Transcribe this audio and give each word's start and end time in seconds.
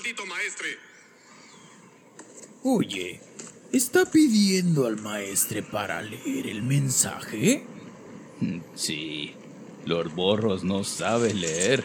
maldito 0.00 0.24
maestre. 0.24 0.78
Oye, 2.62 3.20
¿está 3.70 4.10
pidiendo 4.10 4.86
al 4.86 4.98
maestre 4.98 5.62
para 5.62 6.00
leer 6.00 6.46
el 6.46 6.62
mensaje? 6.62 7.64
Sí, 8.74 9.34
Lord 9.84 10.14
Borros 10.14 10.64
no 10.64 10.84
sabe 10.84 11.34
leer. 11.34 11.84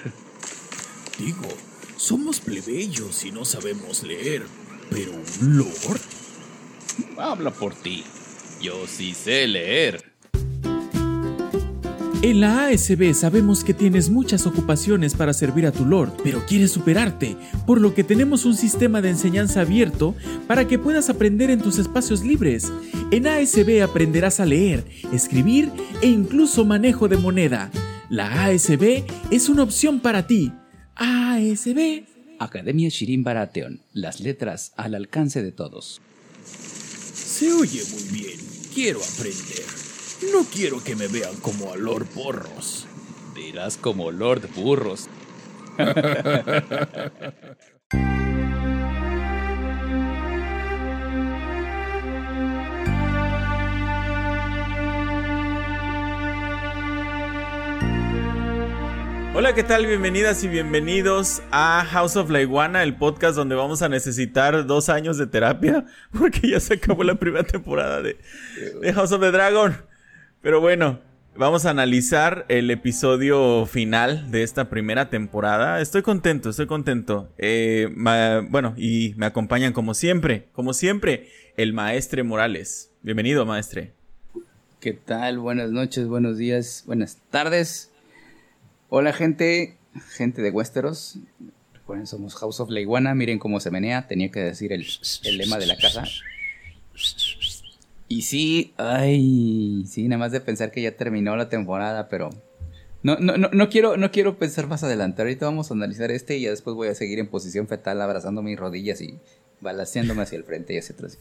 Digo, 1.20 1.50
somos 1.98 2.40
plebeyos 2.40 3.26
y 3.26 3.32
no 3.32 3.44
sabemos 3.44 4.04
leer, 4.04 4.46
pero 4.90 5.12
un 5.12 5.58
lord. 5.58 6.02
Habla 7.18 7.52
por 7.52 7.76
ti. 7.76 8.06
Yo 8.62 8.88
sí 8.88 9.14
sé 9.14 9.46
leer. 9.46 10.05
En 12.26 12.42
la 12.42 12.66
ASB 12.66 13.14
sabemos 13.14 13.64
que 13.64 13.76
tienes 13.76 14.10
muchas 14.10 14.48
ocupaciones 14.48 15.14
para 15.14 15.32
servir 15.32 15.68
a 15.68 15.72
tu 15.72 15.86
Lord, 15.86 16.12
pero 16.24 16.44
quieres 16.48 16.72
superarte, 16.72 17.38
por 17.68 17.80
lo 17.80 17.94
que 17.94 18.04
tenemos 18.04 18.46
un 18.46 18.56
sistema 18.56 19.00
de 19.00 19.12
enseñanza 19.12 19.62
abierto 19.62 20.16
para 20.48 20.68
que 20.68 20.80
puedas 20.80 21.12
aprender 21.12 21.52
en 21.52 21.62
tus 21.62 21.78
espacios 21.78 22.24
libres. 22.24 22.74
En 23.12 23.28
ASB 23.28 23.84
aprenderás 23.84 24.40
a 24.40 24.48
leer, 24.48 24.84
escribir 25.14 25.70
e 26.02 26.08
incluso 26.08 26.66
manejo 26.66 27.08
de 27.08 27.18
moneda. 27.18 27.70
La 28.10 28.46
ASB 28.46 29.04
es 29.30 29.48
una 29.48 29.62
opción 29.62 30.00
para 30.00 30.26
ti. 30.26 30.52
ASB. 30.96 32.06
Academia 32.40 32.90
Shirin 32.90 33.24
Baratheon. 33.24 33.82
Las 33.94 34.20
letras 34.20 34.74
al 34.78 34.96
alcance 34.96 35.44
de 35.44 35.52
todos. 35.52 36.02
Se 36.44 37.54
oye 37.54 37.84
muy 37.94 38.20
bien. 38.20 38.40
Quiero 38.74 39.00
aprender. 39.14 39.75
No 40.32 40.44
quiero 40.52 40.84
que 40.84 40.96
me 40.96 41.08
vean 41.08 41.36
como 41.42 41.72
a 41.74 41.76
Lord 41.76 42.06
Porros. 42.08 42.88
Dirás 43.36 43.78
como 43.78 44.12
Lord 44.12 44.48
Burros. 44.56 45.10
Hola, 59.34 59.54
¿qué 59.54 59.64
tal? 59.64 59.86
Bienvenidas 59.86 60.44
y 60.46 60.48
bienvenidos 60.48 61.44
a 61.52 61.86
House 61.86 62.16
of 62.16 62.30
la 62.30 62.42
Iguana, 62.42 62.84
el 62.84 62.96
podcast 62.96 63.36
donde 63.36 63.54
vamos 63.56 63.82
a 63.82 63.90
necesitar 63.90 64.66
dos 64.66 64.88
años 64.88 65.18
de 65.18 65.28
terapia, 65.28 65.86
porque 66.18 66.50
ya 66.50 66.60
se 66.60 66.76
acabó 66.76 67.04
la 67.04 67.16
primera 67.16 67.44
temporada 67.44 68.02
de, 68.02 68.18
de 68.82 68.94
House 68.94 69.12
of 69.12 69.20
the 69.20 69.32
Dragon. 69.32 69.76
Pero 70.46 70.62
bueno, 70.62 71.00
vamos 71.36 71.66
a 71.66 71.72
analizar 71.72 72.46
el 72.50 72.70
episodio 72.70 73.66
final 73.66 74.30
de 74.30 74.44
esta 74.44 74.70
primera 74.70 75.10
temporada. 75.10 75.82
Estoy 75.82 76.04
contento, 76.04 76.52
estoy 76.52 76.68
contento. 76.68 77.34
Eh, 77.40 77.90
bueno, 78.52 78.76
y 78.78 79.16
me 79.18 79.26
acompañan 79.26 79.74
como 79.74 79.96
siempre, 79.96 80.46
como 80.52 80.74
siempre, 80.74 81.30
el 81.58 81.74
maestre 81.74 82.22
Morales. 82.22 82.92
Bienvenido, 83.02 83.44
maestre. 83.48 83.94
¿Qué 84.80 84.94
tal? 84.94 85.40
Buenas 85.40 85.72
noches, 85.72 86.08
buenos 86.08 86.38
días, 86.38 86.84
buenas 86.86 87.18
tardes. 87.32 87.90
Hola 88.90 89.14
gente, 89.14 89.80
gente 90.12 90.44
de 90.44 90.52
Westeros. 90.52 91.18
Recuerden, 91.74 92.06
somos 92.06 92.36
House 92.36 92.60
of 92.60 92.70
la 92.70 92.82
Iguana. 92.82 93.16
Miren 93.16 93.40
cómo 93.40 93.60
se 93.60 93.72
menea. 93.72 94.08
Tenía 94.08 94.30
que 94.30 94.42
decir 94.42 94.74
el, 94.74 94.86
el 95.24 95.38
lema 95.40 95.58
de 95.58 95.66
la 95.66 95.76
casa. 95.76 96.04
Y 98.08 98.22
sí, 98.22 98.74
ay, 98.78 99.84
sí, 99.88 100.08
nada 100.08 100.20
más 100.20 100.32
de 100.32 100.42
pensar 100.42 100.72
que 100.72 100.82
ya 100.82 100.96
terminó 100.96 101.36
la 101.36 101.50
temporada, 101.50 102.08
pero 102.08 102.30
no, 103.02 103.18
no, 103.20 103.38
no, 103.38 103.50
no 103.52 103.70
quiero, 103.70 103.98
no 103.98 104.12
quiero 104.12 104.38
pensar 104.38 104.68
más 104.68 104.84
adelante. 104.84 105.22
Ahorita 105.22 105.46
vamos 105.46 105.72
a 105.72 105.74
analizar 105.74 106.12
este 106.12 106.38
y 106.38 106.42
ya 106.42 106.50
después 106.52 106.76
voy 106.76 106.88
a 106.88 106.96
seguir 106.96 107.20
en 107.20 107.28
posición 107.28 107.68
fetal, 107.68 108.02
abrazando 108.02 108.42
mis 108.42 108.60
rodillas 108.60 109.02
y 109.02 109.20
balanceándome 109.62 110.24
hacia 110.24 110.38
el 110.38 110.44
frente 110.44 110.74
y 110.74 110.78
hacia 110.78 110.94
atrás. 110.94 111.18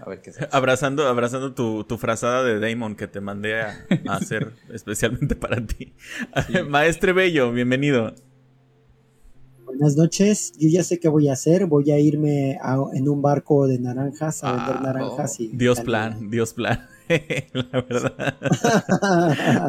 A 0.00 0.08
ver 0.08 0.20
qué 0.20 0.32
se 0.32 0.48
Abrazando, 0.50 1.06
abrazando 1.06 1.54
tu, 1.54 1.84
tu 1.84 1.98
frazada 1.98 2.44
de 2.44 2.60
Damon 2.60 2.96
que 2.96 3.08
te 3.08 3.20
mandé 3.20 3.60
a, 3.60 3.86
a 4.08 4.16
hacer 4.16 4.52
especialmente 4.72 5.36
para 5.36 5.64
ti. 5.66 5.94
Maestre 6.68 7.12
Bello, 7.12 7.52
bienvenido. 7.52 8.14
Buenas 9.72 9.96
noches, 9.96 10.52
yo 10.58 10.68
ya 10.68 10.82
sé 10.84 11.00
qué 11.00 11.08
voy 11.08 11.28
a 11.28 11.32
hacer, 11.32 11.64
voy 11.64 11.90
a 11.92 11.98
irme 11.98 12.58
a- 12.62 12.76
en 12.92 13.08
un 13.08 13.22
barco 13.22 13.66
de 13.66 13.78
naranjas 13.78 14.44
a 14.44 14.52
vender 14.52 14.76
Ah, 14.76 14.82
naranjas 14.82 15.40
y... 15.40 15.48
Dios 15.48 15.80
plan, 15.80 16.30
Dios 16.30 16.52
plan. 16.54 16.86
La 17.54 17.80
verdad. 17.80 18.36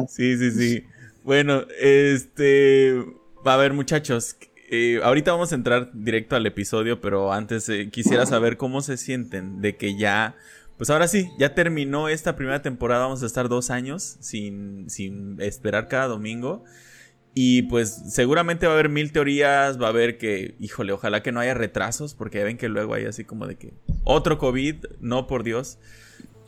Sí, 0.10 0.36
sí, 0.36 0.50
sí. 0.50 0.84
Bueno, 1.24 1.62
este. 1.80 3.02
A 3.46 3.56
ver, 3.56 3.72
muchachos. 3.72 4.36
eh, 4.70 5.00
ahorita 5.02 5.32
vamos 5.32 5.52
a 5.52 5.54
entrar 5.54 5.90
directo 5.94 6.36
al 6.36 6.44
episodio, 6.46 7.00
pero 7.00 7.32
antes 7.32 7.66
eh, 7.70 7.88
quisiera 7.90 8.26
saber 8.26 8.56
cómo 8.58 8.82
se 8.82 8.98
sienten 8.98 9.62
de 9.62 9.76
que 9.76 9.96
ya. 9.96 10.36
Pues 10.76 10.90
ahora 10.90 11.08
sí, 11.08 11.30
ya 11.38 11.54
terminó 11.54 12.08
esta 12.08 12.36
primera 12.36 12.60
temporada. 12.60 13.04
Vamos 13.04 13.22
a 13.22 13.26
estar 13.26 13.48
dos 13.48 13.70
años 13.70 14.16
sin, 14.20 14.90
sin 14.90 15.40
esperar 15.40 15.88
cada 15.88 16.08
domingo. 16.08 16.62
Y 17.36 17.62
pues 17.62 17.90
seguramente 18.08 18.66
va 18.66 18.72
a 18.72 18.74
haber 18.76 18.88
mil 18.88 19.10
teorías, 19.10 19.80
va 19.82 19.86
a 19.86 19.90
haber 19.90 20.18
que, 20.18 20.54
híjole, 20.60 20.92
ojalá 20.92 21.20
que 21.24 21.32
no 21.32 21.40
haya 21.40 21.52
retrasos, 21.52 22.14
porque 22.14 22.38
ya 22.38 22.44
ven 22.44 22.56
que 22.56 22.68
luego 22.68 22.94
hay 22.94 23.06
así 23.06 23.24
como 23.24 23.48
de 23.48 23.56
que 23.56 23.74
otro 24.04 24.38
COVID, 24.38 24.84
no 25.00 25.26
por 25.26 25.42
Dios. 25.42 25.78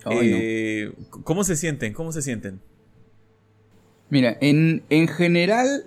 Ay, 0.05 0.15
no. 0.15 0.37
Eh, 0.39 0.93
¿Cómo 1.25 1.43
se 1.43 1.57
sienten? 1.57 1.93
¿Cómo 1.93 2.13
se 2.13 2.23
sienten? 2.23 2.61
Mira, 4.11 4.39
en, 4.41 4.85
en 4.89 5.09
general, 5.09 5.87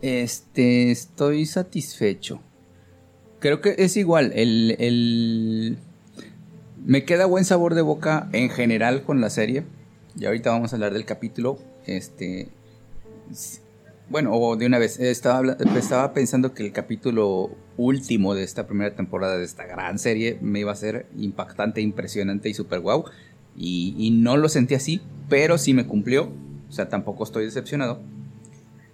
este, 0.00 0.90
estoy 0.90 1.46
satisfecho. 1.46 2.42
Creo 3.38 3.60
que 3.60 3.76
es 3.78 3.96
igual, 3.96 4.32
el, 4.34 4.74
el... 4.80 5.78
Me 6.84 7.04
queda 7.04 7.26
buen 7.26 7.44
sabor 7.44 7.76
de 7.76 7.82
boca 7.82 8.28
en 8.32 8.50
general 8.50 9.04
con 9.04 9.20
la 9.20 9.30
serie. 9.30 9.62
Y 10.18 10.24
ahorita 10.24 10.50
vamos 10.50 10.72
a 10.72 10.76
hablar 10.76 10.92
del 10.92 11.04
capítulo. 11.04 11.60
Este... 11.86 12.48
Bueno, 14.12 14.30
o 14.34 14.56
de 14.56 14.66
una 14.66 14.78
vez, 14.78 15.00
estaba, 15.00 16.12
pensando 16.12 16.52
que 16.52 16.66
el 16.66 16.72
capítulo 16.72 17.50
último 17.78 18.34
de 18.34 18.42
esta 18.42 18.66
primera 18.66 18.94
temporada 18.94 19.38
de 19.38 19.44
esta 19.46 19.64
gran 19.64 19.98
serie 19.98 20.36
me 20.42 20.60
iba 20.60 20.70
a 20.70 20.76
ser 20.76 21.06
impactante, 21.16 21.80
impresionante 21.80 22.50
y 22.50 22.52
super 22.52 22.80
guau. 22.80 23.06
Y, 23.56 24.10
no 24.12 24.36
lo 24.36 24.50
sentí 24.50 24.74
así, 24.74 25.00
pero 25.30 25.56
sí 25.56 25.72
me 25.72 25.86
cumplió. 25.86 26.30
O 26.68 26.72
sea, 26.72 26.90
tampoco 26.90 27.24
estoy 27.24 27.46
decepcionado. 27.46 28.02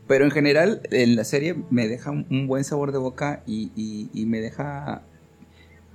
Pero 0.07 0.25
en 0.25 0.31
general, 0.31 0.83
en 0.93 1.17
la 1.17 1.25
serie 1.25 1.57
me 1.69 1.89
deja 1.89 2.13
un, 2.13 2.47
buen 2.47 2.63
sabor 2.63 2.93
de 2.93 2.99
boca 2.99 3.43
y, 3.45 4.09
me 4.25 4.41
deja. 4.41 5.03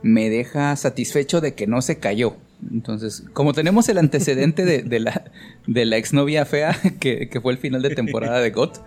Me 0.01 0.29
deja 0.29 0.75
satisfecho 0.75 1.40
de 1.40 1.53
que 1.53 1.66
no 1.66 1.81
se 1.81 1.97
cayó. 1.97 2.35
Entonces, 2.73 3.23
como 3.31 3.53
tenemos 3.53 3.88
el 3.88 4.00
antecedente 4.00 4.66
de, 4.66 4.81
de 4.81 5.00
la, 5.00 5.31
de 5.66 5.85
la 5.85 5.95
exnovia 5.95 6.44
fea, 6.44 6.75
que, 7.00 7.29
que 7.29 7.40
fue 7.40 7.53
el 7.53 7.57
final 7.57 7.81
de 7.81 7.95
temporada 7.95 8.41
de 8.41 8.51
GOT, 8.51 8.81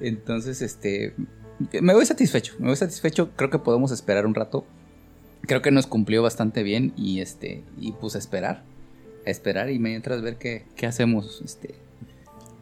entonces, 0.00 0.62
este. 0.62 1.14
Me 1.80 1.94
voy 1.94 2.04
satisfecho. 2.06 2.54
Me 2.58 2.66
voy 2.66 2.76
satisfecho. 2.76 3.30
Creo 3.36 3.50
que 3.50 3.58
podemos 3.58 3.90
esperar 3.92 4.26
un 4.26 4.34
rato. 4.34 4.64
Creo 5.42 5.62
que 5.62 5.70
nos 5.70 5.86
cumplió 5.86 6.22
bastante 6.22 6.62
bien. 6.62 6.92
Y 6.96 7.20
este. 7.20 7.62
Y 7.80 7.92
pues 7.92 8.14
a 8.14 8.18
esperar. 8.18 8.62
A 9.26 9.30
esperar 9.30 9.70
y 9.70 9.78
mientras 9.78 10.22
ver 10.22 10.36
qué, 10.36 10.66
qué 10.76 10.86
hacemos. 10.86 11.40
Este. 11.44 11.74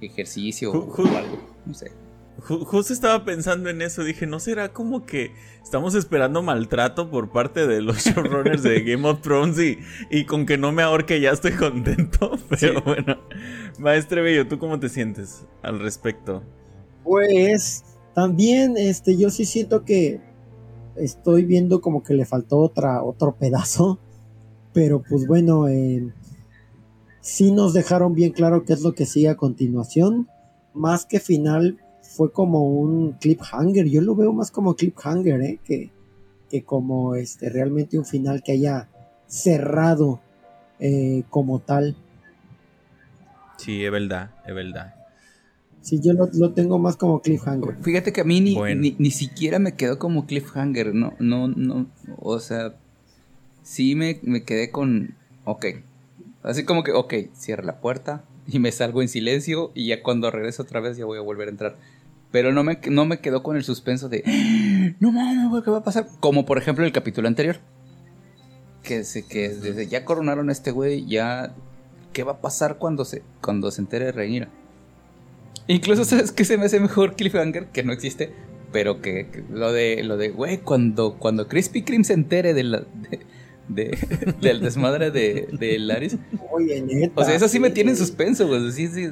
Ejercicio 0.01 0.73
Ju- 0.73 1.11
o, 1.13 1.17
algo. 1.17 1.39
No 1.67 1.75
sé. 1.75 1.93
Ju- 2.41 2.65
Justo 2.65 2.93
estaba 2.93 3.25
pensando 3.25 3.71
en 3.71 3.81
eso, 3.81 4.03
dije, 4.05 4.27
¿no 4.27 4.41
será 4.41 4.73
como 4.73 5.07
que 5.07 5.31
estamos 5.63 5.95
esperando 5.95 6.43
maltrato 6.43 7.09
por 7.11 7.31
parte 7.31 7.67
de 7.67 7.81
los 7.81 7.99
showrunners 8.05 8.63
de 8.65 8.83
Game 8.83 9.09
of 9.09 9.21
Thrones 9.23 9.59
y, 9.59 9.79
y 10.11 10.25
con 10.25 10.45
que 10.45 10.59
no 10.59 10.73
me 10.73 10.83
ahorque 10.83 11.21
ya 11.21 11.31
estoy 11.31 11.53
contento? 11.57 12.37
Pero 12.61 12.83
bueno, 12.83 13.19
Maestre 13.79 14.21
Bello, 14.21 14.47
¿tú 14.49 14.59
cómo 14.59 14.79
te 14.81 14.89
sientes 14.89 15.45
al 15.63 15.79
respecto? 15.81 16.43
Pues 17.05 17.85
también 18.15 18.77
este, 18.77 19.17
yo 19.17 19.31
sí 19.31 19.45
siento 19.45 19.85
que 19.85 20.21
estoy 20.97 21.45
viendo 21.45 21.81
como 21.81 22.03
que 22.03 22.15
le 22.15 22.25
faltó 22.25 22.59
otra, 22.59 23.03
otro 23.03 23.37
pedazo, 23.37 23.99
pero 24.73 25.03
pues 25.03 25.27
bueno, 25.27 25.69
eh, 25.69 26.13
sí 27.21 27.53
nos 27.53 27.73
dejaron 27.73 28.15
bien 28.15 28.33
claro 28.33 28.65
qué 28.65 28.73
es 28.73 28.83
lo 28.83 28.95
que 28.95 29.07
sigue 29.07 29.29
a 29.29 29.37
continuación, 29.37 30.29
más 30.73 31.07
que 31.07 31.21
final 31.21 31.79
fue 32.03 32.33
como 32.33 32.65
un 32.65 33.13
cliffhanger, 33.13 33.87
yo 33.87 34.01
lo 34.01 34.15
veo 34.15 34.33
más 34.33 34.51
como 34.51 34.75
cliffhanger, 34.75 35.41
¿eh? 35.43 35.61
que, 35.65 35.91
que 36.49 36.65
como 36.65 37.15
este, 37.15 37.49
realmente 37.51 37.99
un 37.99 38.05
final 38.05 38.43
que 38.43 38.53
haya 38.53 38.89
cerrado 39.27 40.21
eh, 40.79 41.25
como 41.31 41.59
tal. 41.59 41.97
Sí, 43.59 43.85
es 43.85 43.91
verdad, 43.91 44.31
es 44.47 44.55
verdad. 44.55 44.95
Sí, 45.85 46.01
yo 46.01 46.15
lo, 46.15 46.31
lo 46.33 46.53
tengo 46.55 46.79
más 46.79 46.97
como 46.97 47.21
cliffhanger. 47.21 47.77
Fíjate 47.83 48.11
que 48.15 48.23
a 48.23 48.25
mí 48.25 48.41
ni, 48.41 48.55
Bueno. 48.55 48.81
ni, 48.81 48.97
ni 48.99 49.11
siquiera 49.11 49.59
me 49.59 49.75
quedó 49.75 49.99
como 49.99 50.25
cliffhanger, 50.25 50.95
no, 50.95 51.13
no, 51.19 51.47
no, 51.49 51.87
o 52.19 52.41
sea, 52.41 52.75
sí 53.63 53.95
me, 53.95 54.19
me 54.23 54.45
quedé 54.45 54.71
con, 54.71 55.15
ok, 55.45 55.67
así 56.43 56.65
como 56.65 56.85
que, 56.85 56.93
ok, 56.93 57.13
cierra 57.35 57.65
la 57.65 57.81
puerta 57.83 58.25
y 58.49 58.61
me 58.61 58.73
salgo 58.73 59.03
en 59.03 59.09
silencio 59.09 59.73
y 59.75 59.89
ya 59.89 60.03
cuando 60.03 60.31
regreso 60.31 60.63
otra 60.63 60.81
vez 60.81 60.97
ya 60.97 61.05
voy 61.05 61.19
a 61.19 61.21
volver 61.21 61.49
a 61.49 61.51
entrar. 61.51 61.77
Pero 62.33 62.51
no 62.53 62.65
me, 62.65 62.79
no 62.91 63.05
me 63.05 63.21
quedó 63.21 63.43
con 63.43 63.57
el 63.57 63.63
suspenso 63.63 64.09
de, 64.09 64.25
no 65.01 65.13
mames, 65.13 65.51
güey, 65.51 65.63
¿qué 65.63 65.71
va 65.71 65.79
a 65.79 65.85
pasar? 65.85 66.09
Como 66.19 66.47
por 66.47 66.57
ejemplo 66.57 66.87
el 66.87 66.93
capítulo 66.93 67.29
anterior. 67.29 67.59
Que, 68.83 69.05
se, 69.05 69.27
que 69.27 69.51
desde 69.51 69.87
ya 69.87 70.07
coronaron 70.07 70.49
a 70.49 70.53
este 70.53 70.71
güey, 70.71 71.05
ya, 71.07 71.55
¿qué 72.15 72.23
va 72.25 72.33
a 72.33 72.41
pasar 72.41 72.79
cuando 72.79 73.05
se, 73.05 73.23
cuando 73.43 73.71
se 73.71 73.83
entere 73.83 74.07
de 74.07 74.13
Rhaenyra? 74.13 74.49
Incluso, 75.67 76.05
¿sabes 76.05 76.33
qué 76.33 76.45
se 76.45 76.59
me 76.59 76.67
hace 76.67 76.81
mejor 76.81 77.17
Cliffhanger? 77.17 77.67
Que 77.69 77.83
no 77.83 77.93
existe, 77.93 78.33
pero 78.73 79.01
que, 79.01 79.29
que 79.31 79.45
lo 79.51 79.73
de, 79.73 80.03
lo 80.05 80.17
de, 80.17 80.29
güey, 80.31 80.59
cuando, 80.59 81.15
cuando 81.19 81.49
Krispy 81.49 81.83
Kreme 81.83 82.05
se 82.05 82.13
entere 82.15 82.55
de 82.55 82.65
la, 82.65 82.81
de- 82.81 83.21
de- 83.69 84.35
del 84.41 84.61
desmadre 84.61 85.11
de, 85.11 85.49
de 85.53 85.79
Laris. 85.79 86.17
Oye, 86.53 86.81
neta. 86.83 87.21
O 87.21 87.25
sea, 87.25 87.35
eso 87.35 87.49
sí 87.49 87.59
me 87.61 87.71
tiene 87.71 87.93
en 87.93 87.97
suspenso, 87.97 88.47
güey. 88.47 88.71
Sí, 88.73 88.89
sí. 88.89 89.11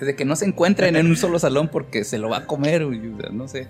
De 0.00 0.16
que 0.16 0.24
no 0.24 0.34
se 0.34 0.46
encuentren 0.46 0.96
en 0.96 1.06
un 1.06 1.16
solo 1.16 1.38
salón 1.38 1.68
porque 1.68 2.02
se 2.02 2.18
lo 2.18 2.28
va 2.28 2.38
a 2.38 2.46
comer, 2.46 2.84
güey. 2.86 2.98
O 3.08 3.16
sea, 3.20 3.30
no 3.30 3.46
sé. 3.46 3.68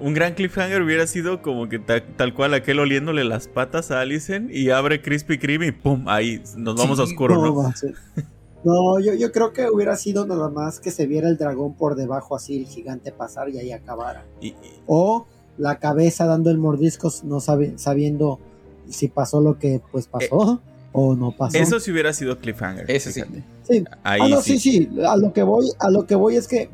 Un 0.00 0.14
gran 0.14 0.34
cliffhanger 0.34 0.80
hubiera 0.80 1.08
sido 1.08 1.42
como 1.42 1.68
que 1.68 1.80
ta- 1.80 2.04
tal 2.04 2.32
cual 2.34 2.54
aquel 2.54 2.78
oliéndole 2.78 3.24
las 3.24 3.48
patas 3.48 3.90
a 3.90 4.00
Alicent 4.00 4.48
y 4.52 4.70
abre 4.70 5.02
Krispy 5.02 5.38
Kreme 5.38 5.66
y 5.66 5.72
pum, 5.72 6.04
ahí 6.08 6.40
nos 6.56 6.76
vamos 6.76 7.00
a 7.00 7.06
Sí, 7.06 7.12
oscuro, 7.12 7.34
No, 7.34 7.72
¿no? 8.64 8.98
yo, 9.00 9.14
yo 9.14 9.32
creo 9.32 9.52
que 9.52 9.68
hubiera 9.70 9.96
sido 9.96 10.26
nada 10.26 10.48
más 10.50 10.80
que 10.80 10.90
se 10.90 11.06
viera 11.06 11.28
el 11.28 11.36
dragón 11.38 11.74
por 11.74 11.94
debajo 11.94 12.36
así, 12.36 12.58
el 12.58 12.66
gigante 12.66 13.12
pasar 13.12 13.48
y 13.50 13.58
ahí 13.58 13.72
acabara. 13.72 14.24
Y- 14.40 14.48
y- 14.48 14.56
O 14.86 15.26
la 15.56 15.78
cabeza 15.78 16.26
dando 16.26 16.50
el 16.50 16.58
mordisco 16.58 17.12
no 17.24 17.40
sabe, 17.40 17.74
sabiendo 17.78 18.38
si 18.88 19.08
pasó 19.08 19.40
lo 19.40 19.58
que 19.58 19.80
pues 19.92 20.06
pasó 20.06 20.60
o 20.92 21.14
no 21.14 21.32
pasó. 21.36 21.58
eso 21.58 21.80
sí 21.80 21.90
hubiera 21.92 22.12
sido 22.12 22.38
cliffhanger. 22.38 22.90
Eso 22.90 23.10
sí. 23.10 23.22
Sí. 23.64 23.84
Ahí 24.02 24.20
ah, 24.22 24.28
no, 24.28 24.40
sí. 24.40 24.58
sí, 24.58 24.86
sí. 24.88 25.00
A 25.06 25.16
lo 25.16 25.32
que 25.32 25.42
voy, 25.42 25.66
a 25.78 25.90
lo 25.90 26.06
que 26.06 26.14
voy 26.14 26.36
es 26.36 26.48
que 26.48 26.70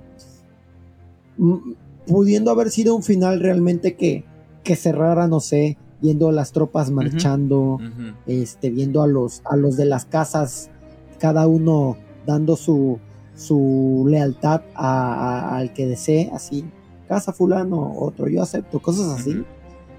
pudiendo 2.06 2.50
haber 2.50 2.70
sido 2.70 2.94
un 2.94 3.02
final 3.02 3.40
realmente 3.40 3.94
que, 3.96 4.24
que 4.62 4.76
cerrara, 4.76 5.26
no 5.26 5.40
sé, 5.40 5.76
viendo 6.00 6.28
a 6.28 6.32
las 6.32 6.52
tropas 6.52 6.90
marchando, 6.90 7.78
este, 8.26 8.70
viendo 8.70 9.02
a 9.02 9.06
los, 9.06 9.42
a 9.44 9.56
los 9.56 9.76
de 9.76 9.86
las 9.86 10.04
casas, 10.04 10.70
cada 11.18 11.46
uno 11.46 11.96
dando 12.26 12.56
su, 12.56 12.98
su 13.36 14.04
lealtad 14.08 14.62
a- 14.74 15.14
a- 15.14 15.56
al 15.58 15.72
que 15.72 15.86
desee, 15.86 16.30
así, 16.34 16.64
casa 17.08 17.32
fulano, 17.32 17.94
otro, 17.98 18.28
yo 18.28 18.42
acepto, 18.42 18.80
cosas 18.80 19.20
así. 19.20 19.44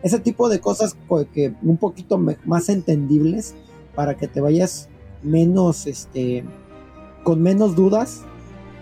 Ese 0.04 0.20
tipo 0.20 0.50
de 0.50 0.60
cosas 0.60 0.96
co- 1.08 1.26
que 1.34 1.54
un 1.64 1.78
poquito 1.78 2.18
me- 2.18 2.38
más 2.46 2.70
entendibles 2.70 3.56
para 3.96 4.16
que 4.16 4.28
te 4.28 4.42
vayas 4.42 4.90
menos, 5.24 5.88
este, 5.88 6.44
con 7.24 7.42
menos 7.42 7.76
dudas. 7.76 8.22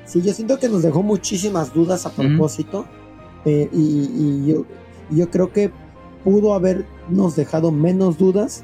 Sí, 0.06 0.22
yo 0.22 0.34
siento 0.34 0.60
que 0.60 0.68
nos 0.70 0.84
dejó 0.84 1.02
muchísimas 1.02 1.74
dudas 1.74 2.06
a 2.06 2.10
propósito 2.12 2.86
eh, 3.46 3.70
y, 3.72 3.78
y 3.78 4.46
yo, 4.48 4.66
y 5.10 5.18
yo 5.18 5.30
creo 5.30 5.52
que 5.54 5.72
pudo 6.26 6.54
habernos 6.54 7.36
dejado 7.36 7.72
menos 7.72 8.18
dudas 8.18 8.64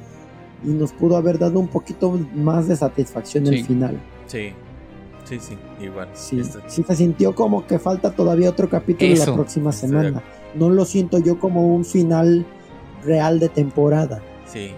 y 0.64 0.70
nos 0.70 0.92
pudo 0.92 1.18
haber 1.18 1.40
dado 1.40 1.60
un 1.60 1.68
poquito 1.68 2.20
más 2.36 2.68
de 2.68 2.76
satisfacción 2.76 3.46
Sí. 3.48 3.56
el 3.56 3.66
final. 3.66 4.00
Sí, 4.28 4.52
sí, 5.26 5.40
sí, 5.40 5.58
igual. 5.82 6.10
Sí, 6.14 6.40
Esto- 6.40 6.62
sí 6.68 6.84
se 6.86 6.96
sintió 6.96 7.34
como 7.36 7.66
que 7.66 7.80
falta 7.80 8.12
todavía 8.12 8.50
otro 8.50 8.70
capítulo 8.70 9.12
Eso. 9.14 9.32
la 9.32 9.36
próxima 9.36 9.72
semana. 9.72 10.22
No 10.56 10.70
lo 10.70 10.86
siento 10.86 11.20
yo 11.20 11.40
como 11.40 11.68
un 11.76 11.86
final 11.86 12.46
real 13.06 13.40
de 13.40 13.50
temporada. 13.50 14.22
Sí, 14.48 14.72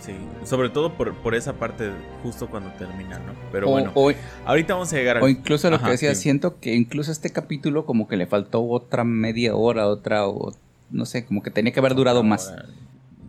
sí. 0.00 0.12
Sobre 0.44 0.68
todo 0.70 0.94
por, 0.94 1.12
por 1.14 1.34
esa 1.34 1.54
parte 1.54 1.90
justo 2.22 2.48
cuando 2.48 2.70
termina, 2.78 3.18
¿no? 3.18 3.32
Pero 3.52 3.68
O, 3.68 3.72
bueno, 3.72 3.90
o- 3.94 4.12
ahorita 4.44 4.74
vamos 4.74 4.92
a 4.92 4.96
llegar 4.96 5.20
o 5.22 5.26
a... 5.26 5.30
incluso 5.30 5.68
lo 5.68 5.76
Ajá, 5.76 5.86
que 5.86 5.90
decía, 5.92 6.14
sí. 6.14 6.22
siento 6.22 6.58
que 6.60 6.74
incluso 6.74 7.10
este 7.12 7.30
capítulo 7.30 7.84
como 7.84 8.06
que 8.08 8.16
le 8.16 8.26
faltó 8.26 8.62
otra 8.64 9.02
media 9.04 9.56
hora, 9.56 9.88
otra, 9.88 10.26
o, 10.28 10.52
no 10.90 11.04
sé, 11.04 11.26
como 11.26 11.42
que 11.42 11.50
tenía 11.50 11.72
que 11.72 11.80
haber 11.80 11.94
durado 11.96 12.22
más. 12.22 12.54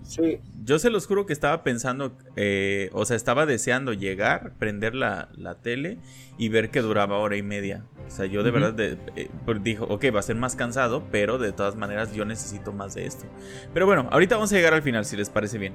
Sí. 0.03 0.37
Yo 0.67 0.79
se 0.79 0.89
los 0.89 1.07
juro 1.07 1.25
que 1.25 1.31
estaba 1.31 1.63
pensando, 1.63 2.11
eh, 2.35 2.89
o 2.91 3.05
sea, 3.05 3.15
estaba 3.15 3.45
deseando 3.45 3.93
llegar, 3.93 4.51
prender 4.59 4.95
la, 4.95 5.29
la 5.37 5.55
tele 5.55 5.97
y 6.37 6.49
ver 6.49 6.71
que 6.71 6.81
duraba 6.81 7.17
hora 7.19 7.37
y 7.37 7.41
media. 7.41 7.85
O 8.05 8.11
sea, 8.11 8.25
yo 8.25 8.43
de 8.43 8.51
verdad 8.51 8.73
de- 8.73 8.97
eh, 9.15 9.29
pues 9.45 9.63
dijo, 9.63 9.85
ok, 9.85 10.05
va 10.13 10.19
a 10.19 10.23
ser 10.23 10.35
más 10.35 10.57
cansado, 10.57 11.05
pero 11.09 11.37
de 11.37 11.53
todas 11.53 11.77
maneras 11.77 12.13
yo 12.13 12.25
necesito 12.25 12.73
más 12.73 12.95
de 12.95 13.05
esto. 13.05 13.25
Pero 13.73 13.85
bueno, 13.85 14.09
ahorita 14.11 14.35
vamos 14.35 14.51
a 14.51 14.55
llegar 14.57 14.73
al 14.73 14.81
final, 14.81 15.05
si 15.05 15.15
les 15.15 15.29
parece 15.29 15.57
bien. 15.57 15.73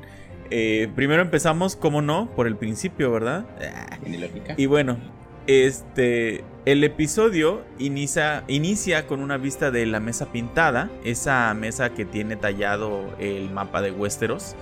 Eh, 0.51 0.91
primero 0.95 1.23
empezamos, 1.23 1.75
como 1.75 2.03
no, 2.03 2.31
por 2.37 2.47
el 2.47 2.57
principio, 2.57 3.11
¿verdad? 3.11 3.47
Ah, 3.75 3.97
Tiene 4.03 4.19
lógica. 4.19 4.55
y 4.59 4.67
bueno, 4.67 4.99
este. 5.47 6.45
El 6.65 6.85
episodio 6.85 7.63
inicia, 7.81 8.45
inicia 8.47 9.09
con 9.09 9.19
una 9.21 9.37
vista 9.37 9.73
de 9.73 9.85
la 9.85 9.99
mesa 9.99 10.31
pintada. 10.31 10.91
Esa 11.05 11.53
mesa 11.55 11.91
que 11.93 12.05
tiene 12.05 12.37
tallado 12.37 13.13
el 13.19 13.51
mapa 13.51 13.83
de 13.83 13.91
Westeros. 13.91 14.55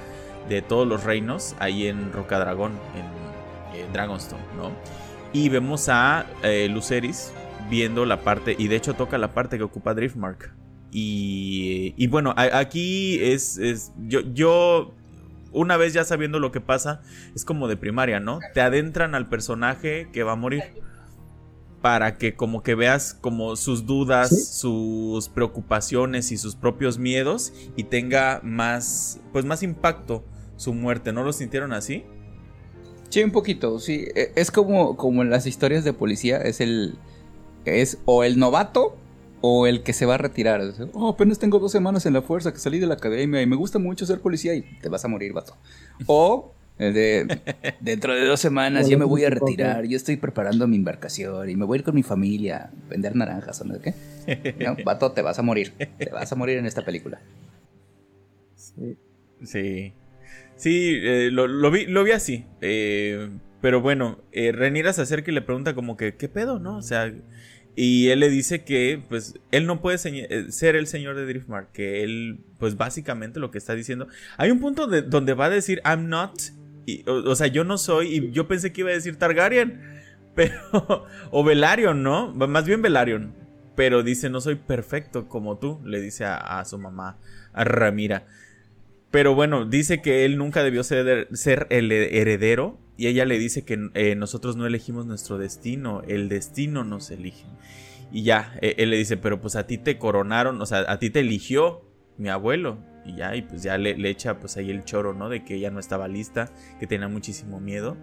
De 0.51 0.61
todos 0.61 0.87
los 0.87 1.05
reinos. 1.05 1.57
Ahí 1.59 1.87
en 1.87 2.13
Rocadragón. 2.13 2.73
En, 2.95 3.81
en 3.81 3.91
Dragonstone, 3.95 4.43
¿no? 4.57 4.71
Y 5.33 5.49
vemos 5.49 5.89
a 5.89 6.27
eh, 6.43 6.69
Luceris 6.71 7.33
viendo 7.71 8.05
la 8.05 8.21
parte. 8.21 8.55
Y 8.59 8.69
de 8.69 8.77
hecho 8.77 8.93
toca 8.95 9.17
la 9.17 9.33
parte 9.33 9.57
que 9.57 9.65
ocupa 9.65 9.95
Driftmark. 9.95 10.53
Y, 10.93 11.95
y 11.97 12.07
bueno, 12.09 12.35
a- 12.37 12.59
aquí 12.59 13.19
es. 13.23 13.57
es 13.59 13.93
yo, 14.07 14.21
yo 14.35 14.93
una 15.53 15.77
vez 15.77 15.93
ya 15.93 16.05
sabiendo 16.05 16.39
lo 16.39 16.53
que 16.53 16.61
pasa, 16.61 17.01
es 17.35 17.45
como 17.45 17.67
de 17.69 17.77
primaria, 17.77 18.21
¿no? 18.21 18.39
Te 18.55 18.61
adentran 18.61 19.15
al 19.17 19.29
personaje 19.29 20.09
que 20.13 20.23
va 20.25 20.33
a 20.33 20.37
morir. 20.37 20.63
Para 21.83 22.19
que 22.19 22.35
como 22.35 22.63
que 22.63 22.75
veas 22.75 23.15
como 23.15 23.57
sus 23.57 23.87
dudas, 23.87 24.29
Sí. 24.29 24.59
sus 24.61 25.29
preocupaciones 25.31 26.31
y 26.31 26.37
sus 26.37 26.55
propios 26.55 26.99
miedos 26.99 27.55
y 27.75 27.85
tenga 27.85 28.41
más, 28.43 29.19
pues 29.33 29.47
más 29.47 29.63
impacto 29.63 30.23
su 30.61 30.75
muerte. 30.75 31.13
¿No 31.13 31.23
lo 31.25 31.33
sintieron 31.33 31.73
así? 31.73 32.05
Sí, 33.09 33.23
un 33.25 33.31
poquito, 33.31 33.79
sí. 33.79 34.07
E- 34.15 34.33
Es 34.37 34.51
como, 34.51 34.97
como 34.97 35.23
en 35.23 35.31
las 35.31 35.47
historias 35.47 35.85
de 35.85 35.93
policía, 35.95 36.37
es 36.43 36.61
el. 36.61 36.99
Es 37.65 37.99
o 38.05 38.25
el 38.25 38.39
novato 38.39 38.97
o 39.41 39.67
el 39.67 39.83
que 39.83 39.93
se 39.95 40.05
va 40.07 40.15
a 40.15 40.19
retirar. 40.19 40.61
Es, 40.61 40.77
Oh, 40.93 41.09
apenas 41.09 41.39
tengo 41.39 41.59
dos 41.59 41.73
semanas 41.73 42.05
en 42.05 42.13
la 42.13 42.21
fuerza 42.23 42.53
que 42.53 42.59
salí 42.59 42.79
de 42.79 42.87
la 42.87 42.95
academia 42.95 43.41
y 43.41 43.47
me 43.47 43.57
gusta 43.57 43.79
mucho 43.79 44.05
ser 44.05 44.21
policía 44.21 44.55
y 44.55 44.63
te 44.83 44.89
vas 44.91 45.03
a 45.05 45.09
morir, 45.09 45.33
vato. 45.33 45.57
O 46.07 46.53
el 46.79 46.93
de 46.95 47.41
dentro 47.81 48.15
de 48.15 48.25
dos 48.27 48.41
semanas 48.41 48.85
O 48.87 48.89
ya 48.89 48.97
lo 48.97 49.01
me 49.01 49.05
voy 49.07 49.25
a 49.25 49.31
retirar, 49.31 49.85
yo 49.87 49.97
estoy 49.97 50.17
preparando 50.17 50.67
mi 50.69 50.77
embarcación 50.77 51.49
y 51.51 51.57
me 51.57 51.65
voy 51.65 51.77
a 51.77 51.79
ir 51.81 51.85
con 51.85 51.95
mi 51.95 52.03
familia 52.03 52.71
a 52.73 52.89
vender 52.91 53.17
naranjas 53.17 53.61
o 53.63 53.65
no 53.65 53.75
sé 53.77 53.81
qué. 54.27 54.55
No, 54.65 54.77
vato, 54.85 55.13
te 55.13 55.23
vas 55.23 55.39
a 55.39 55.43
morir. 55.43 55.73
Te 55.99 56.11
vas 56.11 56.31
a 56.33 56.37
morir 56.37 56.59
en 56.59 56.67
esta 56.67 56.85
película. 56.85 57.21
Sí. 58.57 58.97
Sí. 59.45 59.95
Sí, 60.61 60.93
eh, 61.03 61.31
lo, 61.33 61.71
vi, 61.71 61.87
lo 61.87 62.05
vi 62.05 62.11
así. 62.13 62.45
eh, 62.61 63.31
pero 63.63 63.81
bueno, 63.81 64.19
eh, 64.33 64.53
Rhaenyra 64.53 64.93
se 64.93 65.03
acerca 65.03 65.31
y 65.31 65.35
le 65.35 65.41
pregunta 65.43 65.75
como 65.75 65.97
que, 65.97 66.17
¿qué 66.17 66.29
pedo, 66.29 66.59
no? 66.59 66.77
O 66.77 66.83
sea, 66.83 67.11
y 67.77 68.09
él 68.09 68.21
le 68.21 68.29
dice 68.29 68.63
que, 68.65 69.03
pues, 69.09 69.35
él 69.53 69.67
no 69.67 69.81
puede 69.81 69.97
eh, 70.05 70.53
ser 70.53 70.77
el 70.77 70.87
señor 70.87 71.17
de 71.17 71.25
Driftmark. 71.25 71.73
Que 71.73 72.03
él, 72.03 72.41
pues, 72.59 72.77
básicamente 72.77 73.41
lo 73.41 73.51
que 73.51 73.57
está 73.59 73.75
diciendo. 73.75 74.07
Hay 74.37 74.51
un 74.51 74.61
punto 74.61 74.87
de- 74.87 75.03
donde 75.03 75.33
va 75.35 75.47
a 75.47 75.51
decir, 75.51 75.81
I'm 75.85 76.09
not. 76.09 76.33
o, 77.07 77.35
sea, 77.35 77.47
yo 77.47 77.65
no 77.65 77.79
soy. 77.79 78.17
Y 78.17 78.31
yo 78.33 78.49
pensé 78.49 78.73
que 78.73 78.83
iba 78.83 78.91
a 78.91 78.95
decir 78.95 79.17
Targaryen. 79.17 79.81
Pero. 80.35 81.07
O 81.31 81.43
Velaryon, 81.43 82.03
¿no? 82.03 82.33
Más 82.35 82.67
bien 82.67 82.83
Velaryon. 82.83 83.35
Pero 83.77 84.03
dice, 84.03 84.29
no 84.29 84.41
soy 84.43 84.57
perfecto 84.57 85.27
como 85.29 85.59
tú. 85.59 85.81
Le 85.85 86.01
dice 86.01 86.25
a 86.27 86.63
su 86.67 86.79
mamá, 86.79 87.19
a 87.55 87.65
Ramira. 87.65 88.27
Pero 89.11 89.35
bueno, 89.35 89.65
dice 89.65 90.01
que 90.01 90.25
él 90.25 90.39
nunca 90.39 90.63
debió 90.63 90.85
ser, 90.85 91.29
el 91.71 91.93
heredero. 91.93 92.79
Y 92.97 93.07
ella 93.07 93.25
le 93.25 93.39
dice 93.39 93.65
que 93.65 93.91
eh, 93.95 94.15
nosotros 94.15 94.57
no 94.57 94.67
elegimos 94.67 95.07
nuestro 95.07 95.39
destino, 95.39 96.03
el 96.07 96.29
destino 96.29 96.85
nos 96.85 97.11
elige. 97.11 97.47
Y 98.13 98.25
ya, 98.25 98.55
eh, 98.61 98.75
él 98.77 98.91
le 98.91 98.99
dice, 98.99 99.17
pero 99.17 99.41
pues 99.41 99.57
a 99.57 99.67
ti 99.67 99.79
te 99.79 99.97
coronaron, 99.97 100.61
o 100.61 100.67
sea, 100.67 100.85
a 100.87 100.99
ti 100.99 101.09
te 101.09 101.21
eligió 101.21 101.83
mi 102.19 102.29
abuelo. 102.29 102.79
Y 103.07 103.17
ya, 103.17 103.35
y 103.35 103.41
pues 103.41 103.63
ya 103.63 103.79
le, 103.79 103.97
le 103.97 104.11
echa 104.11 104.39
pues 104.39 104.59
ahí 104.59 104.71
el 104.71 104.85
choro, 104.85 105.15
¿no? 105.15 105.31
De 105.31 105.43
que 105.43 105.55
ella 105.55 105.71
no 105.71 105.81
estaba 105.81 106.07
lista, 106.07 106.53
que 106.79 106.87
tenía 106.87 107.09
muchísimo 107.09 107.59
miedo. 107.59 107.97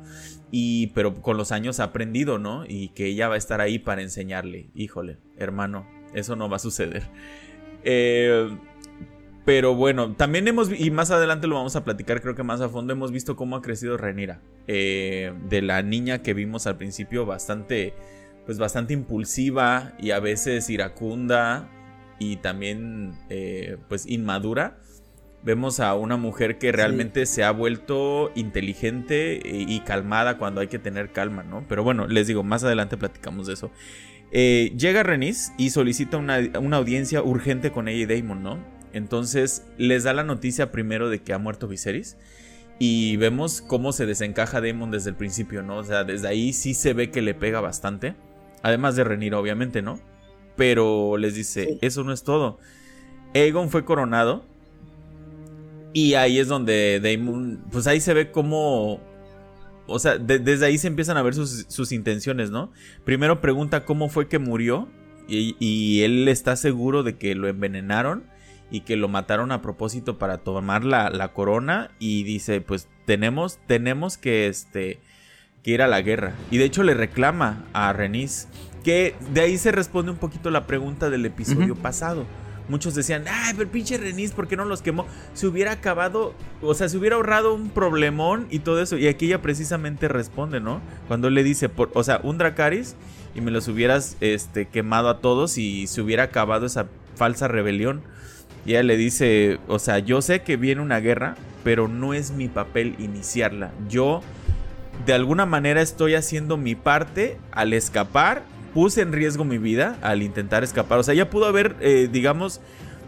Y 0.49 0.87
pero 0.87 1.21
con 1.21 1.37
los 1.37 1.51
años 1.51 1.79
ha 1.79 1.85
aprendido, 1.85 2.39
¿no? 2.39 2.65
Y 2.67 2.89
que 2.89 3.05
ella 3.05 3.27
va 3.27 3.35
a 3.35 3.37
estar 3.37 3.61
ahí 3.61 3.77
para 3.77 4.01
enseñarle. 4.01 4.71
Híjole, 4.73 5.19
hermano, 5.37 5.87
eso 6.15 6.35
no 6.35 6.49
va 6.49 6.55
a 6.55 6.59
suceder. 6.59 7.03
Eh, 7.83 8.49
pero 9.47 9.75
bueno, 9.75 10.13
también 10.13 10.45
hemos, 10.49 10.77
y 10.77 10.91
más 10.91 11.09
adelante 11.09 11.47
lo 11.47 11.55
vamos 11.55 11.77
a 11.77 11.85
platicar, 11.85 12.21
creo 12.21 12.35
que 12.35 12.43
más 12.43 12.59
a 12.59 12.67
fondo, 12.67 12.91
hemos 12.91 13.13
visto 13.13 13.37
cómo 13.37 13.55
ha 13.55 13.61
crecido 13.61 13.95
Renira. 13.95 14.41
Eh, 14.67 15.33
de 15.47 15.61
la 15.61 15.81
niña 15.83 16.21
que 16.21 16.33
vimos 16.33 16.67
al 16.67 16.75
principio, 16.75 17.25
bastante, 17.25 17.93
pues 18.45 18.57
bastante 18.57 18.91
impulsiva 18.91 19.93
y 19.99 20.11
a 20.11 20.19
veces 20.19 20.69
iracunda 20.69 21.69
y 22.19 22.35
también, 22.35 23.13
eh, 23.29 23.77
pues 23.87 24.05
inmadura. 24.05 24.79
Vemos 25.43 25.79
a 25.79 25.95
una 25.95 26.17
mujer 26.17 26.57
que 26.57 26.73
realmente 26.73 27.25
se 27.25 27.45
ha 27.45 27.51
vuelto 27.51 28.33
inteligente 28.35 29.39
y, 29.41 29.73
y 29.73 29.79
calmada 29.79 30.37
cuando 30.37 30.59
hay 30.59 30.67
que 30.67 30.77
tener 30.77 31.13
calma, 31.13 31.43
¿no? 31.43 31.63
Pero 31.69 31.85
bueno, 31.85 32.05
les 32.05 32.27
digo, 32.27 32.43
más 32.43 32.65
adelante 32.65 32.97
platicamos 32.97 33.47
de 33.47 33.53
eso. 33.53 33.71
Eh, 34.31 34.73
llega 34.77 35.03
Renis 35.03 35.53
y 35.57 35.69
solicita 35.69 36.17
una, 36.17 36.37
una, 36.59 36.75
audiencia 36.75 37.23
urgente 37.23 37.71
con 37.71 37.87
ella 37.87 38.13
y 38.13 38.21
Damon, 38.21 38.43
¿no? 38.43 38.76
Entonces 38.93 39.65
les 39.77 40.03
da 40.03 40.13
la 40.13 40.23
noticia 40.23 40.71
primero 40.71 41.09
de 41.09 41.19
que 41.19 41.33
ha 41.33 41.37
muerto 41.37 41.67
Viserys. 41.67 42.17
Y 42.79 43.17
vemos 43.17 43.61
cómo 43.61 43.91
se 43.91 44.05
desencaja 44.05 44.61
Damon 44.61 44.91
desde 44.91 45.09
el 45.09 45.15
principio, 45.15 45.63
¿no? 45.63 45.77
O 45.77 45.83
sea, 45.83 46.03
desde 46.03 46.27
ahí 46.27 46.53
sí 46.53 46.73
se 46.73 46.93
ve 46.93 47.09
que 47.09 47.21
le 47.21 47.33
pega 47.33 47.59
bastante. 47.59 48.15
Además 48.61 48.95
de 48.95 49.03
Renir, 49.03 49.33
obviamente, 49.33 49.81
¿no? 49.81 49.99
Pero 50.55 51.17
les 51.17 51.33
dice, 51.33 51.79
eso 51.81 52.03
no 52.03 52.13
es 52.13 52.23
todo. 52.23 52.59
Aegon 53.33 53.69
fue 53.69 53.83
coronado. 53.83 54.45
Y 55.93 56.13
ahí 56.13 56.37
es 56.37 56.47
donde 56.47 56.99
Damon, 57.01 57.63
pues 57.71 57.87
ahí 57.87 57.99
se 57.99 58.13
ve 58.13 58.31
cómo... 58.31 58.99
O 59.87 59.99
sea, 59.99 60.17
desde 60.17 60.65
ahí 60.65 60.77
se 60.77 60.87
empiezan 60.87 61.17
a 61.17 61.23
ver 61.23 61.33
sus, 61.33 61.91
intenciones, 61.91 62.51
¿no? 62.51 62.71
Primero 63.05 63.41
pregunta 63.41 63.85
cómo 63.85 64.09
fue 64.09 64.27
que 64.27 64.37
murió. 64.37 64.87
Y, 65.27 65.55
y 65.59 66.03
él 66.03 66.27
está 66.27 66.55
seguro 66.55 67.03
de 67.03 67.17
que 67.17 67.33
lo 67.35 67.47
envenenaron 67.47 68.25
y 68.69 68.81
que 68.81 68.95
lo 68.95 69.07
mataron 69.07 69.51
a 69.51 69.61
propósito 69.61 70.17
para 70.17 70.39
tomar 70.39 70.83
la, 70.83 71.31
corona 71.33 71.91
y 71.99 72.23
dice 72.23 72.61
pues 72.61 72.87
tenemos 73.05 73.59
tenemos 73.67 74.17
que 74.17 74.47
este 74.47 74.99
que 75.63 75.71
ir 75.71 75.81
a 75.81 75.87
la 75.87 76.01
guerra. 76.01 76.33
Y 76.51 76.57
de 76.57 76.65
hecho 76.65 76.83
le 76.83 76.93
reclama 76.93 77.65
a 77.73 77.91
Renis 77.93 78.47
que 78.83 79.15
de 79.33 79.41
ahí 79.41 79.57
se 79.57 79.71
responde 79.71 80.11
un 80.11 80.17
poquito 80.17 80.49
la 80.49 80.65
pregunta 80.67 81.09
del 81.09 81.25
episodio 81.25 81.75
pasado. 81.75 82.25
Muchos 82.69 82.95
decían 82.95 83.23
ay 83.29 83.53
pero 83.57 83.69
pinche 83.71 83.97
Renis 83.97 84.31
¿por 84.31 84.47
qué 84.47 84.57
no 84.57 84.65
los 84.65 84.81
quemó? 84.81 85.05
se 85.33 85.47
hubiera 85.47 85.71
acabado 85.71 86.33
o 86.61 86.73
sea 86.73 86.89
se 86.89 86.97
hubiera 86.97 87.15
ahorrado 87.15 87.53
un 87.53 87.69
problemón 87.69 88.47
y 88.49 88.59
todo 88.59 88.81
eso. 88.81 88.97
Y 88.97 89.07
aquí 89.07 89.27
ella 89.27 89.41
precisamente 89.41 90.07
responde 90.07 90.59
¿no? 90.59 90.81
cuando 91.07 91.29
le 91.29 91.43
dice 91.43 91.69
por, 91.69 91.91
o 91.93 92.03
sea 92.03 92.19
un 92.23 92.37
Dracaris 92.37 92.95
y 93.35 93.41
me 93.41 93.51
los 93.51 93.67
hubieras 93.67 94.17
este 94.19 94.67
quemado 94.67 95.09
a 95.09 95.19
todos 95.19 95.57
y 95.57 95.87
se 95.87 96.01
hubiera 96.01 96.23
acabado 96.23 96.65
esa 96.65 96.87
falsa 97.15 97.47
rebelión 97.47 98.03
y 98.67 98.71
ella 98.71 98.83
le 98.83 98.97
dice, 98.97 99.59
o 99.69 99.79
sea, 99.79 99.99
yo 99.99 100.21
sé 100.21 100.41
que 100.41 100.57
viene 100.57 100.81
una 100.81 100.99
guerra, 100.99 101.35
pero 101.63 101.87
no 101.87 102.13
es 102.13 102.31
mi 102.31 102.49
papel 102.49 102.95
iniciarla. 102.99 103.71
Yo 103.87 104.21
de 105.05 105.13
alguna 105.13 105.45
manera 105.45 105.81
estoy 105.81 106.15
haciendo 106.15 106.57
mi 106.57 106.75
parte 106.75 107.37
al 107.53 107.71
escapar. 107.71 108.43
Puse 108.73 109.01
en 109.01 109.13
riesgo 109.13 109.45
mi 109.45 109.57
vida 109.57 109.97
al 110.01 110.21
intentar 110.21 110.65
escapar. 110.65 110.99
O 110.99 111.03
sea, 111.03 111.13
ella 111.13 111.29
pudo 111.29 111.45
haber, 111.45 111.77
eh, 111.79 112.09
digamos, 112.11 112.59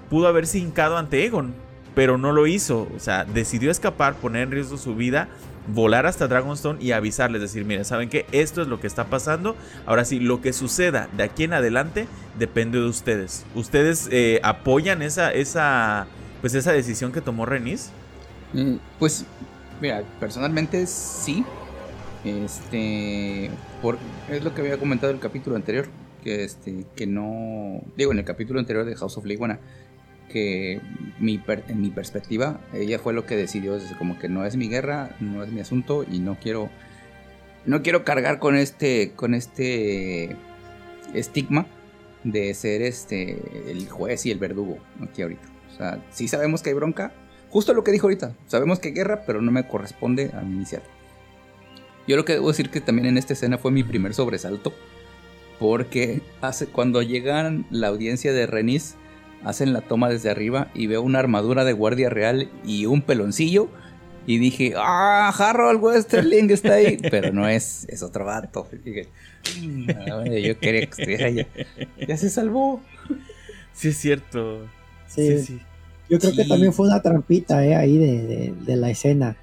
pudo 0.09 0.29
haberse 0.29 0.59
hincado 0.59 0.97
ante 0.97 1.25
Egon, 1.25 1.53
pero 1.93 2.17
no 2.17 2.31
lo 2.31 2.47
hizo. 2.47 2.87
O 2.95 2.99
sea, 3.01 3.25
decidió 3.25 3.69
escapar, 3.69 4.13
poner 4.15 4.43
en 4.43 4.51
riesgo 4.51 4.77
su 4.77 4.95
vida 4.95 5.27
volar 5.73 6.05
hasta 6.05 6.27
Dragonstone 6.27 6.83
y 6.83 6.91
avisarles, 6.91 7.41
decir, 7.41 7.65
miren, 7.65 7.85
¿saben 7.85 8.09
qué? 8.09 8.25
Esto 8.31 8.61
es 8.61 8.67
lo 8.67 8.79
que 8.79 8.87
está 8.87 9.05
pasando. 9.05 9.55
Ahora 9.85 10.05
sí, 10.05 10.19
lo 10.19 10.41
que 10.41 10.53
suceda 10.53 11.09
de 11.15 11.23
aquí 11.23 11.43
en 11.43 11.53
adelante 11.53 12.07
depende 12.37 12.79
de 12.79 12.87
ustedes. 12.87 13.45
¿Ustedes 13.55 14.09
eh, 14.11 14.39
apoyan 14.43 15.01
esa, 15.01 15.31
esa, 15.31 16.07
pues 16.41 16.53
esa 16.55 16.71
decisión 16.71 17.11
que 17.11 17.21
tomó 17.21 17.45
Renis? 17.45 17.91
Mm, 18.53 18.75
pues, 18.97 19.25
mira, 19.81 20.03
personalmente 20.19 20.85
sí. 20.87 21.45
Este, 22.25 23.49
por, 23.81 23.97
es 24.29 24.43
lo 24.43 24.53
que 24.53 24.61
había 24.61 24.77
comentado 24.77 25.11
en 25.11 25.17
el 25.17 25.21
capítulo 25.21 25.55
anterior, 25.55 25.87
que 26.23 26.43
este, 26.43 26.85
que 26.95 27.07
no, 27.07 27.81
digo, 27.95 28.11
en 28.11 28.19
el 28.19 28.25
capítulo 28.25 28.59
anterior 28.59 28.85
de 28.85 28.95
House 28.95 29.17
of 29.17 29.25
Leguana, 29.25 29.59
que 30.29 30.79
mi 31.19 31.41
en 31.67 31.81
mi 31.81 31.89
perspectiva, 31.89 32.61
ella 32.73 32.99
fue 32.99 33.13
lo 33.13 33.25
que 33.25 33.35
decidió, 33.35 33.75
es 33.75 33.83
como 33.97 34.17
que 34.17 34.29
no 34.29 34.45
es 34.45 34.55
mi 34.55 34.69
guerra, 34.69 35.15
no 35.19 35.43
es 35.43 35.51
mi 35.51 35.59
asunto 35.59 36.05
y 36.09 36.19
no 36.19 36.37
quiero 36.41 36.69
no 37.65 37.83
quiero 37.83 38.05
cargar 38.05 38.39
con 38.39 38.55
este 38.55 39.11
con 39.15 39.33
este 39.33 40.37
estigma 41.13 41.67
de 42.23 42.53
ser 42.53 42.81
este 42.81 43.71
el 43.71 43.89
juez 43.89 44.25
y 44.25 44.31
el 44.31 44.39
verdugo 44.39 44.77
aquí 45.01 45.21
ahorita. 45.21 45.47
O 45.73 45.77
sea, 45.77 46.05
sí 46.11 46.27
sabemos 46.27 46.61
que 46.61 46.69
hay 46.69 46.75
bronca, 46.75 47.11
justo 47.49 47.73
lo 47.73 47.83
que 47.83 47.91
dijo 47.91 48.07
ahorita, 48.07 48.35
sabemos 48.47 48.79
que 48.79 48.89
hay 48.89 48.93
guerra, 48.93 49.23
pero 49.25 49.41
no 49.41 49.51
me 49.51 49.67
corresponde 49.67 50.31
a 50.33 50.41
mi 50.41 50.55
iniciar. 50.55 50.81
Yo 52.07 52.15
lo 52.15 52.25
que 52.25 52.33
debo 52.33 52.47
decir 52.47 52.69
que 52.69 52.81
también 52.81 53.07
en 53.07 53.17
esta 53.17 53.33
escena 53.33 53.57
fue 53.57 53.71
mi 53.71 53.83
primer 53.83 54.13
sobresalto, 54.13 54.73
porque 55.59 56.21
hace, 56.41 56.65
cuando 56.65 57.01
llegan 57.01 57.67
la 57.69 57.87
audiencia 57.87 58.33
de 58.33 58.47
Renis, 58.47 58.95
hacen 59.43 59.73
la 59.73 59.81
toma 59.81 60.09
desde 60.09 60.29
arriba 60.29 60.69
y 60.73 60.87
veo 60.87 61.01
una 61.01 61.19
armadura 61.19 61.63
de 61.63 61.73
guardia 61.73 62.09
real 62.09 62.49
y 62.65 62.85
un 62.85 63.01
peloncillo. 63.01 63.69
Y 64.27 64.37
dije, 64.37 64.73
ah, 64.77 65.33
Harold 65.35 65.81
Westerling 65.81 66.51
está 66.51 66.73
ahí. 66.73 66.97
Pero 67.09 67.33
no 67.33 67.47
es, 67.47 67.85
es 67.89 68.03
otro 68.03 68.25
vato. 68.25 68.67
Ah, 70.07 70.23
yo 70.25 70.59
quería 70.59 70.81
que 70.81 71.01
estuviera 71.01 71.29
ya. 71.29 71.47
Ya 72.07 72.17
se 72.17 72.29
salvó. 72.29 72.81
Sí, 73.73 73.87
es 73.87 73.97
cierto. 73.97 74.67
Sí, 75.07 75.41
sí. 75.43 75.59
Yo 76.09 76.19
creo 76.19 76.33
que 76.33 76.45
también 76.45 76.73
fue 76.73 76.87
una 76.87 77.01
trampita 77.01 77.65
eh, 77.65 77.75
ahí 77.75 77.97
de, 77.97 78.53
de 78.65 78.75
la 78.75 78.89
escena 78.89 79.37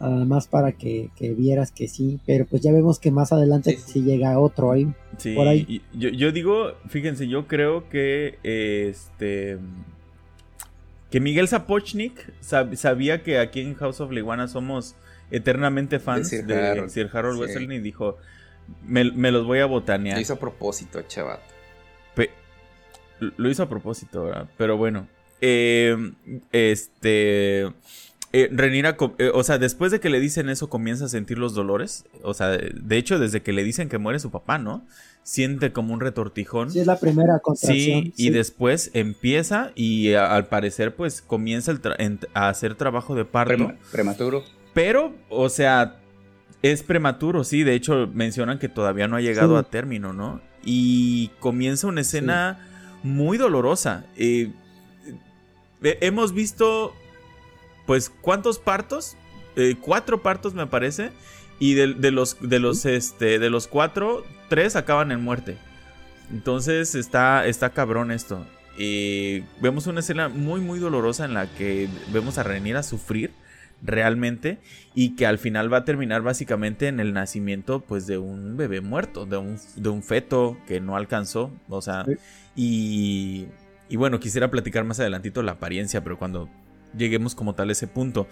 más 0.00 0.46
para 0.46 0.72
que, 0.72 1.10
vieras 1.20 1.72
que 1.72 1.88
sí, 1.88 2.20
pero 2.26 2.46
pues 2.46 2.62
ya 2.62 2.72
vemos 2.72 2.98
que 2.98 3.10
más 3.10 3.32
adelante 3.32 3.76
si 3.76 4.02
llega 4.02 4.38
otro 4.38 4.72
ahí. 4.72 4.92
Sí, 5.16 5.34
por 5.34 5.48
ahí. 5.48 5.82
Yo, 5.92 6.10
yo, 6.10 6.32
digo, 6.32 6.74
fíjense, 6.88 7.28
yo 7.28 7.46
creo 7.46 7.88
que 7.88 8.38
este 8.42 9.58
que 11.10 11.20
Miguel 11.20 11.48
Zapochnik 11.48 12.32
sabía 12.40 13.22
que 13.22 13.38
aquí 13.38 13.60
en 13.60 13.74
House 13.74 14.00
of 14.00 14.10
Leguana 14.10 14.46
somos 14.46 14.94
eternamente 15.30 16.00
fans 16.00 16.30
de 16.30 16.88
Sir 16.88 17.10
Harold, 17.12 17.40
Wesley 17.40 17.76
y 17.76 17.80
dijo, 17.80 18.18
me, 18.86 19.04
los 19.04 19.46
voy 19.46 19.60
a 19.60 19.66
botanear. 19.66 20.16
Lo 20.16 20.20
hizo 20.20 20.34
a 20.34 20.38
propósito, 20.38 21.02
chaval. 21.02 21.40
lo 23.18 23.50
hizo 23.50 23.62
a 23.62 23.68
propósito, 23.68 24.30
pero 24.56 24.76
bueno. 24.76 25.08
Eh, 25.40 25.96
este 26.50 27.72
eh, 28.32 28.48
Renira, 28.52 28.96
eh, 29.18 29.30
o 29.32 29.42
sea, 29.42 29.58
después 29.58 29.90
de 29.90 30.00
que 30.00 30.10
le 30.10 30.20
dicen 30.20 30.48
eso, 30.50 30.68
comienza 30.68 31.06
a 31.06 31.08
sentir 31.08 31.38
los 31.38 31.54
dolores. 31.54 32.04
O 32.22 32.34
sea, 32.34 32.48
de 32.48 32.96
hecho, 32.96 33.18
desde 33.18 33.42
que 33.42 33.52
le 33.52 33.64
dicen 33.64 33.88
que 33.88 33.98
muere 33.98 34.18
su 34.18 34.30
papá, 34.30 34.58
¿no? 34.58 34.86
Siente 35.22 35.72
como 35.72 35.94
un 35.94 36.00
retortijón. 36.00 36.70
Sí, 36.70 36.80
es 36.80 36.86
la 36.86 36.98
primera 36.98 37.38
contracción. 37.38 38.04
Sí, 38.04 38.12
y 38.16 38.30
después 38.30 38.90
empieza 38.92 39.72
y 39.74 40.12
al 40.14 40.46
parecer, 40.46 40.94
pues 40.94 41.22
comienza 41.22 41.72
a 42.34 42.48
hacer 42.48 42.74
trabajo 42.74 43.14
de 43.14 43.24
parto. 43.24 43.72
prematuro. 43.90 44.44
Pero, 44.74 45.14
o 45.30 45.48
sea, 45.48 45.96
es 46.62 46.82
prematuro, 46.82 47.44
sí. 47.44 47.62
De 47.62 47.74
hecho, 47.74 48.08
mencionan 48.12 48.58
que 48.58 48.68
todavía 48.68 49.08
no 49.08 49.16
ha 49.16 49.20
llegado 49.20 49.56
a 49.56 49.64
término, 49.64 50.12
¿no? 50.12 50.40
Y 50.64 51.30
comienza 51.40 51.86
una 51.86 52.02
escena 52.02 52.68
muy 53.02 53.38
dolorosa. 53.38 54.04
Eh, 54.16 54.52
hemos 55.82 56.34
visto 56.34 56.94
pues, 57.88 58.10
¿cuántos 58.10 58.58
partos? 58.58 59.16
Eh, 59.56 59.76
cuatro 59.80 60.20
partos 60.20 60.52
me 60.52 60.66
parece. 60.66 61.10
Y 61.58 61.72
de, 61.72 61.86
los, 62.12 62.36
de, 62.38 62.58
los, 62.58 62.84
este, 62.84 63.38
de 63.38 63.48
los 63.48 63.66
cuatro, 63.66 64.26
tres 64.50 64.76
acaban 64.76 65.10
en 65.10 65.22
muerte. 65.22 65.56
Entonces 66.30 66.94
está, 66.94 67.46
está 67.46 67.70
cabrón 67.70 68.10
esto. 68.10 68.46
Y 68.76 69.40
vemos 69.62 69.86
una 69.86 70.00
escena 70.00 70.28
muy, 70.28 70.60
muy 70.60 70.78
dolorosa 70.80 71.24
en 71.24 71.32
la 71.32 71.46
que 71.46 71.88
vemos 72.12 72.36
a 72.36 72.42
a 72.42 72.82
sufrir 72.82 73.30
realmente 73.82 74.58
y 74.94 75.16
que 75.16 75.24
al 75.24 75.38
final 75.38 75.72
va 75.72 75.78
a 75.78 75.84
terminar 75.86 76.20
básicamente 76.20 76.88
en 76.88 77.00
el 77.00 77.14
nacimiento 77.14 77.80
pues 77.80 78.06
de 78.06 78.18
un 78.18 78.58
bebé 78.58 78.82
muerto, 78.82 79.24
de 79.24 79.38
un, 79.38 79.58
de 79.76 79.88
un 79.88 80.02
feto 80.02 80.58
que 80.66 80.80
no 80.80 80.94
alcanzó, 80.94 81.50
o 81.70 81.80
sea, 81.80 82.04
y, 82.54 83.46
y 83.88 83.96
bueno, 83.96 84.20
quisiera 84.20 84.50
platicar 84.50 84.84
más 84.84 85.00
adelantito 85.00 85.42
la 85.42 85.52
apariencia, 85.52 86.02
pero 86.02 86.18
cuando 86.18 86.50
lleguemos 86.96 87.34
como 87.34 87.54
tal 87.54 87.68
a 87.68 87.72
ese 87.72 87.86
punto. 87.86 88.26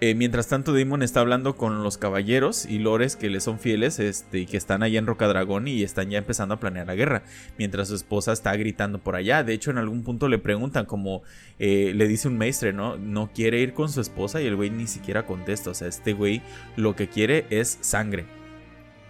Eh, 0.00 0.14
mientras 0.14 0.48
tanto, 0.48 0.74
Damon 0.74 1.02
está 1.02 1.20
hablando 1.20 1.56
con 1.56 1.82
los 1.82 1.96
caballeros 1.96 2.66
y 2.66 2.78
lores 2.78 3.16
que 3.16 3.30
le 3.30 3.40
son 3.40 3.58
fieles 3.58 3.98
este, 4.00 4.40
y 4.40 4.46
que 4.46 4.56
están 4.56 4.82
allá 4.82 4.98
en 4.98 5.06
Rocadragón 5.06 5.66
y 5.66 5.82
están 5.82 6.10
ya 6.10 6.18
empezando 6.18 6.54
a 6.54 6.60
planear 6.60 6.86
la 6.86 6.94
guerra. 6.94 7.22
Mientras 7.58 7.88
su 7.88 7.94
esposa 7.94 8.32
está 8.32 8.54
gritando 8.56 8.98
por 8.98 9.16
allá. 9.16 9.44
De 9.44 9.54
hecho, 9.54 9.70
en 9.70 9.78
algún 9.78 10.02
punto 10.02 10.28
le 10.28 10.38
preguntan, 10.38 10.84
como 10.84 11.22
eh, 11.58 11.92
le 11.94 12.08
dice 12.08 12.28
un 12.28 12.36
maestre, 12.36 12.72
¿no? 12.72 12.98
No 12.98 13.30
quiere 13.32 13.60
ir 13.60 13.72
con 13.72 13.88
su 13.88 14.00
esposa 14.00 14.42
y 14.42 14.46
el 14.46 14.56
güey 14.56 14.68
ni 14.68 14.86
siquiera 14.88 15.24
contesta. 15.24 15.70
O 15.70 15.74
sea, 15.74 15.88
este 15.88 16.12
güey 16.12 16.42
lo 16.76 16.96
que 16.96 17.08
quiere 17.08 17.46
es 17.50 17.78
sangre. 17.80 18.26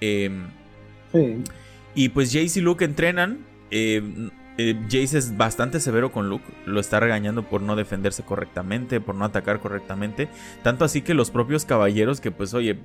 Em, 0.00 0.44
y 1.94 2.10
pues 2.10 2.32
Jace 2.32 2.60
y 2.60 2.62
Luke 2.62 2.84
entrenan. 2.84 3.38
Eh, 4.56 4.80
Jace 4.84 5.18
es 5.18 5.36
bastante 5.36 5.80
severo 5.80 6.12
con 6.12 6.28
Luke, 6.28 6.44
lo 6.64 6.78
está 6.78 7.00
regañando 7.00 7.42
por 7.42 7.60
no 7.60 7.74
defenderse 7.74 8.22
correctamente, 8.22 9.00
por 9.00 9.16
no 9.16 9.24
atacar 9.24 9.58
correctamente, 9.58 10.28
tanto 10.62 10.84
así 10.84 11.02
que 11.02 11.12
los 11.12 11.32
propios 11.32 11.64
caballeros 11.64 12.20
que 12.20 12.30
pues 12.30 12.54
oye, 12.54 12.78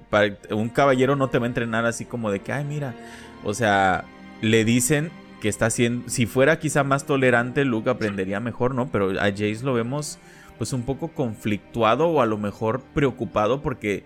un 0.49 0.69
caballero 0.69 1.15
no 1.15 1.29
te 1.29 1.37
va 1.37 1.45
a 1.45 1.47
entrenar 1.47 1.85
así 1.85 2.05
como 2.05 2.31
de 2.31 2.39
que, 2.39 2.53
ay 2.53 2.65
mira, 2.65 2.95
o 3.43 3.53
sea, 3.53 4.05
le 4.41 4.65
dicen 4.65 5.11
que 5.41 5.49
está 5.49 5.67
haciendo, 5.67 6.09
si 6.09 6.25
fuera 6.25 6.59
quizá 6.59 6.83
más 6.83 7.05
tolerante, 7.05 7.65
Luke 7.65 7.89
aprendería 7.89 8.39
mejor, 8.39 8.73
¿no? 8.73 8.87
Pero 8.91 9.11
a 9.19 9.25
Jace 9.25 9.61
lo 9.63 9.73
vemos 9.73 10.17
pues 10.57 10.73
un 10.73 10.81
poco 10.83 11.09
conflictuado 11.09 12.07
o 12.07 12.21
a 12.21 12.25
lo 12.25 12.37
mejor 12.37 12.81
preocupado 12.93 13.61
porque 13.61 14.03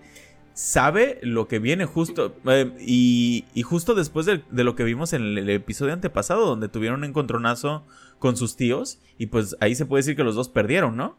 sabe 0.54 1.18
lo 1.22 1.46
que 1.48 1.58
viene 1.58 1.84
justo. 1.84 2.34
eh, 2.46 2.72
y, 2.80 3.44
y 3.54 3.62
justo 3.62 3.94
después 3.94 4.24
de, 4.24 4.42
de 4.50 4.64
lo 4.64 4.74
que 4.74 4.84
vimos 4.84 5.12
en 5.12 5.22
el, 5.22 5.38
el 5.38 5.50
episodio 5.50 5.92
antepasado, 5.92 6.46
donde 6.46 6.68
tuvieron 6.68 7.00
un 7.00 7.04
encontronazo 7.04 7.84
con 8.18 8.36
sus 8.36 8.56
tíos. 8.56 8.98
Y 9.18 9.26
pues 9.26 9.56
ahí 9.60 9.74
se 9.74 9.84
puede 9.84 10.00
decir 10.00 10.16
que 10.16 10.24
los 10.24 10.34
dos 10.34 10.48
perdieron, 10.48 10.96
¿no? 10.96 11.18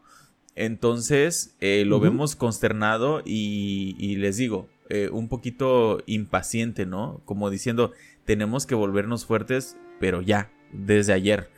Entonces 0.54 1.54
eh, 1.60 1.84
lo 1.86 2.00
vemos 2.00 2.34
consternado 2.34 3.20
y, 3.24 3.94
y 3.98 4.16
les 4.16 4.38
digo, 4.38 4.68
eh, 4.88 5.10
un 5.12 5.28
poquito 5.28 6.02
impaciente, 6.06 6.86
¿no? 6.86 7.20
Como 7.26 7.50
diciendo, 7.50 7.92
tenemos 8.24 8.64
que 8.64 8.74
volvernos 8.74 9.26
fuertes, 9.26 9.76
pero 10.00 10.22
ya, 10.22 10.50
desde 10.72 11.12
ayer. 11.12 11.50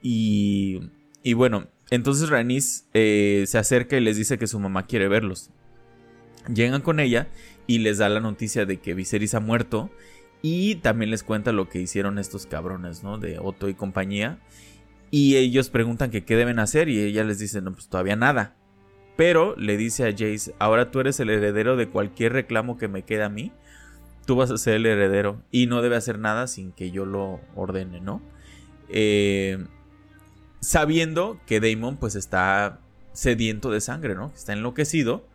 Y, 0.00 0.80
y 1.22 1.34
bueno, 1.34 1.66
entonces 1.90 2.30
eh, 2.94 3.44
se 3.46 3.58
acerca 3.58 3.96
y 3.98 4.00
les 4.00 4.16
dice 4.16 4.38
que 4.38 4.46
su 4.46 4.58
mamá 4.60 4.86
quiere 4.86 5.08
verlos. 5.08 5.50
Llegan 6.52 6.82
con 6.82 7.00
ella 7.00 7.28
y 7.66 7.78
les 7.78 7.98
da 7.98 8.08
la 8.08 8.20
noticia 8.20 8.66
de 8.66 8.78
que 8.78 8.94
Viserys 8.94 9.34
ha 9.34 9.40
muerto. 9.40 9.90
Y 10.42 10.76
también 10.76 11.10
les 11.10 11.22
cuenta 11.22 11.52
lo 11.52 11.68
que 11.68 11.80
hicieron 11.80 12.18
estos 12.18 12.46
cabrones, 12.46 13.02
¿no? 13.02 13.18
De 13.18 13.38
Otto 13.38 13.68
y 13.68 13.74
compañía. 13.74 14.38
Y 15.10 15.36
ellos 15.36 15.70
preguntan 15.70 16.10
que 16.10 16.24
qué 16.24 16.36
deben 16.36 16.58
hacer 16.58 16.88
y 16.88 17.00
ella 17.00 17.24
les 17.24 17.38
dice, 17.38 17.62
no, 17.62 17.72
pues 17.72 17.88
todavía 17.88 18.16
nada. 18.16 18.54
Pero 19.16 19.56
le 19.56 19.76
dice 19.76 20.06
a 20.06 20.12
Jace, 20.12 20.54
ahora 20.58 20.90
tú 20.90 21.00
eres 21.00 21.18
el 21.20 21.30
heredero 21.30 21.76
de 21.76 21.88
cualquier 21.88 22.34
reclamo 22.34 22.76
que 22.76 22.88
me 22.88 23.02
quede 23.02 23.24
a 23.24 23.28
mí. 23.28 23.52
Tú 24.26 24.36
vas 24.36 24.50
a 24.50 24.58
ser 24.58 24.74
el 24.74 24.86
heredero 24.86 25.42
y 25.50 25.66
no 25.66 25.80
debe 25.82 25.96
hacer 25.96 26.18
nada 26.18 26.46
sin 26.48 26.72
que 26.72 26.90
yo 26.90 27.06
lo 27.06 27.40
ordene, 27.54 28.00
¿no? 28.00 28.20
Eh, 28.88 29.64
sabiendo 30.60 31.40
que 31.46 31.60
Damon 31.60 31.96
pues 31.96 32.14
está 32.14 32.80
sediento 33.12 33.70
de 33.70 33.80
sangre, 33.80 34.14
¿no? 34.14 34.32
Está 34.34 34.52
enloquecido 34.52 35.26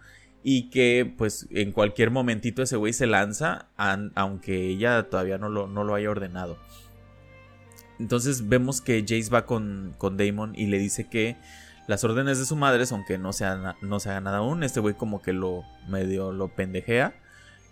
y 0.44 0.70
que 0.70 1.12
pues 1.18 1.48
en 1.52 1.72
cualquier 1.72 2.10
momentito 2.12 2.64
ese 2.64 2.76
güey 2.76 2.94
se 2.94 3.06
lanza 3.08 3.68
an- 3.78 4.12
aunque 4.16 4.68
ella 4.70 5.04
todavía 5.10 5.38
no 5.38 5.50
lo, 5.50 5.68
no 5.68 5.84
lo 5.84 5.94
haya 5.96 6.10
ordenado. 6.10 6.58
Entonces 8.00 8.50
vemos 8.50 8.82
que 8.82 9.02
Jace 9.02 9.30
va 9.32 9.46
con, 9.46 9.94
con 9.98 10.18
Damon 10.18 10.54
y 10.56 10.66
le 10.68 10.80
dice 10.80 11.08
que 11.08 11.38
las 11.88 12.04
órdenes 12.04 12.40
de 12.40 12.46
su 12.46 12.56
madre, 12.56 12.84
aunque 12.92 13.18
no 13.18 13.34
se, 13.34 13.46
haga, 13.46 13.76
no 13.82 14.00
se 14.00 14.10
haga 14.10 14.22
nada 14.22 14.38
aún, 14.38 14.64
este 14.64 14.80
güey 14.80 14.96
como 14.96 15.22
que 15.22 15.34
lo 15.34 15.64
medio 15.88 16.32
lo 16.32 16.48
pendejea. 16.48 17.14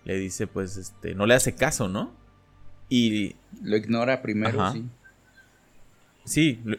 Le 0.05 0.17
dice 0.17 0.45
pues 0.47 0.77
este, 0.77 1.15
no 1.15 1.25
le 1.25 1.33
hace 1.33 1.55
caso, 1.55 1.87
¿no? 1.89 2.13
Y 2.89 3.35
Lo 3.61 3.77
ignora 3.77 4.21
primero, 4.21 4.61
Ajá. 4.61 4.73
sí. 4.73 4.85
sí, 6.25 6.59
lo- 6.63 6.77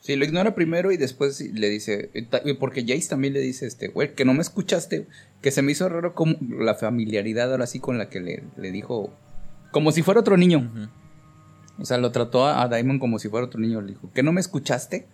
Sí, 0.00 0.14
lo 0.14 0.24
ignora 0.24 0.54
primero 0.54 0.92
y 0.92 0.96
después 0.96 1.40
le 1.40 1.68
dice, 1.68 2.10
porque 2.60 2.82
Jace 2.86 3.08
también 3.08 3.34
le 3.34 3.40
dice, 3.40 3.66
este, 3.66 3.88
güey, 3.88 4.14
que 4.14 4.24
no 4.24 4.32
me 4.32 4.42
escuchaste, 4.42 5.08
que 5.40 5.50
se 5.50 5.62
me 5.62 5.72
hizo 5.72 5.88
raro 5.88 6.14
como 6.14 6.36
la 6.40 6.74
familiaridad 6.74 7.50
ahora 7.50 7.66
sí 7.66 7.80
con 7.80 7.98
la 7.98 8.08
que 8.08 8.20
le, 8.20 8.44
le 8.56 8.72
dijo, 8.72 9.12
como 9.70 9.92
si 9.92 10.02
fuera 10.02 10.20
otro 10.20 10.36
niño. 10.36 10.70
O 11.78 11.84
sea, 11.84 11.98
lo 11.98 12.10
trató 12.10 12.44
a, 12.44 12.62
a 12.62 12.68
Diamond 12.68 13.00
como 13.00 13.18
si 13.18 13.28
fuera 13.28 13.46
otro 13.46 13.60
niño. 13.60 13.80
Le 13.80 13.88
dijo, 13.88 14.10
¿que 14.12 14.22
no 14.22 14.32
me 14.32 14.40
escuchaste? 14.40 15.06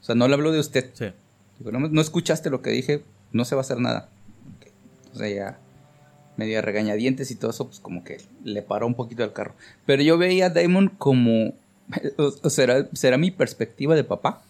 O 0.00 0.04
sea, 0.04 0.14
no 0.14 0.28
le 0.28 0.34
habló 0.34 0.52
de 0.52 0.60
usted. 0.60 0.90
sí. 0.94 1.06
Dijo, 1.58 1.70
no, 1.70 2.00
escuchaste 2.00 2.50
lo 2.50 2.60
que 2.60 2.70
dije, 2.70 3.04
no 3.30 3.44
se 3.44 3.54
va 3.54 3.60
a 3.60 3.62
hacer 3.62 3.78
nada. 3.78 4.08
O 5.12 5.16
sea, 5.16 5.28
ya 5.28 5.58
medio 6.36 6.60
regañadientes 6.62 7.30
y 7.30 7.36
todo 7.36 7.50
eso, 7.50 7.66
pues 7.66 7.78
como 7.78 8.04
que 8.04 8.18
le 8.42 8.62
paró 8.62 8.86
un 8.86 8.94
poquito 8.94 9.22
al 9.22 9.32
carro. 9.32 9.54
Pero 9.86 10.02
yo 10.02 10.18
veía 10.18 10.46
a 10.46 10.50
Damon 10.50 10.88
como, 10.88 11.54
o, 12.18 12.32
o 12.42 12.50
será, 12.50 12.88
será 12.94 13.18
mi 13.18 13.30
perspectiva 13.30 13.94
de 13.94 14.04
papá, 14.04 14.42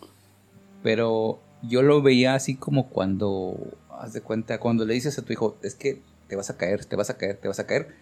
pero 0.82 1.40
yo 1.62 1.82
lo 1.82 2.02
veía 2.02 2.34
así 2.34 2.54
como 2.54 2.88
cuando, 2.88 3.56
haz 4.02 4.12
de 4.12 4.20
cuenta, 4.20 4.58
cuando 4.58 4.84
le 4.84 4.94
dices 4.94 5.16
a 5.18 5.22
tu 5.22 5.32
hijo, 5.32 5.56
es 5.62 5.74
que 5.76 6.00
te 6.28 6.34
vas 6.36 6.50
a 6.50 6.56
caer, 6.56 6.84
te 6.84 6.96
vas 6.96 7.08
a 7.08 7.16
caer, 7.16 7.36
te 7.36 7.46
vas 7.48 7.60
a 7.60 7.66
caer, 7.66 7.94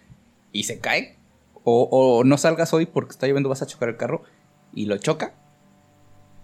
y 0.51 0.63
se 0.63 0.79
cae, 0.79 1.15
o, 1.63 1.83
o 1.91 2.23
no 2.23 2.37
salgas 2.37 2.73
hoy 2.73 2.87
porque 2.87 3.11
está 3.11 3.27
lloviendo, 3.27 3.49
vas 3.49 3.61
a 3.61 3.67
chocar 3.67 3.89
el 3.89 3.97
carro, 3.97 4.23
y 4.73 4.85
lo 4.85 4.97
choca, 4.97 5.35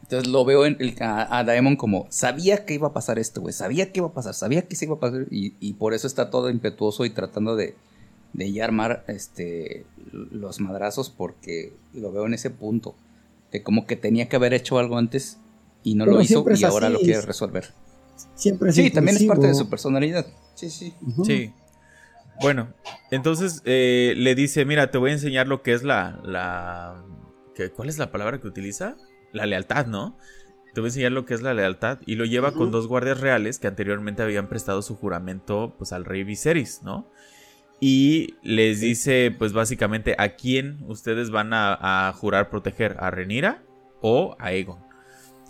entonces 0.03 0.29
lo 0.29 0.45
veo 0.45 0.65
en 0.65 0.77
el, 0.79 0.95
a, 1.01 1.39
a 1.39 1.43
Daemon 1.43 1.75
como, 1.75 2.05
sabía 2.09 2.65
que 2.65 2.75
iba 2.75 2.89
a 2.89 2.93
pasar 2.93 3.17
esto, 3.17 3.41
güey, 3.41 3.51
sabía 3.53 3.91
que 3.91 3.99
iba 3.99 4.07
a 4.07 4.13
pasar, 4.13 4.35
sabía 4.35 4.61
que 4.67 4.75
se 4.75 4.85
iba 4.85 4.95
a 4.95 4.99
pasar, 4.99 5.25
y, 5.31 5.55
y 5.59 5.73
por 5.73 5.93
eso 5.95 6.05
está 6.05 6.29
todo 6.29 6.49
impetuoso 6.51 7.03
y 7.03 7.09
tratando 7.09 7.55
de, 7.55 7.75
de 8.33 8.51
ya 8.51 8.63
armar 8.63 9.03
este, 9.07 9.85
los 10.11 10.59
madrazos, 10.59 11.09
porque 11.09 11.73
lo 11.93 12.11
veo 12.11 12.27
en 12.27 12.35
ese 12.35 12.51
punto, 12.51 12.93
de 13.51 13.63
como 13.63 13.87
que 13.87 13.95
tenía 13.95 14.29
que 14.29 14.35
haber 14.35 14.53
hecho 14.53 14.77
algo 14.77 14.97
antes 14.97 15.39
y 15.83 15.95
no 15.95 16.05
Pero 16.05 16.17
lo 16.17 16.21
hizo 16.21 16.45
y 16.55 16.63
ahora 16.63 16.89
lo 16.89 16.99
quiere 16.99 17.19
es- 17.19 17.25
resolver. 17.25 17.73
Siempre 18.35 18.69
es 18.69 18.75
Sí, 18.75 18.89
también 18.91 19.17
es 19.17 19.23
parte 19.23 19.47
de 19.47 19.53
su 19.53 19.69
personalidad. 19.69 20.25
Sí, 20.55 20.69
sí. 20.69 20.93
Sí. 21.23 21.53
Bueno, 22.41 22.73
entonces 23.11 23.61
eh, 23.65 24.13
le 24.17 24.35
dice, 24.35 24.63
mira, 24.65 24.91
te 24.91 24.97
voy 24.97 25.09
a 25.11 25.13
enseñar 25.13 25.47
lo 25.47 25.61
que 25.63 25.73
es 25.73 25.83
la... 25.83 26.19
la 26.23 27.03
¿qué- 27.55 27.71
¿Cuál 27.71 27.89
es 27.89 27.97
la 27.97 28.11
palabra 28.11 28.39
que 28.39 28.47
utiliza? 28.47 28.95
La 29.33 29.45
lealtad, 29.45 29.87
¿no? 29.87 30.17
Te 30.73 30.81
voy 30.81 30.87
a 30.87 30.89
enseñar 30.89 31.11
lo 31.11 31.25
que 31.25 31.33
es 31.33 31.41
la 31.41 31.53
lealtad. 31.55 31.99
Y 32.05 32.15
lo 32.15 32.25
lleva 32.25 32.51
con 32.53 32.69
dos 32.71 32.87
guardias 32.87 33.19
reales 33.19 33.57
que 33.57 33.67
anteriormente 33.67 34.21
habían 34.21 34.47
prestado 34.47 34.81
su 34.83 34.95
juramento 34.95 35.73
pues, 35.79 35.91
al 35.91 36.05
rey 36.05 36.23
Viserys, 36.23 36.81
¿no? 36.83 37.09
Y 37.79 38.35
les 38.43 38.79
dice, 38.81 39.33
pues 39.37 39.53
básicamente, 39.53 40.15
a 40.17 40.29
quién 40.35 40.79
ustedes 40.87 41.29
van 41.31 41.53
a, 41.53 42.07
a 42.09 42.13
jurar 42.13 42.49
proteger, 42.49 42.97
a 42.99 43.09
Renira 43.11 43.63
o 44.01 44.35
a 44.39 44.47
Aegon. 44.47 44.79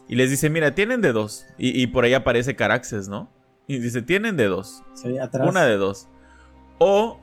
Y 0.07 0.15
les 0.15 0.29
dice, 0.29 0.49
mira, 0.49 0.73
tienen 0.73 1.01
de 1.01 1.11
dos. 1.11 1.45
Y, 1.57 1.81
y 1.81 1.87
por 1.87 2.05
ahí 2.05 2.13
aparece 2.13 2.55
Caraxes, 2.55 3.09
¿no? 3.09 3.29
Y 3.67 3.79
dice, 3.79 4.01
tienen 4.01 4.37
de 4.37 4.45
dos. 4.45 4.83
Sí, 4.93 5.17
atrás. 5.17 5.49
Una 5.49 5.65
de 5.65 5.75
dos. 5.75 6.07
O 6.79 7.19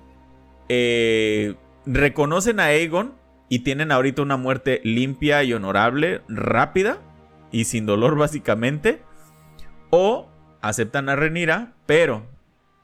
eh, 0.68 1.54
reconocen 1.86 2.60
a 2.60 2.64
Aegon 2.64 3.14
y 3.48 3.60
tienen 3.60 3.92
ahorita 3.92 4.22
una 4.22 4.36
muerte 4.36 4.80
limpia 4.84 5.42
y 5.44 5.52
honorable, 5.52 6.22
rápida 6.28 6.98
y 7.50 7.64
sin 7.64 7.86
dolor 7.86 8.16
básicamente. 8.18 9.02
O 9.90 10.28
aceptan 10.60 11.08
a 11.08 11.16
Renira, 11.16 11.74
pero 11.86 12.26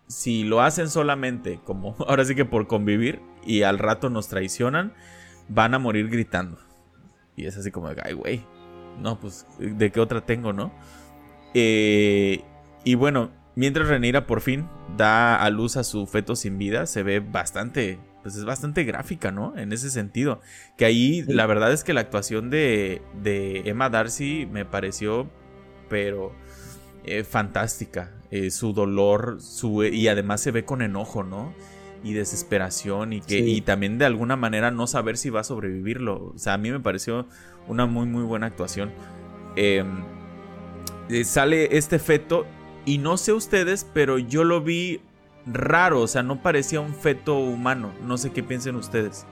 si 0.07 0.45
lo 0.45 0.61
hacen 0.61 0.89
solamente 0.89 1.61
como 1.65 1.97
ahora 2.09 2.25
sí 2.25 2.35
que 2.35 2.45
por 2.45 2.67
convivir 2.67 3.21
y 3.45 3.63
al 3.63 3.79
rato 3.79 4.11
nos 4.11 4.29
traicionan, 4.29 4.95
van 5.49 5.75
a 5.75 5.79
morir 5.79 6.09
gritando. 6.09 6.59
Y 7.37 7.47
es 7.47 7.57
así 7.57 7.71
como, 7.71 7.89
ay, 8.03 8.13
güey. 8.13 8.45
No, 9.01 9.19
pues, 9.19 9.47
¿de 9.59 9.91
qué 9.91 10.01
otra 10.01 10.21
tengo, 10.21 10.53
no? 10.53 10.73
Eh, 11.55 12.43
y 12.85 12.95
bueno, 12.95 13.31
mientras 13.57 13.89
Renira 13.89 14.27
por 14.27 14.41
fin 14.41 14.69
da 14.97 15.37
a 15.37 15.51
luz 15.51 15.77
a 15.77 15.85
su 15.85 16.07
feto 16.07 16.37
sin 16.37 16.59
vida, 16.59 16.87
se 16.87 17.03
ve 17.03 17.21
bastante, 17.21 17.99
pues 18.23 18.37
es 18.37 18.45
bastante 18.45 18.85
gráfica, 18.85 19.31
¿no? 19.33 19.57
En 19.57 19.73
ese 19.73 19.91
sentido. 19.91 20.41
Que 20.77 20.85
ahí 20.85 21.23
la 21.27 21.47
verdad 21.47 21.73
es 21.73 21.85
que 21.85 21.93
la 21.93 22.01
actuación 22.03 22.51
de, 22.51 23.03
de 23.23 23.63
Emma 23.67 23.91
Darcy 23.91 24.47
me 24.51 24.65
pareció, 24.65 25.29
pero 25.89 26.33
eh, 27.05 27.25
fantástica. 27.25 28.13
Eh, 28.31 28.51
su 28.51 28.73
dolor, 28.73 29.39
su, 29.41 29.83
y 29.85 30.07
además 30.09 30.41
se 30.41 30.53
ve 30.53 30.65
con 30.65 30.83
enojo, 30.83 31.25
¿no? 31.25 31.53
Y 32.03 32.15
desesperación 32.15 33.13
y 33.13 33.21
que 33.21 33.39
Sí. 33.43 33.57
y 33.57 33.61
también 33.61 33.99
de 33.99 34.07
alguna 34.07 34.35
manera 34.37 34.71
no 34.71 34.87
saber 34.87 35.19
si 35.19 35.29
va 35.31 35.41
a 35.41 35.45
sobrevivirlo. 35.45 36.33
O 36.35 36.39
sea, 36.39 36.55
a 36.55 36.59
mí 36.59 36.71
me 36.71 36.81
pareció 36.81 37.27
una 37.69 37.85
muy 37.87 38.07
muy 38.07 38.23
buena 38.25 38.47
actuación. 38.47 38.91
Eh, 39.57 39.85
eh, 41.11 41.25
sale 41.25 41.77
este 41.77 41.99
feto 41.99 42.47
y 42.87 42.99
no 42.99 43.17
sé 43.19 43.33
ustedes, 43.35 43.87
pero 43.93 44.19
yo 44.19 44.45
lo 44.45 44.63
vi 44.63 45.01
raro, 45.47 46.01
o 46.01 46.07
sea, 46.07 46.23
no 46.23 46.41
parecía 46.43 46.81
un 46.81 46.95
feto 46.95 47.39
humano. 47.39 47.93
No 48.07 48.17
sé 48.17 48.31
qué 48.31 48.43
piensen 48.43 48.77
ustedes. 48.77 49.27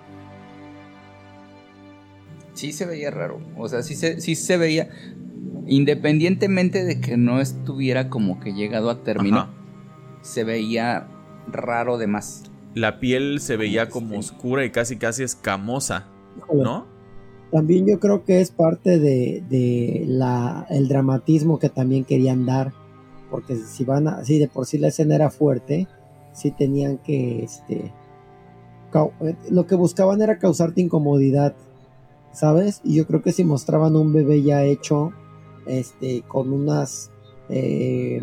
Sí 2.53 2.73
se 2.73 2.87
veía 2.87 3.11
raro. 3.11 3.41
O 3.57 3.69
sea, 3.69 3.83
sí 3.83 3.95
se, 3.95 4.21
sí 4.21 4.35
se 4.35 4.57
veía. 4.57 4.89
Independientemente 5.67 6.85
de 6.85 7.01
que 7.01 7.17
no 7.17 7.41
estuviera 7.41 8.09
como 8.09 8.41
que 8.41 8.53
llegado 8.53 8.91
a 8.91 9.03
término, 9.05 9.39
Ajá. 9.41 9.51
se 10.23 10.45
veía 10.45 11.07
raro 11.47 11.99
de 11.99 12.07
más. 12.09 12.48
La 12.75 13.01
piel 13.01 13.41
se 13.41 13.57
veía 13.57 13.89
como 13.89 14.19
oscura 14.19 14.65
y 14.65 14.71
casi 14.71 14.97
casi 14.97 15.23
escamosa, 15.23 16.07
¿no? 16.53 16.87
También 17.51 17.87
yo 17.87 17.99
creo 17.99 18.25
que 18.25 18.41
es 18.41 18.51
parte 18.51 18.99
de, 18.99 19.43
de 19.49 20.05
la, 20.07 20.67
el 20.69 20.87
dramatismo 20.89 21.59
que 21.59 21.71
también 21.71 22.05
querían 22.05 22.45
dar. 22.45 22.73
Porque 23.31 23.57
si 23.57 23.85
van 23.85 24.09
a, 24.09 24.25
si 24.25 24.39
de 24.39 24.49
por 24.49 24.67
sí 24.67 24.79
la 24.79 24.89
escena 24.89 25.15
era 25.15 25.31
fuerte, 25.31 25.87
sí 26.33 26.51
tenían 26.51 26.99
que, 26.99 27.43
este, 27.45 27.93
eh, 28.95 29.37
lo 29.51 29.67
que 29.67 29.75
buscaban 29.75 30.23
era 30.23 30.39
causarte 30.39 30.81
incomodidad, 30.81 31.55
¿sabes? 32.33 32.81
Y 32.85 32.97
yo 32.97 33.07
creo 33.07 33.23
que 33.23 33.33
si 33.33 33.45
mostraban 33.45 33.97
un 33.97 34.13
bebé 34.13 34.43
ya 34.43 34.65
hecho, 34.65 35.13
este, 35.67 36.23
con 36.23 36.53
unas 36.53 37.11
eh, 37.51 38.23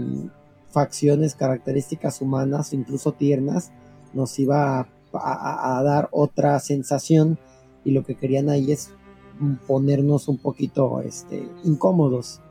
facciones, 0.70 1.36
características 1.36 2.22
humanas, 2.22 2.74
incluso 2.74 3.12
tiernas, 3.12 3.72
nos 4.16 4.38
iba 4.40 4.80
a, 4.80 4.88
a- 5.14 5.78
a 5.80 5.84
dar 5.84 6.10
otra 6.12 6.60
sensación 6.60 7.38
y 7.84 7.92
lo 7.92 8.04
que 8.04 8.16
querían 8.16 8.50
ahí 8.50 8.72
es 8.72 8.90
ponernos 9.68 10.28
un 10.28 10.38
poquito 10.38 11.02
este, 11.02 11.48
incómodos. 11.64 12.42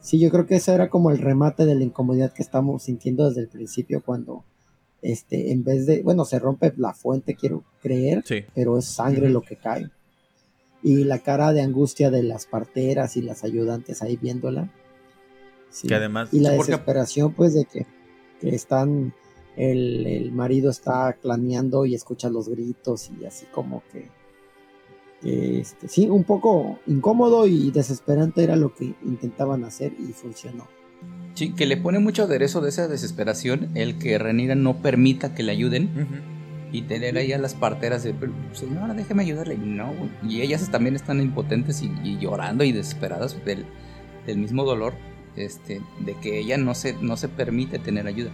Sí, 0.00 0.18
yo 0.18 0.30
creo 0.30 0.46
que 0.46 0.56
eso 0.56 0.72
era 0.72 0.88
como 0.88 1.10
el 1.10 1.18
remate 1.18 1.66
de 1.66 1.74
la 1.74 1.84
incomodidad 1.84 2.32
que 2.32 2.42
estamos 2.42 2.84
sintiendo 2.84 3.26
desde 3.28 3.42
el 3.42 3.48
principio 3.48 4.02
cuando 4.04 4.44
este, 5.02 5.52
en 5.52 5.64
vez 5.64 5.86
de, 5.86 6.02
bueno, 6.02 6.24
se 6.24 6.38
rompe 6.38 6.72
la 6.76 6.92
fuente, 6.94 7.34
quiero 7.34 7.64
creer, 7.82 8.22
Sí. 8.26 8.44
pero 8.54 8.78
es 8.78 8.84
sangre 8.86 9.30
lo 9.30 9.40
que 9.42 9.56
cae. 9.56 9.90
Y 10.82 11.04
la 11.04 11.18
cara 11.18 11.52
de 11.52 11.60
angustia 11.62 12.10
de 12.10 12.22
las 12.22 12.46
parteras 12.46 13.16
y 13.16 13.22
las 13.22 13.44
ayudantes 13.44 14.00
ahí 14.02 14.16
viéndola. 14.16 14.70
Sí. 15.70 15.88
Que 15.88 15.94
además. 15.94 16.30
Y 16.32 16.40
la 16.40 16.50
desesperación, 16.52 17.32
pues, 17.34 17.54
de 17.54 17.64
que, 17.66 17.86
que 18.40 18.54
están, 18.54 19.12
el, 19.60 20.06
el 20.06 20.32
marido 20.32 20.70
está 20.70 21.12
claneando 21.20 21.84
y 21.84 21.94
escucha 21.94 22.30
los 22.30 22.48
gritos 22.48 23.10
y 23.20 23.26
así 23.26 23.44
como 23.52 23.82
que, 23.92 24.08
este, 25.60 25.86
sí, 25.88 26.08
un 26.08 26.24
poco 26.24 26.78
incómodo 26.86 27.46
y 27.46 27.70
desesperante 27.70 28.42
era 28.42 28.56
lo 28.56 28.74
que 28.74 28.94
intentaban 29.04 29.64
hacer 29.64 29.92
y 29.98 30.12
funcionó. 30.12 30.66
Sí, 31.34 31.52
que 31.52 31.66
le 31.66 31.76
pone 31.76 31.98
mucho 31.98 32.22
aderezo 32.24 32.60
de 32.62 32.70
esa 32.70 32.88
desesperación 32.88 33.68
el 33.74 33.98
que 33.98 34.18
Renira 34.18 34.54
no 34.54 34.78
permita 34.78 35.34
que 35.34 35.42
le 35.42 35.52
ayuden 35.52 35.90
y 36.72 36.82
tener 36.82 37.18
ahí 37.18 37.32
a 37.32 37.38
las 37.38 37.54
parteras 37.54 38.02
de, 38.02 38.14
"Pero, 38.14 38.32
señora, 38.52 38.94
déjeme 38.94 39.22
ayudarle. 39.22 39.54
Y 39.54 39.58
no, 39.58 39.92
güey. 39.94 40.10
Y 40.26 40.40
ellas 40.42 40.70
también 40.70 40.96
están 40.96 41.20
impotentes 41.20 41.82
y, 41.82 41.90
y 42.02 42.18
llorando 42.18 42.64
y 42.64 42.72
desesperadas 42.72 43.44
del, 43.44 43.66
del 44.26 44.38
mismo 44.38 44.64
dolor 44.64 44.94
este, 45.36 45.80
de 46.04 46.14
que 46.14 46.38
ella 46.38 46.56
no 46.56 46.74
se, 46.74 46.94
no 46.94 47.16
se 47.16 47.28
permite 47.28 47.78
tener 47.78 48.06
ayuda. 48.06 48.30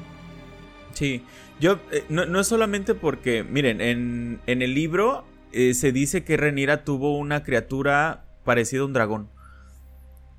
Sí, 0.97 1.23
yo 1.61 1.79
eh, 1.93 2.05
no, 2.09 2.25
no 2.25 2.41
es 2.41 2.47
solamente 2.47 2.95
porque, 2.95 3.45
miren, 3.45 3.83
en, 3.83 4.41
en 4.47 4.63
el 4.63 4.73
libro 4.75 5.27
eh, 5.53 5.75
se 5.75 5.93
dice 5.93 6.25
que 6.25 6.39
Renira 6.39 6.85
tuvo 6.85 7.19
una 7.19 7.43
criatura 7.43 8.25
parecida 8.45 8.81
a 8.81 8.87
un 8.87 8.95
dragón. 8.95 9.29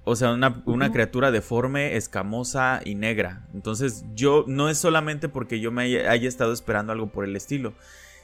O 0.03 0.15
sea, 0.15 0.31
una, 0.31 0.63
una 0.65 0.91
criatura 0.91 1.29
deforme, 1.29 1.95
escamosa 1.95 2.81
y 2.83 2.95
negra. 2.95 3.45
Entonces, 3.53 4.03
yo 4.15 4.45
no 4.47 4.67
es 4.67 4.79
solamente 4.79 5.29
porque 5.29 5.59
yo 5.59 5.71
me 5.71 5.83
haya, 5.83 6.09
haya 6.09 6.27
estado 6.27 6.53
esperando 6.53 6.91
algo 6.91 7.07
por 7.07 7.23
el 7.23 7.35
estilo, 7.35 7.73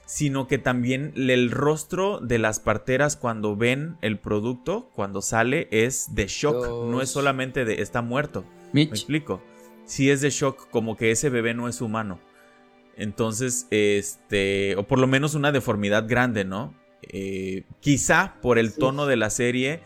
sino 0.06 0.48
que 0.48 0.58
también 0.58 1.14
el 1.16 1.52
rostro 1.52 2.20
de 2.20 2.40
las 2.40 2.60
parteras 2.60 3.16
cuando 3.16 3.56
ven 3.56 3.98
el 4.02 4.18
producto, 4.18 4.90
cuando 4.96 5.22
sale, 5.22 5.68
es 5.70 6.16
de 6.16 6.26
shock. 6.28 6.90
No 6.90 7.00
es 7.02 7.10
solamente 7.10 7.64
de 7.64 7.82
está 7.82 8.02
muerto. 8.02 8.44
¿Me 8.72 8.82
explico? 8.82 9.44
Si 9.86 10.10
es 10.10 10.22
de 10.22 10.30
shock, 10.30 10.70
como 10.70 10.96
que 10.98 11.12
ese 11.12 11.30
bebé 11.30 11.54
no 11.54 11.68
es 11.68 11.82
humano. 11.82 12.20
Entonces, 12.96 13.68
este, 13.72 14.76
o 14.78 14.84
por 14.88 15.00
lo 15.00 15.08
menos 15.08 15.36
una 15.36 15.52
deformidad 15.52 16.08
grande, 16.08 16.46
¿no? 16.46 16.74
Eh, 17.02 17.64
quizá 17.80 18.36
por 18.42 18.60
el 18.60 18.72
Sí. 18.72 18.80
tono 18.80 19.06
de 19.08 19.16
la 19.18 19.30
serie, 19.30 19.82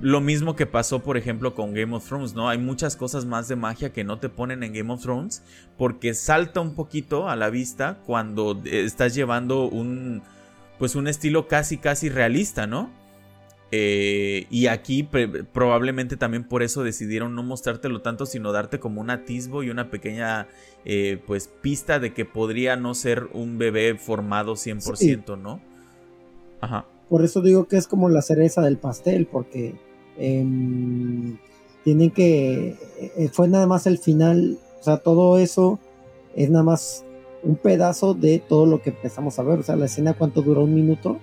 lo 0.00 0.20
mismo 0.20 0.56
que 0.56 0.66
pasó, 0.66 1.00
por 1.02 1.16
ejemplo, 1.16 1.54
con 1.54 1.74
Game 1.74 1.94
of 1.94 2.06
Thrones, 2.06 2.34
¿no? 2.34 2.48
Hay 2.48 2.58
muchas 2.58 2.96
cosas 2.96 3.26
más 3.26 3.46
de 3.48 3.56
magia 3.56 3.92
que 3.92 4.04
no 4.04 4.18
te 4.18 4.28
ponen 4.28 4.62
en 4.62 4.72
Game 4.72 4.92
of 4.92 5.02
Thrones 5.02 5.42
porque 5.76 6.14
salta 6.14 6.60
un 6.60 6.74
poquito 6.74 7.28
a 7.28 7.36
la 7.36 7.50
vista 7.50 8.00
cuando 8.06 8.60
eh, 8.64 8.84
estás 8.84 9.14
llevando 9.14 9.68
un, 9.68 10.22
pues 10.78 10.94
un 10.94 11.08
estilo 11.08 11.46
casi, 11.46 11.78
casi 11.78 12.08
realista, 12.08 12.66
¿no? 12.66 12.90
Eh, 13.74 14.46
y 14.50 14.66
aquí 14.66 15.08
probablemente 15.52 16.18
también 16.18 16.44
por 16.44 16.62
eso 16.62 16.84
decidieron 16.84 17.34
no 17.34 17.42
mostrártelo 17.42 18.02
tanto, 18.02 18.26
sino 18.26 18.52
darte 18.52 18.78
como 18.78 19.00
un 19.00 19.08
atisbo 19.08 19.62
y 19.62 19.70
una 19.70 19.88
pequeña 19.88 20.46
eh, 20.84 21.18
pues 21.26 21.48
pista 21.48 21.98
de 21.98 22.12
que 22.12 22.26
podría 22.26 22.76
no 22.76 22.94
ser 22.94 23.28
un 23.32 23.56
bebé 23.56 23.96
formado 23.96 24.56
100%, 24.56 25.38
¿no? 25.40 25.62
Ajá. 26.60 26.84
Por 27.08 27.24
eso 27.24 27.40
digo 27.40 27.66
que 27.66 27.78
es 27.78 27.86
como 27.86 28.10
la 28.10 28.20
cereza 28.20 28.60
del 28.60 28.76
pastel, 28.76 29.26
porque 29.26 29.74
em, 30.18 31.38
tienen 31.82 32.10
que. 32.10 32.76
eh, 33.00 33.30
fue 33.32 33.48
nada 33.48 33.66
más 33.66 33.86
el 33.86 33.96
final, 33.96 34.58
o 34.80 34.82
sea, 34.82 34.98
todo 34.98 35.38
eso 35.38 35.78
es 36.36 36.50
nada 36.50 36.64
más 36.64 37.06
un 37.42 37.56
pedazo 37.56 38.12
de 38.12 38.38
todo 38.38 38.66
lo 38.66 38.82
que 38.82 38.90
empezamos 38.90 39.38
a 39.38 39.42
ver. 39.44 39.60
O 39.60 39.62
sea, 39.62 39.76
la 39.76 39.86
escena, 39.86 40.12
¿cuánto 40.12 40.42
duró? 40.42 40.64
¿Un 40.64 40.74
minuto? 40.74 41.18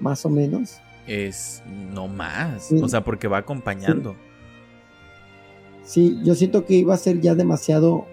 Más 0.00 0.24
o 0.24 0.30
menos. 0.30 0.80
Es 1.06 1.62
no 1.66 2.06
más, 2.08 2.64
Sí. 2.64 2.80
o 2.82 2.88
sea, 2.88 3.02
porque 3.02 3.28
va 3.28 3.38
acompañando. 3.38 4.14
Sí, 5.84 6.18
yo 6.22 6.34
siento 6.34 6.64
que 6.64 6.74
iba 6.74 6.94
a 6.94 6.98
ser 6.98 7.20
ya 7.20 7.34
demasiado 7.34 8.06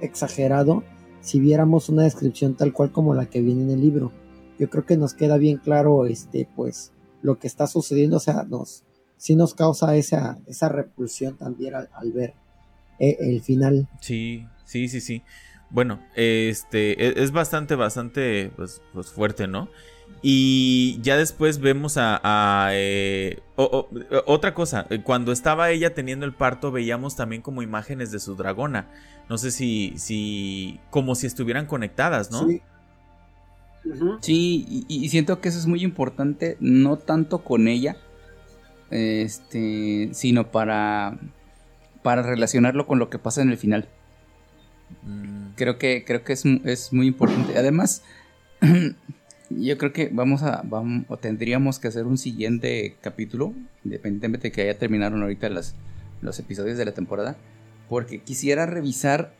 exagerado 0.00 0.82
si 1.20 1.38
viéramos 1.38 1.88
una 1.88 2.02
descripción 2.02 2.56
tal 2.56 2.72
cual 2.72 2.90
como 2.90 3.14
la 3.14 3.26
que 3.26 3.40
viene 3.40 3.62
en 3.62 3.70
el 3.70 3.80
libro. 3.80 4.10
Yo 4.58 4.68
creo 4.68 4.84
que 4.84 4.96
nos 4.96 5.14
queda 5.14 5.36
bien 5.38 5.58
claro, 5.58 6.06
este, 6.06 6.48
pues, 6.56 6.92
lo 7.22 7.38
que 7.38 7.46
está 7.46 7.68
sucediendo, 7.68 8.16
o 8.16 8.20
sea, 8.20 8.42
nos, 8.42 8.82
sí 9.16 9.36
nos 9.36 9.54
causa 9.54 9.94
esa, 9.96 10.38
esa 10.46 10.68
repulsión 10.68 11.36
también 11.36 11.74
al, 11.76 11.88
al 11.94 12.10
ver 12.12 12.34
eh, 12.98 13.16
el 13.20 13.40
final. 13.40 13.88
Sí, 14.00 14.44
sí, 14.64 14.88
sí, 14.88 15.00
sí. 15.00 15.22
Bueno, 15.70 16.00
este 16.16 17.02
e- 17.02 17.22
es 17.22 17.30
bastante, 17.30 17.76
bastante 17.76 18.50
pues, 18.56 18.82
pues, 18.92 19.08
fuerte, 19.10 19.46
¿no? 19.46 19.68
Y 20.20 20.98
ya 21.02 21.16
después 21.16 21.58
vemos 21.58 21.96
a... 21.96 22.20
a, 22.22 22.70
eh, 22.72 23.40
o- 23.56 23.64
o- 23.64 23.88
otra 24.26 24.54
cosa, 24.54 24.86
eh, 24.90 25.00
cuando 25.02 25.32
estaba 25.32 25.70
ella 25.70 25.94
teniendo 25.94 26.26
el 26.26 26.32
parto 26.34 26.70
veíamos 26.70 27.16
también 27.16 27.42
como 27.42 27.62
imágenes 27.62 28.10
de 28.12 28.18
su 28.20 28.34
dragona. 28.36 28.88
No 29.28 29.38
sé 29.38 29.50
si, 29.50 29.94
si, 29.96 30.78
como 30.90 31.14
si 31.14 31.26
estuvieran 31.26 31.66
conectadas, 31.66 32.30
¿no? 32.30 32.46
Sí. 32.48 32.62
Sí, 34.20 34.64
y, 34.88 35.04
y 35.04 35.08
siento 35.08 35.40
que 35.40 35.48
eso 35.48 35.58
es 35.58 35.66
muy 35.66 35.82
importante, 35.82 36.56
no 36.60 36.98
tanto 36.98 37.42
con 37.42 37.66
ella, 37.66 37.96
este, 38.90 40.10
sino 40.12 40.50
para, 40.52 41.18
para 42.02 42.22
relacionarlo 42.22 42.86
con 42.86 42.98
lo 43.00 43.10
que 43.10 43.18
pasa 43.18 43.42
en 43.42 43.50
el 43.50 43.56
final. 43.58 43.88
Mm, 45.02 45.54
Creo 45.56 45.78
que, 45.78 46.04
creo 46.04 46.22
que 46.24 46.32
es, 46.32 46.44
es 46.46 46.92
muy 46.92 47.08
importante. 47.08 47.58
Además, 47.58 48.02
yo 49.58 49.78
creo 49.78 49.92
que 49.92 50.10
vamos 50.12 50.42
a, 50.42 50.62
vamos, 50.64 51.04
o 51.08 51.16
tendríamos 51.16 51.78
que 51.78 51.88
hacer 51.88 52.06
un 52.06 52.18
siguiente 52.18 52.96
capítulo, 53.00 53.54
independientemente 53.84 54.48
de 54.48 54.52
que 54.52 54.66
ya 54.66 54.78
terminaron 54.78 55.22
ahorita 55.22 55.48
las, 55.48 55.74
los 56.20 56.38
episodios 56.38 56.78
de 56.78 56.84
la 56.84 56.92
temporada, 56.92 57.36
porque 57.88 58.20
quisiera 58.20 58.66
revisar 58.66 59.34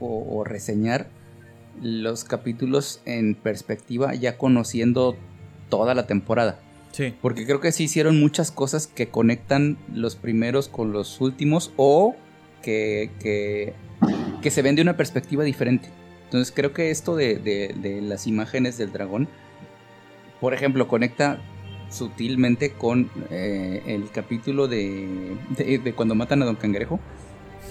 o, 0.00 0.24
o 0.28 0.44
reseñar 0.44 1.08
los 1.80 2.24
capítulos 2.24 3.00
en 3.04 3.34
perspectiva, 3.34 4.14
ya 4.14 4.38
conociendo 4.38 5.16
toda 5.68 5.94
la 5.94 6.06
temporada. 6.06 6.58
sí, 6.92 7.14
Porque 7.20 7.44
creo 7.44 7.60
que 7.60 7.72
sí 7.72 7.84
hicieron 7.84 8.18
muchas 8.18 8.50
cosas 8.50 8.86
que 8.86 9.08
conectan 9.08 9.78
los 9.92 10.16
primeros 10.16 10.68
con 10.68 10.92
los 10.92 11.20
últimos 11.20 11.72
o 11.76 12.16
que, 12.62 13.10
que, 13.20 13.74
que 14.42 14.50
se 14.50 14.62
ven 14.62 14.76
de 14.76 14.82
una 14.82 14.96
perspectiva 14.96 15.44
diferente. 15.44 15.88
Entonces 16.26 16.52
creo 16.54 16.72
que 16.72 16.90
esto 16.90 17.16
de, 17.16 17.36
de- 17.36 17.74
de 17.76 18.00
las 18.02 18.26
imágenes 18.26 18.76
del 18.78 18.92
dragón, 18.92 19.28
por 20.40 20.54
ejemplo, 20.54 20.86
conecta 20.88 21.38
sutilmente 21.88 22.72
con 22.72 23.10
eh, 23.30 23.82
el 23.86 24.10
capítulo 24.10 24.66
de, 24.68 25.36
de- 25.56 25.78
de 25.78 25.92
cuando 25.94 26.14
matan 26.14 26.42
a 26.42 26.44
Don 26.44 26.56
Cangrejo. 26.56 27.00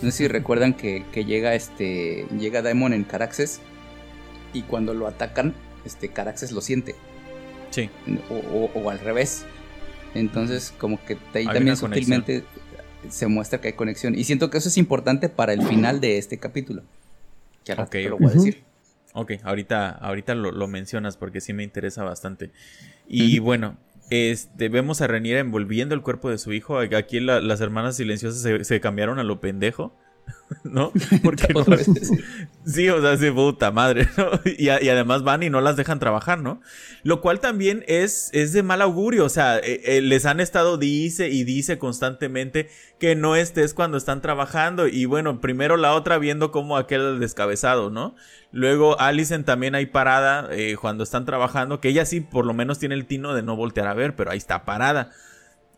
No 0.01 0.11
sé 0.11 0.17
si 0.17 0.27
recuerdan 0.27 0.73
que, 0.73 1.03
que 1.11 1.25
llega 1.25 1.53
este 1.55 2.25
llega 2.37 2.61
Daemon 2.61 2.93
en 2.93 3.03
Caraxes 3.03 3.59
y 4.53 4.63
cuando 4.63 4.93
lo 4.93 5.07
atacan, 5.07 5.53
este 5.85 6.09
Caraxes 6.09 6.51
lo 6.51 6.61
siente 6.61 6.95
sí. 7.71 7.89
o, 8.29 8.35
o- 8.35 8.71
o 8.81 8.89
al 8.89 8.99
revés. 8.99 9.45
Entonces, 10.13 10.73
como 10.77 10.97
que 11.05 11.13
ahí 11.33 11.45
Hay 11.45 11.45
también 11.55 11.75
conexión. 11.75 11.91
sutilmente 12.23 12.43
se 13.09 13.27
muestra 13.27 13.59
que 13.59 13.67
hay 13.69 13.73
conexión. 13.73 14.15
Y 14.17 14.23
siento 14.23 14.49
que 14.49 14.57
eso 14.57 14.69
es 14.69 14.77
importante 14.77 15.27
para 15.27 15.51
el 15.53 15.61
final 15.61 15.99
de 15.99 16.17
este 16.17 16.37
capítulo. 16.37 16.83
Que 17.65 17.73
al 17.73 17.79
rato 17.79 17.87
Ok, 17.89 17.91
te 17.91 18.09
lo 18.09 18.17
voy 18.17 18.27
a 18.27 18.33
decir. 18.33 18.63
Ok, 19.13 19.31
ahorita, 19.43 19.89
ahorita 19.89 20.35
lo, 20.35 20.51
lo 20.51 20.67
mencionas 20.67 21.17
porque 21.17 21.41
sí 21.41 21.51
me 21.53 21.63
interesa 21.63 22.03
bastante. 22.03 22.51
Y 23.07 23.39
bueno, 23.39 23.77
este, 24.09 24.69
vemos 24.69 25.01
a 25.01 25.07
Reniera 25.07 25.39
envolviendo 25.39 25.95
el 25.95 26.01
cuerpo 26.01 26.29
de 26.29 26.37
su 26.37 26.53
hijo. 26.53 26.77
Aquí 26.79 27.19
la- 27.19 27.41
las 27.41 27.61
hermanas 27.61 27.95
silenciosas 27.97 28.41
se, 28.41 28.63
se 28.63 28.79
cambiaron 28.79 29.19
a 29.19 29.23
lo 29.23 29.39
pendejo. 29.41 29.95
¿No? 30.63 30.91
Porque 31.23 31.53
no- 31.53 31.61
Otra 31.61 31.77
vez. 31.77 31.89
Sí, 32.65 32.89
o 32.89 33.01
sea, 33.01 33.17
sí, 33.17 33.31
puta 33.31 33.71
madre, 33.71 34.07
¿no? 34.17 34.29
Y, 34.57 34.69
a- 34.69 34.81
y 34.81 34.89
además 34.89 35.23
van 35.23 35.43
y 35.43 35.49
no 35.49 35.61
las 35.61 35.75
dejan 35.75 35.99
trabajar, 35.99 36.39
¿no? 36.39 36.61
Lo 37.03 37.21
cual 37.21 37.39
también 37.39 37.83
es, 37.87 38.29
es 38.33 38.53
de 38.53 38.63
mal 38.63 38.81
augurio, 38.81 39.25
o 39.25 39.29
sea, 39.29 39.57
eh, 39.57 39.81
eh, 39.85 40.01
les 40.01 40.25
han 40.25 40.39
estado 40.39 40.77
dice 40.77 41.29
y 41.29 41.43
dice 41.43 41.77
constantemente 41.79 42.69
que 42.99 43.15
no 43.15 43.35
estés 43.35 43.73
cuando 43.73 43.97
están 43.97 44.21
trabajando 44.21 44.87
y 44.87 45.05
bueno, 45.05 45.41
primero 45.41 45.77
la 45.77 45.93
otra 45.93 46.17
viendo 46.17 46.51
como 46.51 46.77
aquel 46.77 47.19
descabezado, 47.19 47.89
¿no? 47.89 48.15
Luego 48.51 48.99
Alison 48.99 49.43
también 49.43 49.75
ahí 49.75 49.85
parada 49.87 50.47
eh, 50.51 50.75
cuando 50.79 51.03
están 51.03 51.25
trabajando, 51.25 51.81
que 51.81 51.89
ella 51.89 52.05
sí 52.05 52.21
por 52.21 52.45
lo 52.45 52.53
menos 52.53 52.79
tiene 52.79 52.95
el 52.95 53.05
tino 53.05 53.33
de 53.33 53.43
no 53.43 53.55
voltear 53.55 53.87
a 53.87 53.93
ver, 53.93 54.15
pero 54.15 54.31
ahí 54.31 54.37
está 54.37 54.63
parada. 54.65 55.11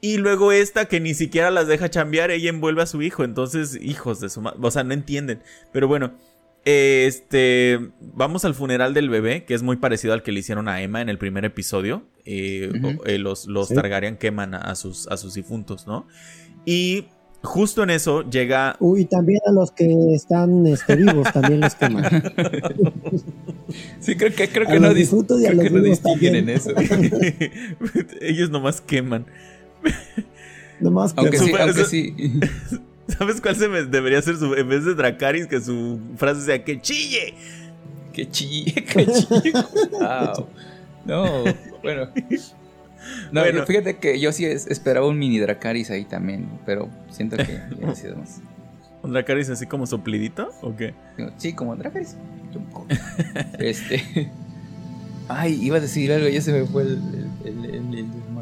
Y 0.01 0.17
luego 0.17 0.51
esta 0.51 0.85
que 0.85 0.99
ni 0.99 1.13
siquiera 1.13 1.49
las 1.51 1.67
deja 1.67 1.89
chambear, 1.89 2.29
ella 2.31 2.49
envuelve 2.49 2.81
a 2.83 2.85
su 2.85 3.01
hijo. 3.01 3.23
Entonces, 3.23 3.77
hijos 3.81 4.19
de 4.19 4.29
su 4.29 4.41
madre. 4.41 4.59
O 4.61 4.69
sea, 4.71 4.83
no 4.83 4.93
entienden. 4.93 5.41
Pero 5.73 5.87
bueno, 5.87 6.13
este. 6.65 7.79
Vamos 7.99 8.45
al 8.45 8.53
funeral 8.53 8.93
del 8.93 9.09
bebé, 9.09 9.45
que 9.45 9.53
es 9.53 9.63
muy 9.63 9.77
parecido 9.77 10.13
al 10.13 10.21
que 10.21 10.31
le 10.31 10.41
hicieron 10.41 10.67
a 10.67 10.81
Emma 10.81 11.01
en 11.01 11.09
el 11.09 11.17
primer 11.17 11.45
episodio. 11.45 12.03
Eh, 12.25 12.71
eh, 13.05 13.17
los 13.17 13.47
los 13.47 13.69
Sí. 13.69 13.75
Targaryen 13.75 14.17
queman 14.17 14.53
a, 14.53 14.75
sus, 14.75 15.07
a 15.07 15.17
sus 15.17 15.33
difuntos, 15.33 15.87
¿no? 15.87 16.07
Y 16.65 17.05
justo 17.41 17.83
en 17.83 17.89
eso 17.89 18.29
llega. 18.29 18.75
Uy, 18.79 19.05
también 19.05 19.39
a 19.47 19.51
los 19.51 19.71
que 19.71 19.87
están 20.13 20.67
este, 20.67 20.95
vivos 20.97 21.31
también 21.33 21.61
los 21.61 21.73
queman. 21.75 22.03
sí, 23.99 24.15
creo 24.15 24.33
que, 24.33 24.47
creo 24.49 24.67
que 24.67 24.79
no, 24.79 24.91
dis- 24.91 25.09
creo 25.25 25.63
que 25.63 25.69
no 25.69 25.81
distinguen 25.81 26.33
también. 26.33 26.35
en 26.35 26.49
eso. 26.49 26.71
Ellos 28.21 28.49
nomás 28.49 28.81
queman. 28.81 29.25
Nomás 30.79 31.13
que 31.13 31.19
Aunque 31.21 31.37
sí, 31.39 31.51
aunque 31.59 31.85
sí. 31.85 32.15
¿Sabes 33.07 33.39
cuál 33.41 33.55
se 33.55 33.67
me 33.67 33.83
debería 33.83 34.21
ser 34.21 34.35
su. 34.37 34.53
En 34.53 34.67
vez 34.69 34.83
de 34.85 34.93
Dracaris, 34.93 35.47
que 35.47 35.59
su 35.61 35.99
frase 36.17 36.41
sea 36.41 36.63
que 36.63 36.81
chille? 36.81 37.33
Que 38.13 38.29
chille, 38.29 38.73
que 38.83 39.05
chille. 39.05 39.53
Wow. 39.91 40.47
No, 41.05 41.43
bueno. 41.81 42.09
No, 43.31 43.41
Bueno. 43.41 43.65
fíjate 43.65 43.97
que 43.97 44.19
yo 44.19 44.31
sí 44.33 44.43
es- 44.45 44.67
esperaba 44.67 45.07
un 45.07 45.17
mini 45.17 45.39
Dracaris 45.39 45.89
ahí 45.91 46.03
también, 46.03 46.49
pero 46.65 46.89
siento 47.09 47.37
que 47.37 47.59
hubiera 47.75 47.95
sido 47.95 48.17
más. 48.17 48.41
¿Un 49.03 49.13
Dracaris 49.13 49.49
así 49.49 49.65
como 49.67 49.85
soplidito? 49.87 50.49
¿O 50.61 50.75
qué? 50.75 50.93
Sí, 51.37 51.53
como 51.53 51.75
Dracaris. 51.77 52.17
Este. 53.59 54.29
Ay, 55.29 55.59
iba 55.61 55.77
a 55.77 55.79
decir 55.79 56.11
algo, 56.11 56.27
ya 56.27 56.41
se 56.41 56.51
me 56.53 56.65
fue 56.65 56.83
el, 56.83 56.89
el, 57.45 57.47
el, 57.47 57.65
el- 57.65 57.97
el 57.99 58.11
desmadre. 58.11 58.36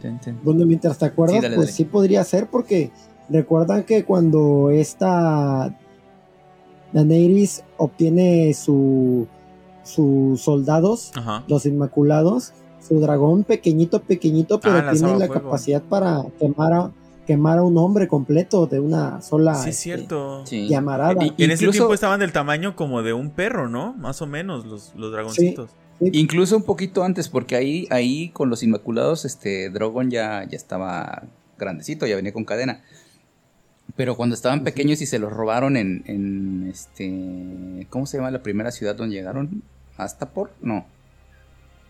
Ten, 0.00 0.20
ten. 0.20 0.38
Bueno, 0.42 0.64
mientras 0.66 0.96
te 0.98 1.06
acuerdas, 1.06 1.36
Sí, 1.36 1.42
dale, 1.42 1.56
pues 1.56 1.68
dale. 1.68 1.76
sí 1.76 1.84
podría 1.84 2.22
ser 2.24 2.48
porque 2.48 2.90
recuerdan 3.28 3.84
que 3.84 4.04
cuando 4.04 4.70
esta 4.70 5.76
Daenerys 6.92 7.64
obtiene 7.76 8.54
su 8.54 9.26
sus 9.82 10.40
soldados, 10.42 11.12
Ajá. 11.16 11.44
los 11.48 11.64
Inmaculados, 11.64 12.52
su 12.86 13.00
dragón 13.00 13.44
pequeñito, 13.44 14.00
pequeñito, 14.02 14.60
pero 14.60 14.74
Ah, 14.74 14.80
tiene 14.80 14.86
lanzaba 14.92 15.18
la 15.18 15.26
fuego. 15.26 15.42
capacidad 15.44 15.82
para 15.82 16.24
quemar 16.38 16.72
a, 16.74 16.90
quemar 17.26 17.58
a 17.58 17.62
un 17.62 17.78
hombre 17.78 18.06
completo 18.06 18.66
de 18.66 18.80
una 18.80 19.22
sola 19.22 19.54
Sí, 19.54 19.70
es 19.70 19.76
este, 19.76 19.82
cierto. 19.96 20.44
Sí. 20.46 20.68
llamarada. 20.68 21.24
Y- 21.24 21.42
En 21.42 21.50
ese 21.50 21.66
tiempo 21.68 21.94
estaban 21.94 22.20
del 22.20 22.32
tamaño 22.32 22.76
como 22.76 23.02
de 23.02 23.14
un 23.14 23.30
perro, 23.30 23.68
¿no? 23.70 23.94
Más 23.94 24.20
o 24.20 24.26
menos, 24.26 24.66
los, 24.66 24.92
los 24.94 25.10
dragoncitos. 25.10 25.70
Incluso 26.00 26.56
un 26.56 26.62
poquito 26.62 27.02
antes, 27.02 27.28
porque 27.28 27.56
ahí, 27.56 27.86
ahí 27.90 28.28
con 28.30 28.50
los 28.50 28.62
Inmaculados, 28.62 29.24
este 29.24 29.68
Drogon 29.70 30.10
ya, 30.10 30.44
ya 30.48 30.56
estaba 30.56 31.24
grandecito, 31.58 32.06
ya 32.06 32.14
venía 32.16 32.32
con 32.32 32.44
cadena. 32.44 32.82
Pero 33.96 34.16
cuando 34.16 34.34
estaban 34.34 34.62
pequeños 34.64 35.00
y 35.00 35.06
se 35.06 35.18
los 35.18 35.32
robaron 35.32 35.76
en, 35.76 36.04
en 36.06 36.68
este. 36.70 37.86
¿Cómo 37.90 38.06
se 38.06 38.18
llama 38.18 38.30
la 38.30 38.42
primera 38.42 38.70
ciudad 38.70 38.94
donde 38.94 39.16
llegaron? 39.16 39.62
¿Astapor? 39.96 40.52
No. 40.60 40.86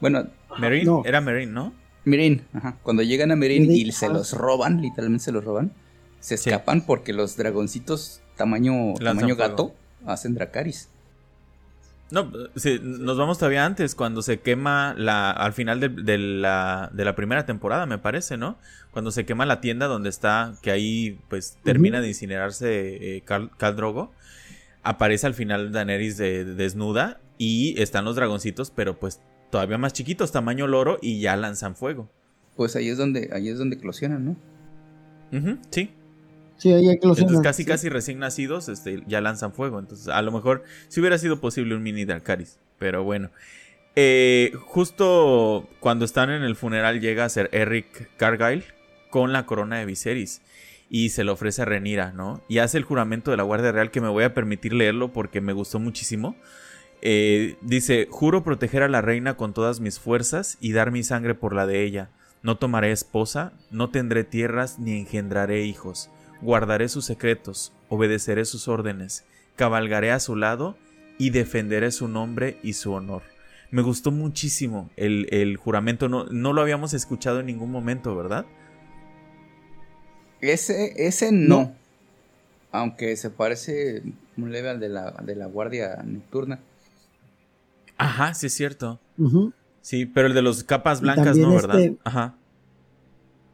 Bueno, 0.01 0.27
Merin, 0.59 0.87
No. 0.87 1.03
era 1.05 1.21
Merin, 1.21 1.53
¿no? 1.53 1.75
Mirin, 2.05 2.43
ajá. 2.55 2.77
Cuando 2.83 3.03
llegan 3.03 3.31
a 3.33 3.37
Mirin 3.37 3.71
y 3.71 3.91
se 3.93 4.09
los 4.09 4.33
roban, 4.33 4.81
literalmente 4.81 5.25
se 5.25 5.33
los 5.33 5.45
roban, 5.45 5.73
se 6.21 6.39
Sí. 6.39 6.49
escapan 6.49 6.81
porque 6.87 7.13
los 7.13 7.37
dragoncitos 7.37 8.23
tamaño, 8.37 8.95
Lanzan 9.01 9.05
tamaño 9.19 9.35
fuego. 9.37 9.51
gato 9.51 9.75
hacen 10.07 10.35
Dracaris. 10.35 10.89
No, 12.11 12.33
sí, 12.57 12.81
nos 12.83 13.19
vamos 13.19 13.39
todavía 13.39 13.67
antes, 13.67 13.95
cuando 13.95 14.23
se 14.23 14.41
quema 14.41 14.95
la, 14.97 15.31
al 15.31 15.53
final 15.53 15.79
de, 15.79 15.91
de 15.91 16.17
la, 16.17 16.91
de 16.95 17.05
la 17.05 17.15
primera 17.15 17.45
temporada, 17.45 17.85
me 17.85 17.99
parece, 17.99 18.39
¿no? 18.39 18.57
Cuando 18.93 19.11
se 19.11 19.27
quema 19.27 19.45
la 19.45 19.61
tienda 19.61 19.87
donde 19.89 20.09
está, 20.09 20.55
que 20.63 20.71
ahí 20.71 21.19
pues 21.29 21.59
termina 21.65 22.01
de 22.01 22.09
incinerarse 22.09 23.17
eh, 23.17 23.23
Khal 23.25 23.77
Drogo, 23.77 24.11
aparece 24.83 25.27
al 25.27 25.35
final 25.35 25.71
Daenerys 25.71 26.17
de- 26.17 26.45
de- 26.47 26.55
desnuda 26.55 27.21
y 27.37 27.79
están 27.81 28.07
los 28.07 28.17
dragoncitos, 28.17 28.71
pero 28.75 28.99
pues 28.99 29.21
todavía 29.51 29.77
más 29.77 29.93
chiquitos, 29.93 30.33
tamaño 30.33 30.67
loro, 30.67 30.99
y 31.03 31.21
ya 31.21 31.37
lanzan 31.37 31.77
fuego. 31.77 32.09
Pues 32.57 32.75
ahí 32.75 32.89
es 32.89 32.97
donde, 32.97 33.29
ahí 33.35 33.51
es 33.51 33.59
donde 33.59 33.77
eclosionan, 33.77 34.25
¿no? 34.25 34.37
Sí, 35.71 35.91
Sí, 36.59 36.71
Entonces 36.73 37.41
casi 37.43 37.63
sí. 37.63 37.69
casi 37.69 37.89
recién 37.89 38.19
nacidos 38.19 38.69
este, 38.69 39.03
ya 39.07 39.21
lanzan 39.21 39.53
fuego. 39.53 39.79
Entonces 39.79 40.09
a 40.09 40.21
lo 40.23 40.33
mejor 40.33 40.65
si 40.89 41.01
hubiera 41.01 41.17
sido 41.17 41.41
posible 41.41 41.75
un 41.75 41.83
mini 41.83 42.05
Dracarys. 42.05 42.59
Pero 42.79 43.05
bueno. 43.05 43.31
Eh, 43.97 44.53
justo 44.67 45.69
cuando 45.81 46.05
están 46.05 46.31
en 46.31 46.43
el 46.43 46.55
funeral 46.55 47.01
llega 47.01 47.25
a 47.25 47.29
ser 47.29 47.49
Eric 47.53 48.11
Cargyle 48.17 48.65
con 49.11 49.33
la 49.33 49.47
corona 49.47 49.79
de 49.79 49.87
Viserys. 49.87 50.43
Y 50.91 51.11
se 51.11 51.23
le 51.23 51.31
ofrece 51.31 51.63
a 51.63 51.65
Renira, 51.65 52.13
¿no? 52.13 52.43
Y 52.49 52.59
hace 52.59 52.79
el 52.79 52.85
juramento 52.85 53.31
de 53.31 53.37
la 53.37 53.43
Guardia 53.43 53.73
Real 53.73 53.91
que 53.91 54.01
me 54.01 54.09
voy 54.09 54.25
a 54.25 54.35
permitir 54.35 54.73
leerlo 54.73 55.13
porque 55.13 55.41
me 55.41 55.53
gustó 55.53 55.79
muchísimo. 55.79 56.35
Eh, 57.03 57.57
dice, 57.61 58.09
juro 58.11 58.43
proteger 58.43 58.83
a 58.83 58.89
la 58.89 59.03
reina 59.03 59.37
con 59.37 59.53
todas 59.53 59.81
mis 59.81 60.01
fuerzas 60.01 60.57
y 60.61 60.73
dar 60.73 60.91
mi 60.91 61.03
sangre 61.03 61.35
por 61.35 61.55
la 61.55 61.67
de 61.67 61.85
ella. 61.85 62.09
No 62.43 62.57
tomaré 62.57 62.91
esposa, 62.93 63.53
no 63.71 63.91
tendré 63.91 64.25
tierras 64.25 64.79
ni 64.79 64.99
engendraré 64.99 65.65
hijos. 65.65 66.11
Guardaré 66.41 66.89
sus 66.89 67.05
secretos, 67.05 67.73
obedeceré 67.89 68.45
sus 68.45 68.69
órdenes, 68.69 69.25
cabalgaré 69.57 70.13
a 70.13 70.21
su 70.21 70.37
lado 70.37 70.77
y 71.19 71.31
defenderé 71.31 71.91
su 71.91 72.07
nombre 72.09 72.59
y 72.63 72.75
su 72.75 72.93
honor. 72.93 73.23
Me 73.71 73.83
gustó 73.83 74.11
muchísimo 74.13 74.89
el, 74.97 75.27
el 75.31 75.57
juramento, 75.57 76.09
no, 76.09 76.25
no 76.27 76.53
lo 76.53 76.61
habíamos 76.63 76.95
escuchado 76.95 77.41
en 77.41 77.47
ningún 77.47 77.71
momento, 77.71 78.15
¿verdad? 78.17 78.47
Ese, 80.41 80.95
ese 81.07 81.33
no. 81.33 81.75
Aunque 82.71 83.17
se 83.17 83.31
parece 83.31 84.03
un 84.37 84.53
leve 84.53 84.71
al 84.71 84.79
de 84.81 84.89
la, 84.89 85.11
de 85.25 85.35
la 85.35 85.47
guardia 85.47 86.03
nocturna. 86.05 86.61
Ajá, 87.97 88.33
sí 88.35 88.47
es 88.47 88.55
cierto. 88.55 89.01
Sí, 89.83 90.07
pero 90.07 90.29
el 90.29 90.35
de 90.35 90.43
los 90.43 90.63
capas 90.63 91.01
blancas 91.01 91.37
no, 91.37 91.53
¿verdad? 91.55 91.81
este- 91.81 91.99
Ajá. 92.05 92.37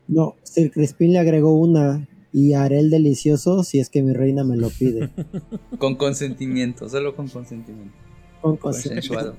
No, 0.06 0.36
Sir 0.42 0.70
Crispín 0.70 1.12
le 1.14 1.18
agregó 1.18 1.56
una 1.56 2.06
y 2.34 2.54
haré 2.54 2.80
el 2.80 2.90
delicioso 2.90 3.62
si 3.62 3.78
es 3.78 3.88
que 3.88 4.02
mi 4.02 4.12
reina 4.12 4.42
me 4.42 4.56
lo 4.56 4.68
pide. 4.68 5.08
Con 5.78 5.94
consentimiento, 5.94 6.88
solo 6.88 7.14
con 7.14 7.28
consentimiento. 7.28 7.94
Con 8.42 8.56
Consensuado. 8.56 9.36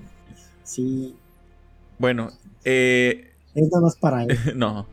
Sí, 0.64 1.14
Bueno, 2.00 2.32
eh, 2.64 3.34
es 3.54 3.70
nada 3.70 3.82
más 3.82 3.98
para 3.98 4.24
él. 4.24 4.38
no. 4.56 4.88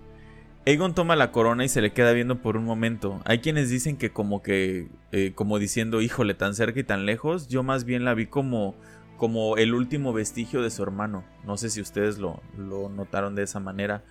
Aegon 0.67 0.95
toma 0.97 1.15
la 1.15 1.31
corona 1.31 1.65
y 1.65 1.69
se 1.69 1.81
le 1.81 1.93
queda 1.93 2.13
viendo 2.13 2.43
por 2.43 2.57
un 2.57 2.65
momento. 2.65 3.21
Hay 3.25 3.39
quienes 3.39 3.71
dicen 3.71 3.97
que 3.97 4.11
como 4.11 4.43
que, 4.43 4.89
eh, 5.13 5.31
como 5.37 5.61
diciendo, 5.61 6.01
híjole, 6.01 6.35
tan 6.35 6.57
cerca 6.57 6.81
y 6.81 6.85
tan 6.85 7.07
lejos, 7.07 7.47
yo 7.47 7.63
más 7.63 7.85
bien 7.85 8.05
la 8.05 8.15
vi 8.15 8.27
como, 8.27 8.75
como 9.17 9.57
el 9.57 9.75
último 9.75 10.13
vestigio 10.13 10.61
de 10.61 10.71
su 10.71 10.83
hermano. 10.83 11.23
No 11.47 11.57
sé 11.57 11.71
si 11.71 11.81
ustedes 11.81 12.19
lo, 12.19 12.43
lo 12.59 12.89
notaron 12.89 13.37
de 13.37 13.45
esa 13.45 13.61
manera 13.61 14.03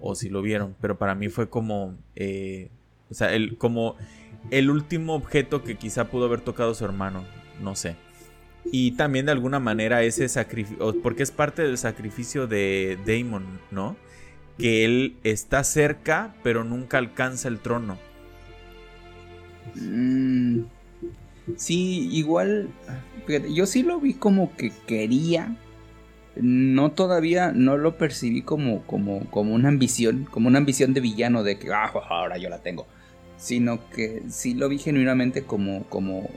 o 0.00 0.16
si 0.16 0.28
lo 0.28 0.42
vieron, 0.42 0.74
pero 0.80 0.98
para 0.98 1.14
mí 1.14 1.28
fue 1.28 1.48
como, 1.48 1.94
eh, 2.16 2.70
o 3.10 3.14
sea, 3.14 3.34
el, 3.34 3.56
como 3.56 3.96
el 4.50 4.70
último 4.70 5.14
objeto 5.14 5.62
que 5.62 5.76
quizá 5.76 6.08
pudo 6.08 6.26
haber 6.26 6.40
tocado 6.40 6.74
su 6.74 6.84
hermano, 6.84 7.24
no 7.62 7.74
sé. 7.74 7.96
Y 8.72 8.92
también 8.92 9.26
de 9.26 9.32
alguna 9.32 9.60
manera 9.60 10.02
ese 10.02 10.28
sacrificio, 10.28 10.94
porque 11.02 11.22
es 11.22 11.30
parte 11.30 11.62
del 11.62 11.78
sacrificio 11.78 12.46
de 12.46 12.98
Daemon, 13.06 13.44
¿no? 13.70 13.96
Que 14.58 14.84
él 14.84 15.16
está 15.22 15.62
cerca, 15.64 16.34
pero 16.42 16.64
nunca 16.64 16.98
alcanza 16.98 17.48
el 17.48 17.60
trono. 17.60 17.98
Mm, 19.74 20.62
sí, 21.56 22.08
igual. 22.12 22.68
yo 23.52 23.66
sí 23.66 23.82
lo 23.82 24.00
vi 24.00 24.14
como 24.14 24.54
que 24.56 24.72
quería. 24.86 25.56
No 26.40 26.92
todavía 26.92 27.52
no 27.52 27.76
lo 27.76 27.96
percibí 27.96 28.42
como, 28.42 28.82
como, 28.86 29.24
como 29.30 29.54
una 29.54 29.68
ambición, 29.68 30.26
como 30.30 30.48
una 30.48 30.58
ambición 30.58 30.92
de 30.94 31.00
villano 31.00 31.42
de 31.42 31.58
que 31.58 31.72
ah, 31.72 31.90
ahora 32.10 32.36
yo 32.38 32.48
la 32.50 32.58
tengo. 32.58 32.86
Sino 33.38 33.88
que 33.90 34.22
sí 34.28 34.54
lo 34.54 34.68
vi 34.68 34.78
genuinamente 34.78 35.42
como, 35.44 35.84
como 35.84 36.28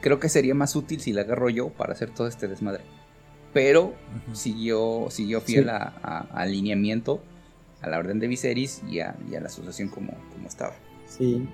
creo 0.00 0.20
que 0.20 0.28
sería 0.28 0.54
más 0.54 0.76
útil 0.76 1.00
si 1.00 1.12
la 1.12 1.22
agarro 1.22 1.48
yo 1.50 1.68
para 1.70 1.92
hacer 1.92 2.10
todo 2.10 2.26
este 2.26 2.48
desmadre. 2.48 2.82
Pero 3.52 3.94
siguió, 4.32 5.06
siguió 5.10 5.40
fiel 5.40 5.64
Sí. 5.64 5.70
a, 5.70 5.92
a- 6.02 6.18
al 6.32 6.48
alineamiento, 6.48 7.22
a 7.82 7.88
la 7.88 7.98
orden 7.98 8.18
de 8.18 8.26
Viserys 8.28 8.82
y 8.90 9.00
a, 9.00 9.16
y 9.30 9.34
a 9.36 9.40
la 9.40 9.46
asociación 9.46 9.88
como, 9.88 10.12
como 10.32 10.48
estaba. 10.48 10.74
Sí. 11.06 11.46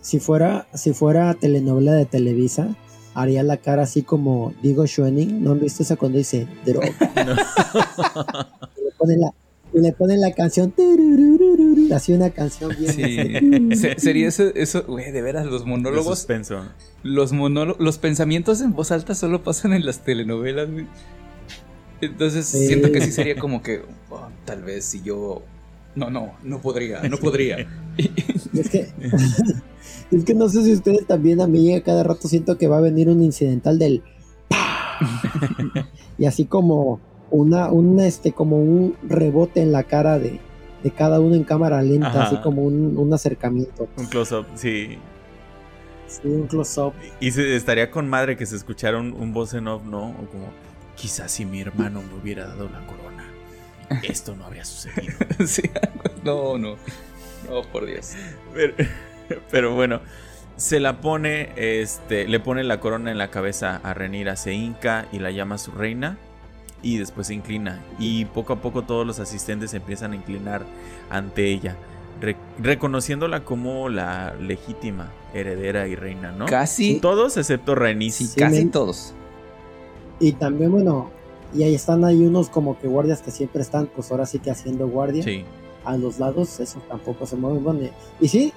Si 0.00 0.20
fuera, 0.20 0.66
si 0.74 0.94
fuera 0.94 1.34
telenovela 1.34 1.92
de 1.92 2.06
Televisa, 2.06 2.74
haría 3.14 3.42
la 3.42 3.56
cara 3.58 3.82
así 3.82 4.02
como 4.02 4.52
Diego 4.62 4.86
Schoening. 4.86 5.42
¿No 5.42 5.52
han 5.52 5.60
visto 5.60 5.82
esa 5.82 5.96
cuando 5.96 6.18
dice 6.18 6.46
droga? 6.64 6.88
Y 8.76 8.82
le 8.84 8.90
ponen 8.98 9.20
la, 9.20 9.30
y 9.72 9.80
le 9.80 9.92
ponen 9.92 10.20
la 10.20 10.32
canción. 10.32 10.72
Así 11.94 12.12
una 12.12 12.30
canción 12.30 12.72
bien. 12.78 13.70
Sí. 13.72 13.76
Se- 13.76 13.98
sería 13.98 14.28
eso, 14.28 14.44
eso, 14.54 14.84
güey, 14.86 15.12
de 15.12 15.22
veras, 15.22 15.46
los 15.46 15.64
monólogos, 15.66 16.18
suspenso. 16.18 16.64
los 17.02 17.32
monólogos, 17.32 17.80
los 17.82 17.98
pensamientos 17.98 18.60
en 18.60 18.72
voz 18.72 18.90
alta 18.90 19.14
solo 19.14 19.42
pasan 19.42 19.72
en 19.74 19.84
las 19.86 20.00
telenovelas, 20.04 20.70
güey. 20.70 20.86
Entonces 22.00 22.46
Sí. 22.46 22.66
siento 22.66 22.90
que 22.92 23.00
sí 23.00 23.12
sería 23.12 23.36
como 23.36 23.62
que, 23.62 23.82
oh, 24.10 24.28
tal 24.44 24.62
vez 24.62 24.84
si 24.84 25.02
yo, 25.02 25.42
no, 25.94 26.10
no, 26.10 26.32
no 26.42 26.60
podría, 26.60 27.02
no 27.08 27.16
podría. 27.20 27.66
Es 28.52 28.68
que, 28.70 28.88
es 30.10 30.24
que 30.24 30.34
no 30.34 30.48
sé 30.48 30.64
si 30.64 30.72
ustedes 30.72 31.06
también 31.06 31.40
a 31.40 31.46
mí 31.46 31.72
a 31.74 31.82
cada 31.82 32.02
rato 32.02 32.28
siento 32.28 32.58
que 32.58 32.68
va 32.68 32.78
a 32.78 32.80
venir 32.80 33.08
un 33.08 33.22
incidental 33.22 33.78
del 33.78 34.02
¡pah! 34.48 34.98
y 36.18 36.26
así 36.26 36.44
como 36.44 37.00
una, 37.30 37.70
un 37.70 38.00
este 38.00 38.32
como 38.32 38.60
un 38.60 38.96
rebote 39.02 39.60
en 39.62 39.72
la 39.72 39.84
cara 39.84 40.18
de, 40.18 40.40
de 40.82 40.90
cada 40.90 41.20
uno 41.20 41.34
en 41.34 41.44
cámara 41.44 41.82
lenta, 41.82 42.08
Ajá. 42.08 42.22
así 42.24 42.36
como 42.38 42.62
un, 42.62 42.96
un 42.96 43.12
acercamiento. 43.12 43.88
Un 43.96 44.06
close-up, 44.06 44.46
sí. 44.54 44.98
Sí, 46.06 46.20
un 46.24 46.46
close-up. 46.46 46.92
Y 47.20 47.30
se, 47.30 47.56
estaría 47.56 47.90
con 47.90 48.08
madre 48.08 48.36
que 48.36 48.46
se 48.46 48.56
escuchara 48.56 48.98
un, 48.98 49.12
un 49.14 49.32
voz 49.32 49.54
en 49.54 49.66
off, 49.66 49.84
¿no? 49.84 50.10
O 50.10 50.26
como, 50.30 50.48
quizás 50.94 51.32
si 51.32 51.44
mi 51.44 51.60
hermano 51.60 52.02
me 52.02 52.20
hubiera 52.20 52.46
dado 52.46 52.68
la 52.68 52.86
corona, 52.86 53.13
esto 54.02 54.34
no 54.36 54.44
habría 54.46 54.64
sucedido. 54.64 55.12
Sí, 55.46 55.62
no, 56.24 56.58
no. 56.58 56.76
No, 57.48 57.62
por 57.72 57.84
Dios. 57.86 58.12
Pero, 58.54 58.74
pero 59.50 59.74
bueno, 59.74 60.00
se 60.56 60.80
la 60.80 61.00
pone, 61.00 61.50
este, 61.56 62.26
le 62.28 62.40
pone 62.40 62.64
la 62.64 62.80
corona 62.80 63.10
en 63.10 63.18
la 63.18 63.30
cabeza 63.30 63.80
a 63.82 63.92
Renira, 63.94 64.36
se 64.36 64.52
hinca 64.54 65.06
y 65.12 65.18
la 65.18 65.30
llama 65.30 65.58
su 65.58 65.70
reina 65.72 66.16
y 66.82 66.98
después 66.98 67.26
se 67.28 67.34
inclina 67.34 67.80
y 67.98 68.24
poco 68.26 68.52
a 68.54 68.60
poco 68.60 68.82
todos 68.82 69.06
los 69.06 69.18
asistentes 69.20 69.74
empiezan 69.74 70.12
a 70.12 70.16
inclinar 70.16 70.62
ante 71.10 71.46
ella, 71.46 71.76
re- 72.20 72.36
reconociéndola 72.58 73.40
como 73.44 73.88
la 73.88 74.34
legítima 74.40 75.10
heredera 75.34 75.86
y 75.88 75.96
reina, 75.96 76.30
¿no? 76.32 76.46
Casi, 76.46 77.00
Todos 77.00 77.36
excepto 77.36 77.74
Rhaenys. 77.74 78.14
sí, 78.14 78.30
casi 78.38 78.66
todos. 78.66 79.14
Y 80.20 80.32
también, 80.32 80.70
bueno, 80.70 81.10
y 81.54 81.62
ahí 81.62 81.74
están 81.74 82.04
ahí 82.04 82.24
unos 82.26 82.48
como 82.50 82.78
que 82.78 82.88
guardias 82.88 83.22
que 83.22 83.30
siempre 83.30 83.62
están, 83.62 83.86
pues 83.94 84.10
ahora 84.10 84.26
sí 84.26 84.38
que 84.40 84.50
haciendo 84.50 84.88
guardia. 84.88 85.22
Sí. 85.22 85.44
A 85.84 85.96
los 85.98 86.18
lados, 86.18 86.60
esos 86.60 86.82
tampoco 86.88 87.26
se 87.26 87.36
mueven. 87.36 87.62
Bueno, 87.62 87.80
y 88.18 88.28
sí, 88.28 88.52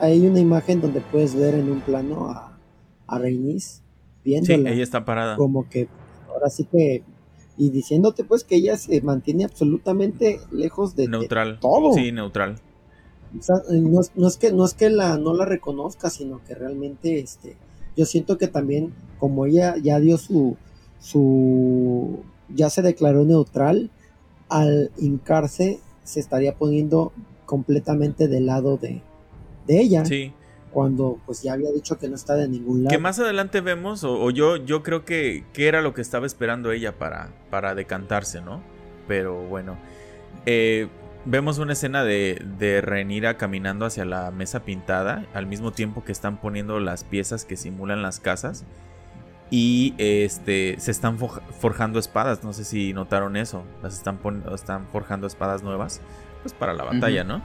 hay 0.00 0.26
una 0.26 0.38
imagen 0.38 0.80
donde 0.82 1.00
puedes 1.00 1.34
ver 1.34 1.54
en 1.54 1.70
un 1.70 1.80
plano 1.80 2.28
a, 2.28 2.58
a 3.06 3.18
Sí, 3.20 3.82
viéndola. 4.22 4.70
ella 4.70 4.82
está 4.82 5.04
parada. 5.04 5.36
como 5.36 5.68
que 5.68 5.88
ahora 6.28 6.50
sí 6.50 6.64
que 6.64 7.02
y 7.56 7.70
diciéndote 7.70 8.22
pues 8.22 8.44
que 8.44 8.56
ella 8.56 8.76
se 8.76 9.00
mantiene 9.00 9.44
absolutamente 9.44 10.40
lejos 10.52 10.94
de, 10.94 11.04
de 11.04 11.08
Neutral. 11.08 11.58
todo. 11.58 11.92
Sí, 11.94 12.12
neutral. 12.12 12.60
O 13.38 13.42
sea, 13.42 13.56
no, 13.70 14.00
no 14.14 14.28
es 14.28 14.36
que 14.36 14.52
no 14.52 14.64
es 14.64 14.74
que 14.74 14.90
la 14.90 15.16
no 15.18 15.34
la 15.34 15.44
reconozca 15.44 16.08
sino 16.10 16.40
que 16.44 16.54
realmente 16.54 17.18
este 17.18 17.56
yo 17.96 18.04
siento 18.04 18.38
que 18.38 18.46
también 18.48 18.92
como 19.18 19.44
ella 19.46 19.74
ya 19.82 19.98
dio 20.00 20.18
su 20.18 20.56
su 21.00 22.20
ya 22.48 22.70
se 22.70 22.82
declaró 22.82 23.24
neutral 23.24 23.90
al 24.48 24.90
hincarse 24.98 25.80
se 26.04 26.20
estaría 26.20 26.54
poniendo 26.54 27.12
completamente 27.46 28.28
del 28.28 28.46
lado 28.46 28.76
de, 28.76 29.02
de 29.66 29.80
ella 29.80 30.04
Sí. 30.04 30.32
cuando 30.72 31.18
pues 31.26 31.42
ya 31.42 31.52
había 31.52 31.70
dicho 31.72 31.98
que 31.98 32.08
no 32.08 32.14
está 32.14 32.34
de 32.34 32.48
ningún 32.48 32.84
lado 32.84 32.90
Que 32.90 32.98
más 32.98 33.18
adelante 33.18 33.60
vemos, 33.60 34.04
o, 34.04 34.20
o 34.22 34.30
yo, 34.30 34.56
yo 34.56 34.82
creo 34.82 35.04
que, 35.04 35.44
que 35.52 35.68
era 35.68 35.82
lo 35.82 35.92
que 35.94 36.00
estaba 36.00 36.26
esperando 36.26 36.72
ella 36.72 36.98
para, 36.98 37.30
para 37.50 37.74
decantarse, 37.74 38.40
¿no? 38.40 38.60
Pero 39.06 39.46
bueno. 39.48 39.76
Eh, 40.46 40.88
vemos 41.24 41.58
una 41.58 41.72
escena 41.74 42.04
de, 42.04 42.42
de 42.58 42.80
Renira 42.80 43.36
caminando 43.36 43.84
hacia 43.86 44.04
la 44.04 44.30
mesa 44.30 44.60
pintada, 44.64 45.26
al 45.34 45.46
mismo 45.46 45.72
tiempo 45.72 46.04
que 46.04 46.12
están 46.12 46.40
poniendo 46.40 46.80
las 46.80 47.04
piezas 47.04 47.44
que 47.44 47.56
simulan 47.56 48.02
las 48.02 48.20
casas. 48.20 48.64
Y 49.50 49.94
este 49.96 50.76
se 50.78 50.90
están 50.90 51.18
forjando 51.18 51.98
espadas, 51.98 52.44
no 52.44 52.52
sé 52.52 52.64
si 52.64 52.92
notaron 52.92 53.36
eso. 53.36 53.64
Las 53.82 53.94
están, 53.94 54.18
están 54.54 54.86
forjando 54.92 55.26
espadas 55.26 55.62
nuevas, 55.62 56.00
pues 56.42 56.52
para 56.52 56.74
la 56.74 56.84
batalla, 56.84 57.24
¿no? 57.24 57.40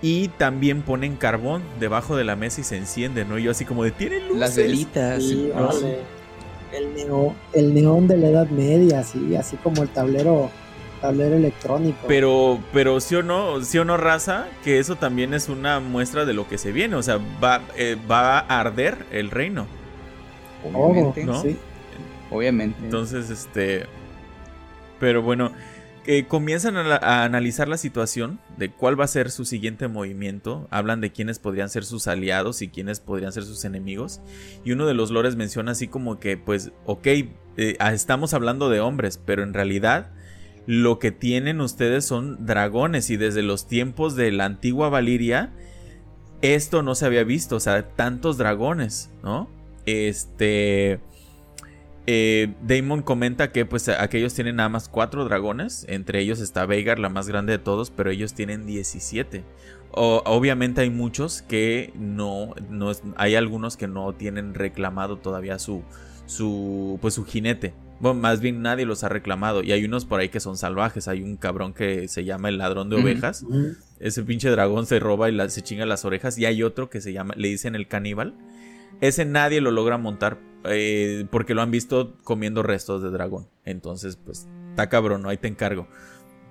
Y 0.00 0.28
también 0.28 0.82
ponen 0.82 1.16
carbón 1.16 1.62
debajo 1.80 2.16
de 2.16 2.24
la 2.24 2.36
mesa 2.36 2.60
y 2.60 2.64
se 2.64 2.76
enciende, 2.76 3.24
¿no? 3.24 3.38
Y 3.38 3.44
yo 3.44 3.50
así 3.50 3.64
como 3.64 3.82
de, 3.84 3.90
¿tiene 3.92 4.20
luces? 4.20 4.38
Las 4.38 4.56
velitas. 4.56 5.22
Sí, 5.22 5.50
¿no? 5.54 5.66
vale. 5.66 5.98
El, 6.72 6.94
neo- 6.94 7.34
el 7.52 7.74
neón 7.74 8.08
de 8.08 8.16
la 8.16 8.28
Edad 8.28 8.48
Media, 8.48 9.02
sí, 9.02 9.36
así 9.36 9.56
como 9.58 9.82
el 9.82 9.88
tablero, 9.90 10.50
tablero 11.00 11.36
electrónico. 11.36 11.98
Pero, 12.08 12.58
pero 12.72 12.98
sí 13.00 13.14
o 13.16 13.22
no, 13.22 13.60
sí 13.62 13.78
o 13.78 13.84
no, 13.84 13.96
raza, 13.96 14.46
que 14.64 14.78
eso 14.78 14.96
también 14.96 15.34
es 15.34 15.48
una 15.48 15.80
muestra 15.80 16.24
de 16.24 16.32
lo 16.34 16.48
que 16.48 16.56
se 16.56 16.72
viene. 16.72 16.96
O 16.96 17.02
sea, 17.02 17.18
va, 17.42 17.60
eh, 17.76 17.96
va 18.10 18.38
a 18.38 18.60
arder 18.60 19.06
el 19.12 19.30
reino. 19.30 19.66
Obviamente. 20.64 21.24
¿no? 21.24 21.40
sí. 21.42 21.56
Obviamente. 22.30 22.78
Entonces, 22.84 23.28
este. 23.30 23.84
Pero 24.98 25.20
bueno, 25.22 25.52
eh, 26.06 26.24
comienzan 26.26 26.76
a, 26.76 26.82
la- 26.82 26.96
a 26.96 27.24
analizar 27.24 27.68
la 27.68 27.76
situación 27.76 28.40
de 28.56 28.70
cuál 28.70 28.98
va 28.98 29.04
a 29.04 29.08
ser 29.08 29.30
su 29.30 29.44
siguiente 29.44 29.88
movimiento. 29.88 30.66
Hablan 30.70 31.00
de 31.00 31.10
quiénes 31.12 31.38
podrían 31.38 31.68
ser 31.68 31.84
sus 31.84 32.06
aliados 32.06 32.62
y 32.62 32.68
quiénes 32.68 33.00
podrían 33.00 33.32
ser 33.32 33.42
sus 33.44 33.64
enemigos. 33.64 34.20
Y 34.64 34.72
uno 34.72 34.86
de 34.86 34.94
los 34.94 35.10
lores 35.10 35.36
menciona 35.36 35.72
así 35.72 35.88
como 35.88 36.18
que, 36.20 36.36
pues, 36.36 36.70
ok, 36.86 37.06
eh, 37.06 37.76
ah, 37.80 37.92
estamos 37.92 38.32
hablando 38.34 38.70
de 38.70 38.80
hombres, 38.80 39.20
pero 39.24 39.42
en 39.42 39.52
realidad 39.54 40.10
lo 40.66 40.98
que 41.00 41.10
tienen 41.10 41.60
ustedes 41.60 42.04
son 42.04 42.46
dragones 42.46 43.10
y 43.10 43.16
desde 43.16 43.42
los 43.42 43.66
tiempos 43.66 44.14
de 44.14 44.30
la 44.30 44.44
antigua 44.44 44.88
Valiria 44.88 45.52
esto 46.40 46.82
no 46.82 46.94
se 46.94 47.04
había 47.06 47.24
visto, 47.24 47.56
o 47.56 47.60
sea, 47.60 47.88
tantos 47.96 48.36
dragones, 48.38 49.10
¿no? 49.24 49.48
Este 49.86 51.00
eh, 52.06 52.54
Damon 52.66 53.02
comenta 53.02 53.52
que 53.52 53.64
pues 53.64 53.88
aquellos 53.88 54.34
tienen 54.34 54.56
nada 54.56 54.68
más 54.68 54.88
cuatro 54.88 55.24
dragones, 55.24 55.86
entre 55.88 56.20
ellos 56.20 56.40
está 56.40 56.66
Veigar, 56.66 56.98
la 56.98 57.08
más 57.08 57.28
grande 57.28 57.52
de 57.52 57.58
todos, 57.58 57.90
pero 57.90 58.10
ellos 58.10 58.34
tienen 58.34 58.66
17. 58.66 59.44
O- 59.92 60.22
obviamente 60.26 60.80
hay 60.80 60.90
muchos 60.90 61.42
que 61.42 61.92
no, 61.94 62.54
no 62.70 62.90
es- 62.90 63.02
hay 63.16 63.34
algunos 63.36 63.76
que 63.76 63.86
no 63.86 64.12
tienen 64.14 64.54
reclamado 64.54 65.18
todavía 65.18 65.58
su, 65.60 65.82
su, 66.26 66.98
pues 67.00 67.14
su 67.14 67.24
jinete. 67.24 67.72
Bueno, 68.00 68.18
más 68.20 68.40
bien 68.40 68.62
nadie 68.62 68.84
los 68.84 69.04
ha 69.04 69.08
reclamado 69.08 69.62
y 69.62 69.70
hay 69.70 69.84
unos 69.84 70.04
por 70.06 70.18
ahí 70.18 70.28
que 70.28 70.40
son 70.40 70.56
salvajes. 70.56 71.06
Hay 71.06 71.22
un 71.22 71.36
cabrón 71.36 71.72
que 71.72 72.08
se 72.08 72.24
llama 72.24 72.48
el 72.48 72.58
ladrón 72.58 72.90
de 72.90 72.96
ovejas. 72.96 73.44
Ese 74.00 74.24
pinche 74.24 74.48
dragón 74.50 74.86
se 74.86 74.98
roba 74.98 75.28
y 75.28 75.32
la- 75.32 75.48
se 75.50 75.62
chinga 75.62 75.86
las 75.86 76.04
orejas. 76.04 76.36
Y 76.36 76.46
hay 76.46 76.64
otro 76.64 76.90
que 76.90 77.00
se 77.00 77.12
llama, 77.12 77.34
le 77.36 77.46
dicen 77.46 77.76
el 77.76 77.86
caníbal. 77.86 78.34
Ese 79.02 79.26
nadie 79.26 79.60
lo 79.60 79.70
logra 79.70 79.98
montar 79.98 80.38
eh, 80.64 81.26
porque 81.30 81.52
lo 81.54 81.60
han 81.60 81.70
visto 81.70 82.16
comiendo 82.24 82.62
restos 82.62 83.02
de 83.02 83.10
dragón. 83.10 83.48
Entonces, 83.66 84.16
pues, 84.16 84.46
está 84.70 84.88
cabrón, 84.88 85.22
¿no? 85.22 85.28
Ahí 85.28 85.36
te 85.36 85.48
encargo. 85.48 85.88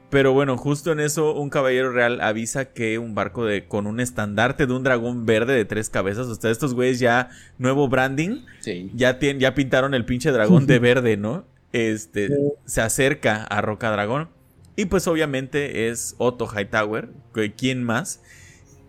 Pero 0.10 0.34
bueno, 0.34 0.58
justo 0.58 0.92
en 0.92 1.00
eso, 1.00 1.34
un 1.34 1.50
caballero 1.50 1.94
real 1.94 2.20
avisa 2.20 2.66
que 2.74 3.00
un 3.00 3.16
barco 3.16 3.46
de 3.46 3.66
con 3.70 3.88
un 3.88 4.02
estandarte 4.02 4.68
de 4.68 4.74
un 4.74 4.84
dragón 4.84 5.26
verde 5.26 5.54
de 5.54 5.64
tres 5.64 5.90
cabezas. 5.90 6.28
O 6.28 6.36
sea, 6.36 6.52
estos 6.52 6.74
güeyes 6.74 7.00
ya, 7.00 7.30
nuevo 7.58 7.88
branding, 7.88 8.42
Sí. 8.60 8.92
ya, 8.94 9.18
ya 9.18 9.56
pintaron 9.56 9.94
el 9.94 10.04
pinche 10.04 10.32
dragón 10.32 10.68
de 10.68 10.80
verde, 10.80 11.16
¿no? 11.16 11.46
Este 11.72 12.28
Sí. 12.28 12.34
se 12.66 12.82
acerca 12.82 13.44
a 13.46 13.62
Roca 13.62 13.90
Dragón. 13.92 14.28
Y 14.76 14.86
pues 14.86 15.08
obviamente 15.08 15.88
es 15.88 16.16
Otto 16.18 16.46
Hightower, 16.46 17.08
que- 17.34 17.54
¿quién 17.54 17.82
más? 17.82 18.22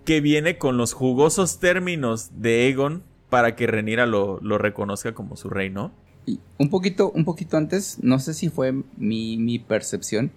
Que 0.05 0.21
viene 0.21 0.59
con 0.59 0.77
los 0.77 0.93
jugosos 0.93 1.61
términos 1.61 2.31
de 2.43 2.67
Egon 2.69 3.05
para 3.33 3.57
que 3.57 3.67
Renira 3.67 4.05
lo, 4.05 4.41
lo 4.43 4.59
reconozca 4.59 5.15
como 5.15 5.39
su 5.39 5.49
rey, 5.49 5.71
¿no? 5.71 5.91
Y 6.27 6.39
un 6.59 6.69
poquito, 6.69 7.11
un 7.13 7.25
poquito 7.25 7.57
antes, 7.57 7.97
no 8.03 8.19
sé 8.19 8.35
si 8.35 8.51
fue 8.51 8.75
mi, 8.99 9.39
mi 9.39 9.59
percepción, 9.59 10.31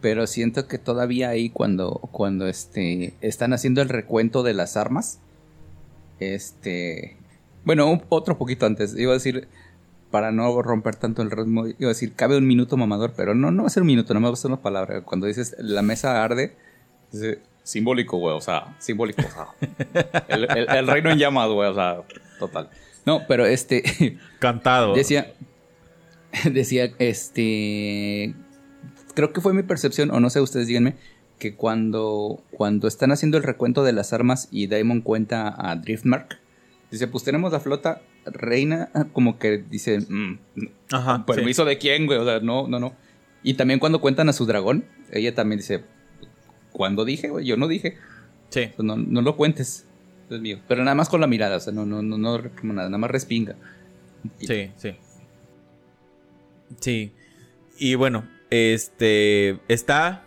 pero 0.00 0.28
siento 0.28 0.68
que 0.68 0.78
todavía 0.78 1.30
ahí 1.30 1.50
cuando, 1.50 1.90
cuando 2.12 2.46
este, 2.46 3.14
están 3.20 3.52
haciendo 3.52 3.82
el 3.82 3.88
recuento 3.88 4.44
de 4.44 4.54
las 4.54 4.76
armas, 4.76 5.18
este, 6.20 7.16
bueno, 7.64 8.00
otro 8.10 8.38
poquito 8.38 8.64
antes, 8.64 8.96
iba 8.96 9.10
a 9.10 9.14
decir, 9.14 9.48
para 10.12 10.30
no 10.30 10.62
romper 10.62 10.94
tanto 10.94 11.22
el 11.22 11.32
ritmo, 11.32 11.66
iba 11.66 11.86
a 11.86 11.88
decir, 11.88 12.12
cabe 12.12 12.38
un 12.38 12.46
minuto 12.46 12.76
mamador, 12.76 13.12
pero 13.16 13.34
no, 13.34 13.50
no 13.50 13.64
va 13.64 13.66
a 13.66 13.70
ser 13.70 13.82
un 13.82 13.88
minuto, 13.88 14.14
no 14.14 14.20
me 14.20 14.30
gusta 14.30 14.46
una 14.46 14.62
palabra. 14.62 15.00
Cuando 15.00 15.26
dices 15.26 15.56
la 15.58 15.82
mesa 15.82 16.22
arde, 16.22 16.54
simbólico, 17.70 18.16
güey, 18.18 18.34
o 18.36 18.40
sea, 18.40 18.74
simbólico, 18.78 19.22
o 19.22 19.30
sea, 19.30 19.46
el, 20.28 20.44
el- 20.50 20.68
el 20.70 20.86
reino 20.88 21.10
en 21.10 21.18
llamas, 21.18 21.48
güey, 21.50 21.68
o 21.70 21.74
sea, 21.74 22.02
total. 22.38 22.68
No, 23.06 23.22
pero 23.28 23.46
este, 23.46 24.18
Cantado. 24.40 24.94
Decía, 24.94 25.32
decía, 26.50 26.90
este, 26.98 28.34
creo 29.14 29.32
que 29.32 29.40
fue 29.40 29.54
mi 29.54 29.62
percepción, 29.62 30.10
o 30.10 30.18
no 30.20 30.30
sé, 30.30 30.40
ustedes 30.40 30.66
díganme, 30.66 30.96
que 31.38 31.54
cuando, 31.54 32.42
cuando 32.50 32.88
están 32.88 33.12
haciendo 33.12 33.38
el 33.38 33.44
recuento 33.44 33.84
de 33.84 33.92
las 33.92 34.12
armas 34.12 34.48
y 34.50 34.66
Daemon 34.66 35.00
cuenta 35.00 35.54
a 35.56 35.76
Driftmark, 35.76 36.38
dice, 36.90 37.06
pues 37.06 37.22
tenemos 37.24 37.52
la 37.52 37.60
flota 37.60 38.02
reina, 38.26 38.90
como 39.12 39.38
que 39.38 39.58
dice, 39.58 40.00
mm, 40.00 40.38
Ajá. 40.92 41.24
¿permiso 41.24 41.64
de 41.64 41.78
quién, 41.78 42.06
güey? 42.06 42.18
O 42.18 42.24
sea, 42.24 42.40
no, 42.40 42.66
no, 42.68 42.78
no. 42.80 42.94
Y 43.42 43.54
también 43.54 43.78
cuando 43.80 44.00
cuentan 44.00 44.28
a 44.28 44.32
su 44.34 44.44
dragón, 44.44 44.84
ella 45.12 45.34
también 45.34 45.58
dice, 45.60 45.82
¿cuándo 46.72 47.04
dije, 47.04 47.28
güey? 47.28 47.46
Yo 47.46 47.56
no 47.56 47.68
dije. 47.68 47.96
Sí. 48.50 48.70
Pues 48.76 48.84
no, 48.84 48.96
no 48.96 49.22
lo 49.22 49.36
cuentes, 49.36 49.86
es 50.28 50.40
mío. 50.40 50.58
Pero 50.68 50.82
nada 50.84 50.94
más 50.94 51.08
con 51.08 51.20
la 51.20 51.26
mirada, 51.26 51.56
o 51.56 51.60
sea, 51.60 51.72
no, 51.72 51.86
no, 51.86 52.02
no, 52.02 52.18
no 52.18 52.38
nada, 52.62 52.88
nada 52.88 52.98
más 52.98 53.10
respinga. 53.10 53.54
Sí, 54.38 54.70
sí. 54.76 54.96
Sí. 56.80 57.12
Y 57.78 57.94
bueno, 57.94 58.26
este 58.50 59.58
está 59.68 60.24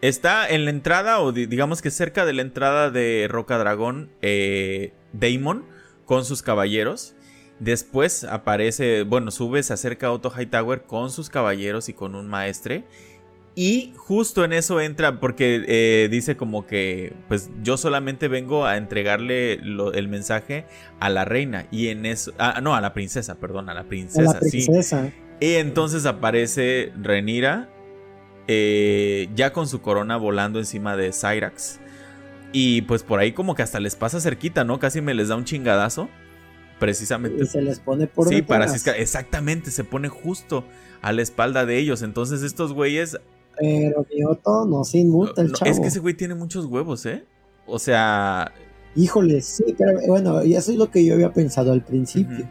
está 0.00 0.48
en 0.48 0.64
la 0.64 0.70
entrada 0.70 1.20
o 1.20 1.32
di- 1.32 1.46
digamos 1.46 1.82
que 1.82 1.90
cerca 1.90 2.24
de 2.24 2.32
la 2.32 2.42
entrada 2.42 2.90
de 2.90 3.26
Roca 3.30 3.58
Dragón 3.58 4.10
eh, 4.22 4.92
Daemon 5.12 5.64
con 6.04 6.24
sus 6.24 6.42
caballeros. 6.42 7.14
Después 7.58 8.24
aparece, 8.24 9.02
bueno, 9.02 9.30
sube, 9.30 9.62
se 9.62 9.74
acerca 9.74 10.10
Otto 10.10 10.32
Hightower 10.34 10.82
con 10.84 11.10
sus 11.10 11.28
caballeros 11.28 11.90
y 11.90 11.92
con 11.92 12.14
un 12.14 12.26
maestre. 12.28 12.84
Y 13.54 13.92
justo 13.96 14.44
en 14.44 14.52
eso 14.52 14.80
entra, 14.80 15.18
porque 15.18 15.64
eh, 15.66 16.08
dice 16.08 16.36
como 16.36 16.66
que, 16.66 17.12
pues 17.28 17.50
yo 17.62 17.76
solamente 17.76 18.28
vengo 18.28 18.64
a 18.64 18.76
entregarle 18.76 19.54
el 19.54 20.08
mensaje 20.08 20.66
a 21.00 21.10
la 21.10 21.24
reina. 21.24 21.66
Y 21.70 21.88
en 21.88 22.06
eso, 22.06 22.32
ah, 22.38 22.60
no, 22.62 22.74
a 22.74 22.80
la 22.80 22.94
princesa, 22.94 23.36
perdón, 23.36 23.68
a 23.68 23.74
la 23.74 23.84
princesa. 23.84 24.30
A 24.30 24.34
la 24.34 24.40
princesa. 24.40 25.12
Y 25.40 25.54
entonces 25.54 26.06
aparece 26.06 26.92
Renira, 27.00 27.68
eh, 28.46 29.28
ya 29.34 29.52
con 29.52 29.66
su 29.66 29.80
corona 29.80 30.16
volando 30.16 30.58
encima 30.58 30.96
de 30.96 31.12
Cyrax. 31.12 31.80
Y 32.52 32.82
pues 32.82 33.02
por 33.02 33.20
ahí 33.20 33.32
como 33.32 33.54
que 33.54 33.62
hasta 33.62 33.80
les 33.80 33.96
pasa 33.96 34.20
cerquita, 34.20 34.64
¿no? 34.64 34.78
Casi 34.78 35.00
me 35.00 35.14
les 35.14 35.28
da 35.28 35.36
un 35.36 35.44
chingadazo. 35.44 36.08
Precisamente. 36.78 37.44
Y 37.44 37.46
se 37.46 37.60
les 37.60 37.78
pone 37.78 38.06
por 38.06 38.28
Sí, 38.28 38.40
para 38.42 38.64
Exactamente, 38.96 39.70
se 39.70 39.84
pone 39.84 40.08
justo 40.08 40.64
a 41.02 41.12
la 41.12 41.22
espalda 41.22 41.66
de 41.66 41.78
ellos. 41.78 42.02
Entonces 42.02 42.42
estos 42.42 42.72
güeyes 42.72 43.20
pero 43.60 44.06
Otto 44.30 44.64
no 44.64 44.84
se 44.84 44.98
inmuta 44.98 45.42
el 45.42 45.52
chavo. 45.52 45.70
Es 45.70 45.80
que 45.80 45.88
ese 45.88 46.00
güey 46.00 46.14
tiene 46.14 46.34
muchos 46.34 46.66
huevos, 46.66 47.04
¿eh? 47.06 47.24
O 47.66 47.78
sea. 47.78 48.52
Híjole, 48.96 49.40
sí, 49.42 49.74
pero 49.78 50.00
bueno, 50.08 50.42
y 50.44 50.54
eso 50.54 50.72
es 50.72 50.78
lo 50.78 50.90
que 50.90 51.04
yo 51.04 51.14
había 51.14 51.32
pensado 51.32 51.72
al 51.72 51.84
principio. 51.84 52.48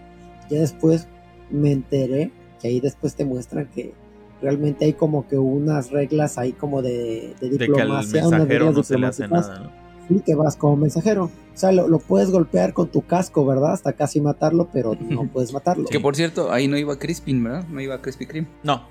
Ya 0.49 0.62
después 0.62 1.07
me 1.49 1.72
enteré 1.72 2.32
que 2.62 2.70
ahí 2.70 2.80
después 2.80 3.16
te 3.16 3.26
muestran 3.26 3.68
que 3.68 3.93
realmente 4.41 4.86
hay 4.86 4.93
como 4.93 5.28
que 5.28 5.38
unas 5.38 5.91
reglas 5.91 6.38
ahí 6.38 6.53
como 6.53 6.82
de, 6.82 7.36
de 7.41 7.49
diplomacia. 7.49 8.22
De 8.22 8.30
que 8.30 8.36
al 8.36 8.39
mensajero 8.39 8.72
no 8.72 8.84
se 8.84 8.97
le 8.97 9.07
hace 9.07 9.28
nada, 9.28 9.60
¿no? 9.60 9.72
Sí, 10.07 10.22
que 10.26 10.36
vas 10.36 10.55
como 10.55 10.78
mensajero. 10.78 11.26
O 11.26 11.57
sea, 11.57 11.72
lo, 11.72 11.99
puedes 11.99 12.32
golpear 12.32 12.74
con 12.74 12.88
tu 12.88 13.01
casco, 13.05 13.45
¿verdad? 13.45 13.74
Hasta 13.74 13.93
casi 13.93 14.22
matarlo, 14.22 14.70
pero 14.72 14.95
no 14.99 15.28
puedes 15.28 15.51
matarlo. 15.51 15.86
Que 15.89 15.99
por 15.99 16.16
cierto, 16.16 16.51
ahí 16.51 16.68
no 16.68 16.78
iba 16.78 16.97
Crispin, 16.97 17.43
¿verdad? 17.43 17.68
No 17.68 17.82
iba 17.82 18.01
Crispy 18.01 18.26
Cream. 18.26 18.47
No. 18.64 18.88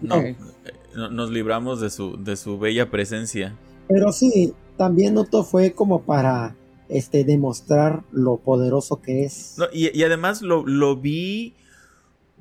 No 0.00 0.22
nos 0.94 1.30
libramos 1.30 1.80
de 1.80 1.90
su, 1.90 2.22
de 2.22 2.36
su 2.36 2.58
bella 2.58 2.90
presencia. 2.90 3.56
Pero 3.88 4.12
sí, 4.12 4.54
también 4.76 5.16
Otto 5.18 5.44
fue 5.44 5.72
como 5.72 6.02
para 6.02 6.56
este, 6.88 7.24
demostrar 7.24 8.02
lo 8.12 8.38
poderoso 8.38 9.00
que 9.00 9.24
es. 9.24 9.56
y, 9.72 10.02
además 10.02 10.42
lo, 10.42 10.66
lo, 10.66 10.96
vi 10.96 11.54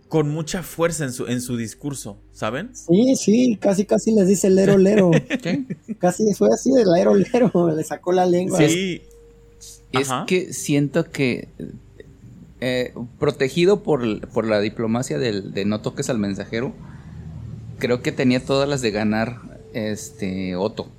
con 0.08 0.30
mucha 0.30 0.64
fuerza 0.64 1.06
en 1.06 1.14
su, 1.14 1.28
en 1.28 1.42
su 1.42 1.56
discurso, 1.56 2.18
¿saben? 2.32 2.72
Sí, 2.76 3.16
sí, 3.16 3.58
casi 3.62 3.86
casi 3.86 4.12
les 4.12 4.28
dice 4.28 4.50
lero 4.50 4.78
lero. 4.80 5.12
Casi 6.00 6.34
fue 6.34 6.50
así 6.54 6.72
de 6.72 6.84
lero 6.86 7.14
lero, 7.14 7.52
le 7.76 7.84
sacó 7.84 8.12
la 8.12 8.26
lengua. 8.26 8.58
Sí. 8.58 9.02
Es 9.92 10.10
que 10.28 10.54
siento 10.54 11.10
que 11.10 11.48
eh, 12.62 12.94
protegido 13.20 13.84
por, 13.84 14.28
por, 14.30 14.46
la 14.46 14.60
diplomacia 14.60 15.18
del, 15.18 15.54
de 15.54 15.66
no 15.66 15.82
toques 15.82 16.10
al 16.10 16.20
mensajero, 16.20 16.74
creo 17.80 18.02
que 18.02 18.12
tenía 18.12 18.44
todas 18.44 18.70
las 18.70 18.82
de 18.82 18.92
ganar 18.92 19.38
este 19.74 20.56
Otto. 20.56 20.90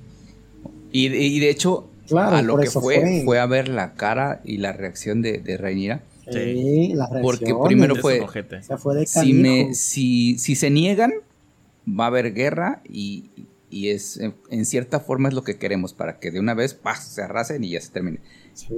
Y, 0.91 1.39
de 1.39 1.49
hecho, 1.49 1.89
a 2.17 2.41
lo 2.41 2.57
que 2.57 2.69
fue, 2.69 3.23
fue, 3.23 3.39
a 3.39 3.45
ver 3.45 3.69
la 3.69 3.93
cara 3.93 4.41
y 4.43 4.57
la 4.57 4.73
reacción 4.73 5.21
de, 5.21 5.37
de 5.37 5.57
Rhaenyra. 5.57 6.03
Sí, 6.29 6.93
la 6.93 7.09
Porque 7.21 7.53
primero 7.65 7.95
fue, 7.95 8.21
si, 9.05 9.73
si, 9.73 10.37
si, 10.37 10.55
se 10.55 10.69
niegan, 10.69 11.13
va 11.87 12.05
a 12.05 12.07
haber 12.07 12.33
guerra 12.33 12.81
y, 12.87 13.29
es 13.71 14.19
en 14.19 14.65
cierta 14.65 14.99
forma 14.99 15.29
es 15.29 15.33
lo 15.33 15.45
que 15.45 15.55
queremos 15.55 15.93
para 15.93 16.19
que 16.19 16.29
de 16.29 16.41
una 16.41 16.53
vez 16.53 16.77
se 16.99 17.21
arrasen 17.21 17.63
y 17.63 17.69
ya 17.69 17.81
se 17.81 17.89
termine. 17.91 18.19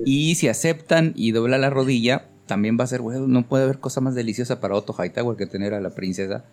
Y 0.06 0.36
si 0.36 0.47
aceptan 0.47 1.14
y 1.16 1.32
dobla 1.32 1.58
la 1.58 1.72
rodilla, 1.72 2.28
también 2.45 2.78
va 2.80 2.84
a 2.84 2.88
ser, 2.88 3.01
bueno, 3.01 3.28
no 3.28 3.47
puede 3.47 3.64
haber 3.64 3.80
cosa 3.80 4.01
más 4.01 4.14
deliciosa 4.14 4.60
para 4.60 4.76
Otto 4.76 4.93
Hightower 4.93 5.36
que 5.36 5.47
tener 5.47 5.74
a 5.74 5.82
la 5.82 5.89
princesa 5.89 6.45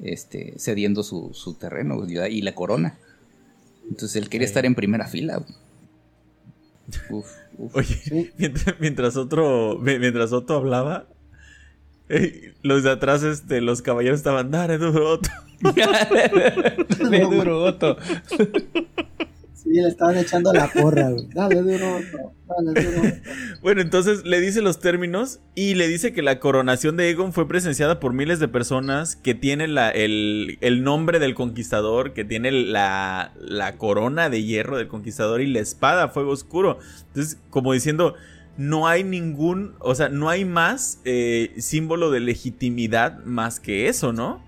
este, 0.00 0.54
cediendo 0.58 1.02
su, 1.02 1.30
su 1.32 1.54
terreno 1.54 2.04
y 2.08 2.42
la 2.42 2.54
corona. 2.54 2.98
Entonces 3.88 4.16
él 4.16 4.28
quería 4.28 4.46
estar 4.46 4.64
en 4.66 4.74
primera 4.74 5.06
fila. 5.06 5.42
Oye, 7.72 8.32
mientras, 8.78 9.16
otro, 9.16 9.78
mientras 9.78 10.32
otro 10.32 10.56
hablaba, 10.56 11.06
eh, 12.08 12.54
los 12.62 12.82
de 12.82 12.90
atrás, 12.90 13.22
este, 13.22 13.60
los 13.60 13.82
caballeros 13.82 14.18
estaban, 14.18 14.50
dale 14.50 14.78
duro 14.78 15.10
Otto. 15.10 15.30
dale 17.00 17.20
duro 17.20 17.62
Otto. 17.62 17.96
Sí, 19.64 19.70
le 19.70 19.88
estaban 19.88 20.18
echando 20.18 20.52
la 20.52 20.70
porra, 20.70 21.10
Dale 21.34 21.62
duro, 21.62 21.98
dale 22.46 22.82
duro. 22.82 23.02
Bueno, 23.62 23.80
entonces 23.80 24.22
le 24.26 24.38
dice 24.40 24.60
los 24.60 24.78
términos 24.78 25.40
y 25.54 25.74
le 25.74 25.88
dice 25.88 26.12
que 26.12 26.20
la 26.20 26.38
coronación 26.38 26.98
de 26.98 27.08
Egon 27.08 27.32
fue 27.32 27.48
presenciada 27.48 27.98
por 27.98 28.12
miles 28.12 28.38
de 28.40 28.48
personas, 28.48 29.16
que 29.16 29.34
tiene 29.34 29.66
la, 29.66 29.88
el, 29.88 30.58
nombre 30.82 31.18
del 31.18 31.34
conquistador, 31.34 32.12
que 32.12 32.26
tiene 32.26 32.52
la, 32.52 33.32
la 33.38 33.78
corona 33.78 34.28
de 34.28 34.42
hierro 34.42 34.76
del 34.76 34.88
conquistador 34.88 35.40
y 35.40 35.46
la 35.46 35.60
espada 35.60 36.08
fuego 36.08 36.32
oscuro. 36.32 36.78
Entonces, 37.08 37.38
como 37.48 37.72
diciendo, 37.72 38.14
no 38.58 38.86
hay 38.86 39.02
ningún, 39.02 39.76
o 39.78 39.94
sea, 39.94 40.10
no 40.10 40.28
hay 40.28 40.44
más 40.44 41.00
eh, 41.06 41.54
símbolo 41.56 42.10
de 42.10 42.20
legitimidad 42.20 43.24
más 43.24 43.60
que 43.60 43.88
eso, 43.88 44.12
¿no? 44.12 44.44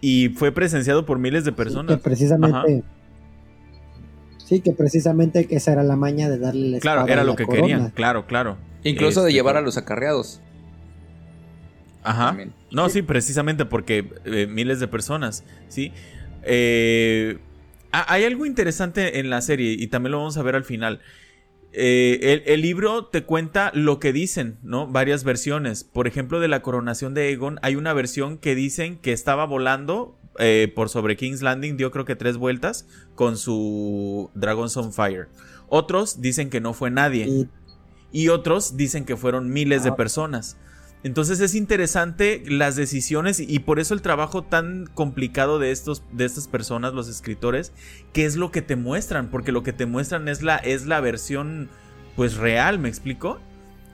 Y 0.00 0.30
fue 0.30 0.50
presenciado 0.50 1.06
por 1.06 1.20
miles 1.20 1.44
de 1.44 1.52
personas. 1.52 2.00
precisamente. 2.00 2.82
Sí, 4.48 4.60
que 4.60 4.72
precisamente 4.72 5.46
que 5.46 5.56
esa 5.56 5.72
era 5.72 5.82
la 5.82 5.94
maña 5.94 6.30
de 6.30 6.38
darle 6.38 6.68
la 6.70 6.80
Claro, 6.80 7.06
era 7.06 7.22
lo 7.22 7.36
que 7.36 7.44
querían, 7.44 7.90
claro, 7.90 8.26
claro. 8.26 8.56
Incluso 8.82 9.22
de 9.22 9.28
este, 9.28 9.34
llevar 9.34 9.58
a 9.58 9.60
los 9.60 9.76
acarreados. 9.76 10.40
Ajá. 12.02 12.34
No, 12.70 12.88
sí, 12.88 13.02
precisamente 13.02 13.66
porque 13.66 14.10
eh, 14.24 14.46
miles 14.46 14.80
de 14.80 14.88
personas, 14.88 15.44
¿sí? 15.68 15.92
Eh, 16.44 17.36
hay 17.90 18.24
algo 18.24 18.46
interesante 18.46 19.18
en 19.18 19.28
la 19.28 19.42
serie 19.42 19.72
y 19.72 19.86
también 19.88 20.12
lo 20.12 20.18
vamos 20.18 20.38
a 20.38 20.42
ver 20.42 20.56
al 20.56 20.64
final. 20.64 21.00
Eh, 21.72 22.42
el, 22.46 22.62
libro 22.62 23.04
te 23.04 23.24
cuenta 23.24 23.70
lo 23.74 24.00
que 24.00 24.14
dicen, 24.14 24.56
¿no? 24.62 24.86
Varias 24.86 25.24
versiones. 25.24 25.84
Por 25.84 26.06
ejemplo, 26.06 26.40
de 26.40 26.48
la 26.48 26.62
coronación 26.62 27.12
de 27.12 27.28
Aegon, 27.28 27.58
hay 27.60 27.76
una 27.76 27.92
versión 27.92 28.38
que 28.38 28.54
dicen 28.54 28.96
que 28.96 29.12
estaba 29.12 29.44
volando 29.44 30.17
eh, 30.38 30.72
por 30.74 30.88
sobre 30.88 31.16
King's 31.16 31.42
Landing 31.42 31.76
dio 31.76 31.90
creo 31.90 32.04
que 32.04 32.16
tres 32.16 32.36
vueltas 32.36 32.86
con 33.14 33.36
su 33.36 34.30
Dragon's 34.34 34.76
on 34.76 34.92
Fire. 34.92 35.28
Otros 35.68 36.20
dicen 36.20 36.48
que 36.48 36.60
no 36.60 36.74
fue 36.74 36.90
nadie. 36.90 37.48
Y, 38.10 38.28
otros 38.28 38.76
dicen 38.76 39.04
que 39.04 39.16
fueron 39.16 39.50
miles 39.50 39.82
de 39.82 39.90
ah. 39.90 39.96
personas. 39.96 40.56
Entonces 41.04 41.40
es 41.40 41.54
interesante 41.54 42.42
las 42.48 42.74
decisiones 42.74 43.38
y 43.38 43.58
por 43.60 43.78
eso 43.78 43.94
el 43.94 44.02
trabajo 44.02 44.42
tan 44.42 44.86
complicado 44.94 45.58
de, 45.58 45.70
estos, 45.70 46.02
de 46.12 46.24
estas 46.24 46.48
personas, 46.48 46.92
los 46.92 47.08
escritores, 47.08 47.72
que 48.12 48.24
es 48.24 48.34
lo 48.36 48.50
que 48.50 48.62
te 48.62 48.74
muestran, 48.74 49.30
porque 49.30 49.52
lo 49.52 49.62
que 49.62 49.72
te 49.72 49.86
muestran 49.86 50.26
es 50.26 50.42
la, 50.42 50.56
es 50.56 50.86
la 50.86 51.00
versión 51.00 51.68
pues 52.16 52.36
real, 52.36 52.80
¿me 52.80 52.88
explico? 52.88 53.38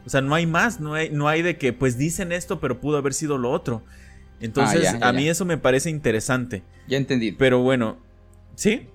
O 0.06 0.08
sea, 0.08 0.22
no 0.22 0.34
hay 0.34 0.46
más, 0.46 0.80
no 0.80 0.94
hay, 0.94 1.10
no 1.10 1.28
hay 1.28 1.42
de 1.42 1.58
que 1.58 1.72
pues 1.72 1.98
dicen 1.98 2.32
esto 2.32 2.58
pero 2.60 2.80
pudo 2.80 2.96
haber 2.96 3.12
sido 3.12 3.36
lo 3.36 3.50
otro. 3.50 3.82
Entonces, 4.40 4.86
ah, 5.00 5.08
a 5.08 5.12
mí 5.12 5.28
eso 5.28 5.44
me 5.44 5.58
parece 5.58 5.90
interesante. 5.90 6.62
Ya 6.88 6.96
entendí. 6.96 7.32
Pero 7.32 7.62
bueno, 7.62 7.96
¿sí? 8.54 8.88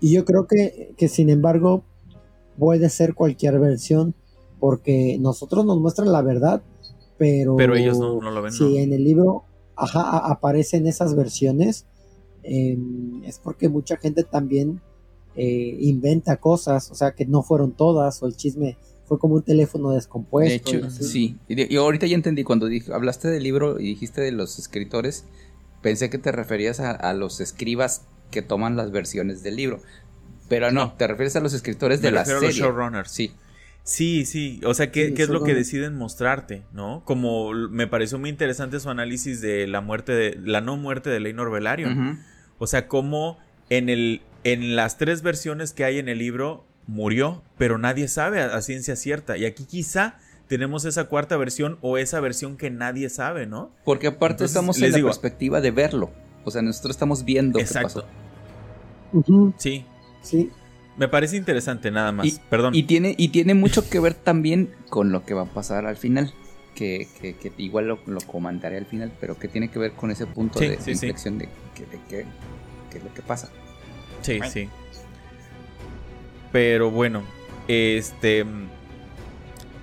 Y 0.00 0.12
yo 0.12 0.24
creo 0.24 0.46
que, 0.46 0.94
que 0.96 1.08
sin 1.08 1.28
embargo, 1.28 1.84
puede 2.58 2.88
ser 2.88 3.14
cualquier 3.14 3.58
versión, 3.58 4.14
porque 4.58 5.18
nosotros 5.20 5.64
nos 5.64 5.78
muestran 5.80 6.12
la 6.12 6.22
verdad, 6.22 6.62
pero, 7.16 7.56
pero 7.56 7.74
ellos 7.74 7.98
no, 7.98 8.20
lo 8.20 8.42
ven. 8.42 8.52
Si 8.52 8.78
en 8.78 8.92
el 8.92 9.04
libro 9.04 9.44
ajá, 9.76 10.18
aparecen 10.18 10.86
esas 10.86 11.14
versiones, 11.14 11.86
em, 12.42 13.22
es 13.24 13.38
porque 13.38 13.68
mucha 13.68 13.96
gente 13.96 14.24
también 14.24 14.80
eh, 15.36 15.76
inventa 15.80 16.36
cosas, 16.38 16.90
o 16.90 16.94
sea, 16.94 17.12
que 17.12 17.26
no 17.26 17.42
fueron 17.42 17.72
todas, 17.72 18.22
o 18.22 18.26
el 18.26 18.36
chisme 18.36 18.76
fue 19.08 19.18
como 19.18 19.36
un 19.36 19.42
teléfono 19.42 19.92
descompuesto. 19.92 20.70
De 20.70 20.78
hecho, 20.78 20.90
sí. 20.90 21.36
Y, 21.48 21.76
ahorita 21.76 22.06
ya 22.06 22.14
entendí, 22.14 22.44
cuando 22.44 22.68
hablaste 22.92 23.28
del 23.28 23.42
libro 23.42 23.80
y 23.80 23.84
dijiste 23.84 24.20
de 24.20 24.32
los 24.32 24.58
escritores, 24.58 25.24
pensé 25.82 26.10
que 26.10 26.18
te 26.18 26.30
referías 26.30 26.80
a, 26.80 27.12
los 27.14 27.40
escribas 27.40 28.02
que 28.30 28.42
toman 28.42 28.76
las 28.76 28.92
versiones 28.92 29.42
del 29.42 29.56
libro. 29.56 29.80
Pero 30.48 30.70
no, 30.70 30.92
te 30.94 31.06
refieres 31.06 31.36
a 31.36 31.40
los 31.40 31.54
escritores 31.54 32.02
de 32.02 32.10
la 32.10 32.24
serie. 32.24 32.38
A 32.38 32.42
los 32.42 32.54
showrunners. 32.54 33.10
Sí. 33.10 33.32
Sí, 33.82 34.26
sí, 34.26 34.60
o 34.66 34.74
sea, 34.74 34.92
¿qué, 34.92 35.14
¿qué 35.14 35.22
es 35.22 35.30
lo 35.30 35.42
que 35.42 35.54
deciden 35.54 35.96
mostrarte, 35.96 36.62
no? 36.74 37.00
Como 37.06 37.52
me 37.54 37.86
pareció 37.86 38.18
muy 38.18 38.28
interesante 38.28 38.80
su 38.80 38.90
análisis 38.90 39.40
de 39.40 39.66
la 39.66 39.80
muerte, 39.80 40.12
de 40.12 40.38
la 40.44 40.60
no 40.60 40.76
muerte 40.76 41.08
de 41.08 41.20
Leinor 41.20 41.50
Velaryon. 41.50 42.20
O 42.58 42.66
sea, 42.66 42.86
cómo 42.86 43.38
en, 43.70 43.88
el, 43.88 44.20
en 44.44 44.76
las 44.76 44.98
tres 44.98 45.22
versiones 45.22 45.72
que 45.72 45.84
hay 45.84 45.98
en 45.98 46.10
el 46.10 46.18
libro, 46.18 46.66
murió, 46.88 47.42
pero 47.56 47.78
nadie 47.78 48.08
sabe 48.08 48.40
a, 48.40 48.60
ciencia 48.62 48.96
cierta. 48.96 49.36
Y 49.36 49.44
aquí 49.44 49.64
quizá 49.64 50.18
tenemos 50.48 50.84
esa 50.86 51.04
cuarta 51.04 51.36
versión 51.36 51.78
o 51.82 51.98
esa 51.98 52.18
versión 52.18 52.56
que 52.56 52.70
nadie 52.70 53.08
sabe, 53.10 53.46
¿no? 53.46 53.70
Porque 53.84 54.08
aparte 54.08 54.44
estamos 54.44 54.82
en 54.82 54.90
la 54.90 54.98
perspectiva 54.98 55.60
de 55.60 55.70
verlo. 55.70 56.10
O 56.44 56.50
sea, 56.50 56.62
nosotros 56.62 56.96
estamos 56.96 57.24
viendo 57.24 57.60
Exacto. 57.60 58.06
qué 59.12 59.20
pasó. 59.22 59.52
Sí. 59.58 59.84
Sí. 60.22 60.50
Me 60.96 61.06
parece 61.06 61.36
interesante 61.36 61.90
nada 61.90 62.10
más. 62.10 62.26
Y, 62.26 62.40
Perdón. 62.50 62.74
Y 62.74 62.84
tiene, 62.84 63.14
y 63.16 63.28
tiene 63.28 63.54
mucho 63.54 63.88
que 63.88 64.00
ver 64.00 64.14
también 64.14 64.74
con 64.88 65.12
lo 65.12 65.24
que 65.24 65.34
va 65.34 65.42
a 65.42 65.46
pasar 65.46 65.86
al 65.86 65.96
final. 65.96 66.32
Que, 66.74 67.08
que, 67.20 67.52
igual 67.58 67.88
lo, 67.88 67.98
lo, 68.06 68.20
comentaré 68.20 68.78
al 68.78 68.86
final, 68.86 69.12
pero 69.20 69.36
que 69.36 69.48
tiene 69.48 69.68
que 69.68 69.80
ver 69.80 69.92
con 69.92 70.12
ese 70.12 70.26
punto 70.26 70.60
de 70.60 70.78
inflexión 70.86 71.36
de, 71.36 71.48
que 71.74 71.84
qué 72.08 72.98
es 72.98 73.04
lo 73.04 73.12
que 73.12 73.22
pasa. 73.22 73.48
Sí, 74.22 74.38
sí. 74.48 74.68
Pero 76.52 76.90
bueno, 76.90 77.22
este 77.68 78.44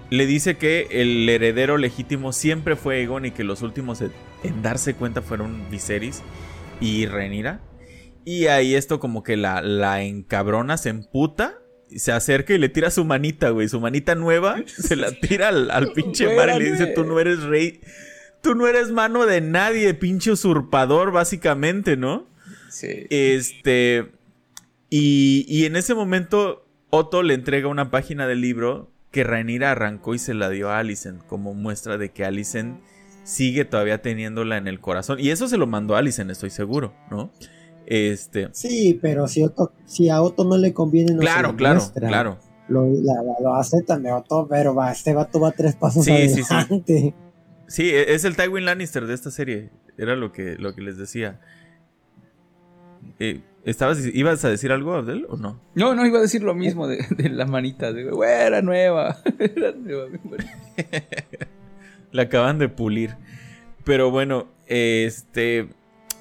le 0.10 0.26
dice 0.26 0.56
que 0.58 0.88
el 0.92 1.28
heredero 1.28 1.78
legítimo 1.78 2.32
siempre 2.32 2.76
fue 2.76 3.02
Egon 3.02 3.26
y 3.26 3.32
que 3.32 3.44
los 3.44 3.62
últimos 3.62 4.02
en 4.02 4.62
darse 4.62 4.94
cuenta 4.94 5.22
fueron 5.22 5.70
Viserys 5.70 6.22
y 6.80 7.06
Renira. 7.06 7.60
Y 8.24 8.48
ahí 8.48 8.76
esto 8.76 9.00
como 9.00 9.24
que 9.24 9.38
la, 9.38 9.62
la 9.62 10.04
encabrona, 10.04 10.78
se 10.78 10.90
emputa, 10.90 11.60
se 11.96 12.12
acerca 12.12 12.54
y 12.54 12.58
le 12.58 12.70
tira 12.70 12.90
su 12.92 13.06
manita, 13.06 13.50
güey. 13.50 13.68
Su 13.68 13.80
manita 13.80 14.16
nueva, 14.16 14.58
se 14.66 14.96
la 14.96 15.12
tira 15.12 15.50
al, 15.50 15.92
pinche 15.94 16.36
mar 16.36 16.50
y 16.56 16.60
le 16.64 16.72
dice, 16.72 16.88
tú 16.88 17.04
no 17.04 17.20
eres 17.20 17.44
rey. 17.44 17.82
Tú 18.42 18.54
no 18.54 18.68
eres 18.68 18.92
mano 18.92 19.26
de 19.26 19.42
nadie, 19.42 19.94
pinche 19.96 20.32
usurpador, 20.32 21.12
básicamente, 21.12 21.98
¿no? 21.98 22.28
Sí. 22.70 23.08
Este... 23.10 24.12
Y, 24.90 25.46
y 25.48 25.66
en 25.66 25.76
ese 25.76 25.96
momento 25.96 26.66
Otto 26.90 27.24
le 27.24 27.34
entrega 27.34 27.68
una 27.68 27.92
página 27.92 28.28
del 28.28 28.42
libro 28.42 28.92
que 29.12 29.24
Rhaenyra 29.24 29.72
arrancó 29.72 30.14
y 30.14 30.20
se 30.20 30.34
la 30.34 30.50
dio 30.50 30.70
a 30.70 30.80
Alicent 30.80 31.26
como 31.26 31.54
muestra 31.54 31.98
de 31.98 32.10
que 32.12 32.26
Alicent 32.26 32.82
sigue 33.24 33.66
todavía 33.66 34.02
teniéndola 34.02 34.58
en 34.58 34.68
el 34.68 34.80
corazón. 34.80 35.20
Y 35.20 35.30
eso 35.30 35.48
se 35.48 35.58
lo 35.58 35.68
mandó 35.68 35.96
Alicent, 35.96 36.30
estoy 36.32 36.50
seguro, 36.50 36.94
¿no? 37.10 37.32
Este. 37.86 38.50
Sí, 38.52 38.98
pero 39.02 39.28
si, 39.28 39.46
si 39.86 40.10
a 40.10 40.22
Otto 40.22 40.44
no 40.44 40.58
le 40.58 40.74
conviene, 40.74 41.14
no 41.14 41.20
Claro, 41.20 41.56
claro, 41.56 41.82
claro. 41.96 42.40
Lo, 42.68 42.88
lo 42.88 43.56
aceptan 43.56 44.02
de 44.04 44.12
Otto, 44.12 44.48
pero 44.50 44.74
va, 44.74 44.92
este 44.92 45.14
vato 45.14 45.40
va 45.40 45.52
tres 45.52 45.76
pasos 45.76 46.04
sí, 46.04 46.12
adelante. 46.12 46.84
Sí, 46.86 47.00
sí. 47.00 47.14
sí, 47.68 47.90
e, 47.90 48.16
es 48.16 48.26
el 48.26 48.36
Tywin 48.36 48.66
Lannister 48.66 49.06
de 49.06 49.14
esta 49.14 49.32
serie. 49.32 49.70
Era 49.98 50.16
lo 50.16 50.32
que, 50.32 50.56
lo 50.56 50.74
que 50.74 50.82
les 50.82 50.98
decía. 50.98 51.40
Eh, 53.20 53.42
¿Estabas, 53.66 53.98
¿Ibas 54.14 54.46
a 54.46 54.50
decir 54.50 54.72
algo, 54.72 54.94
Abdel, 54.94 55.26
o 55.28 55.38
no? 55.38 55.60
No, 55.74 55.96
no, 55.96 56.06
iba 56.06 56.20
a 56.20 56.22
decir 56.22 56.44
lo 56.44 56.54
mismo 56.54 56.88
de, 56.88 57.04
la 57.32 57.48
manita. 57.48 57.92
De, 57.92 58.12
era 58.24 58.62
nueva. 58.62 59.18
Era 59.40 59.72
nueva. 59.72 60.08
la 62.12 62.22
acaban 62.22 62.60
de 62.60 62.70
pulir. 62.70 63.16
Pero 63.84 64.12
bueno, 64.12 64.48
este. 64.68 65.70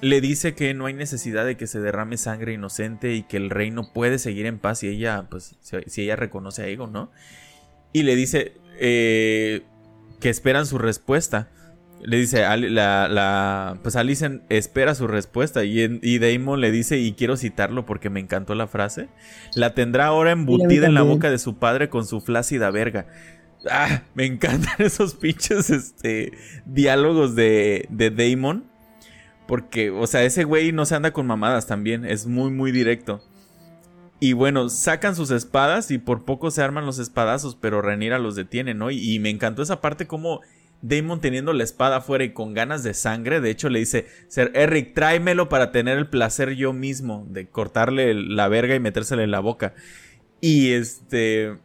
Le 0.01 0.21
dice 0.21 0.55
que 0.55 0.73
no 0.73 0.87
hay 0.87 0.93
necesidad 0.93 1.45
de 1.45 1.55
que 1.55 1.67
se 1.67 1.79
derrame 1.79 2.17
sangre 2.17 2.53
inocente 2.53 3.13
y 3.13 3.23
que 3.23 3.37
el 3.37 3.49
reino 3.49 3.93
puede 3.93 4.19
seguir 4.19 4.45
en 4.45 4.59
paz 4.59 4.79
si 4.79 4.89
ella, 4.89 5.27
pues, 5.29 5.55
si 5.61 6.01
ella 6.01 6.17
reconoce 6.17 6.63
a 6.63 6.67
Egon, 6.67 6.91
¿no? 6.91 7.11
Y 7.93 8.03
le 8.03 8.15
dice 8.15 8.53
eh, 8.77 9.63
que 10.19 10.29
esperan 10.29 10.65
su 10.65 10.77
respuesta 10.77 11.49
le 12.03 12.17
dice, 12.17 12.41
la, 12.41 13.07
la, 13.07 13.79
pues 13.81 13.95
Alicent 13.95 14.43
espera 14.49 14.95
su 14.95 15.07
respuesta 15.07 15.63
y, 15.63 15.99
y 16.01 16.19
Damon 16.19 16.61
le 16.61 16.71
dice, 16.71 16.97
y 16.97 17.13
quiero 17.13 17.37
citarlo 17.37 17.85
porque 17.85 18.09
me 18.09 18.19
encantó 18.19 18.53
la 18.53 18.67
frase, 18.67 19.09
la 19.55 19.73
tendrá 19.73 20.07
ahora 20.07 20.31
embutida 20.31 20.85
en 20.85 20.93
la 20.93 21.01
boca 21.01 21.29
de 21.31 21.39
su 21.39 21.57
padre 21.57 21.89
con 21.89 22.05
su 22.05 22.21
flácida 22.21 22.69
verga. 22.69 23.07
Ah, 23.69 24.03
me 24.13 24.25
encantan 24.25 24.75
esos 24.79 25.15
pinches 25.15 25.69
este, 25.69 26.31
diálogos 26.65 27.35
de, 27.35 27.87
de 27.89 28.11
Damon. 28.11 28.65
Porque, 29.47 29.91
o 29.91 30.07
sea, 30.07 30.23
ese 30.23 30.43
güey 30.43 30.71
no 30.71 30.85
se 30.85 30.95
anda 30.95 31.13
con 31.13 31.27
mamadas 31.27 31.67
también, 31.67 32.03
es 32.03 32.25
muy, 32.25 32.49
muy 32.49 32.71
directo. 32.71 33.21
Y 34.19 34.33
bueno, 34.33 34.69
sacan 34.69 35.15
sus 35.15 35.29
espadas 35.29 35.91
y 35.91 35.99
por 35.99 36.25
poco 36.25 36.49
se 36.49 36.63
arman 36.63 36.85
los 36.85 36.97
espadazos, 36.97 37.55
pero 37.55 37.81
Renira 37.81 38.17
los 38.17 38.35
detiene, 38.35 38.73
¿no? 38.73 38.89
Y, 38.89 38.97
y 38.97 39.19
me 39.19 39.29
encantó 39.29 39.61
esa 39.61 39.81
parte 39.81 40.07
como 40.07 40.41
Damon 40.87 41.19
teniendo 41.19 41.51
la 41.53 41.63
espada 41.63 41.97
afuera 41.97 42.23
y 42.23 42.33
con 42.33 42.53
ganas 42.53 42.83
de 42.83 42.93
sangre, 42.93 43.41
de 43.41 43.49
hecho 43.49 43.69
le 43.69 43.79
dice, 43.79 44.07
Ser 44.27 44.51
Eric, 44.53 44.93
tráemelo 44.93 45.49
para 45.49 45.71
tener 45.71 45.97
el 45.97 46.07
placer 46.07 46.55
yo 46.55 46.73
mismo 46.73 47.25
de 47.29 47.49
cortarle 47.49 48.13
la 48.13 48.47
verga 48.47 48.75
y 48.75 48.79
metérsela 48.79 49.23
en 49.23 49.31
la 49.31 49.39
boca. 49.39 49.73
Y 50.41 50.73
este... 50.73 51.57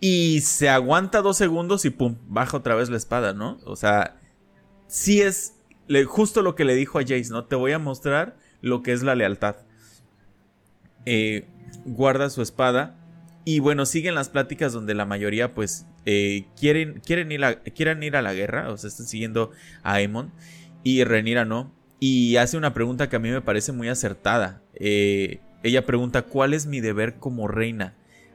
Y 0.00 0.40
se 0.42 0.68
aguanta 0.68 1.22
dos 1.22 1.36
segundos 1.36 1.84
y 1.84 1.90
pum, 1.90 2.16
baja 2.26 2.56
otra 2.56 2.74
vez 2.74 2.90
la 2.90 2.96
espada, 2.96 3.32
¿no? 3.32 3.58
O 3.64 3.76
sea, 3.76 4.20
sí 4.88 5.22
es 5.22 5.54
justo 6.06 6.42
lo 6.42 6.54
que 6.54 6.64
le 6.64 6.74
dijo 6.74 6.98
a 6.98 7.02
Jace, 7.02 7.28
¿no? 7.30 7.44
Te 7.44 7.56
voy 7.56 7.72
a 7.72 7.78
mostrar 7.78 8.36
lo 8.60 8.82
que 8.82 8.92
es 8.92 9.02
la 9.02 9.14
lealtad. 9.14 9.56
Eh, 11.06 11.46
guarda 11.84 12.28
su 12.28 12.42
espada. 12.42 12.98
Y 13.48 13.60
bueno, 13.60 13.86
siguen 13.86 14.16
las 14.16 14.28
pláticas 14.28 14.72
donde 14.72 14.92
la 14.92 15.04
mayoría 15.06 15.54
pues 15.54 15.86
eh, 16.04 16.48
quieren, 16.58 17.00
quieren, 17.06 17.30
ir 17.30 17.44
a, 17.44 17.62
ir 17.64 18.16
a 18.16 18.20
la 18.20 18.34
guerra, 18.34 18.72
o 18.72 18.76
sea, 18.76 18.88
están 18.88 19.06
siguiendo 19.06 19.52
a 19.84 19.94
Aemon 19.94 20.32
y 20.82 21.04
Renira 21.04 21.44
no. 21.44 21.72
Y 22.00 22.38
hace 22.38 22.56
una 22.56 22.74
pregunta 22.74 23.08
que 23.08 23.14
a 23.14 23.20
mí 23.20 23.30
me 23.30 23.42
parece 23.42 23.70
muy 23.70 23.88
acertada. 23.88 24.62
Eh, 24.74 25.38
ella 25.62 25.86
pregunta, 25.86 26.22
¿cuál 26.22 26.54
es 26.54 26.66
mi 26.66 26.80
deber 26.80 27.18
como 27.20 27.46
reina? 27.46 27.94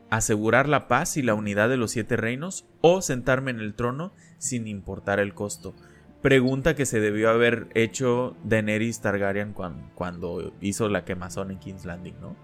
¿Asegurar 0.10 0.70
la 0.70 0.88
paz 0.88 1.18
y 1.18 1.24
la 1.24 1.34
unidad 1.34 1.68
de 1.68 1.76
los 1.76 1.92
siete 1.92 2.16
reinos 2.16 2.66
o 2.80 3.02
sentarme 3.02 3.52
en 3.52 3.60
el 3.60 3.74
trono 3.74 4.14
sin 4.38 4.66
importar 4.66 5.20
el 5.20 5.34
costo? 5.34 5.76
Pregunta 6.22 6.74
que 6.74 6.86
se 6.86 7.02
debió 7.02 7.32
haber 7.32 7.68
hecho 7.74 8.38
Daenerys 8.46 9.02
Targaryen 9.02 9.52
cuando, 9.52 9.92
cuando 9.94 10.54
hizo 10.62 10.88
la 10.88 11.04
quemazón 11.04 11.52
en 11.52 11.60
King's 11.60 11.84
Landing, 11.84 12.16
¿no? 12.22 12.38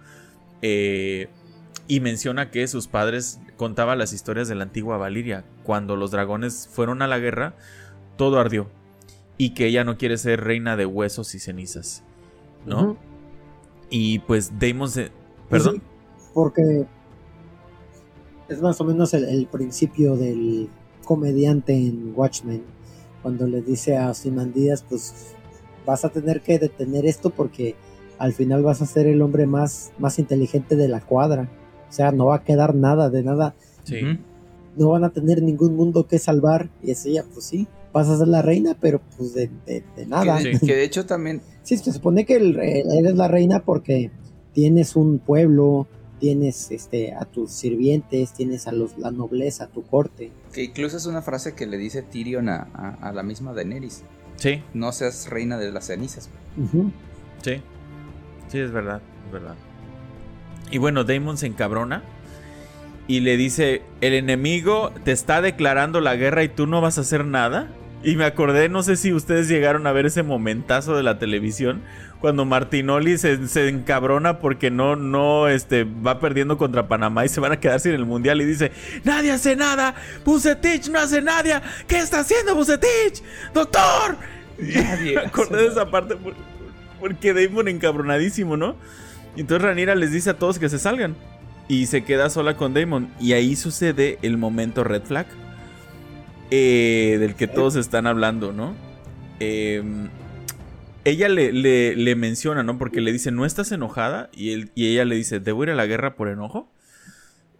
Eh, 0.61 1.30
y 1.88 1.99
menciona 1.99 2.51
que 2.51 2.67
sus 2.67 2.88
padres 2.88 3.39
contaban 3.55 3.97
las 3.97 4.13
historias 4.13 4.47
de 4.47 4.55
la 4.55 4.63
antigua 4.63 4.97
Valiria. 4.97 5.45
Cuando 5.63 5.95
los 5.95 6.11
dragones 6.11 6.69
fueron 6.71 7.01
a 7.01 7.07
la 7.07 7.19
guerra, 7.19 7.55
todo 8.17 8.39
ardió. 8.39 8.67
Y 9.38 9.51
que 9.53 9.67
ella 9.67 9.83
no 9.83 9.97
quiere 9.97 10.17
ser 10.17 10.43
reina 10.43 10.75
de 10.75 10.85
huesos 10.85 11.35
y 11.35 11.39
cenizas. 11.39 12.03
¿No? 12.65 12.97
Y 13.89 14.19
pues 14.19 14.59
Damon 14.59 14.89
se... 14.89 15.11
¿Perdón? 15.49 15.81
porque 16.38 16.85
es 18.47 18.61
más 18.61 18.79
o 18.79 18.83
menos 18.83 19.15
el, 19.15 19.47
principio 19.47 20.15
del 20.15 20.69
comediante 21.03 21.73
en 21.73 22.13
Watchmen. 22.15 22.61
Cuando 23.23 23.47
le 23.47 23.63
dice 23.63 23.97
a 23.97 24.13
Simandidas, 24.13 24.83
pues 24.88 25.33
vas 25.83 26.05
a 26.05 26.09
tener 26.09 26.41
que 26.41 26.59
detener 26.59 27.07
esto 27.07 27.31
porque 27.31 27.75
al 28.19 28.33
final 28.33 28.61
vas 28.61 28.83
a 28.83 28.85
ser 28.85 29.07
el 29.07 29.23
hombre 29.23 29.47
más, 29.47 29.91
más 29.97 30.19
inteligente 30.19 30.75
de 30.75 30.88
la 30.88 31.01
cuadra. 31.01 31.49
O 31.89 31.91
sea, 31.91 32.11
no 32.11 32.27
va 32.27 32.38
a 32.38 32.43
quedar 32.43 32.75
nada 32.75 33.09
de 33.09 33.23
nada. 33.23 33.55
Sí. 33.83 34.01
No 34.75 34.89
van 34.89 35.03
a 35.03 35.09
tener 35.09 35.41
ningún 35.41 35.75
mundo 35.75 36.07
que 36.07 36.19
salvar. 36.19 36.69
Y 36.83 36.91
es 36.91 37.05
ella, 37.05 37.23
pues 37.33 37.45
sí, 37.45 37.67
vas 37.93 38.09
a 38.09 38.17
ser 38.17 38.27
la 38.27 38.41
reina, 38.41 38.77
pero 38.79 39.01
pues 39.17 39.33
de, 39.33 39.49
nada. 40.07 40.39
Que 40.41 40.57
de, 40.57 40.83
hecho 40.83 41.05
también. 41.05 41.41
sí, 41.63 41.77
se 41.77 41.91
supone 41.91 42.25
que 42.25 42.35
eres 42.35 43.15
la 43.15 43.27
reina 43.27 43.63
porque 43.63 44.11
tienes 44.53 44.95
un 44.95 45.19
pueblo, 45.19 45.88
tienes 46.19 46.71
este 46.71 47.13
a 47.13 47.25
tus 47.25 47.51
sirvientes, 47.51 48.33
tienes 48.33 48.67
a 48.67 48.71
los 48.71 48.97
la 48.97 49.11
nobleza, 49.11 49.65
a 49.65 49.67
tu 49.67 49.83
corte. 49.83 50.31
Que 50.53 50.63
incluso 50.65 50.97
es 50.97 51.05
una 51.05 51.21
frase 51.21 51.53
que 51.53 51.65
le 51.65 51.77
dice 51.77 52.03
Tyrion 52.03 52.49
a, 52.49 53.11
la 53.13 53.23
misma 53.23 53.53
Daenerys. 53.53 54.03
Sí. 54.35 54.61
No 54.73 54.91
seas 54.91 55.29
reina 55.29 55.57
de 55.57 55.71
las 55.71 55.88
cenizas. 55.88 56.29
Sí. 57.43 57.61
Sí, 58.49 58.59
es 58.59 58.71
verdad, 58.71 59.01
es 59.25 59.31
verdad. 59.31 59.55
Y 60.72 60.78
bueno, 60.78 61.03
Damon 61.03 61.38
se 61.38 61.47
encabrona 61.47 62.03
y 63.07 63.22
le 63.22 63.38
dice, 63.38 63.82
el 64.01 64.13
enemigo 64.13 64.93
te 65.03 65.11
está 65.11 65.41
declarando 65.41 66.01
la 66.01 66.15
guerra 66.15 66.43
y 66.43 66.49
tú 66.49 66.68
no 66.68 66.82
vas 66.82 66.97
a 66.97 67.01
hacer 67.01 67.26
nada. 67.26 67.70
Y 68.03 68.15
me 68.15 68.26
acordé, 68.26 68.70
no 68.70 68.84
sé 68.84 68.95
si 68.95 69.11
ustedes 69.11 69.47
llegaron 69.47 69.88
a 69.88 69.91
ver 69.91 70.05
ese 70.05 70.24
momentazo 70.24 70.95
de 70.95 71.03
la 71.03 71.18
televisión 71.18 71.82
cuando 72.20 72.45
Martinoli 72.45 73.18
se, 73.18 73.47
se, 73.47 73.70
encabrona 73.70 74.39
porque 74.39 74.72
no, 74.72 74.95
no, 74.95 75.47
este, 75.47 75.84
va 75.84 76.20
perdiendo 76.20 76.57
contra 76.57 76.88
Panamá 76.88 77.26
y 77.26 77.30
se 77.30 77.39
van 77.39 77.51
a 77.51 77.59
quedar 77.59 77.80
sin 77.80 77.93
el 77.93 78.05
mundial 78.05 78.41
y 78.41 78.45
dice, 78.45 78.72
nadie 79.03 79.32
hace 79.32 79.55
nada, 79.55 79.93
Bucetich 80.26 80.89
no 80.89 80.99
hace 80.99 81.22
nada, 81.22 81.61
¿qué 81.88 81.99
está 81.99 82.20
haciendo 82.20 82.55
Bucetich? 82.55 83.24
Doctor. 83.53 84.18
Nadie 84.57 85.15
me 85.15 85.22
acordé 85.22 85.63
de 85.63 85.68
esa 85.68 85.89
parte 85.89 86.18
porque 86.99 87.34
Damon 87.34 87.68
encabronadísimo, 87.68 88.57
¿no? 88.57 88.76
Y 89.38 89.41
entonces 89.41 89.67
Ranira 89.67 89.93
les 89.93 90.11
dice 90.11 90.31
a 90.31 90.33
todos 90.33 90.57
que 90.57 90.67
se 90.67 90.79
salgan. 90.79 91.15
Y 91.67 91.85
se 91.85 92.03
queda 92.03 92.31
sola 92.31 92.57
con 92.57 92.73
Damon. 92.73 93.13
Y 93.19 93.33
ahí 93.33 93.55
sucede 93.55 94.17
el 94.23 94.35
momento 94.35 94.83
red 94.83 95.03
flag. 95.03 95.27
Eh, 96.49 97.17
del 97.19 97.35
que 97.35 97.45
todos 97.45 97.75
están 97.75 98.07
hablando, 98.07 98.51
¿no? 98.51 98.73
Em, 99.39 100.09
ella 101.03 101.29
le, 101.29 101.53
le, 101.53 102.15
menciona, 102.15 102.63
¿no? 102.63 102.79
Porque 102.79 102.99
le 102.99 103.11
dice, 103.11 103.29
¿no 103.29 103.45
estás 103.45 103.71
enojada? 103.71 104.31
Y, 104.33 104.53
él, 104.53 104.71
y 104.73 104.88
ella 104.88 105.05
le 105.05 105.15
dice, 105.15 105.39
¿debo 105.39 105.61
ir 105.63 105.69
a 105.69 105.75
la 105.75 105.85
guerra 105.85 106.15
por 106.15 106.29
enojo? 106.29 106.71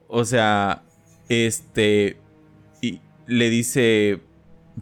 O 0.08 0.26
sea, 0.26 0.82
este... 1.30 2.18
Y 2.82 3.02
le 3.28 3.52
dice, 3.52 4.22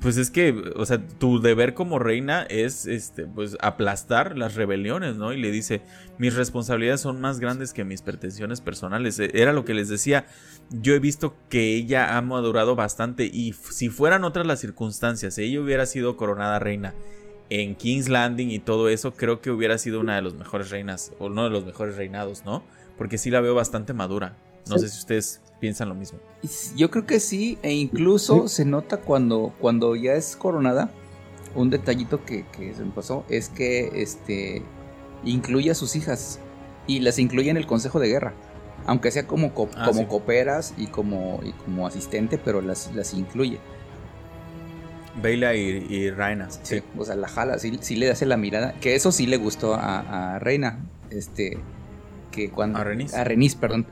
pues 0.01 0.17
es 0.17 0.29
que, 0.29 0.73
o 0.75 0.85
sea, 0.85 1.05
tu 1.07 1.39
deber 1.39 1.73
como 1.73 1.99
reina 1.99 2.43
es, 2.43 2.85
este, 2.85 3.25
pues, 3.25 3.55
aplastar 3.61 4.37
las 4.37 4.55
rebeliones, 4.55 5.15
¿no? 5.15 5.31
Y 5.31 5.41
le 5.41 5.51
dice, 5.51 5.81
mis 6.17 6.35
responsabilidades 6.35 7.01
son 7.01 7.21
más 7.21 7.39
grandes 7.39 7.71
que 7.71 7.85
mis 7.85 8.01
pretensiones 8.01 8.59
personales. 8.59 9.19
E, 9.19 9.31
era 9.33 9.53
lo 9.53 9.63
que 9.63 9.73
les 9.73 9.87
decía. 9.87 10.25
Yo 10.69 10.95
he 10.95 10.99
visto 10.99 11.35
que 11.49 11.75
ella 11.75 12.17
ha 12.17 12.21
madurado 12.21 12.75
bastante 12.75 13.25
y 13.25 13.53
si 13.53 13.89
fueran 13.89 14.25
otras 14.25 14.45
las 14.45 14.59
circunstancias, 14.59 15.35
si 15.35 15.43
ella 15.43 15.61
hubiera 15.61 15.85
sido 15.85 16.17
coronada 16.17 16.59
reina 16.59 16.93
en 17.49 17.75
King's 17.75 18.09
Landing 18.09 18.51
y 18.51 18.59
todo 18.59 18.89
eso, 18.89 19.13
creo 19.13 19.39
que 19.39 19.51
hubiera 19.51 19.77
sido 19.77 19.99
una 20.01 20.15
de 20.15 20.23
las 20.23 20.33
mejores 20.33 20.71
reinas, 20.71 21.13
o 21.19 21.27
uno 21.27 21.43
de 21.45 21.51
los 21.51 21.65
mejores 21.65 21.95
reinados, 21.95 22.43
¿no? 22.43 22.63
Porque 22.97 23.17
sí 23.17 23.29
la 23.29 23.39
veo 23.39 23.55
bastante 23.55 23.93
madura. 23.93 24.35
No 24.67 24.79
sé 24.79 24.89
si 24.89 24.97
ustedes 24.97 25.41
piensan 25.59 25.89
lo 25.89 25.95
mismo. 25.95 26.19
Yo 26.75 26.91
creo 26.91 27.05
que 27.05 27.19
sí, 27.19 27.57
e 27.61 27.73
incluso 27.73 28.47
se 28.47 28.65
nota 28.65 28.97
cuando, 28.97 29.53
cuando 29.59 29.95
ya 29.95 30.13
es 30.13 30.35
coronada. 30.35 30.91
Un 31.55 31.69
detallito 31.69 32.25
que, 32.25 32.45
se 32.75 32.83
me 32.83 32.91
pasó 32.91 33.23
es 33.29 33.47
que 33.49 34.01
este 34.01 34.61
incluye 35.23 35.71
a 35.71 35.75
sus 35.75 35.95
hijas 35.95 36.39
y 36.85 36.99
las 36.99 37.17
incluye 37.17 37.49
en 37.49 37.57
el 37.57 37.65
Consejo 37.65 37.99
de 37.99 38.09
Guerra. 38.09 38.33
Aunque 38.85 39.09
sea 39.09 39.25
como, 39.25 39.53
ah, 39.75 39.85
como 39.85 40.07
coperas 40.07 40.73
y 40.77 40.87
como, 40.87 41.39
y 41.43 41.53
como 41.53 41.87
asistente, 41.87 42.37
pero 42.37 42.61
las, 42.61 42.93
las 42.93 43.13
incluye. 43.13 43.59
Baila 45.21 45.55
y, 45.55 46.11
Reina. 46.11 46.49
Sí. 46.49 46.81
o 46.97 47.05
sea, 47.05 47.15
la 47.15 47.27
jala, 47.27 47.57
sí, 47.57 47.95
le 47.95 48.11
hace 48.11 48.25
la 48.25 48.37
mirada. 48.37 48.73
Que 48.73 48.95
eso 48.95 49.11
sí 49.11 49.25
le 49.25 49.37
gustó 49.37 49.75
a, 49.75 50.39
Reina. 50.39 50.79
Este. 51.09 51.57
Que 52.31 52.49
cuando. 52.49 52.79
A 52.79 52.83
Renis. 52.83 53.13
A 53.13 53.23
Renis, 53.23 53.55
perdón. 53.55 53.87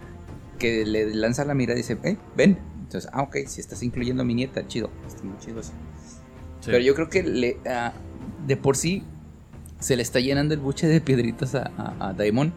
Que 0.63 0.85
le 0.85 1.13
lanza 1.13 1.43
la 1.43 1.53
mirada 1.53 1.77
y 1.77 1.81
dice, 1.81 1.97
eh, 2.03 2.17
ven. 2.37 2.57
Entonces, 2.83 3.09
ah, 3.13 3.23
ok, 3.23 3.37
si 3.47 3.59
estás 3.59 3.83
incluyendo 3.83 4.23
a 4.23 4.25
mi 4.25 4.33
nieta, 4.33 4.65
chido. 4.67 4.89
Está 5.05 5.23
muy 5.23 5.37
chido 5.39 5.59
eso. 5.59 5.73
Pero 6.65 6.79
yo 6.79 6.95
creo 6.95 7.09
que 7.09 7.23
le, 7.23 7.57
ah, 7.65 7.91
de 8.47 8.55
por 8.55 8.77
sí 8.77 9.03
se 9.79 9.97
le 9.97 10.01
está 10.01 10.19
llenando 10.21 10.53
el 10.53 10.61
buche 10.61 10.87
de 10.87 11.01
piedritas 11.01 11.55
a, 11.55 11.71
a, 11.99 12.13
Daemon. 12.13 12.53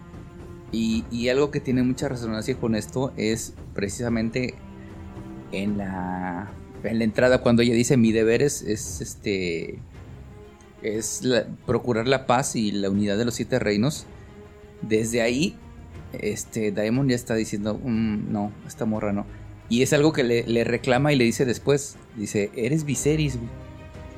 Y, 0.70 1.04
y, 1.10 1.28
algo 1.28 1.50
que 1.50 1.60
tiene 1.60 1.82
mucha 1.82 2.08
resonancia 2.08 2.56
con 2.56 2.74
esto 2.74 3.12
es 3.16 3.54
precisamente 3.74 4.54
en 5.52 5.78
la 5.78 6.52
en 6.82 6.98
la 6.98 7.04
entrada 7.04 7.40
cuando 7.40 7.62
ella 7.62 7.74
dice 7.74 7.96
mi 7.96 8.12
deber 8.12 8.42
es, 8.42 8.62
este 8.62 9.78
es 10.82 11.22
procurar 11.66 12.06
la 12.06 12.26
paz 12.26 12.54
y 12.56 12.70
la 12.70 12.90
unidad 12.90 13.16
de 13.16 13.24
los 13.24 13.34
siete 13.34 13.58
reinos. 13.58 14.06
Desde 14.82 15.22
ahí, 15.22 15.56
este 16.22 16.72
Daemon 16.72 17.08
ya 17.08 17.16
está 17.16 17.34
diciendo, 17.34 17.80
mm, 17.82 18.32
no, 18.32 18.52
esta 18.66 18.84
morra 18.84 19.12
no. 19.12 19.26
Y 19.68 19.82
es 19.82 19.92
algo 19.92 20.12
que 20.12 20.22
le, 20.22 20.64
reclama 20.64 21.12
y 21.12 21.16
le 21.16 21.24
dice 21.24 21.44
después, 21.44 21.96
dice, 22.16 22.50
eres 22.54 22.84
Viserys, 22.84 23.38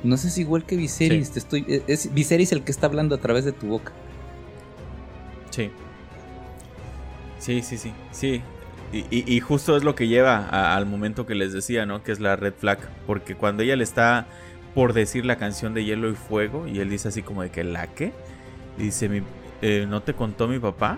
No 0.03 0.15
sé 0.15 0.29
si 0.29 0.41
igual 0.41 0.63
que 0.65 0.75
Viserys, 0.75 1.31
te 1.31 1.39
estoy, 1.39 1.83
es 1.87 2.13
Viserys 2.13 2.51
el 2.51 2.63
que 2.63 2.71
está 2.71 2.87
hablando 2.87 3.15
a 3.15 3.17
través 3.19 3.45
de 3.45 3.51
tu 3.51 3.67
boca. 3.67 3.91
Sí. 5.49 5.71
Sí, 7.39 7.61
sí, 7.63 7.77
sí. 7.77 7.91
Sí, 8.11 8.41
y, 8.91 9.39
justo 9.39 9.77
es 9.77 9.83
lo 9.83 9.93
que 9.93 10.07
lleva 10.07 10.75
al 10.75 10.87
momento 10.87 11.27
que 11.27 11.35
les 11.35 11.53
decía, 11.53 11.85
¿no? 11.85 12.03
Que 12.03 12.11
es 12.11 12.19
la 12.19 12.35
red 12.35 12.53
flag. 12.53 12.79
Porque 13.05 13.35
cuando 13.35 13.61
ella 13.61 13.75
le 13.75 13.83
está 13.83 14.25
por 14.73 14.93
decir 14.93 15.25
la 15.25 15.37
canción 15.37 15.73
de 15.73 15.83
Hielo 15.83 16.09
y 16.09 16.15
Fuego, 16.15 16.67
y 16.67 16.79
él 16.79 16.89
dice 16.89 17.09
así 17.09 17.21
como 17.21 17.43
de 17.43 17.51
que 17.51 17.63
la 17.63 17.87
que, 17.87 18.13
dice, 18.77 19.23
eh, 19.61 19.85
¿no 19.87 20.01
te 20.01 20.13
contó 20.13 20.47
mi 20.47 20.57
papá? 20.57 20.97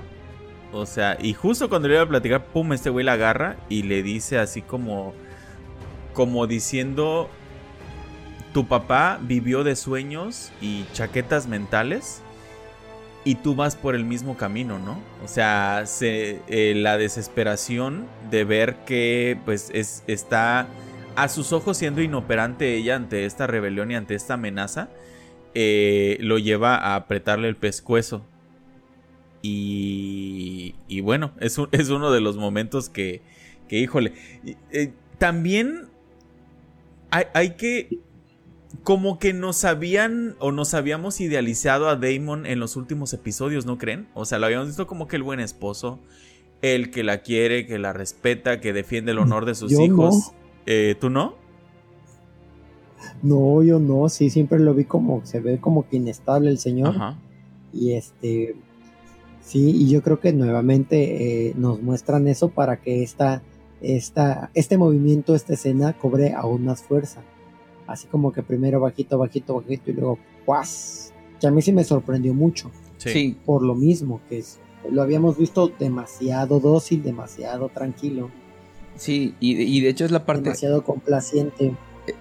O 0.72 0.86
sea, 0.86 1.18
y 1.22 1.34
justo 1.34 1.70
cuando 1.70 1.88
le 1.88 1.96
iba 1.96 2.04
a 2.04 2.08
platicar, 2.08 2.46
pum, 2.46 2.72
este 2.74 2.90
güey 2.90 3.06
la 3.06 3.14
agarra 3.14 3.58
y 3.68 3.84
le 3.84 4.04
dice 4.04 4.38
así 4.38 4.62
como, 4.62 5.14
como 6.14 6.48
diciendo, 6.48 7.30
tu 8.54 8.68
papá 8.68 9.20
vivió 9.22 9.64
de 9.64 9.76
sueños 9.76 10.52
y 10.62 10.86
chaquetas 10.94 11.48
mentales 11.48 12.22
y 13.24 13.36
tú 13.36 13.56
vas 13.56 13.76
por 13.76 13.96
el 13.96 14.06
mismo 14.06 14.36
camino, 14.38 14.80
¿no? 14.80 15.00
O 15.24 15.28
sea, 15.28 15.84
eh, 16.02 16.74
la 16.76 16.98
desesperación 16.98 18.08
de 18.30 18.44
ver 18.46 18.76
que 18.86 19.38
pues 19.46 19.70
es, 19.74 20.04
está 20.08 20.68
a 21.16 21.28
sus 21.28 21.54
ojos 21.54 21.78
siendo 21.78 22.02
inoperante 22.02 22.76
ella 22.76 22.96
ante 22.96 23.26
esta 23.26 23.46
rebelión 23.46 23.92
y 23.92 23.96
ante 23.96 24.16
esta 24.16 24.36
amenaza, 24.36 24.90
eh, 25.54 26.18
lo 26.22 26.40
lleva 26.40 26.78
a 26.78 26.96
apretarle 26.96 27.48
el 27.48 27.58
pescuezo. 27.58 28.26
Y, 29.42 30.76
y 30.88 31.02
bueno, 31.02 31.32
es, 31.40 31.58
es, 31.72 31.90
uno 31.90 32.12
de 32.12 32.22
los 32.22 32.38
momentos 32.38 32.90
que, 32.90 33.22
que 33.68 33.80
híjole, 33.80 34.14
eh, 34.72 34.94
también 35.18 35.88
hay, 37.10 37.26
hay 37.34 37.56
que 37.56 38.00
como 38.84 39.20
que 39.20 39.34
nos 39.34 39.66
habían 39.66 40.36
o 40.40 40.52
nos 40.52 40.74
habíamos 40.74 41.20
idealizado 41.20 41.90
a 41.90 41.96
Damon 41.96 42.46
en 42.46 42.60
los 42.60 42.76
últimos 42.76 43.14
episodios, 43.14 43.66
¿no 43.66 43.78
creen? 43.78 44.08
O 44.14 44.26
sea, 44.26 44.40
lo 44.40 44.46
habíamos 44.46 44.68
visto 44.68 44.88
como 44.88 45.08
que 45.08 45.18
el 45.18 45.24
buen 45.24 45.40
esposo, 45.40 46.00
el 46.62 46.90
que 46.92 47.04
la 47.04 47.22
quiere, 47.22 47.66
que 47.66 47.78
la 47.80 47.94
respeta, 47.94 48.60
que 48.60 48.74
defiende 48.74 49.12
el 49.12 49.20
honor 49.20 49.46
de 49.46 49.56
sus 49.56 49.72
hijos. 49.74 50.32
Eh, 50.66 50.96
¿Tú 51.00 51.10
no? 51.10 51.36
No, 53.22 53.62
yo 53.62 53.80
no, 53.80 54.10
sí, 54.10 54.30
siempre 54.30 54.60
lo 54.60 54.74
vi 54.74 54.86
como, 54.86 55.26
se 55.26 55.40
ve 55.40 55.60
como 55.60 55.88
que 55.88 55.98
inestable 55.98 56.50
el 56.50 56.58
señor. 56.58 56.96
Ajá. 56.96 57.18
Y 57.74 57.94
este, 57.94 58.56
sí, 59.42 59.70
y 59.70 59.90
yo 59.90 60.02
creo 60.02 60.20
que 60.20 60.34
nuevamente 60.34 61.50
eh, 61.50 61.54
nos 61.56 61.82
muestran 61.82 62.28
eso 62.28 62.50
para 62.50 62.78
que 62.78 63.04
esta, 63.04 63.42
esta, 63.82 64.52
este 64.54 64.78
movimiento, 64.78 65.36
esta 65.36 65.54
escena 65.54 65.94
cobre 65.98 66.34
aún 66.34 66.66
más 66.66 66.84
fuerza 66.84 67.24
así 67.92 68.08
como 68.08 68.32
que 68.32 68.42
primero 68.42 68.80
bajito, 68.80 69.18
bajito, 69.18 69.56
bajito 69.56 69.92
y 69.92 69.94
luego 69.94 70.20
¡guas! 70.46 71.14
Que 71.40 71.48
a 71.48 71.52
mí 71.52 71.62
sí 71.62 71.72
me 71.72 71.84
sorprendió 71.84 72.34
mucho. 72.34 72.72
Sí. 72.98 73.36
Por 73.46 73.64
lo 73.64 73.76
mismo, 73.76 74.22
que 74.30 74.40
es, 74.40 74.60
lo 74.90 75.02
habíamos 75.02 75.38
visto 75.38 75.68
demasiado 75.68 76.60
dócil, 76.60 77.02
demasiado 77.04 77.70
tranquilo. 77.70 78.30
Sí, 78.96 79.34
y, 79.40 79.82
de 79.82 79.90
hecho 79.90 80.06
es 80.06 80.12
la 80.12 80.26
parte... 80.26 80.44
Demasiado 80.44 80.84
complaciente. 80.84 81.76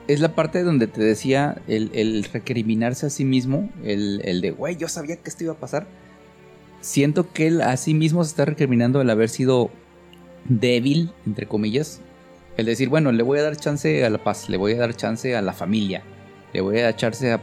Es 0.08 0.20
la 0.20 0.34
parte 0.34 0.62
donde 0.62 0.86
te 0.86 1.02
decía 1.02 1.60
el, 1.66 2.24
recriminarse 2.24 3.06
a 3.06 3.10
sí 3.10 3.24
mismo, 3.24 3.68
el, 3.84 4.22
el 4.24 4.40
de, 4.40 4.52
güey, 4.52 4.76
yo 4.76 4.88
sabía 4.88 5.16
que 5.16 5.28
esto 5.28 5.44
iba 5.44 5.52
a 5.52 5.60
pasar. 5.60 5.86
Siento 6.80 7.30
que 7.32 7.46
él 7.46 7.60
a 7.60 7.76
sí 7.76 7.94
mismo 7.94 8.24
se 8.24 8.30
está 8.30 8.44
recriminando 8.44 9.00
el 9.00 9.10
haber 9.10 9.28
sido 9.28 9.70
débil, 10.48 11.12
entre 11.26 11.46
comillas, 11.46 12.00
el 12.56 12.66
decir, 12.66 12.88
bueno, 12.88 13.12
le 13.12 13.22
voy 13.22 13.38
a 13.38 13.42
dar 13.42 13.56
chance 13.56 14.04
a 14.04 14.10
la 14.10 14.18
paz, 14.18 14.48
le 14.48 14.56
voy 14.56 14.72
a 14.72 14.78
dar 14.78 14.94
chance 14.94 15.36
a 15.36 15.42
la 15.42 15.52
familia, 15.52 16.02
le 16.52 16.60
voy 16.60 16.78
a 16.78 16.84
dar 16.84 16.96
chance 16.96 17.30
a, 17.30 17.38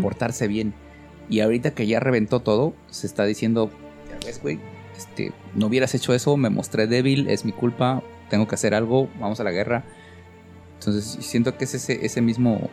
portarse 0.00 0.46
bien. 0.46 0.74
Y 1.28 1.40
ahorita 1.40 1.72
que 1.72 1.86
ya 1.86 2.00
reventó 2.00 2.40
todo, 2.40 2.74
se 2.90 3.06
está 3.06 3.24
diciendo, 3.24 3.70
ya 4.08 4.26
ves, 4.26 4.40
güey, 4.42 4.58
este, 4.96 5.32
no 5.54 5.66
hubieras 5.66 5.94
hecho 5.94 6.14
eso, 6.14 6.36
me 6.36 6.50
mostré 6.50 6.86
débil, 6.86 7.28
es 7.28 7.44
mi 7.44 7.52
culpa, 7.52 8.02
tengo 8.28 8.46
que 8.46 8.54
hacer 8.54 8.74
algo, 8.74 9.08
vamos 9.18 9.40
a 9.40 9.44
la 9.44 9.50
guerra. 9.50 9.84
Entonces 10.78 11.24
siento 11.24 11.56
que 11.56 11.64
es 11.64 11.74
ese, 11.74 12.04
ese 12.04 12.20
mismo, 12.20 12.70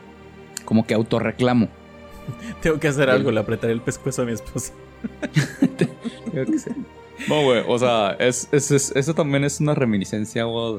como 0.66 0.86
que 0.86 0.94
autorreclamo. 0.94 1.70
tengo 2.62 2.80
que 2.80 2.88
hacer 2.88 3.10
algo, 3.10 3.32
le 3.32 3.40
apretaré 3.40 3.74
el 3.74 3.82
pescuezo 3.82 4.24
a 4.24 4.26
mi 4.26 4.34
esposa. 4.34 4.74
tengo 6.32 6.52
que 6.52 6.60
ser. 6.60 6.76
No, 7.28 7.44
güey, 7.44 7.64
o 7.68 7.78
sea, 7.78 8.16
es, 8.20 8.48
eso 8.52 9.14
también 9.14 9.44
es 9.44 9.60
una 9.60 9.76
reminiscencia, 9.76 10.46
güey, 10.46 10.78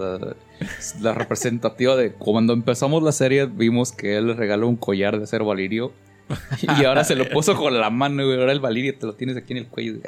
la 1.01 1.15
representativa 1.15 1.97
de 1.97 2.13
cuando 2.13 2.53
empezamos 2.53 3.03
la 3.03 3.13
serie 3.13 3.47
vimos 3.47 3.93
que 3.93 4.17
él 4.17 4.29
le 4.29 4.35
regaló 4.35 4.69
un 4.69 4.77
collar 4.77 5.19
de 5.19 5.25
acero 5.25 5.45
valirio 5.45 5.93
y 6.63 6.85
ahora 6.85 7.05
se 7.05 7.15
lo 7.15 7.29
puso 7.29 7.57
con 7.57 7.79
la 7.79 7.91
mano, 7.91 8.25
güey, 8.25 8.39
ahora 8.39 8.53
el 8.53 8.61
valirio 8.61 8.97
te 8.97 9.07
lo 9.07 9.15
tienes 9.15 9.37
aquí 9.37 9.53
en 9.53 9.59
el 9.59 9.67
cuello. 9.67 10.01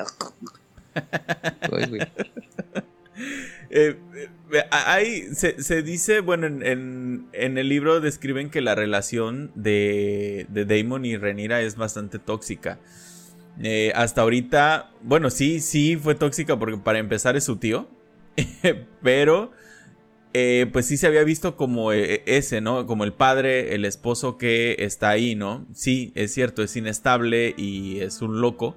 Eh, 3.75 3.97
eh, 4.53 5.31
se, 5.33 5.83
dice, 5.83 6.21
bueno, 6.21 6.47
en, 6.47 7.29
el 7.33 7.69
libro 7.69 8.01
describen 8.01 8.51
que 8.51 8.61
la 8.61 8.75
relación 8.75 9.51
de, 9.55 10.47
de 10.51 10.67
Damon 10.67 11.07
y 11.07 11.17
Renira 11.17 11.63
es 11.63 11.77
bastante 11.77 12.19
tóxica. 12.19 12.79
Eh, 13.61 13.93
hasta 13.95 14.23
ahorita, 14.23 14.91
bueno, 15.03 15.31
sí, 15.31 15.61
sí 15.61 15.97
fue 15.97 16.15
tóxica 16.15 16.59
porque 16.59 16.79
para 16.79 16.99
empezar 16.99 17.37
es 17.37 17.45
su 17.45 17.57
tío. 17.57 17.89
pero, 19.03 19.53
eh, 20.33 20.69
pues 20.73 20.87
sí 20.87 20.97
se 20.97 21.07
había 21.07 21.25
visto 21.25 21.57
como 21.57 21.93
eh, 21.93 22.23
ese, 22.27 22.61
¿no? 22.61 22.87
Como 22.87 23.05
el 23.05 23.13
padre, 23.13 23.75
el 23.75 23.85
esposo 23.85 24.39
que 24.39 24.77
está 24.79 25.11
ahí, 25.11 25.35
¿no? 25.35 25.67
Sí, 25.75 26.13
es 26.15 26.33
cierto, 26.33 26.63
es 26.63 26.77
inestable 26.77 27.55
y 27.57 28.01
es 28.01 28.23
un 28.23 28.41
loco. 28.41 28.77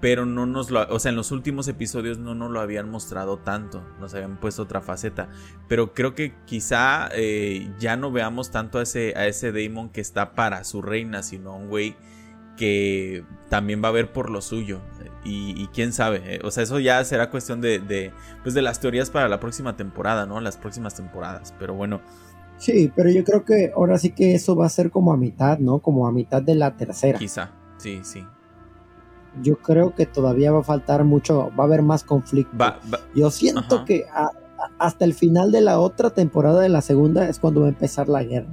Pero 0.00 0.26
no 0.26 0.46
nos 0.46 0.70
lo, 0.70 0.86
o 0.90 1.00
sea, 1.00 1.10
en 1.10 1.16
los 1.16 1.32
últimos 1.32 1.66
episodios 1.66 2.18
no 2.18 2.32
nos 2.32 2.52
lo 2.52 2.60
habían 2.60 2.88
mostrado 2.88 3.38
tanto, 3.38 3.82
nos 3.98 4.14
habían 4.14 4.38
puesto 4.38 4.62
otra 4.62 4.80
faceta. 4.80 5.28
Pero 5.66 5.92
creo 5.92 6.14
que 6.14 6.34
quizá 6.46 7.08
ya 7.80 7.96
no 7.96 8.12
veamos 8.12 8.52
tanto 8.52 8.78
a 8.78 8.84
ese, 8.84 9.14
a 9.16 9.26
ese 9.26 9.52
que 9.92 10.00
está 10.00 10.36
para 10.36 10.62
su 10.62 10.82
reina, 10.82 11.24
sino 11.24 11.50
a 11.50 11.56
un 11.56 11.68
güey 11.68 11.96
que 12.58 13.24
también 13.48 13.82
va 13.82 13.88
a 13.88 13.92
ver 13.92 14.12
por 14.12 14.28
lo 14.28 14.42
suyo. 14.42 14.80
Y, 15.24 15.66
quién 15.74 15.92
sabe, 15.92 16.22
eh, 16.24 16.40
o 16.42 16.50
sea, 16.50 16.62
eso 16.62 16.78
ya 16.78 17.04
será 17.04 17.30
cuestión 17.30 17.60
de, 17.60 18.12
pues 18.42 18.54
de 18.54 18.62
las 18.62 18.80
teorías 18.80 19.10
para 19.10 19.28
la 19.28 19.40
próxima 19.40 19.76
temporada, 19.76 20.24
¿no? 20.24 20.40
Las 20.40 20.56
próximas 20.56 20.94
temporadas, 20.94 21.54
pero 21.58 21.74
bueno. 21.74 22.00
Sí, 22.56 22.90
pero 22.96 23.10
yo 23.10 23.24
creo 23.24 23.44
que 23.44 23.70
ahora 23.76 23.98
sí 23.98 24.10
que 24.10 24.34
eso 24.34 24.56
va 24.56 24.64
a 24.64 24.70
ser 24.70 24.90
como 24.90 25.12
a 25.12 25.18
mitad, 25.18 25.58
¿no? 25.58 25.80
Como 25.80 26.06
a 26.06 26.12
mitad 26.12 26.40
de 26.40 26.54
la 26.54 26.76
tercera. 26.78 27.18
Quizá, 27.18 27.50
sí, 27.76 28.00
sí. 28.04 28.24
Yo 29.42 29.58
creo 29.58 29.94
que 29.94 30.06
todavía 30.06 30.50
va 30.50 30.60
a 30.60 30.64
faltar 30.64 31.04
mucho, 31.04 31.52
va 31.58 31.64
a 31.64 31.66
haber 31.66 31.82
más 31.82 32.04
conflicto. 32.04 32.56
yo 33.14 33.30
siento 33.30 33.84
que 33.84 34.06
hasta 34.78 35.04
el 35.04 35.12
final 35.12 35.52
de 35.52 35.60
la 35.60 35.78
otra 35.78 36.08
temporada 36.08 36.62
de 36.62 36.70
la 36.70 36.80
segunda 36.80 37.28
es 37.28 37.38
cuando 37.38 37.60
va 37.60 37.66
a 37.66 37.70
empezar 37.70 38.08
la 38.08 38.24
guerra. 38.24 38.48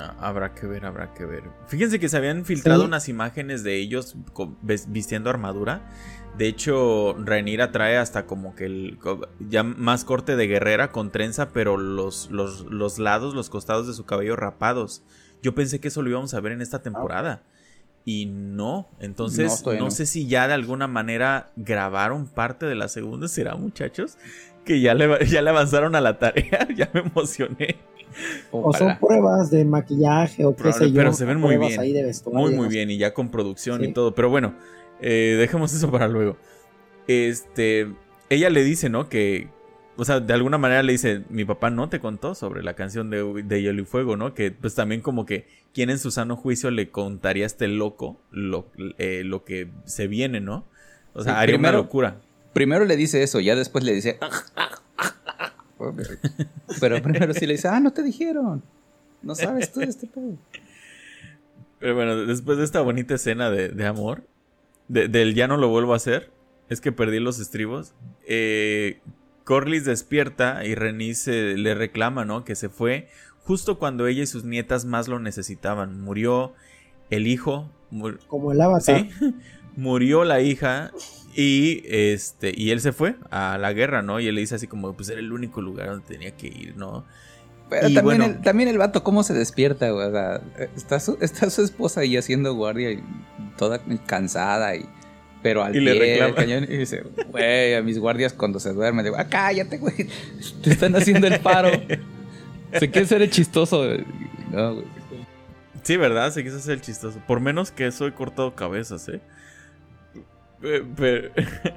Habrá 0.00 0.54
que 0.54 0.66
ver, 0.66 0.86
habrá 0.86 1.14
que 1.14 1.24
ver. 1.24 1.44
Fíjense 1.66 1.98
que 1.98 2.08
se 2.08 2.16
habían 2.16 2.44
filtrado 2.44 2.84
unas 2.84 3.08
imágenes 3.08 3.62
de 3.62 3.76
ellos 3.76 4.16
vistiendo 4.86 5.30
armadura. 5.30 5.82
De 6.36 6.46
hecho, 6.46 7.16
Rhaenyra 7.18 7.72
trae 7.72 7.96
hasta 7.96 8.26
como 8.26 8.54
que 8.54 8.66
el 8.66 8.98
ya 9.40 9.62
más 9.62 10.04
corte 10.04 10.36
de 10.36 10.46
guerrera 10.46 10.92
con 10.92 11.10
trenza, 11.10 11.50
pero 11.50 11.76
los, 11.76 12.30
los, 12.30 12.64
los 12.66 12.98
lados, 12.98 13.34
los 13.34 13.50
costados 13.50 13.86
de 13.86 13.94
su 13.94 14.04
cabello 14.04 14.36
rapados. 14.36 15.02
Yo 15.42 15.54
pensé 15.54 15.80
que 15.80 15.88
eso 15.88 16.02
lo 16.02 16.10
íbamos 16.10 16.34
a 16.34 16.40
ver 16.40 16.52
en 16.52 16.60
esta 16.60 16.82
temporada. 16.82 17.42
Y 18.04 18.26
no, 18.26 18.88
entonces 19.00 19.62
no, 19.66 19.90
sé 19.90 20.06
si 20.06 20.26
ya 20.26 20.48
de 20.48 20.54
alguna 20.54 20.86
manera 20.86 21.52
grabaron 21.56 22.26
parte 22.26 22.64
de 22.64 22.74
la 22.74 22.88
segunda, 22.88 23.28
¿será 23.28 23.54
muchachos? 23.54 24.16
Que 24.64 24.80
ya 24.80 24.94
le, 24.94 25.26
ya 25.26 25.42
le 25.42 25.50
avanzaron 25.50 25.94
a 25.94 26.00
la 26.00 26.18
tarea, 26.18 26.66
ya 26.74 26.88
me 26.94 27.00
emocioné. 27.00 27.76
O 28.50 28.72
son 28.72 28.98
pruebas 28.98 29.50
de 29.50 29.64
maquillaje 29.64 30.44
o 30.44 30.54
qué 30.54 30.72
sé 30.72 30.90
yo. 30.90 30.96
Pero 30.96 31.12
se 31.12 31.24
ven 31.24 31.38
muy 31.38 31.56
bien. 31.56 31.80
muy, 32.32 32.54
muy 32.54 32.68
bien. 32.68 32.90
Y 32.90 32.98
ya 32.98 33.14
con 33.14 33.30
producción 33.30 33.84
y 33.84 33.92
todo. 33.92 34.14
Pero 34.14 34.30
bueno, 34.30 34.54
eh, 35.00 35.36
dejemos 35.38 35.72
eso 35.72 35.90
para 35.90 36.08
luego. 36.08 36.36
Este. 37.06 37.88
Ella 38.30 38.50
le 38.50 38.62
dice, 38.62 38.90
¿no? 38.90 39.08
Que, 39.08 39.48
o 39.96 40.04
sea, 40.04 40.20
de 40.20 40.32
alguna 40.34 40.58
manera 40.58 40.82
le 40.82 40.92
dice, 40.92 41.22
mi 41.30 41.44
papá 41.44 41.70
no 41.70 41.88
te 41.88 41.98
contó 41.98 42.34
sobre 42.34 42.62
la 42.62 42.74
canción 42.74 43.08
de, 43.08 43.42
de 43.42 43.62
Hielo 43.62 43.82
y 43.82 43.84
Fuego, 43.86 44.16
¿no? 44.16 44.34
Que 44.34 44.50
pues 44.50 44.74
también 44.74 45.00
como 45.00 45.24
que, 45.24 45.46
¿quién 45.72 45.88
en 45.88 45.98
su 45.98 46.10
sano 46.10 46.36
juicio 46.36 46.70
le 46.70 46.90
contaría 46.90 47.44
a 47.44 47.46
este 47.46 47.68
loco 47.68 48.20
lo, 48.30 48.66
eh, 48.98 49.22
lo 49.24 49.44
que 49.44 49.70
se 49.86 50.06
viene, 50.06 50.40
¿no? 50.40 50.66
O 51.14 51.22
sea, 51.22 51.40
haría 51.40 51.56
una 51.56 51.72
locura. 51.72 52.20
Primero 52.52 52.84
le 52.84 52.96
dice 52.96 53.22
eso, 53.22 53.40
ya 53.40 53.56
después 53.56 53.82
le 53.82 53.94
dice... 53.94 54.18
Pero 56.80 57.02
primero 57.02 57.34
sí 57.34 57.46
le 57.46 57.54
dice, 57.54 57.68
ah, 57.68 57.80
no 57.80 57.92
te 57.92 58.02
dijeron. 58.02 58.62
No 59.22 59.34
sabes 59.34 59.72
tú 59.72 59.80
de 59.80 59.86
este 59.86 60.06
pedo. 60.06 60.36
Pero 61.78 61.94
bueno, 61.94 62.16
después 62.26 62.58
de 62.58 62.64
esta 62.64 62.80
bonita 62.80 63.14
escena 63.14 63.50
de, 63.50 63.86
amor, 63.86 64.24
del 64.88 65.34
ya 65.34 65.46
no 65.46 65.56
lo 65.56 65.68
vuelvo 65.68 65.92
a 65.92 65.96
hacer, 65.96 66.30
es 66.68 66.80
que 66.80 66.92
perdí 66.92 67.20
los 67.20 67.38
estribos. 67.38 67.94
Eh, 68.26 69.00
Corlys 69.44 69.84
despierta 69.84 70.64
y 70.64 70.74
Renice 70.74 71.56
le 71.56 71.74
reclama, 71.74 72.24
¿no? 72.24 72.44
Que 72.44 72.54
se 72.54 72.68
fue 72.68 73.08
justo 73.44 73.78
cuando 73.78 74.06
ella 74.06 74.22
y 74.22 74.26
sus 74.26 74.44
nietas 74.44 74.84
más 74.84 75.08
lo 75.08 75.20
necesitaban. 75.20 76.02
Murió 76.02 76.52
el 77.10 77.26
hijo. 77.26 77.70
Como 78.26 78.52
el 78.52 78.60
avatar. 78.60 79.08
Sí. 79.08 79.34
Murió 79.76 80.24
la 80.24 80.40
hija 80.40 80.90
y 81.40 81.84
este 81.86 82.52
y 82.52 82.72
él 82.72 82.80
se 82.80 82.90
fue 82.90 83.14
a 83.30 83.58
la 83.58 83.72
guerra, 83.72 84.02
¿no? 84.02 84.18
Y 84.18 84.26
él 84.26 84.34
le 84.34 84.40
dice 84.40 84.56
así 84.56 84.66
como, 84.66 84.92
pues 84.94 85.08
era 85.08 85.20
el 85.20 85.32
único 85.32 85.62
lugar 85.62 85.86
donde 85.86 86.04
tenía 86.04 86.32
que 86.32 86.48
ir, 86.48 86.76
¿no? 86.76 87.04
Pero 87.70 87.92
también, 87.92 88.22
el, 88.22 88.40
también 88.40 88.68
el 88.68 88.76
vato, 88.76 89.04
¿cómo 89.04 89.22
se 89.22 89.34
despierta, 89.34 89.88
güey? 89.90 90.08
O 90.08 90.10
sea, 90.10 90.40
está 90.74 90.98
su, 90.98 91.16
está 91.20 91.48
su 91.48 91.62
esposa 91.62 92.00
ahí 92.00 92.16
haciendo 92.16 92.54
guardia 92.54 92.90
y 92.90 93.04
toda 93.56 93.80
cansada 94.04 94.74
y 94.74 94.84
pero 95.40 95.62
al 95.62 95.70
pie 95.70 96.20
del 96.20 96.34
cañón 96.34 96.64
y 96.64 96.76
dice, 96.76 97.04
güey, 97.28 97.74
a 97.74 97.82
mis 97.82 98.00
guardias 98.00 98.32
cuando 98.32 98.58
se 98.58 98.72
duermen, 98.72 99.04
digo, 99.04 99.16
ah, 99.16 99.28
cállate, 99.30 99.78
güey, 99.78 100.08
te 100.64 100.70
están 100.70 100.96
haciendo 100.96 101.28
el 101.28 101.38
paro. 101.38 101.70
se 102.72 102.90
quiere 102.90 103.06
ser 103.06 103.22
el 103.22 103.30
chistoso. 103.30 103.84
No, 104.50 104.74
güey. 104.74 104.86
Sí, 105.84 105.96
¿verdad? 105.96 106.32
Se 106.32 106.42
quiso 106.42 106.56
hacer 106.56 106.72
el 106.72 106.80
chistoso. 106.80 107.22
Por 107.28 107.38
menos 107.38 107.70
que 107.70 107.86
eso 107.86 108.08
he 108.08 108.12
cortado 108.12 108.56
cabezas, 108.56 109.08
¿eh? 109.08 109.20
Pero, 110.60 111.30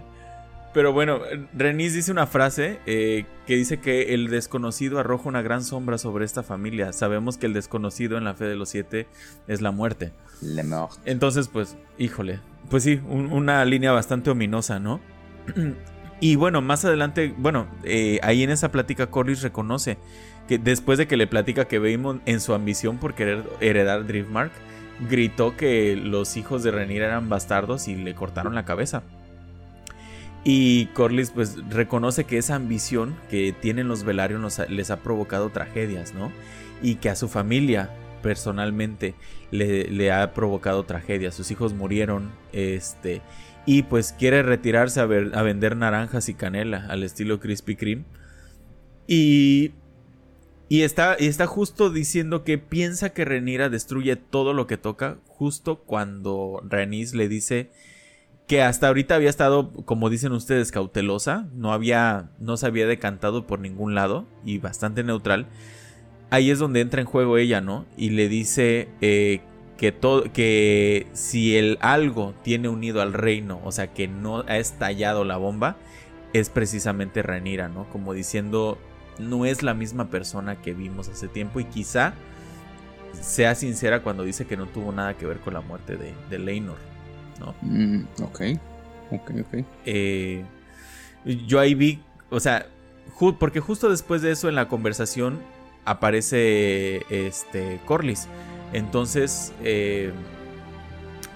pero 0.74 0.94
bueno, 0.94 1.20
Renis 1.54 1.94
dice 1.94 2.12
una 2.12 2.28
frase 2.28 2.80
eh, 2.86 3.26
que 3.46 3.56
dice 3.56 3.80
que 3.80 4.14
el 4.14 4.30
desconocido 4.30 5.00
arroja 5.00 5.30
una 5.30 5.42
gran 5.42 5.64
sombra 5.64 5.98
sobre 5.98 6.26
esta 6.26 6.44
familia. 6.44 6.94
Sabemos 6.94 7.38
que 7.38 7.46
el 7.46 7.54
desconocido 7.54 8.18
en 8.18 8.24
la 8.24 8.34
fe 8.34 8.46
de 8.46 8.56
los 8.56 8.70
siete 8.70 9.08
es 9.48 9.62
la 9.62 9.72
muerte. 9.72 10.14
Entonces, 11.06 11.48
pues, 11.48 11.78
híjole, 11.98 12.40
pues 12.70 12.84
sí, 12.84 13.02
una 13.08 13.64
línea 13.66 13.92
bastante 13.92 14.30
ominosa, 14.30 14.80
¿no? 14.80 15.02
y 16.20 16.36
bueno, 16.36 16.62
más 16.62 16.86
adelante, 16.86 17.34
bueno, 17.38 17.68
eh, 17.84 18.20
ahí 18.24 18.44
en 18.44 18.50
esa 18.50 18.72
plática 18.72 19.08
Corlys 19.08 19.42
reconoce 19.42 19.98
que 20.48 20.58
después 20.58 20.98
de 20.98 21.08
que 21.08 21.18
le 21.18 21.28
platica 21.28 21.66
que 21.66 21.80
Baemon 21.80 22.22
en 22.26 22.40
su 22.40 22.54
ambición 22.54 22.98
por 22.98 23.14
querer 23.14 23.44
heredar 23.60 24.06
Driftmark, 24.06 24.52
gritó 25.10 25.58
que 25.58 25.96
los 25.96 26.38
hijos 26.38 26.64
de 26.64 26.72
Renir 26.72 27.02
eran 27.02 27.30
bastardos 27.30 27.88
y 27.88 27.96
le 27.96 28.14
cortaron 28.16 28.56
la 28.56 28.66
cabeza. 28.66 29.04
Y 30.44 30.88
Corlys 30.88 31.32
pues 31.32 31.58
reconoce 31.70 32.24
que 32.24 32.38
esa 32.38 32.56
ambición 32.56 33.16
que 33.30 33.54
tienen 33.54 33.88
los 33.88 34.04
Velaryon 34.04 34.48
les 34.70 34.92
ha 34.92 34.98
provocado 34.98 35.50
tragedias, 35.50 36.14
¿no? 36.14 36.32
Y 36.82 36.96
que 36.96 37.10
a 37.10 37.16
su 37.16 37.28
familia 37.28 37.92
personalmente 38.24 39.14
le, 39.52 40.12
ha 40.12 40.34
provocado 40.34 40.84
tragedias. 40.84 41.36
Sus 41.36 41.52
hijos 41.52 41.74
murieron, 41.74 42.32
este, 42.54 43.22
y 43.68 43.84
pues 43.84 44.14
quiere 44.18 44.42
retirarse 44.42 45.00
a, 45.00 45.04
a 45.04 45.42
vender 45.44 45.76
naranjas 45.78 46.28
y 46.30 46.34
canela 46.34 46.88
al 46.90 47.04
estilo 47.04 47.40
Krispy 47.40 47.76
Kreme. 47.76 48.06
Y 49.08 49.74
y 50.72 50.84
está, 50.84 51.18
y 51.20 51.26
está 51.26 51.48
justo 51.48 51.90
diciendo 51.90 52.46
que 52.46 52.58
piensa 52.58 53.10
que 53.10 53.26
Renira 53.26 53.68
destruye 53.68 54.16
todo 54.16 54.54
lo 54.54 54.68
que 54.68 54.78
toca, 54.78 55.18
justo 55.28 55.80
cuando 55.80 56.64
Renis 56.66 57.14
le 57.14 57.28
dice 57.28 57.72
que 58.48 58.62
hasta 58.62 58.88
ahorita 58.88 59.16
había 59.16 59.30
estado, 59.30 59.74
como 59.84 60.10
dicen 60.10 60.32
ustedes, 60.32 60.72
cautelosa, 60.72 61.50
no 61.54 61.74
había, 61.74 62.30
no 62.40 62.56
se 62.56 62.68
había 62.68 62.88
decantado 62.88 63.48
por 63.48 63.60
ningún 63.60 63.96
lado 63.96 64.26
y 64.46 64.60
bastante 64.60 65.04
neutral. 65.04 65.48
Ahí 66.30 66.50
es 66.52 66.60
donde 66.60 66.80
entra 66.80 67.02
en 67.02 67.08
juego 67.08 67.38
ella, 67.38 67.60
¿no? 67.60 67.86
Y 67.98 68.12
le 68.12 68.30
dice 68.30 68.88
eh, 69.02 69.42
que, 69.76 69.92
todo, 69.92 70.32
que 70.32 71.08
si 71.12 71.58
el 71.58 71.80
algo 71.82 72.34
tiene 72.46 72.70
unido 72.70 73.02
al 73.02 73.12
reino, 73.12 73.60
o 73.66 73.74
sea, 73.74 73.92
que 73.94 74.08
no 74.08 74.46
ha 74.48 74.58
estallado 74.58 75.26
la 75.26 75.36
bomba, 75.36 75.76
es 76.32 76.50
precisamente 76.50 77.24
Renira, 77.24 77.68
¿no? 77.68 77.90
Como 77.90 78.14
diciendo, 78.14 78.78
no 79.22 79.46
es 79.46 79.64
la 79.64 79.74
misma 79.74 80.10
persona 80.10 80.62
que 80.62 80.74
vimos 80.74 81.08
hace 81.08 81.28
tiempo 81.28 81.60
y 81.60 81.66
quizá 81.66 82.14
sea 83.20 83.56
sincera 83.56 84.02
cuando 84.02 84.24
dice 84.24 84.46
que 84.46 84.58
no 84.58 84.66
tuvo 84.68 84.92
nada 84.92 85.16
que 85.16 85.26
ver 85.26 85.40
con 85.40 85.54
la 85.54 85.62
muerte 85.62 85.98
de, 85.98 86.14
de 86.30 86.40
Leinor, 86.40 86.78
¿no? 87.40 87.56
Mm, 87.62 88.04
ok, 88.22 88.42
ok, 89.12 89.32
ok. 89.42 89.66
Eh, 89.86 90.44
yo 91.46 91.60
ahí 91.60 91.76
vi, 91.76 92.02
o 92.30 92.40
sea, 92.40 92.68
porque 93.40 93.60
justo 93.60 93.90
después 93.90 94.22
de 94.22 94.32
eso 94.32 94.50
en 94.50 94.56
la 94.56 94.68
conversación 94.68 95.40
aparece 95.86 97.06
este 97.10 97.80
Corlys. 97.86 98.28
Entonces, 98.74 99.52
eh, 99.64 100.12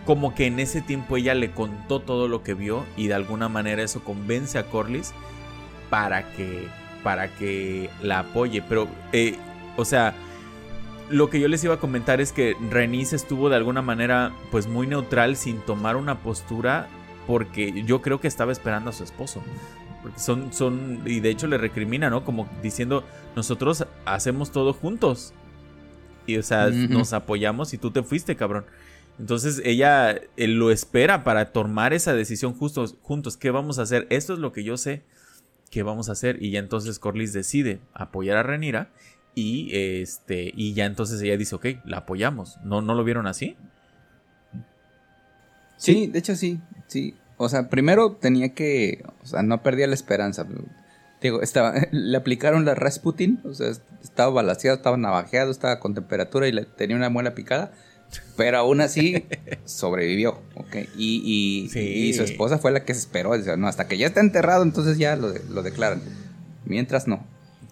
como 0.06 0.36
que 0.36 0.46
en 0.46 0.60
ese 0.60 0.82
tiempo 0.82 1.18
ella 1.18 1.34
le 1.34 1.52
contó 1.52 2.00
todo 2.00 2.28
lo 2.28 2.44
que 2.44 2.54
vio 2.54 2.86
y 2.96 3.08
de 3.08 3.16
alguna 3.16 3.50
manera 3.50 3.84
eso 3.84 4.04
convence 4.04 4.58
a 4.58 4.68
Corlys 4.68 5.14
para 5.90 6.32
que 6.34 6.68
para 7.06 7.28
que 7.28 7.92
la 8.02 8.20
apoye. 8.22 8.64
Pero, 8.68 8.88
eh, 9.14 9.36
o 9.78 9.86
sea, 9.86 10.16
lo 11.12 11.30
que 11.30 11.40
yo 11.40 11.48
les 11.48 11.64
iba 11.64 11.76
a 11.76 11.80
comentar 11.80 12.20
es 12.20 12.32
que 12.32 12.56
Renice 12.72 13.16
estuvo 13.16 13.48
de 13.48 13.56
alguna 13.56 13.84
manera 13.84 14.34
pues 14.50 14.66
muy 14.66 14.88
neutral 14.88 15.36
sin 15.36 15.60
tomar 15.60 15.98
una 15.98 16.24
postura 16.24 16.88
porque 17.28 17.84
yo 17.86 18.02
creo 18.02 18.20
que 18.20 18.28
estaba 18.28 18.52
esperando 18.52 18.90
a 18.90 18.94
su 18.94 19.04
esposo. 19.04 19.44
Porque 20.02 20.20
son, 20.20 20.52
son, 20.52 21.04
y 21.06 21.20
de 21.20 21.30
hecho 21.30 21.46
le 21.46 21.60
recrimina, 21.60 22.10
¿no? 22.10 22.26
Como 22.26 22.50
diciendo, 22.64 23.04
nosotros 23.36 23.86
hacemos 24.06 24.52
todo 24.52 24.74
juntos. 24.74 25.32
Y 26.26 26.38
o 26.38 26.44
sea, 26.44 26.70
nos 26.72 27.14
apoyamos 27.14 27.72
y 27.76 27.78
tú 27.78 27.92
te 27.92 28.02
fuiste, 28.02 28.36
cabrón. 28.36 28.66
Entonces 29.20 29.62
ella 29.64 30.10
eh, 30.38 30.48
lo 30.48 30.72
espera 30.72 31.24
para 31.24 31.52
tomar 31.54 31.94
esa 31.94 32.16
decisión 32.16 32.56
justos, 32.56 32.96
juntos. 33.04 33.38
¿Qué 33.38 33.52
vamos 33.52 33.78
a 33.78 33.84
hacer? 33.84 34.08
Esto 34.10 34.34
es 34.34 34.40
lo 34.40 34.52
que 34.52 34.64
yo 34.64 34.76
sé. 34.76 35.04
¿Qué 35.70 35.84
vamos 35.84 36.10
a 36.10 36.14
hacer? 36.14 36.42
Y 36.42 36.52
ya 36.52 36.60
entonces 36.60 37.00
Corlys 37.00 37.34
decide 37.34 37.80
apoyar 37.94 38.38
a 38.38 38.44
Renira 38.44 38.90
y 39.34 39.70
este 39.74 40.52
y 40.56 40.74
ya 40.74 40.86
entonces 40.86 41.22
ella 41.22 41.38
dice, 41.38 41.56
ok, 41.56 41.66
la 41.86 41.98
apoyamos. 41.98 42.58
¿No, 42.64 42.82
no 42.82 42.96
lo 42.96 43.04
vieron 43.04 43.28
así? 43.28 43.58
Sí, 45.78 46.08
de 46.08 46.20
hecho 46.20 46.36
sí, 46.36 46.60
sí. 46.88 47.16
O 47.38 47.50
sea, 47.50 47.70
primero 47.70 48.14
tenía 48.14 48.54
que, 48.54 49.04
o 49.22 49.28
sea, 49.28 49.44
no 49.44 49.62
perdía 49.62 49.88
la 49.88 49.94
esperanza. 49.94 50.48
Digo, 51.22 51.42
estaba, 51.42 51.74
le 51.92 52.18
aplicaron 52.18 52.66
la 52.66 52.76
Rasputin, 52.76 53.42
o 53.44 53.54
sea, 53.54 53.72
estaba 54.02 54.32
balaseado, 54.32 54.78
estaba 54.78 54.98
navajeado, 54.98 55.52
estaba 55.52 55.80
con 55.80 55.94
temperatura 55.94 56.48
y 56.48 56.54
le, 56.54 56.66
tenía 56.66 56.96
una 56.96 57.10
muela 57.10 57.36
picada. 57.36 57.74
Pero 58.38 58.58
aún 58.58 58.82
así 58.82 59.26
sobrevivió, 59.66 60.40
¿ok? 60.56 60.76
Y, 60.98 61.70
y, 61.72 62.14
su 62.14 62.24
esposa 62.24 62.58
fue 62.58 62.72
la 62.72 62.84
que 62.84 62.94
se 62.94 63.02
esperó. 63.02 63.38
no, 63.58 63.68
hasta 63.68 63.88
que 63.88 63.98
ya 63.98 64.08
está 64.08 64.20
enterrado, 64.20 64.64
entonces 64.64 64.98
ya 64.98 65.16
lo, 65.16 65.34
lo 65.50 65.64
declaran. 65.64 66.02
Mientras 66.66 67.08
no. 67.08 67.26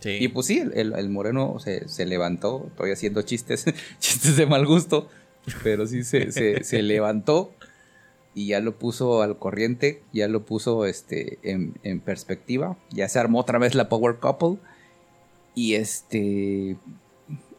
Y 0.05 0.27
pues 0.29 0.47
sí, 0.47 0.61
el, 0.73 1.09
moreno 1.09 1.59
se, 1.59 1.87
se, 1.87 2.05
levantó. 2.05 2.65
Estoy 2.67 2.91
haciendo 2.91 3.21
chistes, 3.21 3.65
chistes 3.99 4.35
de 4.35 4.45
mal 4.45 4.65
gusto. 4.65 5.09
Pero 5.63 5.87
sí 5.87 6.03
se, 6.03 6.31
se, 6.31 6.63
se, 6.63 6.81
levantó 6.81 7.53
y 8.33 8.47
ya 8.47 8.59
lo 8.59 8.77
puso 8.77 9.21
al 9.21 9.37
corriente. 9.37 10.03
Ya 10.11 10.27
lo 10.27 10.45
puso 10.45 10.85
este, 10.85 11.39
en, 11.43 11.75
en 11.83 12.01
perspectiva. 12.01 12.77
Ya 12.91 13.07
se 13.07 13.19
armó 13.19 13.39
otra 13.39 13.59
vez 13.59 13.75
la 13.75 13.87
Power 13.87 14.17
Couple. 14.17 14.57
Y 15.55 15.75
este 15.75 16.77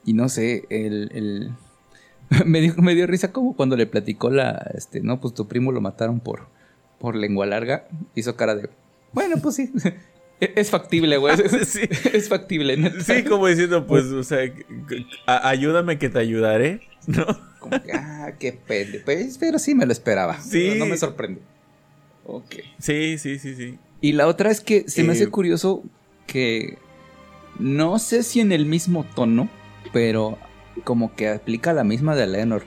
y 0.05 0.13
no 0.13 0.29
sé, 0.29 0.65
el, 0.69 1.11
el 1.15 1.51
me, 2.45 2.61
dio, 2.61 2.75
me 2.77 2.95
dio 2.95 3.07
risa 3.07 3.33
como 3.33 3.55
cuando 3.57 3.77
le 3.77 3.87
platicó 3.87 4.31
la, 4.31 4.71
este, 4.75 5.01
no, 5.01 5.21
pues 5.21 5.35
tu 5.35 5.47
primo 5.49 5.73
lo 5.73 5.81
mataron 5.81 6.21
por, 6.21 6.49
por 6.99 7.17
lengua 7.17 7.47
larga. 7.47 7.89
Hizo 8.15 8.37
cara 8.37 8.55
de, 8.55 8.71
bueno, 9.15 9.37
pues 9.41 9.57
sí. 9.57 9.73
Es 10.41 10.71
factible, 10.71 11.17
güey. 11.17 11.37
Es, 11.41 11.77
es 11.77 12.29
factible. 12.29 12.77
¿no? 12.77 12.91
Sí, 13.01 13.23
como 13.23 13.47
diciendo, 13.47 13.87
pues, 13.87 14.07
o 14.07 14.23
sea, 14.25 14.41
ayúdame 15.27 15.97
que 15.97 16.11
te 16.11 16.19
ayudaré, 16.19 16.81
¿no? 17.07 17.25
Como 17.61 17.81
que, 17.83 17.93
ah, 17.93 18.33
qué 18.39 18.53
pende. 18.53 18.99
Pues, 18.99 19.39
pero 19.39 19.59
sí 19.59 19.75
me 19.75 19.87
lo 19.87 19.93
esperaba. 19.93 20.41
Sí. 20.41 20.75
No, 20.77 20.87
me 20.87 20.99
sorprende. 20.99 21.41
Ok. 22.27 22.57
Sí, 22.79 23.17
sí, 23.17 23.39
sí, 23.39 23.55
sí. 23.55 23.79
Y 24.01 24.13
la 24.13 24.27
otra 24.27 24.51
es 24.51 24.61
que 24.61 24.89
se 24.89 25.05
me 25.05 25.13
hace 25.13 25.25
eh, 25.25 25.29
curioso 25.29 25.83
que 26.27 26.79
no 27.59 27.99
sé 27.99 28.23
si 28.23 28.41
en 28.41 28.53
el 28.53 28.67
mismo 28.67 29.07
tono, 29.15 29.49
pero 29.93 30.37
como 30.83 31.15
que 31.15 31.29
aplica 31.29 31.73
la 31.73 31.85
misma 31.85 32.17
de 32.17 32.27
Lenor. 32.27 32.65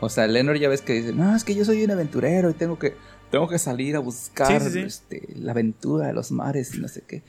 O 0.00 0.08
sea, 0.08 0.26
Lenor 0.26 0.58
ya 0.58 0.68
ves 0.68 0.80
que 0.80 0.94
dice, 0.94 1.12
no, 1.12 1.36
es 1.36 1.44
que 1.44 1.54
yo 1.54 1.64
soy 1.64 1.84
un 1.84 1.90
aventurero 1.90 2.50
y 2.50 2.54
tengo 2.54 2.78
que, 2.78 2.94
tengo 3.30 3.48
que 3.48 3.58
salir 3.58 3.96
a 3.96 3.98
buscar 3.98 4.62
Este, 4.62 5.28
la 5.36 5.52
aventura 5.52 6.06
de 6.06 6.14
los 6.14 6.32
mares 6.32 6.74
y 6.74 6.80
no 6.80 6.88
sé 6.88 7.02
qué. 7.02 7.22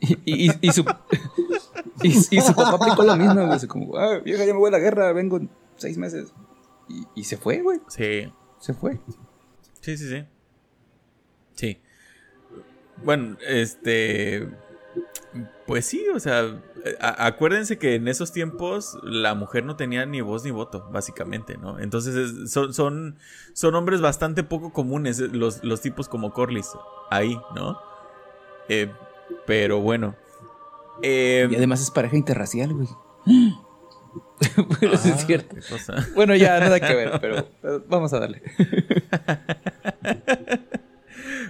Y, 0.00 0.50
y, 0.66 0.72
su, 0.72 0.82
y, 2.02 2.12
su 2.12 2.54
papá 2.54 2.76
aplicó 2.76 3.02
lo 3.02 3.16
mismo, 3.16 3.46
güey. 3.46 3.66
Como, 3.66 3.96
ah, 3.98 4.18
vieja, 4.24 4.44
ya 4.44 4.54
me 4.54 4.58
voy 4.58 4.68
a 4.68 4.72
la 4.72 4.78
guerra, 4.78 5.12
vengo 5.12 5.36
en 5.36 5.50
seis 5.76 5.98
meses. 5.98 6.32
Y, 7.14 7.24
se 7.24 7.36
fue, 7.36 7.60
güey. 7.60 7.80
Sí. 7.88 8.32
Se 8.58 8.72
fue. 8.72 8.98
Sí, 9.80 9.96
sí, 9.96 10.08
sí. 10.08 10.24
Sí. 11.54 11.78
Bueno, 13.04 13.36
este. 13.46 14.48
Pues 15.66 15.86
sí, 15.86 16.06
o 16.14 16.20
sea, 16.20 16.62
acuérdense 17.00 17.78
que 17.78 17.94
en 17.94 18.08
esos 18.08 18.32
tiempos 18.32 18.98
la 19.02 19.34
mujer 19.34 19.64
no 19.64 19.76
tenía 19.76 20.04
ni 20.04 20.20
voz 20.20 20.44
ni 20.44 20.50
voto, 20.50 20.88
básicamente, 20.92 21.56
¿no? 21.56 21.78
Entonces 21.78 22.50
son, 22.50 22.74
son, 22.74 23.16
son, 23.54 23.74
hombres 23.74 24.00
bastante 24.00 24.42
poco 24.44 24.72
comunes 24.72 25.18
eh, 25.18 25.28
los, 25.32 25.64
los 25.64 25.80
tipos 25.80 26.08
como 26.08 26.32
Corlys 26.32 26.70
ahí, 27.10 27.38
¿no? 27.54 27.78
Eh, 28.68 28.92
pero 29.46 29.80
bueno. 29.80 30.14
Eh, 31.02 31.48
y 31.50 31.56
además 31.56 31.80
es 31.80 31.90
pareja 31.90 32.16
interracial, 32.16 32.74
güey. 32.74 32.88
bueno, 33.26 34.94
es 34.94 35.06
ah, 35.06 35.18
cierto. 35.18 35.56
Bueno, 36.14 36.36
ya 36.36 36.60
nada 36.60 36.80
que 36.80 36.94
ver, 36.94 37.18
pero 37.20 37.48
vamos 37.88 38.12
a 38.12 38.20
darle. 38.20 38.42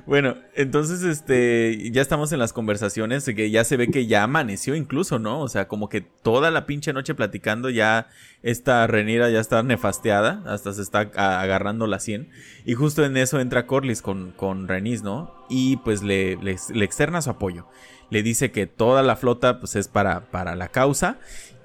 Bueno, 0.07 0.37
entonces, 0.55 1.03
este, 1.03 1.91
ya 1.91 2.03
estamos 2.03 2.31
en 2.33 2.39
las 2.39 2.53
conversaciones, 2.53 3.25
que 3.25 3.51
ya 3.51 3.65
se 3.65 3.79
ve 3.79 3.89
que 3.89 4.07
ya 4.07 4.25
amaneció 4.25 4.75
incluso, 4.75 5.19
¿no? 5.19 5.41
O 5.41 5.49
sea, 5.49 5.67
como 5.67 5.89
que 5.89 6.03
toda 6.03 6.51
la 6.51 6.67
pinche 6.67 6.93
noche 6.93 7.15
platicando, 7.15 7.71
ya 7.71 8.09
esta 8.43 8.87
Renira 8.87 9.31
ya 9.31 9.41
está 9.41 9.63
nefasteada, 9.63 10.43
hasta 10.45 10.75
se 10.75 10.83
está 10.83 11.11
agarrando 11.15 11.87
la 11.87 12.01
100. 12.01 12.29
Y 12.67 12.75
justo 12.75 13.03
en 13.03 13.17
eso 13.17 13.41
entra 13.41 13.67
Corlys 13.67 14.03
con, 14.03 14.33
con 14.33 14.69
Renis, 14.69 15.03
¿no? 15.03 15.35
Y 15.49 15.79
pues 15.79 16.03
le, 16.03 16.37
le, 16.37 16.53
externa 16.85 17.23
su 17.23 17.31
apoyo. 17.31 17.67
Le 18.11 18.23
dice 18.23 18.53
que 18.53 18.67
toda 18.67 19.03
la 19.03 19.17
flota, 19.17 19.59
pues 19.59 19.75
es 19.75 19.89
para, 19.89 20.31
para 20.31 20.55
la 20.55 20.69
causa. 20.69 21.19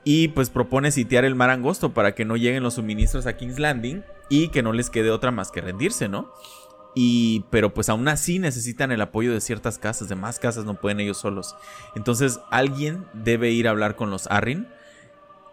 Y 0.06 0.30
pues 0.30 0.50
propone 0.50 0.92
sitiar 0.92 1.26
el 1.26 1.36
mar 1.36 1.50
angosto 1.50 1.94
para 1.94 2.16
que 2.16 2.24
no 2.24 2.38
lleguen 2.38 2.64
los 2.64 2.76
suministros 2.76 3.28
a 3.28 3.36
King's 3.36 3.60
Landing 3.60 4.02
y 4.30 4.48
que 4.48 4.64
no 4.64 4.72
les 4.72 4.90
quede 4.90 5.12
otra 5.12 5.32
más 5.32 5.52
que 5.52 5.60
rendirse, 5.60 6.08
¿no? 6.08 6.32
Y, 6.96 7.46
pero 7.52 7.74
pues 7.74 7.90
aún 7.90 8.08
así 8.08 8.40
necesitan 8.40 8.92
el 8.92 9.02
apoyo 9.02 9.32
de 9.32 9.42
ciertas 9.42 9.78
casas, 9.78 10.10
de 10.10 10.16
más 10.16 10.40
casas 10.40 10.66
no 10.66 10.80
pueden 10.80 11.00
ellos 11.00 11.18
solos. 11.18 11.56
Entonces 11.96 12.40
alguien 12.50 13.06
debe 13.14 13.52
ir 13.52 13.68
a 13.68 13.72
hablar 13.72 13.96
con 13.96 14.10
los 14.10 14.28
Arryn 14.28 14.68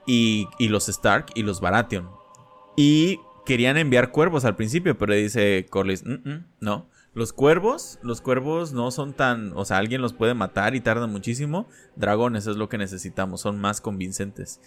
y, 0.06 0.48
los 0.60 0.88
Stark 0.88 1.26
y 1.34 1.42
los 1.42 1.60
Baratheon. 1.60 2.08
Y 2.76 3.20
querían 3.44 3.76
enviar 3.76 4.10
cuervos 4.10 4.44
al 4.44 4.56
principio, 4.56 4.96
pero 4.96 5.14
dice 5.14 5.66
Corlys, 5.68 6.04
mm, 6.04 6.28
mm, 6.28 6.44
no. 6.60 6.88
Los 7.14 7.32
cuervos, 7.32 7.98
los 8.02 8.20
cuervos 8.20 8.74
no 8.74 8.90
son 8.90 9.14
tan, 9.14 9.52
o 9.54 9.64
sea, 9.64 9.78
alguien 9.78 10.02
los 10.02 10.12
puede 10.12 10.34
matar 10.34 10.74
y 10.74 10.80
tarda 10.80 11.06
muchísimo. 11.06 11.66
Dragones 11.96 12.46
es 12.46 12.56
lo 12.56 12.68
que 12.68 12.76
necesitamos, 12.76 13.40
son 13.40 13.58
más 13.58 13.80
convincentes. 13.80 14.60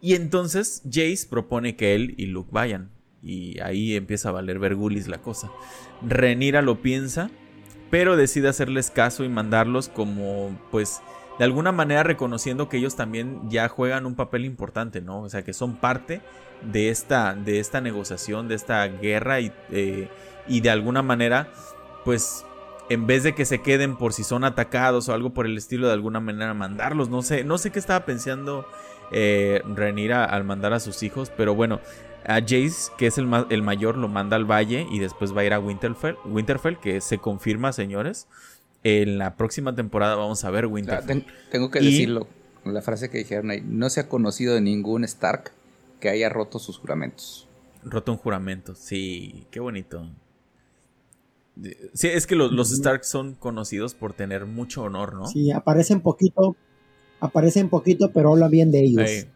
Y 0.00 0.14
entonces 0.14 0.82
Jace 0.86 1.26
propone 1.28 1.76
que 1.76 1.94
él 1.94 2.14
y 2.16 2.26
Luke 2.26 2.48
vayan. 2.52 2.90
Y 3.22 3.60
ahí 3.60 3.96
empieza 3.96 4.30
a 4.30 4.32
valer 4.32 4.58
Vergulis 4.58 5.08
la 5.08 5.18
cosa. 5.18 5.50
Renira 6.02 6.62
lo 6.62 6.80
piensa, 6.80 7.30
pero 7.90 8.16
decide 8.16 8.48
hacerles 8.48 8.90
caso 8.90 9.24
y 9.24 9.28
mandarlos 9.28 9.88
como, 9.88 10.58
pues, 10.70 11.00
de 11.38 11.44
alguna 11.44 11.72
manera 11.72 12.02
reconociendo 12.02 12.68
que 12.68 12.78
ellos 12.78 12.96
también 12.96 13.40
ya 13.48 13.68
juegan 13.68 14.06
un 14.06 14.14
papel 14.14 14.44
importante, 14.44 15.00
¿no? 15.00 15.22
O 15.22 15.28
sea, 15.28 15.42
que 15.42 15.52
son 15.52 15.76
parte 15.76 16.20
de 16.62 16.90
esta, 16.90 17.34
de 17.34 17.60
esta 17.60 17.80
negociación, 17.80 18.48
de 18.48 18.54
esta 18.54 18.86
guerra 18.86 19.40
y, 19.40 19.52
eh, 19.70 20.08
y 20.46 20.60
de 20.60 20.70
alguna 20.70 21.02
manera, 21.02 21.52
pues, 22.04 22.44
en 22.90 23.06
vez 23.06 23.22
de 23.22 23.34
que 23.34 23.44
se 23.44 23.62
queden 23.62 23.96
por 23.96 24.12
si 24.12 24.24
son 24.24 24.44
atacados 24.44 25.08
o 25.08 25.14
algo 25.14 25.30
por 25.30 25.46
el 25.46 25.56
estilo, 25.56 25.86
de 25.86 25.92
alguna 25.92 26.20
manera 26.20 26.52
mandarlos. 26.54 27.08
No 27.08 27.22
sé, 27.22 27.44
no 27.44 27.56
sé 27.56 27.70
qué 27.70 27.78
estaba 27.78 28.04
pensando 28.04 28.66
eh, 29.12 29.62
Renira 29.64 30.24
al 30.24 30.44
mandar 30.44 30.72
a 30.72 30.80
sus 30.80 31.02
hijos, 31.02 31.30
pero 31.36 31.54
bueno, 31.54 31.80
a 32.26 32.40
Jace, 32.40 32.92
que 32.98 33.06
es 33.06 33.18
el, 33.18 33.28
el, 33.50 33.62
mayor, 33.62 33.96
lo 33.96 34.08
manda 34.08 34.36
al 34.36 34.44
valle 34.44 34.86
y 34.90 34.98
después 34.98 35.34
va 35.34 35.42
a 35.42 35.44
ir 35.44 35.52
a 35.52 35.60
Winterfell, 35.60 36.16
Winterfell, 36.24 36.78
que 36.78 37.00
se 37.00 37.18
confirma, 37.18 37.72
señores. 37.72 38.26
En 38.82 39.18
la 39.18 39.36
próxima 39.36 39.74
temporada 39.74 40.14
vamos 40.16 40.44
a 40.44 40.50
ver 40.50 40.66
Winterfell. 40.66 41.24
tengo 41.50 41.70
que 41.70 41.80
decirlo, 41.80 42.28
la 42.64 42.82
frase 42.82 43.10
que 43.10 43.18
dijeron 43.18 43.50
ahí, 43.50 43.62
no 43.64 43.90
se 43.90 44.00
ha 44.00 44.08
conocido 44.08 44.54
de 44.54 44.60
ningún 44.60 45.04
Stark 45.04 45.52
que 46.00 46.08
haya 46.08 46.28
roto 46.28 46.58
sus 46.58 46.78
juramentos. 46.78 47.46
Roto 47.84 48.12
un 48.12 48.18
juramento, 48.18 48.74
sí, 48.74 49.46
qué 49.50 49.60
bonito. 49.60 50.08
Sí, 51.92 52.08
es 52.08 52.26
que 52.26 52.36
los, 52.36 52.52
los 52.52 52.72
Stark 52.72 53.04
son 53.04 53.34
conocidos 53.34 53.94
por 53.94 54.14
tener 54.14 54.46
mucho 54.46 54.82
honor, 54.82 55.14
¿no? 55.14 55.26
Sí, 55.26 55.50
aparecen 55.50 56.00
poquito, 56.00 56.56
aparecen 57.20 57.68
poquito, 57.68 58.12
pero 58.12 58.32
habla 58.32 58.48
bien 58.48 58.70
de 58.70 58.80
ellos. 58.80 59.26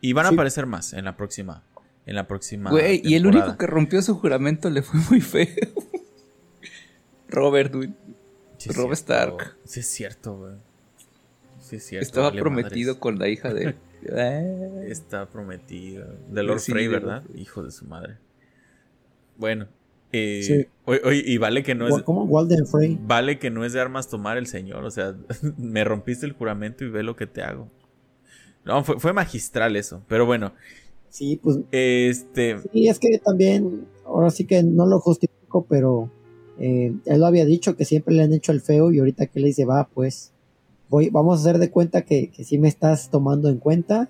Y 0.00 0.12
van 0.12 0.26
a 0.26 0.28
aparecer 0.30 0.66
más 0.66 0.92
en 0.92 1.04
la 1.04 1.16
próxima 1.16 1.62
en 2.06 2.14
la 2.14 2.26
próxima. 2.26 2.70
Güey, 2.70 3.02
y 3.04 3.14
el 3.16 3.26
único 3.26 3.58
que 3.58 3.66
rompió 3.66 4.00
su 4.00 4.14
juramento 4.14 4.70
le 4.70 4.82
fue 4.82 5.00
muy 5.10 5.20
feo. 5.20 5.48
Robert, 7.28 7.74
güey. 7.74 7.92
Stark. 8.92 9.56
Sí, 9.64 9.80
es 9.80 9.86
cierto, 9.86 10.36
güey. 10.36 10.54
Sí, 11.60 11.76
es 11.76 11.84
cierto. 11.84 12.06
Estaba 12.06 12.32
prometido 12.32 12.98
con 13.00 13.18
la 13.18 13.28
hija 13.28 13.52
de. 13.52 13.74
Está 14.88 15.26
prometido. 15.26 16.06
De 16.28 16.42
Lord 16.42 16.60
Frey, 16.60 16.86
¿verdad? 16.86 17.24
Hijo 17.34 17.62
de 17.62 17.72
su 17.72 17.84
madre. 17.86 18.18
Bueno. 19.36 19.66
Eh, 20.12 20.42
sí. 20.44 20.66
oye, 20.84 21.22
y 21.26 21.36
vale 21.38 21.64
que 21.64 21.74
no 21.74 21.88
es. 21.88 22.02
¿Cómo? 22.04 22.24
Walden 22.24 22.66
Frey. 22.66 22.98
Vale 23.02 23.40
que 23.40 23.50
no 23.50 23.64
es 23.64 23.72
de 23.72 23.80
armas 23.80 24.08
tomar 24.08 24.38
el 24.38 24.46
señor. 24.46 24.84
O 24.84 24.90
sea, 24.90 25.16
me 25.58 25.82
rompiste 25.82 26.24
el 26.24 26.32
juramento 26.32 26.84
y 26.84 26.88
ve 26.88 27.02
lo 27.02 27.16
que 27.16 27.26
te 27.26 27.42
hago. 27.42 27.68
No, 28.64 28.84
fue, 28.84 28.98
fue 29.00 29.12
magistral 29.12 29.74
eso. 29.74 30.04
Pero 30.08 30.24
bueno. 30.24 30.54
Sí, 31.10 31.40
pues. 31.42 31.58
Este. 31.70 32.58
Sí, 32.72 32.88
es 32.88 32.98
que 32.98 33.18
también, 33.18 33.86
ahora 34.04 34.30
sí 34.30 34.44
que 34.44 34.62
no 34.62 34.86
lo 34.86 35.00
justifico, 35.00 35.66
pero 35.68 36.10
eh, 36.58 36.92
él 37.04 37.20
lo 37.20 37.26
había 37.26 37.44
dicho 37.44 37.76
que 37.76 37.84
siempre 37.84 38.14
le 38.14 38.22
han 38.22 38.32
hecho 38.32 38.52
el 38.52 38.60
feo 38.60 38.92
y 38.92 38.98
ahorita 38.98 39.26
que 39.26 39.40
le 39.40 39.48
dice, 39.48 39.64
va, 39.64 39.88
pues, 39.92 40.32
voy, 40.88 41.10
vamos 41.10 41.38
a 41.38 41.40
hacer 41.40 41.58
de 41.58 41.70
cuenta 41.70 42.02
que, 42.02 42.30
que 42.30 42.44
sí 42.44 42.58
me 42.58 42.68
estás 42.68 43.10
tomando 43.10 43.48
en 43.48 43.58
cuenta 43.58 44.08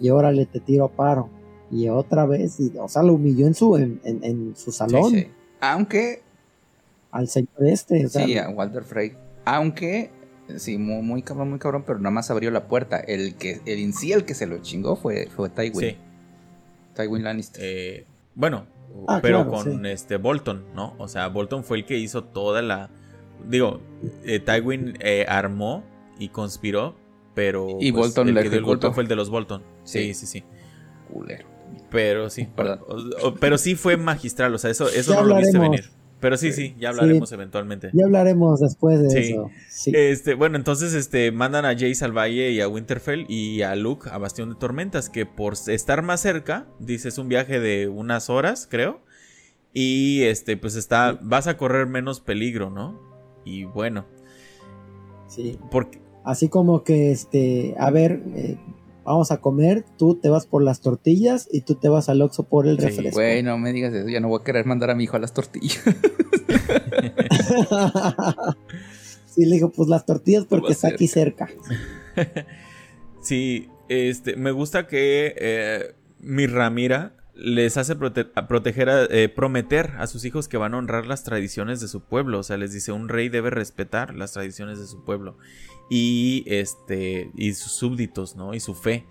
y 0.00 0.10
órale, 0.10 0.46
te 0.46 0.60
tiro 0.60 0.86
a 0.86 0.92
paro. 0.92 1.28
Y 1.70 1.88
otra 1.88 2.26
vez, 2.26 2.58
y, 2.58 2.72
o 2.78 2.88
sea, 2.88 3.02
lo 3.02 3.14
humilló 3.14 3.46
en 3.46 3.54
su, 3.54 3.76
en, 3.76 4.00
en, 4.02 4.56
su 4.56 4.72
salón. 4.72 5.12
Sí, 5.12 5.26
Aunque. 5.60 6.22
Al 7.12 7.28
señor 7.28 7.66
este. 7.66 8.08
sí, 8.08 8.38
a 8.38 8.48
Walter 8.50 8.84
Frey. 8.84 9.12
Aunque 9.44 10.10
Sí, 10.56 10.78
muy, 10.78 11.02
muy, 11.02 11.22
cabrón, 11.22 11.50
muy 11.50 11.58
cabrón, 11.58 11.84
pero 11.86 11.98
nada 11.98 12.10
más 12.10 12.30
abrió 12.30 12.50
la 12.50 12.66
puerta. 12.66 12.98
El 12.98 13.34
que, 13.36 13.60
el 13.66 13.78
en 13.78 13.92
sí, 13.92 14.12
el 14.12 14.24
que 14.24 14.34
se 14.34 14.46
lo 14.46 14.58
chingó 14.58 14.96
fue, 14.96 15.28
fue 15.28 15.48
Tywin. 15.48 15.90
Sí. 15.90 15.96
Tywin 17.00 17.24
Lannister. 17.24 17.62
Eh, 17.64 18.06
bueno, 18.34 18.66
ah, 19.08 19.20
pero 19.22 19.48
con 19.48 19.86
este 19.86 20.16
Bolton, 20.16 20.66
¿no? 20.74 20.94
O 20.98 21.08
sea, 21.08 21.28
Bolton 21.28 21.64
fue 21.64 21.78
el 21.78 21.84
que 21.84 21.98
hizo 21.98 22.24
toda 22.24 22.62
la. 22.62 22.90
Digo, 23.48 23.80
eh, 24.24 24.40
Tywin 24.40 24.98
eh, 25.00 25.26
armó 25.28 25.84
y 26.18 26.28
conspiró, 26.28 26.96
pero. 27.34 27.76
Y 27.80 27.92
pues, 27.92 28.14
Bolton 28.14 28.36
el 28.36 28.50
que 28.50 28.60
Bolton 28.60 28.94
fue 28.94 29.02
el 29.02 29.08
de 29.08 29.16
los 29.16 29.30
Bolton. 29.30 29.62
Sí, 29.84 30.14
sí, 30.14 30.26
sí. 30.26 30.44
Culero. 31.12 31.48
Pero 31.90 32.30
sí. 32.30 32.48
pero 33.40 33.58
sí 33.58 33.74
fue 33.74 33.96
magistral, 33.96 34.54
o 34.54 34.58
sea, 34.58 34.70
eso, 34.70 34.88
eso 34.88 35.14
no 35.14 35.22
lo 35.24 35.36
viste 35.36 35.58
venir. 35.58 35.90
Pero 36.20 36.36
sí, 36.36 36.52
sí, 36.52 36.74
ya 36.78 36.90
hablaremos 36.90 37.32
eventualmente. 37.32 37.90
Ya 37.94 38.04
hablaremos 38.04 38.60
después 38.60 39.00
de 39.00 39.20
eso. 39.20 39.50
Este, 39.86 40.34
bueno, 40.34 40.56
entonces 40.56 40.92
este, 40.92 41.32
mandan 41.32 41.64
a 41.64 41.72
Jace 41.72 42.04
al 42.04 42.16
valle 42.16 42.50
y 42.50 42.60
a 42.60 42.68
Winterfell 42.68 43.24
y 43.28 43.62
a 43.62 43.74
Luke 43.74 44.08
a 44.10 44.18
Bastión 44.18 44.50
de 44.50 44.56
Tormentas, 44.56 45.08
que 45.08 45.24
por 45.24 45.54
estar 45.54 46.02
más 46.02 46.20
cerca, 46.20 46.66
dice, 46.78 47.08
es 47.08 47.16
un 47.16 47.28
viaje 47.28 47.58
de 47.58 47.88
unas 47.88 48.28
horas, 48.28 48.68
creo. 48.70 49.00
Y 49.72 50.22
este, 50.24 50.56
pues 50.56 50.76
está, 50.76 51.18
vas 51.22 51.46
a 51.46 51.56
correr 51.56 51.86
menos 51.86 52.20
peligro, 52.20 52.70
¿no? 52.70 53.00
Y 53.44 53.64
bueno. 53.64 54.04
Sí. 55.28 55.58
Porque... 55.70 56.00
Así 56.22 56.50
como 56.50 56.84
que, 56.84 57.12
este, 57.12 57.74
a 57.78 57.90
ver, 57.90 58.22
eh, 58.34 58.58
vamos 59.04 59.30
a 59.32 59.40
comer, 59.40 59.84
tú 59.98 60.14
te 60.16 60.28
vas 60.28 60.46
por 60.46 60.62
las 60.62 60.80
tortillas 60.80 61.48
y 61.50 61.62
tú 61.62 61.74
te 61.74 61.88
vas 61.88 62.08
al 62.08 62.22
Oxxo 62.22 62.44
por 62.44 62.66
el 62.66 62.78
Sí, 62.78 62.86
refresco. 62.86 63.18
güey, 63.20 63.42
no 63.42 63.58
me 63.58 63.72
digas 63.72 63.92
eso. 63.94 64.08
Ya 64.08 64.20
no 64.20 64.28
voy 64.28 64.40
a 64.40 64.44
querer 64.44 64.66
mandar 64.66 64.90
a 64.90 64.94
mi 64.94 65.04
hijo 65.04 65.16
a 65.16 65.20
las 65.20 65.32
tortillas. 65.34 65.82
sí, 69.26 69.46
le 69.46 69.56
digo, 69.56 69.70
pues 69.70 69.88
las 69.88 70.06
tortillas 70.06 70.44
porque 70.46 70.72
está 70.72 70.88
aquí 70.88 71.08
cerca. 71.08 71.48
Sí, 73.22 73.68
este, 73.90 74.34
me 74.36 74.50
gusta 74.50 74.86
que 74.86 75.34
eh, 75.36 75.94
mi 76.20 76.46
Ramira 76.46 77.12
les 77.34 77.76
hace 77.76 77.94
prote- 77.94 78.30
a 78.34 78.48
proteger, 78.48 78.88
a- 78.88 79.04
eh, 79.04 79.28
prometer 79.28 79.90
a 79.98 80.06
sus 80.06 80.24
hijos 80.24 80.48
que 80.48 80.56
van 80.56 80.72
a 80.72 80.78
honrar 80.78 81.06
las 81.06 81.22
tradiciones 81.22 81.82
de 81.82 81.88
su 81.88 82.00
pueblo. 82.00 82.38
O 82.38 82.42
sea, 82.42 82.56
les 82.56 82.72
dice, 82.72 82.92
un 82.92 83.10
rey 83.10 83.28
debe 83.28 83.50
respetar 83.50 84.14
las 84.14 84.32
tradiciones 84.32 84.78
de 84.78 84.86
su 84.86 85.04
pueblo. 85.04 85.36
Y 85.90 86.44
este, 86.46 87.30
y 87.34 87.52
sus 87.54 87.72
súbditos, 87.72 88.36
¿no? 88.36 88.54
Y 88.54 88.60
su 88.60 88.74
fe. 88.74 89.06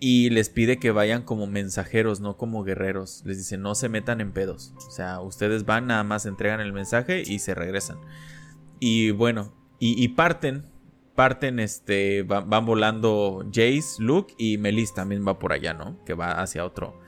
Y 0.00 0.30
les 0.30 0.48
pide 0.50 0.78
que 0.78 0.90
vayan 0.90 1.22
como 1.22 1.46
mensajeros, 1.46 2.18
no 2.18 2.36
como 2.36 2.64
guerreros. 2.64 3.22
Les 3.24 3.38
dice, 3.38 3.56
no 3.56 3.76
se 3.76 3.88
metan 3.88 4.20
en 4.20 4.32
pedos. 4.32 4.74
O 4.88 4.90
sea, 4.90 5.20
ustedes 5.20 5.64
van, 5.64 5.86
nada 5.86 6.02
más 6.02 6.26
entregan 6.26 6.60
el 6.60 6.72
mensaje 6.72 7.22
y 7.24 7.38
se 7.38 7.54
regresan. 7.54 7.98
Y 8.80 9.12
bueno, 9.12 9.54
y, 9.78 10.08
parten, 10.08 10.66
parten, 11.14 11.60
este, 11.60 12.24
va- 12.24 12.40
van 12.40 12.66
volando 12.66 13.44
Jace, 13.52 14.00
Luke 14.00 14.34
y 14.38 14.58
Melis 14.58 14.92
también 14.92 15.24
va 15.26 15.38
por 15.38 15.52
allá, 15.52 15.72
¿no? 15.72 16.02
Que 16.04 16.14
va 16.14 16.32
hacia 16.42 16.64
otro, 16.64 16.98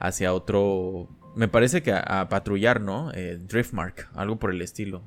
hacia 0.00 0.32
otro, 0.34 1.08
me 1.36 1.46
parece 1.46 1.82
que 1.84 1.92
a, 1.92 2.00
a 2.20 2.28
patrullar, 2.28 2.80
¿no? 2.80 3.12
Eh, 3.14 3.38
Driftmark, 3.40 4.10
algo 4.14 4.40
por 4.40 4.50
el 4.50 4.60
estilo, 4.62 5.04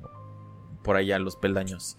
por 0.82 0.96
allá, 0.96 1.18
los 1.18 1.36
peldaños. 1.36 1.98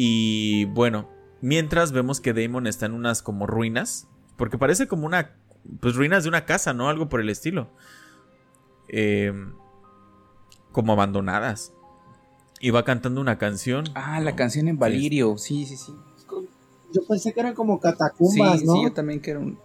Y 0.00 0.66
bueno, 0.66 1.08
mientras 1.40 1.90
vemos 1.90 2.20
que 2.20 2.32
Damon 2.32 2.68
está 2.68 2.86
en 2.86 2.92
unas 2.92 3.20
como 3.20 3.48
ruinas, 3.48 4.06
porque 4.36 4.56
parece 4.56 4.86
como 4.86 5.06
una, 5.06 5.32
pues 5.80 5.96
ruinas 5.96 6.22
de 6.22 6.28
una 6.28 6.44
casa, 6.44 6.72
¿no? 6.72 6.88
Algo 6.88 7.08
por 7.08 7.20
el 7.20 7.28
estilo. 7.28 7.68
Eh, 8.86 9.32
como 10.70 10.92
abandonadas. 10.92 11.72
Y 12.60 12.70
va 12.70 12.84
cantando 12.84 13.20
una 13.20 13.38
canción. 13.38 13.86
Ah, 13.96 14.20
la 14.20 14.36
canción 14.36 14.68
en 14.68 14.78
Valirio. 14.78 15.36
Sí, 15.36 15.66
sí, 15.66 15.76
sí. 15.76 15.92
Yo 16.92 17.04
pensé 17.04 17.32
que 17.34 17.40
eran 17.40 17.54
como 17.54 17.74
Sí, 17.74 17.80
catacumbas, 17.82 18.62
¿no? 18.62 18.74
sí, 18.74 18.82
yo 18.84 18.92
también 18.92 19.20
que 19.20 19.32
era 19.32 19.40
un, 19.40 19.58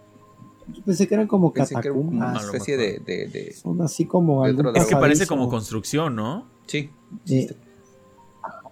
Yo 0.66 0.82
pensé 0.82 1.06
que 1.06 1.14
eran 1.14 1.28
como 1.28 1.52
pensé 1.52 1.76
que 1.76 1.86
era 1.88 1.96
como 1.96 2.08
una 2.10 2.18
catacumbas. 2.32 2.42
a 2.42 2.46
lo 2.46 2.52
especie 2.54 2.76
de, 2.76 2.98
de, 2.98 3.28
de- 3.28 3.52
Son 3.52 3.80
así 3.82 4.04
como 4.04 4.44
Es 4.46 4.86
que 4.86 4.96
parece 4.96 5.28
como 5.28 5.48
construcción, 5.48 6.16
¿no? 6.16 6.48
Sí. 6.66 6.90
Sí. 7.24 7.48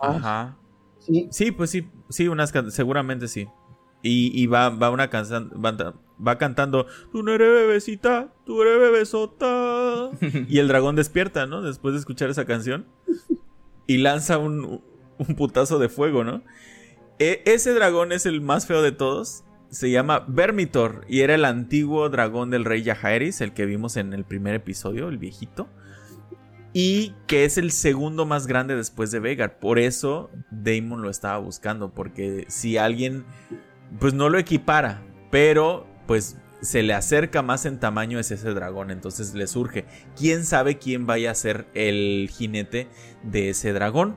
Ajá. 0.00 0.56
Sí. 1.30 1.52
Pues 1.52 1.70
sí, 1.70 1.88
sí, 2.08 2.28
unas 2.28 2.52
seguramente 2.70 3.28
sí. 3.28 3.48
Y, 4.04 4.46
va, 4.46 4.70
va 4.70 4.90
una 4.90 5.10
canción, 5.10 5.50
va, 5.64 5.94
va 6.26 6.36
cantando, 6.36 6.86
tú 7.12 7.22
no 7.22 7.30
eres 7.32 7.48
bebecita, 7.48 8.32
tú 8.44 8.60
eres 8.62 8.80
bebesota. 8.80 10.10
y 10.48 10.58
el 10.58 10.66
dragón 10.66 10.96
despierta, 10.96 11.46
¿no? 11.46 11.62
Después 11.62 11.94
de 11.94 12.00
escuchar 12.00 12.28
esa 12.28 12.44
canción. 12.44 12.86
Y 13.86 13.98
lanza 13.98 14.38
un, 14.38 14.82
un 15.18 15.36
putazo 15.36 15.78
de 15.78 15.88
fuego, 15.88 16.24
¿no? 16.24 16.42
E- 17.20 17.42
ese 17.46 17.74
dragón 17.74 18.10
es 18.10 18.26
el 18.26 18.40
más 18.40 18.66
feo 18.66 18.82
de 18.82 18.90
todos. 18.90 19.44
Se 19.70 19.90
llama 19.90 20.24
Vermitor 20.28 21.04
y 21.08 21.20
era 21.20 21.34
el 21.36 21.44
antiguo 21.44 22.08
dragón 22.10 22.50
del 22.50 22.64
rey 22.64 22.82
Yajaeris, 22.82 23.40
el 23.40 23.54
que 23.54 23.66
vimos 23.66 23.96
en 23.96 24.12
el 24.12 24.24
primer 24.24 24.54
episodio, 24.54 25.08
el 25.08 25.18
viejito. 25.18 25.68
Y 26.72 27.14
que 27.26 27.44
es 27.44 27.58
el 27.58 27.70
segundo 27.70 28.24
más 28.24 28.46
grande 28.46 28.76
después 28.76 29.10
de 29.10 29.20
Vegar. 29.20 29.58
Por 29.58 29.78
eso 29.78 30.30
Damon 30.50 31.02
lo 31.02 31.10
estaba 31.10 31.38
buscando. 31.38 31.92
Porque 31.92 32.46
si 32.48 32.78
alguien, 32.78 33.24
pues 33.98 34.14
no 34.14 34.28
lo 34.30 34.38
equipara, 34.38 35.02
pero 35.30 35.86
pues 36.06 36.36
se 36.62 36.82
le 36.82 36.94
acerca 36.94 37.42
más 37.42 37.66
en 37.66 37.78
tamaño 37.78 38.18
es 38.18 38.30
ese 38.30 38.54
dragón. 38.54 38.90
Entonces 38.90 39.34
le 39.34 39.46
surge. 39.46 39.84
¿Quién 40.16 40.44
sabe 40.44 40.78
quién 40.78 41.06
vaya 41.06 41.30
a 41.30 41.34
ser 41.34 41.66
el 41.74 42.30
jinete 42.32 42.88
de 43.22 43.50
ese 43.50 43.72
dragón? 43.72 44.16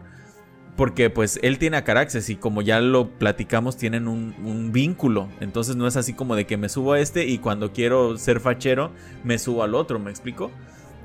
Porque 0.78 1.10
pues 1.10 1.40
él 1.42 1.58
tiene 1.58 1.78
a 1.78 1.84
Caraxes 1.84 2.30
y 2.30 2.36
como 2.36 2.62
ya 2.62 2.82
lo 2.82 3.18
platicamos 3.18 3.78
tienen 3.78 4.08
un, 4.08 4.36
un 4.44 4.72
vínculo. 4.72 5.30
Entonces 5.40 5.76
no 5.76 5.88
es 5.88 5.98
así 5.98 6.14
como 6.14 6.36
de 6.36 6.46
que 6.46 6.58
me 6.58 6.70
subo 6.70 6.94
a 6.94 7.00
este 7.00 7.26
y 7.26 7.38
cuando 7.38 7.74
quiero 7.74 8.18
ser 8.18 8.40
fachero 8.40 8.92
me 9.24 9.40
subo 9.40 9.64
al 9.64 9.74
otro, 9.74 10.00
¿me 10.00 10.12
explico? 10.12 10.52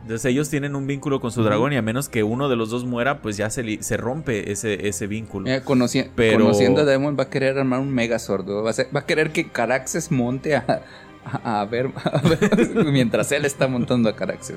Entonces 0.02 0.24
ellos 0.30 0.48
tienen 0.48 0.74
un 0.76 0.86
vínculo 0.86 1.20
con 1.20 1.30
su 1.30 1.42
dragón 1.44 1.72
y 1.72 1.76
a 1.76 1.82
menos 1.82 2.08
que 2.08 2.22
uno 2.22 2.48
de 2.48 2.56
los 2.56 2.70
dos 2.70 2.84
muera, 2.84 3.20
pues 3.20 3.36
ya 3.36 3.50
se, 3.50 3.82
se 3.82 3.96
rompe 3.96 4.50
ese, 4.50 4.88
ese 4.88 5.06
vínculo. 5.06 5.46
Conoci- 5.64 6.08
Pero- 6.14 6.38
Conociendo 6.38 6.80
a 6.80 6.84
Demon 6.84 7.16
va 7.18 7.24
a 7.24 7.30
querer 7.30 7.58
armar 7.58 7.80
un 7.80 7.92
Megazord. 7.92 8.46
¿no? 8.46 8.62
Va 8.62 8.70
a, 8.70 8.72
ser- 8.72 8.88
va 8.94 9.00
a 9.00 9.06
querer 9.06 9.30
que 9.30 9.48
Caraxes 9.50 10.10
monte 10.10 10.56
a, 10.56 10.82
a, 11.24 11.60
a 11.60 11.64
ver, 11.66 11.90
a 12.04 12.20
ver 12.22 12.84
mientras 12.86 13.30
él 13.32 13.44
está 13.44 13.68
montando 13.68 14.08
a 14.08 14.16
Caraxes. 14.16 14.56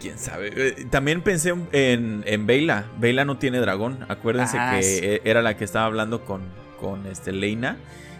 ¿Quién 0.00 0.18
sabe? 0.18 0.52
Eh, 0.54 0.86
También 0.90 1.22
pensé 1.22 1.54
en, 1.72 2.22
en 2.26 2.46
Veila. 2.46 2.86
Veila 2.98 3.24
no 3.24 3.38
tiene 3.38 3.58
dragón. 3.58 4.04
Acuérdense 4.08 4.56
Ah, 4.58 4.74
que 4.76 4.82
sí. 4.82 5.00
e- 5.02 5.22
era 5.24 5.42
la 5.42 5.56
que 5.56 5.64
estaba 5.64 5.86
hablando 5.86 6.24
con, 6.24 6.42
con 6.80 7.06
este 7.06 7.32
Leina. 7.32 7.76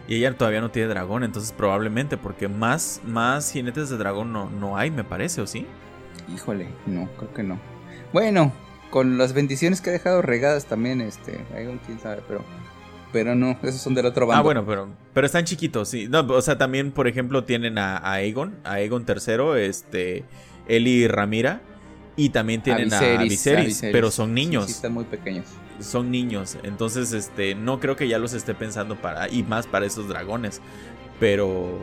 Y 0.09 0.17
ella 0.17 0.37
todavía 0.37 0.61
no 0.61 0.71
tiene 0.71 0.89
dragón. 0.89 1.23
Entonces 1.23 1.53
probablemente 1.53 2.17
porque 2.17 2.49
más, 2.49 3.01
más 3.07 3.53
jinetes 3.53 3.91
de 3.91 3.97
dragón 3.99 4.33
no, 4.33 4.51
no 4.51 4.77
hay, 4.77 4.91
me 4.91 5.05
parece, 5.05 5.41
¿o 5.43 5.47
sí? 5.47 5.67
Híjole, 6.35 6.69
no, 6.87 7.09
creo 7.19 7.33
que 7.33 7.43
no. 7.43 7.61
Bueno, 8.13 8.53
con 8.91 9.19
las 9.19 9.35
bendiciones 9.35 9.81
que 9.81 9.91
ha 9.91 9.93
dejado 9.93 10.23
regadas 10.23 10.65
también, 10.67 11.01
este, 11.01 11.45
Aegon, 11.55 11.79
quién 11.85 12.01
sabe, 12.01 12.23
pero, 12.27 12.43
pero 13.13 13.35
no, 13.35 13.59
esos 13.63 13.81
son 13.83 13.95
del 13.95 14.07
otro 14.07 14.27
bando. 14.27 14.41
Ah, 14.41 14.43
bueno, 14.43 14.65
pero, 14.67 14.89
pero 15.13 15.27
están 15.27 15.45
chiquitos, 15.45 15.89
sí. 15.91 16.09
No, 16.09 16.21
o 16.21 16.43
sea, 16.43 16.57
también, 16.59 16.91
por 16.91 17.07
ejemplo, 17.07 17.45
tienen 17.45 17.77
a, 17.79 17.99
a 17.99 18.15
Aegon, 18.15 18.57
a 18.65 18.73
Aegon 18.75 19.05
III, 19.07 19.61
este, 19.63 20.25
Eli 20.67 21.07
Ramira. 21.07 21.61
Y 22.17 22.31
también 22.31 22.63
tienen 22.63 22.93
a 22.93 22.99
Viserys, 22.99 23.29
Viserys, 23.31 23.59
a 23.59 23.65
Viserys. 23.67 23.93
pero 23.93 24.11
son 24.11 24.31
Sí, 24.31 24.35
niños. 24.35 24.67
Sí, 24.67 24.73
están 24.73 24.93
muy 24.93 25.05
pequeños. 25.05 25.47
Son 25.81 26.11
niños. 26.11 26.59
Entonces, 26.62 27.12
este, 27.12 27.55
no 27.55 27.81
creo 27.81 27.97
que 27.97 28.09
ya 28.09 28.18
los 28.18 28.33
esté 28.35 28.55
pensando 28.55 28.97
para, 28.97 29.29
y 29.29 29.43
más 29.43 29.66
para 29.66 29.87
esos 29.87 30.09
dragones. 30.09 30.61
Pero 31.20 31.76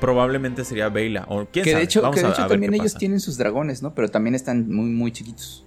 probablemente 0.00 0.64
sería 0.64 0.88
Veila. 0.88 1.24
O 1.28 1.44
quién 1.46 1.64
Que 1.64 1.74
de 1.74 1.82
hecho, 1.82 2.02
Vamos 2.02 2.14
que 2.16 2.22
de 2.22 2.28
a- 2.28 2.30
hecho 2.30 2.42
a 2.42 2.44
ver 2.46 2.52
también 2.54 2.74
ellos 2.74 2.92
pasa. 2.92 2.98
tienen 2.98 3.18
sus 3.20 3.36
dragones, 3.36 3.82
¿no? 3.82 3.94
Pero 3.94 4.08
también 4.08 4.34
están 4.36 4.68
muy, 4.72 4.90
muy 4.90 5.10
chiquitos. 5.10 5.66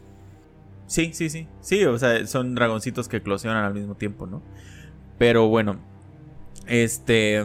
Sí, 0.88 1.12
sí, 1.14 1.30
sí. 1.30 1.48
Sí, 1.62 1.84
o 1.86 2.00
sea, 2.00 2.26
son 2.28 2.56
dragoncitos 2.56 3.10
que 3.10 3.18
eclosionan 3.18 3.66
al 3.66 3.74
mismo 3.74 3.96
tiempo, 3.96 4.26
¿no? 4.26 4.42
Pero 5.18 5.48
bueno. 5.50 5.80
Este. 6.66 7.44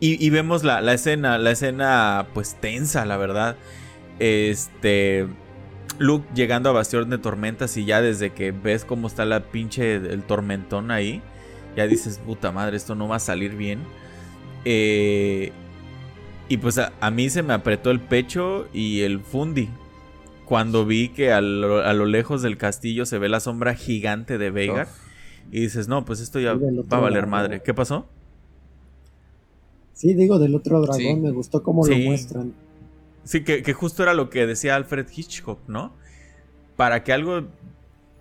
Y, 0.00 0.24
y 0.26 0.30
vemos 0.30 0.64
la, 0.64 0.80
la 0.80 0.92
escena. 0.94 1.38
La 1.38 1.52
escena, 1.52 2.26
pues, 2.34 2.56
tensa, 2.60 3.04
la 3.06 3.16
verdad. 3.16 3.56
Este. 4.18 5.28
Luke 5.98 6.26
llegando 6.34 6.68
a 6.70 6.72
Bastión 6.72 7.08
de 7.10 7.18
Tormentas 7.18 7.76
y 7.76 7.84
ya 7.84 8.02
desde 8.02 8.30
que 8.32 8.52
ves 8.52 8.84
cómo 8.84 9.06
está 9.06 9.24
la 9.24 9.40
pinche 9.44 9.94
el 9.96 10.22
tormentón 10.22 10.90
ahí, 10.90 11.22
ya 11.76 11.86
dices, 11.86 12.20
puta 12.24 12.52
madre, 12.52 12.76
esto 12.76 12.94
no 12.94 13.08
va 13.08 13.16
a 13.16 13.20
salir 13.20 13.54
bien. 13.56 13.80
Eh, 14.64 15.52
y 16.48 16.56
pues 16.58 16.78
a, 16.78 16.92
a 17.00 17.10
mí 17.10 17.30
se 17.30 17.42
me 17.42 17.52
apretó 17.54 17.90
el 17.90 18.00
pecho 18.00 18.66
y 18.72 19.00
el 19.00 19.20
fundi 19.20 19.68
cuando 20.44 20.84
vi 20.84 21.08
que 21.08 21.32
a 21.32 21.40
lo, 21.40 21.78
a 21.80 21.92
lo 21.94 22.04
lejos 22.06 22.42
del 22.42 22.58
castillo 22.58 23.06
se 23.06 23.18
ve 23.18 23.28
la 23.28 23.40
sombra 23.40 23.74
gigante 23.74 24.36
de 24.38 24.50
Veigar. 24.50 24.88
Y 25.52 25.60
dices, 25.60 25.88
no, 25.88 26.04
pues 26.04 26.20
esto 26.20 26.40
ya 26.40 26.54
va 26.54 26.96
a 26.96 27.00
valer 27.00 27.26
madre. 27.26 27.62
¿Qué 27.62 27.72
pasó? 27.74 28.06
Sí, 29.92 30.14
digo, 30.14 30.38
del 30.38 30.54
otro 30.54 30.80
dragón, 30.80 30.98
Sí. 30.98 31.14
me 31.16 31.30
gustó 31.30 31.62
cómo 31.62 31.84
Sí. 31.84 31.90
lo 31.96 31.98
muestran. 32.10 32.52
Sí, 33.24 33.42
que, 33.42 33.62
que 33.62 33.72
justo 33.72 34.02
era 34.02 34.14
lo 34.14 34.30
que 34.30 34.46
decía 34.46 34.76
Alfred 34.76 35.06
Hitchcock, 35.14 35.58
¿no? 35.68 35.92
Para 36.76 37.02
que 37.04 37.12
algo. 37.12 37.46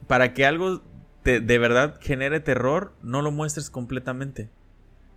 Para 0.08 0.34
que 0.34 0.45
algo 0.45 0.82
te- 1.24 1.39
de 1.39 1.58
verdad 1.58 1.99
genere 2.01 2.39
terror, 2.39 2.93
no 3.01 3.22
lo 3.22 3.32
muestres 3.32 3.70
completamente. 3.70 4.49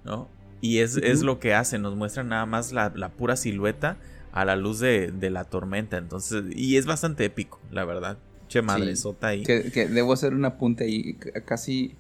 ¿No? 0.04 0.28
Y 0.60 0.78
es, 0.78 0.96
es 0.96 1.22
lo 1.22 1.38
que 1.40 1.52
hace, 1.54 1.78
nos 1.78 1.96
muestran 1.96 2.28
nada 2.28 2.46
más 2.46 2.72
la, 2.72 2.92
la 2.94 3.10
pura 3.10 3.36
silueta 3.36 3.96
a 4.32 4.44
la 4.44 4.56
luz 4.56 4.78
de, 4.78 5.10
de 5.10 5.30
la 5.30 5.44
tormenta. 5.44 5.96
Entonces, 5.98 6.44
y 6.54 6.76
es 6.76 6.86
bastante 6.86 7.24
épico, 7.24 7.60
la 7.72 7.84
verdad. 7.84 8.16
Che 8.48 8.62
madre, 8.62 8.94
Sí. 8.96 9.02
sota 9.02 9.28
ahí. 9.28 9.42
Que, 9.42 9.70
que 9.72 9.86
debo 9.88 10.12
hacer 10.12 10.32
un 10.32 10.44
apunte 10.44 10.84
ahí. 10.84 11.14
Casi, 11.44 11.94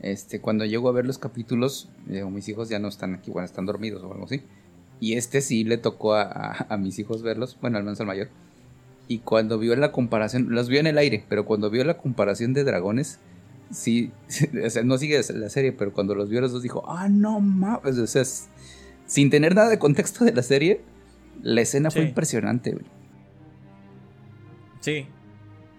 este, 0.00 0.40
cuando 0.40 0.64
llego 0.64 0.88
a 0.88 0.92
ver 0.92 1.04
los 1.06 1.18
capítulos, 1.18 1.88
eh, 2.08 2.24
mis 2.24 2.48
hijos 2.48 2.68
ya 2.70 2.78
no 2.78 2.88
están 2.88 3.14
aquí, 3.14 3.30
bueno, 3.30 3.44
están 3.46 3.66
dormidos 3.66 4.02
o 4.02 4.10
algo 4.12 4.24
así. 4.24 4.42
Y 5.00 5.14
este 5.14 5.40
sí 5.42 5.64
le 5.64 5.76
tocó 5.78 6.14
a, 6.14 6.22
a- 6.22 6.66
a 6.70 6.76
mis 6.76 6.98
hijos 6.98 7.22
verlos, 7.22 7.56
bueno, 7.60 7.76
al 7.78 7.84
menos 7.84 8.00
al 8.00 8.06
mayor. 8.06 8.28
Y 9.08 9.18
cuando 9.18 9.58
vio 9.58 9.76
la 9.76 9.92
comparación, 9.92 10.48
los 10.50 10.68
vio 10.68 10.80
en 10.80 10.86
el 10.86 10.98
aire, 10.98 11.24
pero 11.28 11.44
cuando 11.44 11.70
vio 11.70 11.84
la 11.84 11.98
comparación 11.98 12.54
de 12.54 12.64
dragones, 12.64 13.18
sí, 13.70 14.10
o 14.64 14.70
sea, 14.70 14.82
no 14.82 14.98
sigue 14.98 15.20
la 15.34 15.48
serie, 15.50 15.72
pero 15.72 15.92
cuando 15.92 16.14
los 16.14 16.28
vio 16.30 16.40
los 16.40 16.52
dos 16.52 16.62
dijo, 16.62 16.82
ah, 16.88 17.08
no 17.08 17.40
mames, 17.40 17.98
o 17.98 18.06
sea, 18.06 18.22
es- 18.22 18.48
sin 19.06 19.30
tener 19.30 19.54
nada 19.54 19.68
de 19.68 19.78
contexto 19.78 20.24
de 20.24 20.32
la 20.32 20.42
serie, 20.42 20.80
la 21.42 21.60
escena 21.60 21.90
fue 21.90 22.02
impresionante, 22.08 22.72
güey. 22.72 22.84
Sí, 24.80 25.06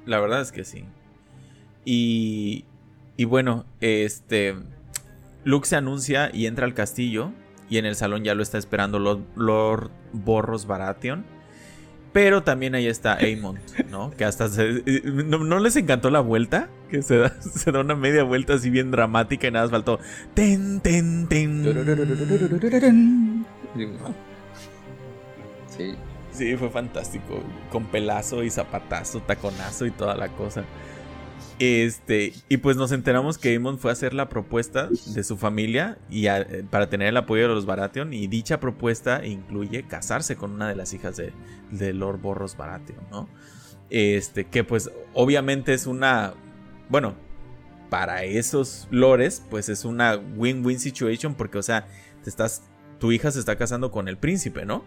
la 0.05 0.19
verdad 0.19 0.41
es 0.41 0.51
que 0.51 0.63
sí. 0.63 0.85
Y, 1.85 2.65
y 3.15 3.25
bueno, 3.25 3.65
este, 3.81 4.55
Luke 5.43 5.67
se 5.67 5.75
anuncia 5.75 6.29
y 6.33 6.45
entra 6.45 6.65
al 6.65 6.73
castillo 6.73 7.31
y 7.69 7.77
en 7.77 7.85
el 7.85 7.95
salón 7.95 8.23
ya 8.23 8.35
lo 8.35 8.43
está 8.43 8.57
esperando 8.57 8.99
Lord, 9.35 9.91
Borros 10.13 10.67
Baratheon. 10.67 11.25
Pero 12.13 12.41
también 12.41 12.73
ahí 12.73 12.87
está 12.87 13.13
Aemon, 13.15 13.59
¿no? 13.91 14.11
Que 14.11 14.25
hasta 14.25 14.49
se, 14.49 14.81
¿no, 15.03 15.39
¿no, 15.39 15.59
les 15.59 15.75
encantó 15.75 16.09
la 16.09 16.21
vuelta? 16.21 16.69
Que 16.89 17.01
se 17.01 17.17
da, 17.17 17.41
se 17.41 17.71
da 17.71 17.81
una 17.81 17.95
media 17.95 18.23
vuelta 18.23 18.55
así 18.55 18.69
bien 18.69 18.91
dramática 18.91 19.47
y 19.47 19.51
nada 19.51 19.65
más 19.65 19.71
faltó. 19.71 19.99
Ten, 20.33 20.79
ten, 20.79 21.27
ten. 21.27 21.63
Sí. 25.67 25.95
Sí, 26.31 26.55
fue 26.55 26.69
fantástico. 26.69 27.41
Con 27.71 27.85
pelazo 27.85 28.43
y 28.43 28.49
zapatazo, 28.49 29.21
taconazo 29.21 29.85
y 29.85 29.91
toda 29.91 30.15
la 30.15 30.29
cosa. 30.29 30.63
Este, 31.59 32.33
y 32.49 32.57
pues 32.57 32.77
nos 32.77 32.91
enteramos 32.91 33.39
que 33.39 33.49
Aemon 33.49 33.79
fue 33.79 33.89
a 33.89 33.93
hacer 33.93 34.13
la 34.13 34.29
propuesta 34.29 34.89
de 34.89 35.23
su 35.23 35.37
familia 35.37 35.97
y 36.07 36.27
a, 36.27 36.45
para 36.69 36.87
tener 36.89 37.07
el 37.07 37.17
apoyo 37.17 37.47
de 37.47 37.55
los 37.55 37.65
Baratheon. 37.65 38.13
Y 38.13 38.27
dicha 38.27 38.59
propuesta 38.59 39.25
incluye 39.25 39.83
casarse 39.83 40.35
con 40.35 40.51
una 40.51 40.69
de 40.69 40.75
las 40.75 40.93
hijas 40.93 41.17
de, 41.17 41.33
de 41.71 41.93
Lord 41.93 42.19
Borros 42.21 42.55
Baratheon, 42.57 43.03
¿no? 43.11 43.27
Este, 43.89 44.45
que 44.45 44.63
pues 44.63 44.91
obviamente 45.13 45.73
es 45.73 45.87
una. 45.87 46.33
Bueno, 46.89 47.15
para 47.89 48.23
esos 48.23 48.87
lores, 48.91 49.43
pues 49.49 49.69
es 49.69 49.83
una 49.83 50.15
win-win 50.15 50.79
situation. 50.79 51.33
Porque, 51.33 51.57
o 51.57 51.63
sea, 51.63 51.87
te 52.23 52.29
estás. 52.29 52.63
Tu 52.99 53.11
hija 53.11 53.31
se 53.31 53.39
está 53.39 53.55
casando 53.55 53.91
con 53.91 54.07
el 54.07 54.17
príncipe, 54.17 54.65
¿no? 54.65 54.83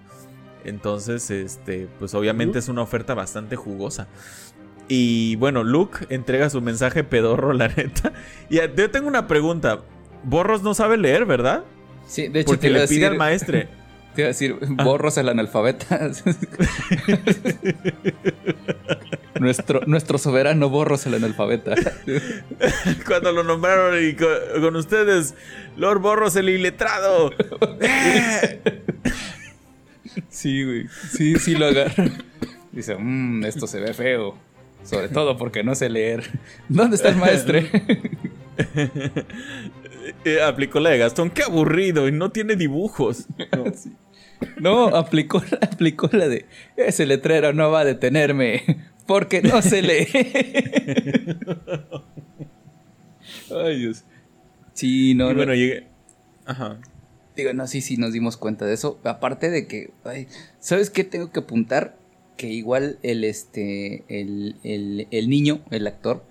Entonces, 0.64 1.30
este, 1.30 1.88
pues 1.98 2.14
obviamente 2.14 2.58
es 2.58 2.68
una 2.68 2.82
oferta 2.82 3.14
bastante 3.14 3.56
jugosa. 3.56 4.08
Y 4.92 5.36
bueno, 5.36 5.62
Luke 5.62 6.04
entrega 6.08 6.50
su 6.50 6.60
mensaje 6.60 7.04
pedorro, 7.04 7.52
la 7.52 7.68
neta. 7.68 8.12
Y 8.48 8.56
yo 8.56 8.90
tengo 8.90 9.06
una 9.06 9.28
pregunta. 9.28 9.82
Borros 10.24 10.64
no 10.64 10.74
sabe 10.74 10.96
leer, 10.96 11.26
¿verdad? 11.26 11.62
Sí, 12.08 12.26
de 12.26 12.40
hecho, 12.40 12.48
Porque 12.48 12.70
le 12.70 12.88
pide 12.88 13.06
al 13.06 13.16
maestre. 13.16 13.68
Te 14.16 14.22
iba 14.22 14.26
a 14.26 14.32
decir, 14.32 14.56
Borros 14.82 15.16
el 15.16 15.28
analfabeta. 15.28 16.10
nuestro, 19.38 19.82
nuestro 19.86 20.18
soberano 20.18 20.68
Borros 20.68 21.06
el 21.06 21.14
analfabeta. 21.14 21.76
Cuando 23.06 23.30
lo 23.30 23.44
nombraron 23.44 24.04
y 24.04 24.14
con, 24.14 24.28
con 24.60 24.74
ustedes, 24.74 25.36
Lord 25.76 26.00
Borros 26.00 26.34
el 26.34 26.48
iletrado. 26.48 27.30
sí, 30.28 30.64
güey. 30.64 30.88
Sí, 31.12 31.36
sí 31.36 31.54
lo 31.54 31.66
agarra. 31.66 32.06
Dice, 32.72 32.96
mmm, 32.96 33.44
esto 33.44 33.68
se 33.68 33.78
ve 33.78 33.94
feo. 33.94 34.49
Sobre 34.84 35.08
todo 35.08 35.36
porque 35.36 35.62
no 35.62 35.74
sé 35.74 35.88
leer. 35.88 36.24
¿Dónde 36.68 36.96
está 36.96 37.08
el 37.08 37.16
maestre? 37.16 37.70
Eh, 40.24 40.42
aplicó 40.42 40.80
la 40.80 40.90
de 40.90 40.98
Gastón, 40.98 41.30
qué 41.30 41.42
aburrido 41.42 42.08
y 42.08 42.12
no 42.12 42.30
tiene 42.30 42.56
dibujos. 42.56 43.26
No, 43.56 43.72
sí. 43.74 43.92
no 44.58 44.96
aplicó, 44.96 45.42
aplicó 45.60 46.08
la 46.12 46.26
de 46.28 46.46
ese 46.76 47.06
letrero 47.06 47.52
no 47.52 47.70
va 47.70 47.80
a 47.80 47.84
detenerme 47.84 48.62
porque 49.06 49.40
no 49.42 49.62
se 49.62 49.82
lee. 49.82 50.08
Ay, 53.50 53.78
Dios. 53.78 54.04
Sí, 54.72 55.14
no, 55.14 55.30
y 55.30 55.34
bueno, 55.34 55.52
no. 55.52 55.56
llegué. 55.56 55.86
Ajá. 56.46 56.78
Digo, 57.36 57.52
no, 57.52 57.66
sí, 57.66 57.80
sí, 57.80 57.96
nos 57.96 58.12
dimos 58.12 58.36
cuenta 58.36 58.66
de 58.66 58.74
eso. 58.74 58.98
Aparte 59.04 59.50
de 59.50 59.66
que, 59.66 59.90
ay, 60.04 60.28
¿sabes 60.58 60.90
qué 60.90 61.04
tengo 61.04 61.30
que 61.30 61.40
apuntar? 61.40 61.96
Que 62.40 62.48
igual 62.48 62.98
el, 63.02 63.24
este, 63.24 64.04
el, 64.08 64.56
el, 64.64 65.06
el 65.10 65.28
niño, 65.28 65.60
el 65.70 65.86
actor, 65.86 66.24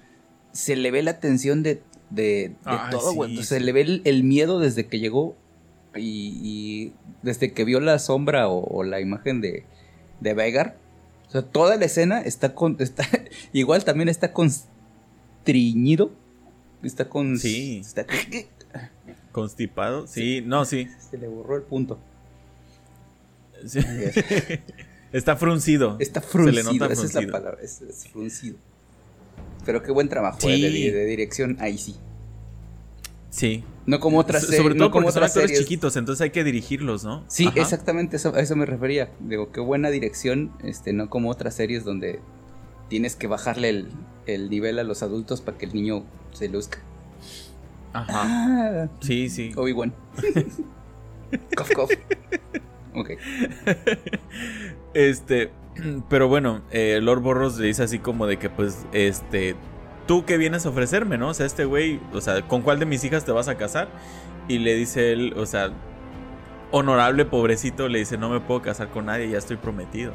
se 0.51 0.75
le 0.75 0.89
ve 0.89 1.03
la 1.03 1.19
tensión 1.19 1.61
de, 1.61 1.83
de, 2.09 2.55
todo, 2.89 3.11
sí, 3.11 3.15
güey. 3.15 3.37
sí. 3.37 3.43
Se 3.43 3.59
le 3.59 3.71
ve 3.71 3.81
el, 3.81 4.01
el 4.05 4.23
miedo 4.23 4.59
desde 4.59 4.87
que 4.87 4.99
llegó 4.99 5.35
y, 5.95 6.39
y 6.43 6.93
desde 7.21 7.53
que 7.53 7.63
vio 7.63 7.79
la 7.79 7.99
sombra 7.99 8.47
o, 8.49 8.63
o 8.65 8.83
la 8.83 8.99
imagen 9.01 9.39
de, 9.41 9.65
de 10.19 10.33
Vegar. 10.33 10.77
O 11.27 11.31
sea, 11.31 11.43
toda 11.43 11.75
la 11.77 11.85
escena 11.85 12.21
está 12.21 12.55
con, 12.55 12.75
está, 12.79 13.07
igual 13.53 13.83
también 13.85 14.09
está 14.09 14.33
constriñido. 14.33 16.11
Está 16.81 17.07
con, 17.07 17.37
Sí. 17.37 17.79
está- 17.85 18.05
Constipado. 19.31 20.07
Sí, 20.07 20.41
no, 20.43 20.65
sí. 20.65 20.87
se 21.11 21.19
le 21.19 21.27
borró 21.27 21.55
el 21.57 21.61
punto. 21.63 21.99
Sí. 23.67 23.79
Está 25.11 25.35
fruncido. 25.35 25.95
Está 25.99 26.21
Se 26.21 26.27
le 26.27 26.31
fruncido, 26.31 26.73
nota 26.73 26.93
esa 26.93 27.05
es 27.05 27.13
la 27.13 27.21
fruncido. 27.21 27.31
palabra, 27.31 27.59
es, 27.63 27.81
es 27.81 28.07
fruncido. 28.07 28.57
Pero 29.65 29.81
qué 29.83 29.91
buen 29.91 30.09
trabajo 30.09 30.39
Sí. 30.41 30.49
eh, 30.49 30.59
de, 30.61 30.69
di- 30.69 30.89
de 30.91 31.05
dirección, 31.05 31.57
ahí 31.59 31.77
sí. 31.77 31.95
Sí. 33.29 33.63
No 33.85 33.99
como 33.99 34.19
otras 34.19 34.43
series. 34.43 34.61
Sobre 34.61 34.75
todo 34.75 34.85
no 34.85 34.91
como 34.91 35.03
porque 35.05 35.13
son 35.13 35.19
otras 35.23 35.31
actores 35.31 35.49
series. 35.51 35.65
chiquitos, 35.67 35.95
entonces 35.97 36.21
hay 36.21 36.29
que 36.31 36.43
dirigirlos, 36.43 37.03
¿no? 37.03 37.23
Sí, 37.27 37.47
Ajá. 37.47 37.59
exactamente, 37.61 38.15
eso, 38.17 38.33
a 38.35 38.39
eso 38.39 38.55
me 38.55 38.65
refería. 38.65 39.11
Digo, 39.19 39.51
qué 39.51 39.59
buena 39.61 39.89
dirección, 39.89 40.51
este, 40.63 40.93
no 40.93 41.09
como 41.09 41.29
otras 41.29 41.55
series 41.55 41.83
donde 41.83 42.19
tienes 42.87 43.15
que 43.15 43.27
bajarle 43.27 43.69
el, 43.69 43.87
el 44.25 44.49
nivel 44.49 44.79
a 44.79 44.83
los 44.83 45.03
adultos 45.03 45.41
para 45.41 45.57
que 45.57 45.65
el 45.65 45.73
niño 45.73 46.05
se 46.33 46.49
luzca. 46.49 46.79
Ajá. 47.93 48.23
Ah, 48.85 48.89
Sí, 49.01 49.29
sí. 49.29 49.51
Obi-Wan. 49.55 49.93
cof, 51.55 51.71
cof. 51.73 51.91
Ok. 52.93 53.11
Este, 54.95 55.51
pero 56.09 56.27
bueno, 56.27 56.61
eh, 56.71 56.99
Lord 57.01 57.21
Borros 57.21 57.57
le 57.59 57.67
dice 57.67 57.83
así 57.83 57.99
como 57.99 58.25
de 58.25 58.37
que, 58.37 58.49
pues, 58.49 58.85
este, 58.91 59.55
¿tú 60.07 60.25
qué 60.25 60.37
vienes 60.37 60.65
a 60.65 60.69
ofrecerme, 60.69 61.17
no? 61.17 61.29
O 61.29 61.33
sea, 61.33 61.45
este 61.45 61.65
güey, 61.65 61.99
o 62.13 62.21
sea, 62.21 62.41
¿con 62.47 62.61
cuál 62.61 62.79
de 62.79 62.85
mis 62.85 63.03
hijas 63.03 63.25
te 63.25 63.31
vas 63.31 63.47
a 63.47 63.55
casar? 63.55 63.89
Y 64.47 64.59
le 64.59 64.75
dice 64.75 65.11
él, 65.13 65.33
o 65.37 65.45
sea, 65.45 65.71
honorable 66.71 67.25
pobrecito, 67.25 67.87
le 67.87 67.99
dice, 67.99 68.17
no 68.17 68.29
me 68.29 68.39
puedo 68.39 68.61
casar 68.61 68.89
con 68.89 69.05
nadie, 69.05 69.29
ya 69.29 69.37
estoy 69.37 69.57
prometido. 69.57 70.13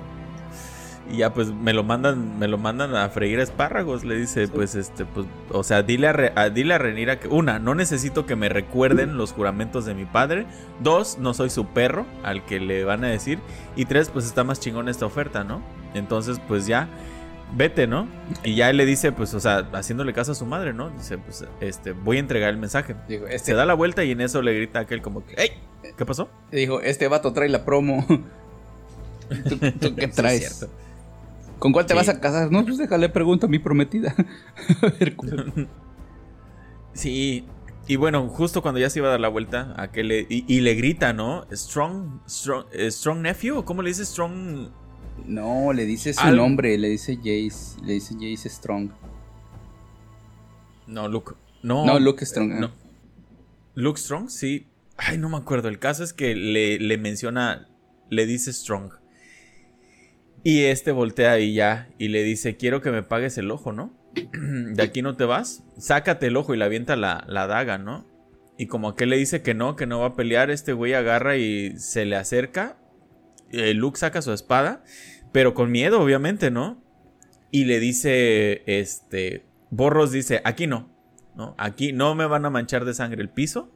Y 1.12 1.18
ya 1.18 1.34
pues 1.34 1.48
me 1.52 1.74
lo 1.74 1.84
mandan, 1.84 2.38
me 2.38 2.48
lo 2.48 2.56
mandan 2.56 2.96
a 2.96 3.08
freír 3.10 3.38
espárragos, 3.38 4.04
le 4.04 4.16
dice, 4.16 4.48
pues 4.48 4.74
este, 4.74 5.04
pues, 5.04 5.26
o 5.50 5.62
sea, 5.62 5.82
dile 5.82 6.08
a, 6.08 6.12
Re- 6.14 6.32
a- 6.34 6.48
dile 6.48 6.72
a 6.74 6.78
Renira 6.78 7.20
que, 7.20 7.28
una, 7.28 7.58
no 7.58 7.74
necesito 7.74 8.24
que 8.24 8.36
me 8.36 8.48
recuerden 8.48 9.18
los 9.18 9.32
juramentos 9.32 9.84
de 9.84 9.94
mi 9.94 10.06
padre, 10.06 10.46
dos, 10.80 11.18
no 11.18 11.34
soy 11.34 11.50
su 11.50 11.66
perro, 11.66 12.06
al 12.22 12.44
que 12.46 12.58
le 12.58 12.84
van 12.84 13.04
a 13.04 13.08
decir, 13.08 13.38
y 13.76 13.84
tres, 13.84 14.08
pues 14.08 14.24
está 14.24 14.44
más 14.44 14.60
chingón 14.60 14.88
esta 14.88 15.04
oferta, 15.04 15.44
¿no? 15.44 15.60
Entonces, 15.92 16.40
pues 16.48 16.66
ya, 16.66 16.88
vete, 17.54 17.86
¿no? 17.86 18.08
Y 18.42 18.54
ya 18.54 18.70
él 18.70 18.78
le 18.78 18.86
dice, 18.86 19.12
pues, 19.12 19.34
o 19.34 19.40
sea, 19.40 19.68
haciéndole 19.74 20.14
caso 20.14 20.32
a 20.32 20.34
su 20.34 20.46
madre, 20.46 20.72
¿no? 20.72 20.88
Dice, 20.88 21.18
pues, 21.18 21.44
este, 21.60 21.92
voy 21.92 22.16
a 22.16 22.20
entregar 22.20 22.48
el 22.48 22.56
mensaje. 22.56 22.96
Digo, 23.08 23.26
Se 23.28 23.34
este, 23.34 23.52
da 23.52 23.66
la 23.66 23.74
vuelta 23.74 24.04
y 24.04 24.12
en 24.12 24.22
eso 24.22 24.40
le 24.40 24.54
grita 24.54 24.78
a 24.78 24.82
aquel 24.82 25.02
como 25.02 25.24
que, 25.26 25.34
¡Ey! 25.34 25.50
¿Qué 25.98 26.06
pasó? 26.06 26.30
dijo, 26.50 26.80
este 26.80 27.08
vato 27.08 27.34
trae 27.34 27.50
la 27.50 27.62
promo. 27.66 28.06
¿Tú, 29.48 29.58
tú 29.80 29.94
qué 29.96 30.08
traes? 30.08 30.66
¿Con 31.64 31.72
cuál 31.72 31.86
te 31.86 31.94
Sí. 31.94 31.96
vas 31.96 32.10
a 32.10 32.20
casar? 32.20 32.52
No, 32.52 32.62
pues 32.62 32.76
déjale 32.76 33.08
pregunto 33.08 33.46
a 33.46 33.48
mi 33.48 33.58
prometida. 33.58 34.14
a 34.82 34.86
ver, 35.00 35.16
¿cuál? 35.16 35.66
Sí. 36.92 37.46
Y 37.88 37.96
bueno, 37.96 38.28
justo 38.28 38.60
cuando 38.60 38.80
ya 38.80 38.90
se 38.90 38.98
iba 38.98 39.08
a 39.08 39.12
dar 39.12 39.20
la 39.20 39.28
vuelta, 39.28 39.72
aquel 39.78 40.08
le, 40.08 40.26
y, 40.28 40.44
y 40.46 40.60
le 40.60 40.74
grita, 40.74 41.14
¿no? 41.14 41.46
Strong, 41.50 42.20
strong, 42.28 42.66
eh, 42.72 42.90
strong 42.90 43.20
nephew, 43.22 43.56
¿o 43.56 43.64
¿cómo 43.64 43.80
le 43.80 43.88
dice 43.88 44.04
Strong? 44.04 44.68
No, 45.26 45.72
le 45.72 45.86
dice 45.86 46.12
su 46.12 46.20
Al- 46.20 46.36
nombre, 46.36 46.76
le 46.76 46.88
dice 46.90 47.16
Jace, 47.16 47.80
le 47.82 47.94
dice 47.94 48.14
Jace 48.14 48.50
Strong. 48.50 48.90
No, 50.86 51.08
Luke. 51.08 51.32
No, 51.62 51.86
No, 51.86 51.98
Luke 51.98 52.24
Strong, 52.26 52.50
eh, 52.52 52.54
ah. 52.56 52.60
no. 52.60 52.70
Luke 53.74 53.98
Strong, 53.98 54.28
sí. 54.28 54.66
Ay, 54.98 55.16
no 55.16 55.30
me 55.30 55.38
acuerdo. 55.38 55.68
El 55.68 55.78
caso 55.78 56.04
es 56.04 56.12
que 56.12 56.34
le, 56.34 56.78
le 56.78 56.98
menciona, 56.98 57.68
le 58.10 58.26
dice 58.26 58.52
Strong. 58.52 58.92
Y 60.44 60.64
este 60.64 60.92
voltea 60.92 61.38
y 61.38 61.54
ya, 61.54 61.88
y 61.98 62.08
le 62.08 62.22
dice, 62.22 62.58
quiero 62.58 62.82
que 62.82 62.90
me 62.90 63.02
pagues 63.02 63.38
el 63.38 63.50
ojo, 63.50 63.72
¿no? 63.72 63.94
De 64.32 64.82
aquí 64.82 65.00
no 65.00 65.16
te 65.16 65.24
vas. 65.24 65.64
Sácate 65.78 66.26
el 66.26 66.36
ojo 66.36 66.54
y 66.54 66.58
le 66.58 66.66
avienta 66.66 66.96
la, 66.96 67.24
la 67.28 67.46
daga, 67.46 67.78
¿no? 67.78 68.06
Y 68.58 68.66
como 68.66 68.90
aquel 68.90 69.08
le 69.08 69.16
dice 69.16 69.42
que 69.42 69.54
no, 69.54 69.74
que 69.74 69.86
no 69.86 70.00
va 70.00 70.08
a 70.08 70.14
pelear, 70.14 70.50
este 70.50 70.74
güey 70.74 70.92
agarra 70.92 71.38
y 71.38 71.78
se 71.78 72.04
le 72.04 72.16
acerca. 72.16 72.76
Eh, 73.50 73.72
Luke 73.72 73.98
saca 73.98 74.20
su 74.20 74.32
espada, 74.34 74.84
pero 75.32 75.54
con 75.54 75.70
miedo, 75.70 76.00
obviamente, 76.00 76.50
¿no? 76.50 76.84
Y 77.50 77.64
le 77.64 77.80
dice, 77.80 78.62
este, 78.66 79.46
Borros 79.70 80.12
dice, 80.12 80.42
aquí 80.44 80.66
no, 80.66 80.94
¿no? 81.34 81.54
Aquí 81.56 81.92
no 81.92 82.14
me 82.14 82.26
van 82.26 82.44
a 82.44 82.50
manchar 82.50 82.84
de 82.84 82.92
sangre 82.92 83.22
el 83.22 83.30
piso. 83.30 83.72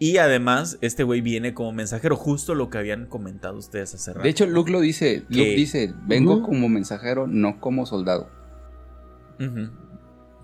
Y 0.00 0.18
además, 0.18 0.78
este 0.80 1.02
güey 1.02 1.20
viene 1.20 1.54
como 1.54 1.72
mensajero, 1.72 2.14
justo 2.14 2.54
lo 2.54 2.70
que 2.70 2.78
habían 2.78 3.06
comentado 3.06 3.56
ustedes 3.58 3.94
hace 3.94 4.12
rato. 4.12 4.22
De 4.22 4.30
hecho, 4.30 4.46
Luke 4.46 4.70
lo 4.70 4.80
dice, 4.80 5.24
Luke 5.28 5.56
dice, 5.56 5.92
vengo 6.06 6.42
como 6.42 6.68
mensajero, 6.68 7.26
no 7.26 7.60
como 7.60 7.84
soldado. 7.84 8.28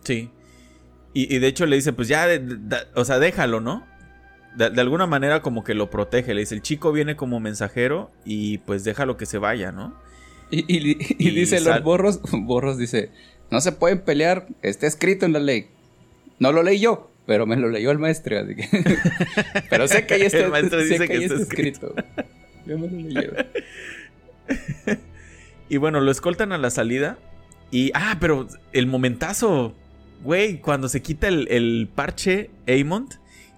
Sí. 0.02 0.30
Y, 1.12 1.34
y 1.34 1.38
de 1.38 1.46
hecho 1.46 1.66
le 1.66 1.76
dice, 1.76 1.92
pues 1.92 2.08
ya, 2.08 2.26
de- 2.26 2.40
de- 2.40 2.76
o 2.94 3.04
sea, 3.04 3.18
déjalo, 3.18 3.60
¿no? 3.60 3.86
De, 4.56 4.70
de 4.70 4.80
alguna 4.80 5.06
manera 5.06 5.42
como 5.42 5.62
que 5.64 5.74
lo 5.74 5.90
protege. 5.90 6.34
Le 6.34 6.40
dice, 6.40 6.54
el 6.54 6.62
chico 6.62 6.92
viene 6.92 7.16
como 7.16 7.40
mensajero 7.40 8.10
y 8.24 8.58
pues 8.58 8.84
déjalo 8.84 9.16
que 9.16 9.26
se 9.26 9.38
vaya, 9.38 9.72
¿no? 9.72 9.94
Y, 10.50 10.64
y- 10.68 11.30
dice 11.30 11.60
Lord 11.60 11.82
Borros, 11.82 12.20
Borros 12.32 12.76
dice, 12.78 13.10
no 13.50 13.60
se 13.60 13.72
pueden 13.72 14.00
pelear, 14.00 14.46
está 14.62 14.86
escrito 14.86 15.26
en 15.26 15.32
la 15.32 15.38
ley. 15.40 15.68
No 16.40 16.50
lo 16.52 16.62
leí 16.64 16.80
yo, 16.80 17.10
pero 17.26 17.46
me 17.46 17.56
lo 17.56 17.68
leyó 17.68 17.90
el 17.90 17.98
maestro, 17.98 18.38
así 18.38 18.54
que... 18.54 18.68
pero 19.70 19.88
sé 19.88 20.06
que 20.06 20.14
ahí 20.14 20.22
está, 20.26 20.38
El 20.38 20.50
maestro 20.50 20.80
dice 20.80 20.98
que 20.98 21.08
que 21.08 21.24
está 21.24 21.34
está 21.34 21.42
escrito. 21.42 21.94
Yo 22.66 22.78
me 22.78 22.88
lo 22.88 22.96
leyeron. 22.96 23.46
Y 25.68 25.78
bueno, 25.78 26.00
lo 26.00 26.10
escoltan 26.10 26.52
a 26.52 26.58
la 26.58 26.70
salida. 26.70 27.18
Y. 27.70 27.90
Ah, 27.94 28.18
pero 28.20 28.46
el 28.72 28.86
momentazo. 28.86 29.74
Güey, 30.22 30.60
cuando 30.60 30.88
se 30.88 31.02
quita 31.02 31.26
el, 31.26 31.48
el 31.50 31.88
parche 31.92 32.50
Amont 32.68 33.14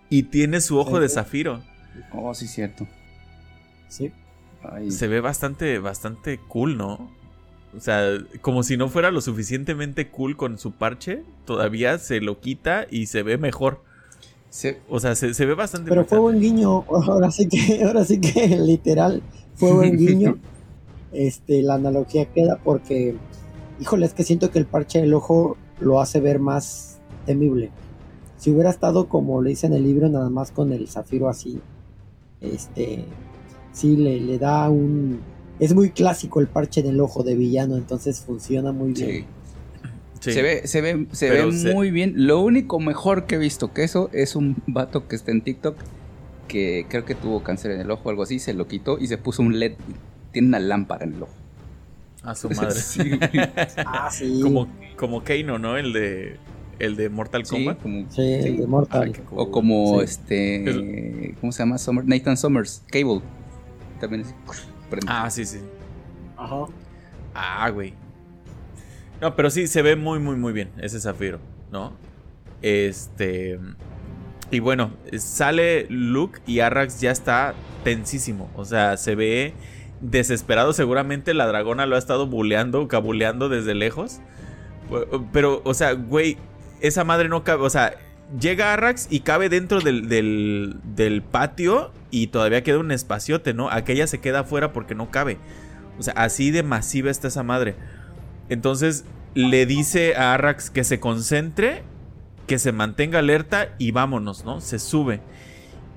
y 0.08 0.24
tiene 0.24 0.60
su 0.60 0.78
ojo 0.78 1.00
de 1.00 1.08
zafiro. 1.08 1.62
Oh, 2.12 2.34
sí, 2.34 2.46
cierto. 2.46 2.86
Sí. 3.88 4.12
Ay, 4.62 4.90
Se 4.90 5.06
ve 5.08 5.20
bastante, 5.20 5.78
bastante 5.78 6.38
cool, 6.38 6.76
¿no? 6.76 7.12
O 7.74 7.80
sea, 7.80 8.18
como 8.40 8.62
si 8.62 8.76
no 8.76 8.88
fuera 8.88 9.10
lo 9.10 9.20
suficientemente 9.20 10.08
cool 10.10 10.36
con 10.36 10.58
su 10.58 10.72
parche, 10.72 11.22
todavía 11.44 11.98
se 11.98 12.20
lo 12.20 12.40
quita 12.40 12.86
y 12.90 13.06
se 13.06 13.22
ve 13.22 13.38
mejor. 13.38 13.82
se- 14.50 14.80
O 14.88 15.00
sea, 15.00 15.14
se, 15.14 15.34
se 15.34 15.44
ve 15.46 15.54
bastante 15.54 15.88
Pero 15.90 16.04
fue 16.04 16.18
buen 16.18 16.40
guiño. 16.40 16.84
Ahora 16.88 17.30
sí 17.30 17.48
que, 17.48 17.82
ahora 17.84 18.04
sí 18.04 18.20
que 18.20 18.56
literal 18.58 19.22
fue 19.54 19.72
buen 19.72 19.96
guiño. 19.98 20.38
Este, 21.12 21.62
la 21.62 21.74
analogía 21.74 22.26
queda 22.26 22.58
porque, 22.62 23.16
híjole, 23.80 24.06
es 24.06 24.14
que 24.14 24.22
siento 24.24 24.50
que 24.50 24.58
el 24.58 24.66
parche 24.66 25.00
del 25.00 25.14
ojo 25.14 25.56
lo 25.80 26.00
hace 26.00 26.20
ver 26.20 26.38
más 26.38 26.98
temible. 27.26 27.70
Si 28.38 28.50
hubiera 28.50 28.70
estado 28.70 29.08
como 29.08 29.42
le 29.42 29.50
dice 29.50 29.66
en 29.66 29.72
el 29.74 29.84
libro, 29.84 30.08
nada 30.08 30.28
más 30.30 30.50
con 30.50 30.72
el 30.72 30.88
zafiro 30.88 31.28
así, 31.28 31.60
este, 32.40 33.04
sí 33.72 33.96
le, 33.96 34.20
le 34.20 34.38
da 34.38 34.68
un, 34.70 35.20
es 35.60 35.74
muy 35.74 35.90
clásico 35.90 36.40
el 36.40 36.46
parche 36.46 36.82
del 36.82 37.00
ojo 37.00 37.22
de 37.22 37.34
villano, 37.34 37.76
entonces 37.76 38.20
funciona 38.20 38.72
muy 38.72 38.92
bien. 38.92 39.10
sí. 39.10 39.24
Sí. 40.20 40.32
Se 40.32 40.42
ve, 40.42 40.66
se 40.66 40.80
ve, 40.80 41.06
se 41.12 41.28
Pero 41.28 41.46
ve 41.48 41.52
se- 41.52 41.72
muy 41.74 41.90
bien. 41.92 42.14
Lo 42.26 42.40
único 42.40 42.80
mejor 42.80 43.26
que 43.26 43.36
he 43.36 43.38
visto 43.38 43.72
que 43.72 43.84
eso 43.84 44.10
es 44.12 44.34
un 44.34 44.56
vato 44.66 45.06
que 45.06 45.14
está 45.14 45.30
en 45.30 45.40
TikTok 45.42 45.76
que 46.48 46.86
creo 46.88 47.04
que 47.04 47.14
tuvo 47.14 47.42
cáncer 47.44 47.70
en 47.72 47.80
el 47.80 47.90
ojo 47.90 48.02
o 48.06 48.10
algo 48.10 48.22
así, 48.24 48.38
se 48.40 48.52
lo 48.54 48.66
quitó 48.66 48.98
y 48.98 49.06
se 49.06 49.18
puso 49.18 49.42
un 49.42 49.60
LED. 49.60 49.74
Tiene 50.32 50.48
una 50.48 50.58
lámpara 50.58 51.04
en 51.04 51.14
el 51.14 51.22
ojo. 51.22 51.32
A 52.24 52.34
su 52.34 52.48
madre. 52.50 52.74
Sí, 52.80 53.02
Ah, 53.84 54.08
sí. 54.10 54.40
como, 54.42 54.66
como 54.96 55.22
Keino, 55.22 55.58
¿no? 55.58 55.76
El 55.76 55.92
de. 55.92 56.36
El 56.80 56.96
de 56.96 57.08
Mortal 57.08 57.46
sí, 57.46 57.54
Kombat. 57.54 57.80
como, 57.82 58.10
Sí, 58.10 58.22
el 58.22 58.42
sí. 58.42 58.56
de 58.56 58.66
Mortal. 58.66 59.12
Ah, 59.16 59.20
cool. 59.28 59.38
O 59.40 59.50
como 59.52 59.98
Sí. 60.00 60.04
este. 60.04 61.34
¿Cómo 61.40 61.52
se 61.52 61.58
llama? 61.60 61.76
Summer- 61.78 62.04
Nathan 62.06 62.36
Summers, 62.36 62.82
Cable. 62.90 63.20
También 64.00 64.22
es. 64.22 64.34
Prende. 64.86 65.06
Ah, 65.10 65.30
sí, 65.30 65.44
sí. 65.44 65.60
Ajá. 66.36 66.66
Ah, 67.34 67.68
güey. 67.70 67.94
No, 69.20 69.34
pero 69.34 69.50
sí, 69.50 69.66
se 69.66 69.82
ve 69.82 69.96
muy, 69.96 70.18
muy, 70.18 70.36
muy 70.36 70.52
bien 70.52 70.70
ese 70.78 71.00
zafiro, 71.00 71.38
¿no? 71.70 71.92
Este. 72.62 73.58
Y 74.50 74.60
bueno, 74.60 74.92
sale 75.18 75.86
Luke 75.88 76.40
y 76.46 76.60
Arrax 76.60 77.00
ya 77.00 77.10
está 77.10 77.54
tensísimo. 77.82 78.50
O 78.54 78.64
sea, 78.64 78.96
se 78.96 79.14
ve 79.14 79.54
desesperado. 80.00 80.72
Seguramente 80.72 81.34
la 81.34 81.46
dragona 81.46 81.86
lo 81.86 81.96
ha 81.96 81.98
estado 81.98 82.26
buleando, 82.26 82.88
cabuleando 82.88 83.48
desde 83.48 83.74
lejos. 83.74 84.20
Pero, 85.32 85.62
o 85.64 85.74
sea, 85.74 85.92
güey, 85.92 86.36
esa 86.80 87.04
madre 87.04 87.28
no 87.28 87.42
cabe. 87.42 87.64
O 87.64 87.70
sea, 87.70 87.94
llega 88.40 88.72
Arrax 88.72 89.06
y 89.10 89.20
cabe 89.20 89.48
dentro 89.48 89.80
del, 89.80 90.08
del, 90.08 90.76
del 90.84 91.22
patio 91.22 91.92
y 92.10 92.28
todavía 92.28 92.62
queda 92.62 92.78
un 92.78 92.92
espaciote, 92.92 93.54
¿no? 93.54 93.70
Aquella 93.70 94.06
se 94.06 94.18
queda 94.18 94.40
afuera 94.40 94.72
porque 94.72 94.94
no 94.94 95.10
cabe. 95.10 95.38
O 95.98 96.02
sea, 96.02 96.14
así 96.14 96.50
de 96.50 96.62
masiva 96.62 97.10
está 97.10 97.28
esa 97.28 97.42
madre. 97.42 97.74
Entonces 98.48 99.04
le 99.34 99.66
dice 99.66 100.16
a 100.16 100.34
Arrax 100.34 100.70
que 100.70 100.84
se 100.84 101.00
concentre, 101.00 101.82
que 102.46 102.58
se 102.58 102.72
mantenga 102.72 103.18
alerta 103.18 103.68
y 103.78 103.90
vámonos, 103.92 104.44
¿no? 104.44 104.60
Se 104.60 104.78
sube. 104.78 105.20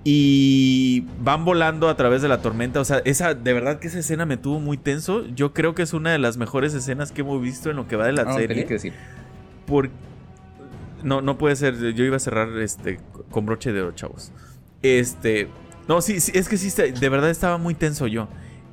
Y 0.03 1.05
van 1.21 1.43
volando 1.43 1.89
a 1.89 1.97
través 1.97 2.21
de 2.21 2.29
la 2.29 2.41
tormenta. 2.41 2.79
O 2.79 2.85
sea, 2.85 3.01
esa, 3.05 3.33
de 3.33 3.53
verdad 3.53 3.79
que 3.79 3.87
esa 3.89 3.99
escena 3.99 4.25
me 4.25 4.37
tuvo 4.37 4.59
muy 4.59 4.77
tenso. 4.77 5.25
Yo 5.27 5.53
creo 5.53 5.75
que 5.75 5.81
es 5.83 5.93
una 5.93 6.11
de 6.11 6.19
las 6.19 6.37
mejores 6.37 6.73
escenas 6.73 7.11
que 7.11 7.21
hemos 7.21 7.41
visto 7.41 7.69
en 7.69 7.75
lo 7.75 7.87
que 7.87 7.97
va 7.97 8.05
de 8.05 8.13
la 8.13 8.23
No, 8.23 8.33
serie. 8.33 8.47
tenía 8.47 8.65
que 8.65 8.73
decir. 8.75 8.93
Por... 9.65 9.89
No, 11.03 11.21
no 11.21 11.37
puede 11.37 11.55
ser. 11.55 11.93
Yo 11.93 12.03
iba 12.03 12.17
a 12.17 12.19
cerrar 12.19 12.49
este 12.59 12.99
con 13.31 13.45
broche 13.45 13.71
de 13.71 13.81
oro, 13.81 13.91
chavos. 13.93 14.31
Este. 14.81 15.47
No, 15.87 16.01
sí, 16.01 16.17
es 16.17 16.47
que 16.47 16.57
sí, 16.57 16.69
de 16.69 17.09
verdad 17.09 17.29
estaba 17.29 17.57
muy 17.57 17.73
tenso 17.73 18.07
yo. 18.07 18.27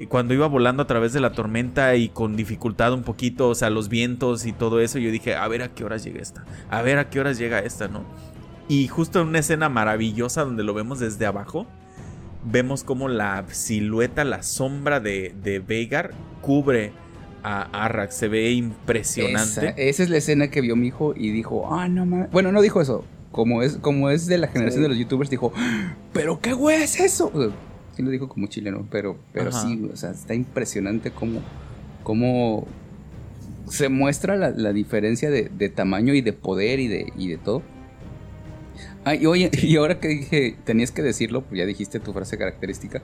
Cuando 0.09 0.35
iba 0.35 0.47
volando 0.47 0.83
a 0.83 0.87
través 0.87 1.15
de 1.15 1.21
la 1.21 1.33
tormenta 1.33 1.97
y 1.97 2.11
con 2.11 2.37
dificultad 2.37 2.93
un 2.93 3.03
poquito, 3.03 3.49
o 3.49 3.55
sea, 3.55 3.71
los 3.71 3.89
vientos 3.89 4.45
y 4.45 4.53
todo 4.53 4.81
eso, 4.81 4.99
yo 4.99 5.11
dije, 5.11 5.35
a 5.35 5.49
ver 5.49 5.63
a 5.63 5.69
qué 5.69 5.85
horas 5.85 6.05
llega 6.05 6.21
esta. 6.21 6.45
A 6.69 6.83
ver 6.83 6.99
a 6.99 7.09
qué 7.09 7.19
horas 7.19 7.39
llega 7.39 7.61
esta, 7.61 7.89
¿no? 7.89 8.05
Y 8.69 8.89
justo 8.89 9.23
en 9.23 9.29
una 9.29 9.39
escena 9.39 9.71
maravillosa 9.71 10.45
donde 10.45 10.65
lo 10.65 10.75
vemos 10.75 10.99
desde 10.99 11.25
abajo, 11.25 11.67
vemos 12.45 12.85
como 12.85 13.09
la 13.09 13.47
silueta, 13.49 14.25
la 14.25 14.43
sombra 14.43 15.01
de, 15.01 15.35
de 15.43 15.61
Veigar 15.61 16.13
cubre 16.43 16.93
a 17.49 17.85
Arrax. 17.85 18.15
Se 18.17 18.29
ve 18.29 18.51
impresionante. 18.51 19.69
Esa, 19.69 19.71
esa 19.71 20.03
es 20.03 20.11
la 20.11 20.17
escena 20.17 20.49
que 20.51 20.61
vio 20.61 20.75
mi 20.77 20.89
hijo 20.89 21.15
y 21.17 21.31
dijo, 21.31 21.73
ah, 21.73 21.89
no 21.89 22.05
mames. 22.07 22.31
Bueno, 22.33 22.51
no 22.53 22.61
dijo 22.61 22.81
eso. 22.81 23.05
Como 23.31 23.63
es, 23.63 23.77
como 23.77 24.11
es 24.11 24.27
de 24.27 24.39
la 24.39 24.49
generación 24.49 24.81
Sí. 24.81 24.83
de 24.83 24.89
los 24.89 24.99
youtubers, 24.99 25.31
dijo, 25.31 25.53
pero 26.13 26.41
qué 26.41 26.53
güey 26.55 26.83
es 26.83 26.99
eso. 26.99 27.31
O 27.33 27.41
sea, 27.43 27.51
sí 27.95 28.03
lo 28.03 28.11
dijo 28.11 28.29
como 28.29 28.47
chileno, 28.47 28.87
pero, 28.91 29.17
pero 29.33 29.51
Ajá. 29.51 29.63
sí, 29.63 29.89
o 29.93 29.97
sea, 29.97 30.11
está 30.11 30.35
impresionante 30.35 31.11
cómo, 31.11 31.41
cómo 32.03 32.67
se 33.69 33.89
muestra 33.89 34.37
la, 34.37 34.51
la 34.51 34.73
diferencia 34.73 35.29
de, 35.31 35.51
de 35.51 35.69
tamaño 35.69 36.15
y 36.15 36.21
de 36.23 36.33
poder 36.33 36.81
y 36.81 36.89
de, 36.89 37.13
y 37.17 37.29
de 37.29 37.37
todo. 37.37 37.63
Ah, 39.05 39.15
y 39.15 39.27
oye, 39.27 39.51
y 39.63 39.77
ahora 39.77 40.01
que 40.01 40.09
dije, 40.09 40.57
tenías 40.65 40.91
que 40.91 41.03
decirlo, 41.03 41.43
pues 41.43 41.59
ya 41.59 41.67
dijiste 41.67 42.01
tu 42.01 42.13
frase 42.13 42.37
característica. 42.39 43.03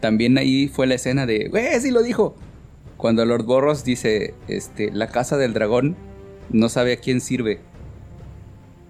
También 0.00 0.38
ahí 0.38 0.68
fue 0.68 0.86
la 0.86 0.94
escena 0.94 1.24
de, 1.26 1.48
güey, 1.48 1.80
sí 1.80 1.90
lo 1.90 2.02
dijo. 2.02 2.34
Cuando 2.96 3.24
Lord 3.24 3.44
Borros 3.44 3.84
dice, 3.84 4.34
este, 4.48 4.90
la 4.92 5.08
casa 5.08 5.36
del 5.36 5.52
dragón 5.52 5.96
no 6.50 6.68
sabe 6.68 6.94
a 6.94 6.96
quién 6.96 7.20
sirve. 7.20 7.60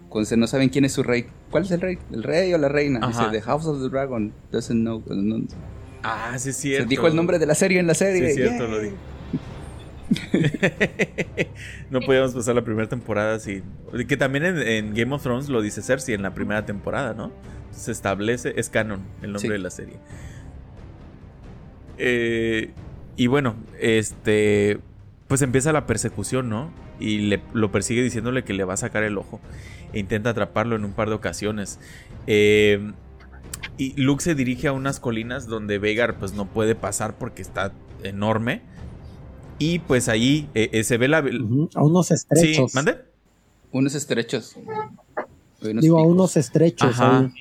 Cuando 0.08 0.26
se- 0.28 0.36
no 0.36 0.46
saben 0.46 0.68
quién 0.68 0.84
es 0.84 0.92
su 0.92 1.02
rey. 1.02 1.26
¿Cuál 1.50 1.64
es 1.64 1.70
el 1.72 1.80
rey? 1.80 1.98
¿El 2.12 2.22
rey 2.22 2.52
o 2.54 2.58
la 2.58 2.68
reina? 2.68 3.00
Ajá. 3.02 3.28
Dice, 3.28 3.32
The 3.32 3.42
House 3.42 3.66
of 3.66 3.80
the 3.82 3.88
Dragon 3.88 4.32
doesn't 4.52 4.80
know. 4.80 5.02
no- 5.08 5.44
Ah, 6.02 6.30
sí 6.38 6.50
es 6.50 6.56
se 6.56 6.62
cierto. 6.62 6.88
dijo 6.88 7.06
el 7.08 7.16
nombre 7.16 7.38
de 7.40 7.46
la 7.46 7.54
serie 7.56 7.80
en 7.80 7.86
la 7.88 7.94
Sí, 7.94 8.04
serie. 8.04 8.28
es 8.28 8.34
cierto, 8.36 8.68
lo 8.68 8.78
dijo. 8.80 8.94
no 11.90 12.00
podíamos 12.00 12.32
pasar 12.32 12.54
la 12.54 12.62
primera 12.62 12.88
temporada 12.88 13.38
sin. 13.40 13.64
Que 14.08 14.16
también 14.16 14.44
en, 14.44 14.58
en 14.58 14.94
Game 14.94 15.12
of 15.14 15.22
Thrones 15.22 15.48
lo 15.48 15.60
dice 15.62 15.82
Cersei 15.82 16.14
en 16.14 16.22
la 16.22 16.32
primera 16.34 16.64
temporada, 16.64 17.12
¿no? 17.14 17.32
Se 17.72 17.90
establece, 17.90 18.54
es 18.56 18.70
canon 18.70 19.00
el 19.22 19.32
nombre 19.32 19.40
Sí. 19.48 19.48
de 19.48 19.58
la 19.58 19.70
serie. 19.70 19.96
Eh, 21.98 22.70
y 23.16 23.26
bueno, 23.28 23.54
este. 23.80 24.78
Pues 25.28 25.42
empieza 25.42 25.72
la 25.72 25.86
persecución, 25.86 26.48
¿no? 26.48 26.70
Y 27.00 27.18
le, 27.18 27.42
lo 27.52 27.72
persigue 27.72 28.00
diciéndole 28.00 28.44
que 28.44 28.52
le 28.54 28.62
va 28.62 28.74
a 28.74 28.76
sacar 28.76 29.02
el 29.02 29.18
ojo. 29.18 29.40
E 29.92 29.98
intenta 29.98 30.30
atraparlo 30.30 30.76
en 30.76 30.84
un 30.84 30.92
par 30.92 31.08
de 31.08 31.16
ocasiones. 31.16 31.80
Eh, 32.28 32.92
y 33.76 34.00
Luke 34.00 34.22
se 34.22 34.36
dirige 34.36 34.68
a 34.68 34.72
unas 34.72 35.00
colinas 35.00 35.48
donde 35.48 35.78
Vegar 35.78 36.16
pues 36.18 36.32
no 36.34 36.46
puede 36.46 36.76
pasar 36.76 37.14
porque 37.18 37.42
está 37.42 37.72
enorme. 38.04 38.62
Y 39.58 39.80
pues 39.80 40.08
ahí 40.08 40.48
eh, 40.54 40.68
eh, 40.72 40.84
se 40.84 40.96
ve 40.96 41.08
la... 41.08 41.24
A 41.74 41.82
unos 41.82 42.06
Sí, 42.08 42.14
estrechos. 42.14 42.74
¿mande? 42.76 42.98
Unos 43.72 43.96
estrechos. 43.96 44.54
Unos 45.60 45.82
Digo, 45.82 45.98
a 45.98 46.02
unos 46.06 46.36
estrechos. 46.36 46.88
Ajá. 47.00 47.32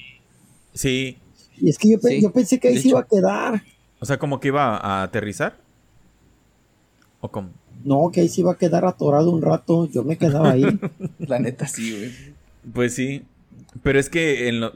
Sí. 0.73 1.19
Y 1.57 1.69
es 1.69 1.77
que 1.77 1.91
yo, 1.91 1.99
pe- 1.99 2.09
Sí, 2.15 2.21
yo 2.23 2.31
pensé 2.31 2.59
que 2.59 2.69
ahí 2.69 2.79
se 2.81 2.87
iba 2.87 3.01
a 3.01 3.05
quedar. 3.05 3.61
O 3.99 4.05
sea, 4.07 4.17
como 4.17 4.39
que 4.39 4.47
iba 4.47 4.75
a 4.77 5.03
aterrizar. 5.03 5.57
¿O 7.25 7.31
cómo? 7.31 7.49
No, 7.83 8.09
que 8.11 8.21
ahí 8.21 8.29
se 8.29 8.41
iba 8.41 8.53
a 8.53 8.57
quedar 8.57 8.85
atorado 8.85 9.29
un 9.31 9.41
rato. 9.41 9.87
Yo 9.89 10.03
me 10.03 10.17
quedaba 10.17 10.51
ahí. 10.51 10.65
La 11.19 11.39
neta 11.39 11.67
sí, 11.67 11.95
güey. 11.97 12.11
Pues 12.73 12.93
sí. 12.95 13.23
Pero 13.83 13.99
es 13.99 14.09
que 14.09 14.47
en 14.47 14.59
lo- 14.61 14.73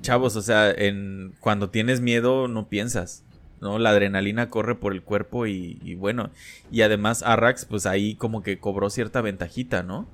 chavos, 0.00 0.36
o 0.36 0.42
sea, 0.42 0.70
en 0.70 1.32
cuando 1.40 1.70
tienes 1.70 2.00
miedo 2.00 2.48
no 2.48 2.68
piensas. 2.68 3.22
¿no? 3.60 3.78
La 3.78 3.90
adrenalina 3.90 4.50
corre 4.50 4.74
por 4.74 4.92
el 4.92 5.02
cuerpo 5.02 5.46
y, 5.46 5.78
y 5.84 5.94
bueno. 5.94 6.30
Y 6.70 6.82
además 6.82 7.22
Arrax, 7.22 7.64
pues 7.64 7.86
ahí 7.86 8.14
como 8.14 8.42
que 8.42 8.58
cobró 8.58 8.90
cierta 8.90 9.20
ventajita, 9.22 9.82
¿no? 9.82 10.06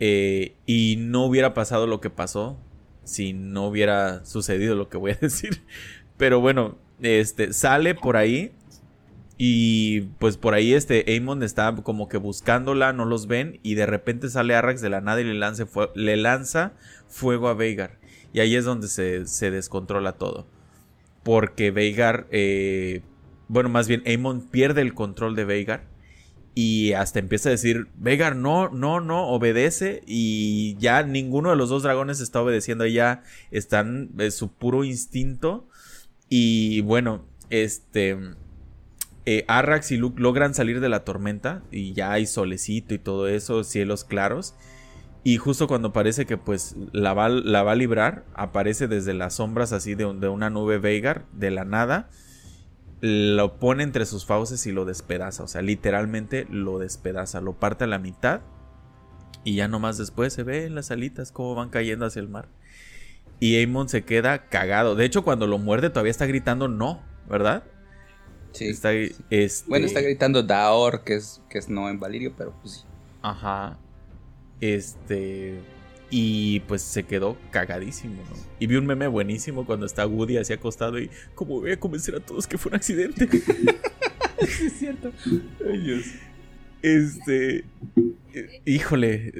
Eh, 0.00 0.54
y 0.66 0.96
no 0.98 1.24
hubiera 1.24 1.54
pasado 1.54 1.86
lo 1.86 2.00
que 2.00 2.10
pasó 2.10 2.56
si 3.04 3.32
no 3.32 3.66
hubiera 3.68 4.24
sucedido 4.24 4.74
lo 4.74 4.88
que 4.88 4.96
voy 4.96 5.12
a 5.12 5.14
decir. 5.20 5.62
Pero 6.16 6.40
bueno, 6.40 6.76
este 7.00 7.52
sale 7.52 7.94
por 7.94 8.16
ahí. 8.16 8.50
Y 9.36 10.02
pues 10.20 10.36
por 10.36 10.54
ahí 10.54 10.74
este 10.74 11.16
Amon 11.16 11.42
está 11.42 11.74
como 11.82 12.08
que 12.08 12.18
buscándola, 12.18 12.92
no 12.92 13.04
los 13.04 13.26
ven. 13.26 13.58
Y 13.62 13.74
de 13.74 13.86
repente 13.86 14.28
sale 14.30 14.54
Arrax 14.54 14.80
de 14.80 14.90
la 14.90 15.00
nada 15.00 15.20
y 15.20 15.24
le, 15.24 15.34
le 15.94 16.16
lanza 16.16 16.72
fuego 17.08 17.48
a 17.48 17.54
Veigar. 17.54 17.98
Y 18.32 18.40
ahí 18.40 18.54
es 18.56 18.64
donde 18.64 18.88
se, 18.88 19.26
se 19.26 19.50
descontrola 19.50 20.12
todo. 20.12 20.46
Porque 21.24 21.70
Veigar, 21.70 22.26
eh, 22.30 23.02
bueno, 23.48 23.68
más 23.68 23.88
bien 23.88 24.02
Amon 24.06 24.42
pierde 24.48 24.82
el 24.82 24.94
control 24.94 25.34
de 25.34 25.44
Veigar. 25.44 25.84
y 26.54 26.92
hasta 26.92 27.18
empieza 27.18 27.48
a 27.48 27.52
decir, 27.52 27.88
Vegar, 27.96 28.36
no, 28.36 28.68
no, 28.68 29.00
no, 29.00 29.26
obedece. 29.28 30.02
Y 30.06 30.76
ya 30.78 31.02
ninguno 31.02 31.50
de 31.50 31.56
los 31.56 31.70
dos 31.70 31.82
dragones 31.82 32.20
está 32.20 32.40
obedeciendo. 32.40 32.86
Ya 32.86 33.22
están 33.50 34.10
en 34.18 34.30
su 34.30 34.52
puro 34.52 34.84
instinto. 34.84 35.68
Y 36.28 36.82
bueno, 36.82 37.26
este... 37.50 38.16
Eh, 39.26 39.44
Arrax 39.48 39.90
y 39.92 39.96
Luke 39.96 40.20
logran 40.20 40.54
salir 40.54 40.80
de 40.80 40.88
la 40.88 41.04
tormenta. 41.04 41.62
Y 41.70 41.92
ya 41.92 42.12
hay 42.12 42.26
solecito 42.26 42.94
y 42.94 42.98
todo 42.98 43.28
eso, 43.28 43.64
cielos 43.64 44.04
claros. 44.04 44.54
Y 45.22 45.38
justo 45.38 45.66
cuando 45.66 45.92
parece 45.92 46.26
que 46.26 46.36
pues 46.36 46.76
la 46.92 47.14
va, 47.14 47.26
a 47.26 47.74
librar, 47.74 48.24
aparece 48.34 48.88
desde 48.88 49.14
las 49.14 49.34
sombras 49.34 49.72
así 49.72 49.94
de, 49.94 50.04
una 50.04 50.50
nube 50.50 50.78
Veigar, 50.78 51.24
de 51.32 51.50
la 51.50 51.64
nada 51.64 52.10
lo 53.06 53.58
pone 53.58 53.82
entre 53.82 54.06
sus 54.06 54.24
fauces 54.24 54.66
y 54.66 54.72
lo 54.72 54.86
despedaza. 54.86 55.42
O 55.42 55.46
sea, 55.46 55.60
literalmente 55.60 56.46
lo 56.48 56.78
despedaza. 56.78 57.42
Lo 57.42 57.52
parte 57.52 57.84
a 57.84 57.86
la 57.86 57.98
mitad. 57.98 58.40
Y 59.44 59.56
ya 59.56 59.68
nomás 59.68 59.98
después 59.98 60.32
se 60.32 60.42
ve 60.42 60.64
en 60.64 60.74
las 60.74 60.90
alitas 60.90 61.30
cómo 61.30 61.54
van 61.54 61.68
cayendo 61.68 62.06
hacia 62.06 62.20
el 62.20 62.30
mar. 62.30 62.48
Y 63.40 63.62
Amon 63.62 63.90
se 63.90 64.04
queda 64.04 64.46
cagado. 64.46 64.94
De 64.94 65.04
hecho, 65.04 65.22
cuando 65.22 65.46
lo 65.46 65.58
muerde 65.58 65.90
todavía 65.90 66.12
está 66.12 66.24
gritando 66.24 66.66
no, 66.66 67.02
¿verdad? 67.28 67.64
Sí. 68.54 68.68
Está, 68.68 68.92
este 68.92 69.68
Bueno, 69.68 69.86
está 69.86 70.00
gritando 70.00 70.42
Daor, 70.42 71.04
que 71.04 71.16
es, 71.16 71.42
que 71.50 71.58
es 71.58 71.68
no 71.68 71.88
en 71.90 72.00
Valirio, 72.00 72.32
pero 72.36 72.54
pues 72.62 72.74
sí. 72.74 72.80
Ajá. 73.22 73.78
Este. 74.60 75.60
Y 76.10 76.60
pues 76.60 76.82
se 76.82 77.02
quedó 77.02 77.36
cagadísimo, 77.50 78.22
¿no? 78.22 78.36
Y 78.60 78.66
vi 78.68 78.76
un 78.76 78.86
meme 78.86 79.08
buenísimo 79.08 79.66
cuando 79.66 79.84
está 79.84 80.06
Woody 80.06 80.36
así 80.36 80.52
acostado 80.52 80.98
y 80.98 81.10
como 81.34 81.60
voy 81.60 81.72
a 81.72 81.80
convencer 81.80 82.14
a 82.14 82.20
todos 82.20 82.46
que 82.46 82.56
fue 82.56 82.70
un 82.70 82.76
accidente. 82.76 83.28
es 84.38 84.72
cierto. 84.78 85.12
Ay, 85.68 85.78
Dios. 85.78 86.04
Este. 86.82 87.64
Híjole. 88.64 89.32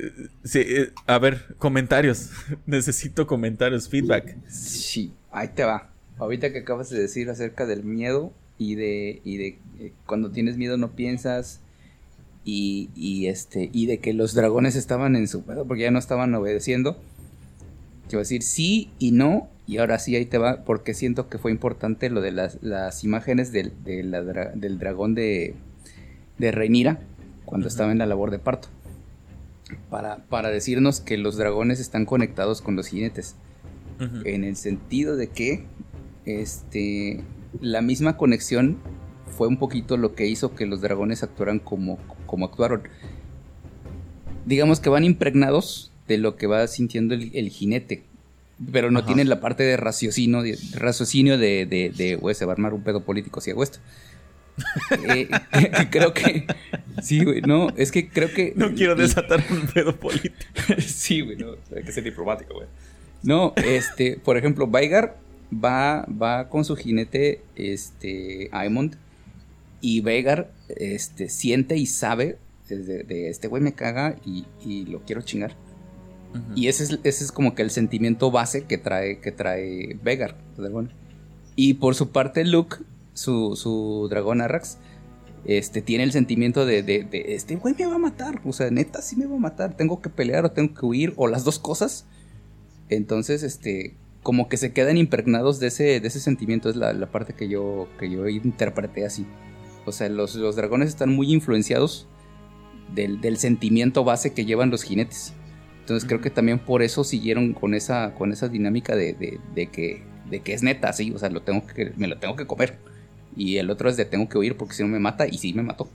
Eh, 0.55 0.93
a 1.07 1.19
ver, 1.19 1.55
comentarios. 1.59 2.31
Necesito 2.67 3.27
comentarios, 3.27 3.89
feedback. 3.89 4.37
Sí, 4.49 5.13
ahí 5.31 5.49
te 5.49 5.65
va. 5.65 5.91
Ahorita 6.19 6.53
que 6.53 6.61
acabas 6.61 6.91
de 6.91 7.01
decir 7.01 7.29
acerca 7.29 7.67
del 7.67 7.85
miedo 7.85 8.33
y 8.59 8.75
de, 8.75 9.21
y 9.25 9.37
de 9.37 9.59
eh, 9.81 9.93
cuando 10.07 10.31
tienes 10.31 10.57
miedo 10.57 10.77
no 10.77 10.93
piensas 10.93 11.61
y, 12.47 13.27
este, 13.27 13.71
y 13.73 13.87
de 13.87 13.99
que 13.99 14.13
los 14.13 14.35
dragones 14.35 14.77
estaban 14.77 15.17
en 15.17 15.29
su 15.29 15.43
pedo 15.43 15.67
porque 15.67 15.85
ya 15.85 15.91
no 15.91 15.99
estaban 15.99 16.35
obedeciendo. 16.35 16.99
Quiero 18.09 18.19
decir 18.19 18.43
sí 18.43 18.91
y 18.99 19.13
no, 19.13 19.49
y 19.67 19.79
ahora 19.79 19.99
sí 19.99 20.15
ahí 20.15 20.27
te 20.27 20.37
va, 20.37 20.63
porque 20.65 20.93
siento 20.93 21.29
que 21.31 21.39
fue 21.39 21.51
importante 21.51 22.11
lo 22.11 22.21
de 22.21 22.33
las, 22.33 22.59
las 22.63 23.03
imágenes 23.03 23.51
del, 23.51 23.73
del 23.83 24.79
dragón 24.79 25.15
de, 25.15 25.55
de 26.39 26.53
Reinira 26.53 27.01
cuando 27.47 27.69
estaba 27.69 27.93
en 27.93 27.99
la 27.99 28.07
labor 28.07 28.31
de 28.31 28.39
parto. 28.39 28.69
Para, 29.89 30.19
para, 30.27 30.51
decirnos 30.51 31.01
que 31.01 31.17
los 31.17 31.37
dragones 31.37 31.81
están 31.81 32.05
conectados 32.05 32.61
con 32.61 32.77
los 32.77 32.89
jinetes. 32.89 33.37
En 34.25 34.43
el 34.45 34.57
sentido 34.57 35.17
de 35.17 35.29
que 35.29 35.65
este, 36.27 37.21
la 37.61 37.83
misma 37.83 38.17
conexión 38.17 38.79
fue 39.37 39.49
un 39.49 39.59
poquito 39.59 39.97
lo 39.97 40.15
que 40.15 40.27
hizo 40.27 40.55
que 40.55 40.67
los 40.67 40.81
dragones 40.81 41.23
actuaran 41.23 41.59
como, 41.59 41.99
como 42.27 42.47
actuaron. 42.47 42.83
Digamos 44.47 44.81
que 44.81 44.89
van 44.89 45.05
impregnados 45.05 45.93
de 46.07 46.19
lo 46.19 46.37
que 46.37 46.47
va 46.47 46.67
sintiendo 46.67 47.15
el, 47.15 47.49
jinete, 47.49 48.05
pero 48.71 48.91
no 48.91 49.05
tienen 49.05 49.29
la 49.29 49.41
parte 49.41 49.63
de 49.63 49.77
raciocinio, 49.77 50.43
de, 50.43 50.59
raciocinio 50.75 51.39
de, 51.39 51.67
de, 51.67 52.35
se 52.35 52.45
va 52.45 52.53
a 52.53 52.55
armar 52.55 52.75
un 52.75 52.83
pedo 52.83 53.03
político 53.03 53.41
si 53.41 53.51
hago 53.51 53.63
esto. 53.63 53.79
Eh, 55.09 55.29
creo 55.91 56.15
que 56.15 56.47
sí, 57.03 57.25
güey, 57.25 57.41
no, 57.41 57.71
es 57.77 57.91
que 57.91 58.09
creo 58.09 58.33
que 58.33 58.53
no 58.55 58.73
quiero 58.73 58.95
desatar 58.95 59.43
un 59.51 59.67
pedo 59.67 59.97
político. 59.97 60.35
sí, 60.79 61.23
güey, 61.23 61.37
no, 61.37 61.57
hay 61.75 61.83
que 61.83 61.91
ser 61.91 62.05
diplomático, 62.05 62.55
güey. 62.55 62.69
No, 63.25 63.53
este, 63.57 64.17
por 64.23 64.37
ejemplo, 64.37 64.69
Veigar 64.69 65.17
va, 65.63 66.07
va 66.07 66.49
con 66.49 66.65
su 66.65 66.77
jinete, 66.77 67.43
este, 67.57 68.49
Aemond, 68.53 68.97
y 69.81 70.01
Vegar 70.01 70.51
este, 70.69 71.29
siente 71.29 71.77
y 71.77 71.87
sabe 71.87 72.39
de, 72.69 73.29
este 73.29 73.49
güey 73.49 73.63
me 73.63 73.75
caga 73.75 74.17
y, 74.25 74.85
lo 74.87 75.01
quiero 75.01 75.23
chingar. 75.23 75.55
Y 76.57 76.67
ese 76.67 76.85
es, 76.85 76.99
ese 77.05 77.25
es 77.25 77.31
como 77.31 77.55
que 77.55 77.63
el 77.63 77.71
sentimiento 77.71 78.31
base 78.33 78.65
que 78.65 78.79
trae, 78.79 79.21
que 79.21 79.31
trae 79.31 79.97
Vegar, 80.03 80.37
Y 81.55 81.75
por 81.75 81.95
su 81.95 82.11
parte, 82.11 82.45
Luke, 82.45 82.79
su, 83.13 83.55
su 83.57 84.09
dragón 84.11 84.41
Arrax, 84.41 84.79
este, 85.45 85.83
tiene 85.83 86.03
el 86.05 86.13
sentimiento 86.13 86.67
de, 86.67 86.83
de, 86.83 87.07
este 87.29 87.57
güey 87.57 87.75
me 87.79 87.87
va 87.87 87.97
a 87.97 87.99
matar. 87.99 88.41
O 88.45 88.53
sea, 88.53 88.71
neta, 88.71 89.03
sí 89.03 89.17
me 89.17 89.27
va 89.27 89.37
a 89.37 89.41
matar. 89.41 89.77
Tengo 89.77 90.01
que 90.01 90.09
pelear 90.09 90.45
o 90.45 90.51
tengo 90.51 90.75
que 90.75 90.87
huir, 90.87 91.13
o 91.17 91.29
las 91.29 91.45
dos 91.45 91.59
cosas. 91.59 92.07
Entonces, 92.89 93.43
este, 93.43 93.95
como 94.25 94.49
que 94.49 94.57
se 94.57 94.73
quedan 94.73 94.97
impregnados 94.97 95.61
de 95.61 95.69
ese, 95.69 96.01
de 96.01 96.09
ese 96.09 96.19
sentimiento. 96.19 96.71
Es 96.71 96.77
la, 96.77 96.93
la 96.95 97.07
parte 97.11 97.35
que 97.35 97.47
yo, 97.49 97.87
que 98.01 98.11
yo 98.11 98.27
interpreté 98.27 99.05
así. 99.05 99.27
O 99.87 99.93
sea, 99.93 100.09
los, 100.09 100.35
dragones 100.57 100.89
están 100.89 101.11
muy 101.11 101.31
influenciados 101.33 102.09
del, 102.95 103.37
sentimiento 103.37 104.03
base 104.03 104.33
que 104.33 104.47
llevan 104.47 104.71
los 104.71 104.83
jinetes. 104.83 105.35
Entonces 105.81 106.09
creo 106.09 106.23
que 106.23 106.31
también 106.31 106.59
por 106.59 106.83
eso 106.83 107.05
siguieron 107.05 107.53
con 107.53 107.75
esa, 107.75 108.15
con 108.15 108.33
esa 108.33 108.49
dinámica 108.49 108.97
de, 108.97 109.15
que, 109.71 110.03
de 110.31 110.41
que 110.41 110.55
es 110.55 110.63
neta, 110.63 110.91
sí, 110.95 111.13
o 111.15 111.19
sea, 111.19 111.29
lo 111.29 111.43
tengo 111.43 111.67
que, 111.67 111.93
me 111.97 112.09
lo 112.09 112.19
tengo 112.19 112.35
que 112.35 112.47
comer. 112.47 112.79
Y 113.37 113.59
el 113.59 113.69
otro 113.69 113.91
es 113.91 113.99
de 113.99 114.07
tengo 114.07 114.27
que 114.27 114.39
huir 114.39 114.57
porque 114.57 114.73
si 114.73 114.83
no 114.83 114.89
me 114.89 114.99
mata, 114.99 115.27
y 115.27 115.37
sí 115.37 115.53
me 115.53 115.63
mató. 115.63 115.91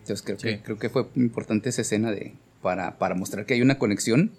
Entonces 0.00 0.22
creo, 0.22 0.38
que, 0.38 0.60
creo 0.60 0.78
que 0.78 0.88
fue 0.88 1.06
importante 1.14 1.68
esa 1.68 1.82
escena 1.82 2.10
de, 2.10 2.34
para, 2.60 2.98
para 2.98 3.14
mostrar 3.14 3.46
que 3.46 3.54
hay 3.54 3.62
una 3.62 3.78
conexión 3.78 4.32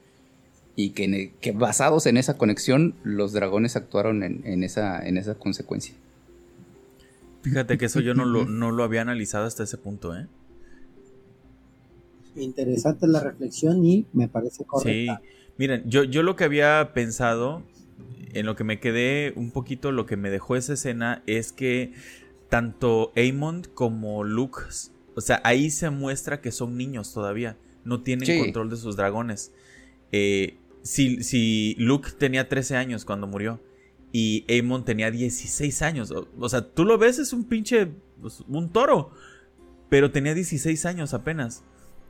y 0.76 0.92
que, 0.92 1.34
que, 1.40 1.52
basados 1.52 2.06
en 2.08 2.18
esa 2.18 2.38
conexión 2.38 2.96
los 3.04 3.32
dragones 3.32 3.76
actuaron 3.76 4.24
en, 4.24 4.42
en, 4.46 4.64
esa, 4.64 5.06
en 5.06 5.18
esa 5.18 5.36
consecuencia. 5.36 5.94
Fíjate 7.44 7.78
que 7.78 7.86
eso 7.86 8.00
yo 8.00 8.14
no 8.14 8.26
lo, 8.26 8.46
no 8.48 8.72
lo 8.72 8.84
había 8.84 9.02
analizado 9.02 9.46
hasta 9.46 9.64
ese 9.64 9.78
punto, 9.78 10.16
¿eh? 10.16 10.28
Interesante 12.36 13.08
la 13.08 13.20
reflexión 13.20 13.86
y 13.86 14.08
me 14.14 14.28
parece 14.28 14.66
correcta. 14.66 15.22
Sí, 15.22 15.30
miren, 15.58 15.84
yo, 15.86 16.04
yo 16.04 16.24
lo 16.24 16.36
que 16.36 16.46
había 16.46 16.92
pensado, 16.94 17.62
en 18.34 18.48
lo 18.48 18.56
que 18.56 18.64
me 18.64 18.80
quedé 18.80 19.34
un 19.36 19.52
poquito, 19.52 19.92
lo 19.92 20.08
que 20.08 20.18
me 20.18 20.32
dejó 20.32 20.56
esa 20.56 20.74
escena 20.74 21.22
es 21.28 21.52
que 21.52 21.94
tanto 22.50 23.12
Amond 23.16 23.72
como 23.76 24.24
Luke, 24.24 24.62
o 25.16 25.22
sea, 25.22 25.42
ahí 25.44 25.70
se 25.70 25.92
muestra 25.92 26.42
que 26.42 26.52
son 26.52 26.76
niños 26.76 27.14
todavía, 27.14 27.56
no 27.84 28.02
tienen 28.02 28.40
control 28.40 28.72
de 28.72 28.78
sus 28.78 28.96
dragones. 28.96 29.52
Eh, 30.12 30.58
si, 30.84 31.24
si 31.24 31.76
Luke 31.80 32.12
tenía 32.18 32.48
13 32.48 32.76
años 32.76 33.06
cuando 33.06 33.26
murió, 33.26 33.60
y 34.16 34.46
Amon 34.60 34.86
tenía 34.86 35.10
16 35.10 35.82
años. 35.82 36.14
O, 36.40 36.48
sea, 36.48 36.70
tú 36.70 36.86
lo 36.86 37.00
ves, 37.00 37.18
es 37.18 37.34
un 37.34 37.46
pinche. 37.46 37.90
Pues, 38.22 38.42
un 38.48 38.72
toro. 38.72 39.10
Pero 39.90 40.12
tenía 40.12 40.36
16 40.36 40.86
años 40.86 41.16
apenas. 41.16 41.64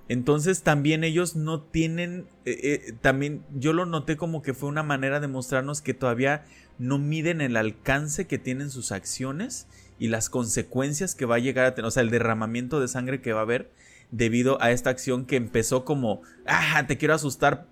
Entonces 0.10 0.64
también 0.64 1.06
ellos 1.06 1.38
no 1.38 1.62
tienen. 1.62 2.28
Eh, 2.44 2.60
eh, 2.88 2.94
también 3.00 3.46
yo 3.56 3.72
lo 3.72 3.86
noté 3.86 4.18
como 4.18 4.42
que 4.42 4.54
fue 4.54 4.68
una 4.68 4.84
manera 4.84 5.22
de 5.22 5.30
mostrarnos 5.30 5.82
que 5.82 5.94
todavía 5.94 6.44
no 6.78 6.98
miden 6.98 7.40
el 7.40 7.56
alcance 7.56 8.28
que 8.28 8.38
tienen 8.38 8.70
sus 8.70 8.92
acciones 8.92 9.68
y 9.98 10.10
las 10.10 10.30
consecuencias 10.30 11.16
que 11.16 11.26
va 11.26 11.36
a 11.36 11.40
llegar 11.40 11.66
a 11.66 11.74
tener. 11.74 11.88
O 11.88 11.92
sea, 11.92 12.04
el 12.04 12.10
derramamiento 12.10 12.82
de 12.82 12.90
sangre 12.90 13.22
que 13.22 13.32
va 13.32 13.40
a 13.40 13.44
haber 13.44 13.72
debido 14.12 14.62
a 14.62 14.72
esta 14.72 14.90
acción 14.90 15.26
que 15.26 15.38
empezó 15.38 15.86
como. 15.86 16.22
¡Ah! 16.46 16.84
Te 16.86 16.98
quiero 16.98 17.14
asustar 17.14 17.70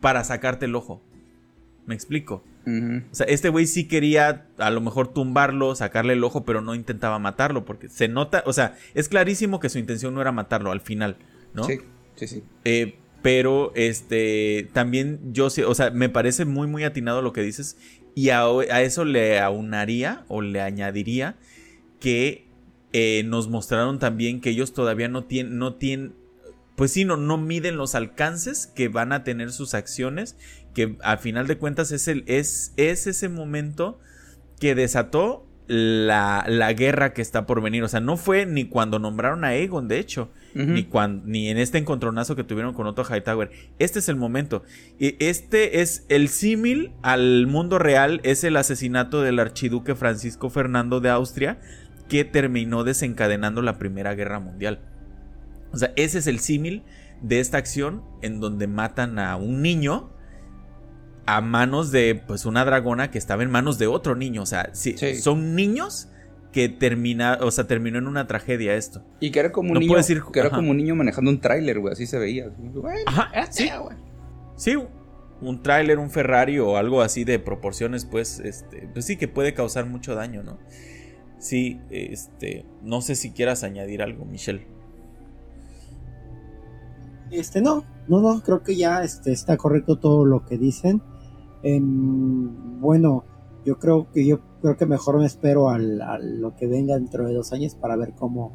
para 0.00 0.24
sacarte 0.24 0.66
el 0.66 0.74
ojo. 0.74 1.02
¿Me 1.86 1.94
explico? 1.94 2.42
O 2.66 3.14
sea, 3.14 3.26
este 3.26 3.48
güey 3.48 3.68
sí 3.68 3.86
quería 3.86 4.48
a 4.58 4.70
lo 4.70 4.80
mejor 4.80 5.14
tumbarlo, 5.14 5.76
sacarle 5.76 6.14
el 6.14 6.24
ojo, 6.24 6.44
pero 6.44 6.60
no 6.60 6.74
intentaba 6.74 7.20
matarlo, 7.20 7.64
porque 7.64 7.88
se 7.88 8.08
nota, 8.08 8.42
o 8.44 8.52
sea, 8.52 8.76
es 8.94 9.08
clarísimo 9.08 9.60
que 9.60 9.68
su 9.68 9.78
intención 9.78 10.14
no 10.14 10.20
era 10.20 10.32
matarlo 10.32 10.72
al 10.72 10.80
final, 10.80 11.16
¿no? 11.54 11.62
Sí, 11.62 11.78
sí, 12.16 12.26
sí. 12.26 12.42
Eh, 12.64 12.98
pero 13.22 13.72
este 13.76 14.68
también 14.72 15.32
yo 15.32 15.48
sé, 15.48 15.64
o 15.64 15.74
sea, 15.74 15.90
me 15.90 16.08
parece 16.08 16.44
muy 16.44 16.66
muy 16.66 16.82
atinado 16.82 17.22
lo 17.22 17.32
que 17.32 17.42
dices 17.42 17.76
y 18.16 18.30
a, 18.30 18.48
eso 18.80 19.04
le 19.04 19.40
aunaría 19.40 20.24
o 20.28 20.42
le 20.42 20.60
añadiría 20.60 21.36
que 22.00 22.46
eh, 22.92 23.22
nos 23.26 23.48
mostraron 23.48 23.98
también 23.98 24.40
que 24.40 24.50
ellos 24.50 24.72
todavía 24.72 25.08
no 25.08 25.24
tienen 25.24 25.58
no 25.58 25.74
tienen 25.74 26.14
pues 26.76 26.92
sí, 26.92 27.04
no, 27.04 27.16
no 27.16 27.38
miden 27.38 27.76
los 27.76 27.94
alcances 27.94 28.66
que 28.66 28.88
van 28.88 29.12
a 29.12 29.24
tener 29.24 29.50
sus 29.50 29.74
acciones 29.74 30.36
que 30.74 30.96
a 31.02 31.16
final 31.16 31.46
de 31.46 31.56
cuentas 31.56 31.90
es, 31.90 32.06
el, 32.06 32.22
es, 32.26 32.74
es 32.76 33.06
ese 33.06 33.30
momento 33.30 33.98
que 34.60 34.74
desató 34.74 35.46
la, 35.68 36.44
la, 36.46 36.72
guerra 36.74 37.12
que 37.12 37.22
está 37.22 37.46
por 37.46 37.62
venir. 37.62 37.82
O 37.82 37.88
sea, 37.88 38.00
no 38.00 38.18
fue 38.18 38.44
ni 38.44 38.66
cuando 38.66 38.98
nombraron 38.98 39.44
a 39.44 39.48
Aegon, 39.48 39.88
de 39.88 39.98
hecho, 39.98 40.30
ni, 40.54 40.84
cuando, 40.84 41.26
ni 41.26 41.48
en 41.48 41.58
este 41.58 41.78
encontronazo 41.78 42.36
que 42.36 42.44
tuvieron 42.44 42.74
con 42.74 42.86
Otto 42.86 43.04
Hightower. 43.04 43.50
Este 43.78 43.98
es 43.98 44.08
el 44.08 44.16
momento. 44.16 44.62
Este 44.98 45.80
es 45.80 46.04
el 46.08 46.28
símil 46.28 46.92
al 47.02 47.46
mundo 47.46 47.78
real, 47.78 48.20
es 48.22 48.44
el 48.44 48.56
asesinato 48.56 49.22
del 49.22 49.38
archiduque 49.38 49.94
Francisco 49.94 50.50
Fernando 50.50 51.00
de 51.00 51.10
Austria, 51.10 51.58
que 52.08 52.24
terminó 52.24 52.84
desencadenando 52.84 53.62
la 53.62 53.78
Primera 53.78 54.14
Guerra 54.14 54.40
Mundial. 54.40 54.80
O 55.76 55.78
sea, 55.78 55.92
ese 55.96 56.18
es 56.18 56.26
el 56.26 56.40
símil 56.40 56.84
de 57.22 57.40
esta 57.40 57.58
acción 57.58 58.02
en 58.22 58.40
donde 58.40 58.66
matan 58.66 59.18
a 59.18 59.36
un 59.36 59.62
niño 59.62 60.10
a 61.26 61.40
manos 61.40 61.90
de 61.90 62.22
pues 62.26 62.46
una 62.46 62.64
dragona 62.64 63.10
que 63.10 63.18
estaba 63.18 63.42
en 63.42 63.50
manos 63.50 63.78
de 63.78 63.86
otro 63.86 64.14
niño. 64.14 64.42
O 64.42 64.46
sea, 64.46 64.70
son 64.74 65.54
niños 65.54 66.08
que 66.52 66.68
termina, 66.68 67.38
o 67.42 67.50
sea, 67.50 67.66
terminó 67.66 67.98
en 67.98 68.06
una 68.06 68.26
tragedia 68.26 68.74
esto. 68.74 69.04
Y 69.20 69.30
que 69.30 69.40
era 69.40 69.52
como 69.52 69.72
un 69.72 69.78
niño, 69.78 69.96
que 70.32 70.40
era 70.40 70.50
como 70.50 70.70
un 70.70 70.76
niño 70.76 70.94
manejando 70.94 71.30
un 71.30 71.40
tráiler, 71.40 71.80
güey, 71.80 71.92
así 71.92 72.06
se 72.06 72.18
veía. 72.18 72.50
ajá, 73.06 73.30
sí, 73.50 73.68
sí, 74.56 74.74
un 75.42 75.62
tráiler, 75.62 75.98
un 75.98 76.10
Ferrari 76.10 76.58
o 76.58 76.78
algo 76.78 77.02
así 77.02 77.24
de 77.24 77.38
proporciones, 77.38 78.06
pues, 78.06 78.40
este, 78.40 78.88
pues 78.92 79.04
sí 79.04 79.16
que 79.16 79.28
puede 79.28 79.52
causar 79.52 79.84
mucho 79.84 80.14
daño, 80.14 80.42
¿no? 80.42 80.58
Sí, 81.38 81.80
este, 81.90 82.64
no 82.82 83.02
sé 83.02 83.16
si 83.16 83.32
quieras 83.32 83.62
añadir 83.62 84.00
algo, 84.00 84.24
Michelle. 84.24 84.66
Este, 87.30 87.60
no, 87.60 87.84
no, 88.08 88.20
no, 88.20 88.42
creo 88.42 88.62
que 88.62 88.76
ya 88.76 89.02
este, 89.02 89.32
está 89.32 89.56
correcto 89.56 89.98
todo 89.98 90.24
lo 90.24 90.44
que 90.44 90.58
dicen. 90.58 91.02
Em, 91.62 92.80
bueno, 92.80 93.24
yo 93.64 93.78
creo 93.78 94.10
que 94.12 94.24
yo 94.24 94.40
creo 94.62 94.76
que 94.76 94.86
mejor 94.86 95.18
me 95.18 95.26
espero 95.26 95.68
a 95.68 95.78
lo 95.78 96.54
que 96.54 96.66
venga 96.66 96.94
dentro 96.94 97.26
de 97.26 97.34
dos 97.34 97.52
años 97.52 97.74
para 97.74 97.96
ver 97.96 98.14
cómo, 98.14 98.52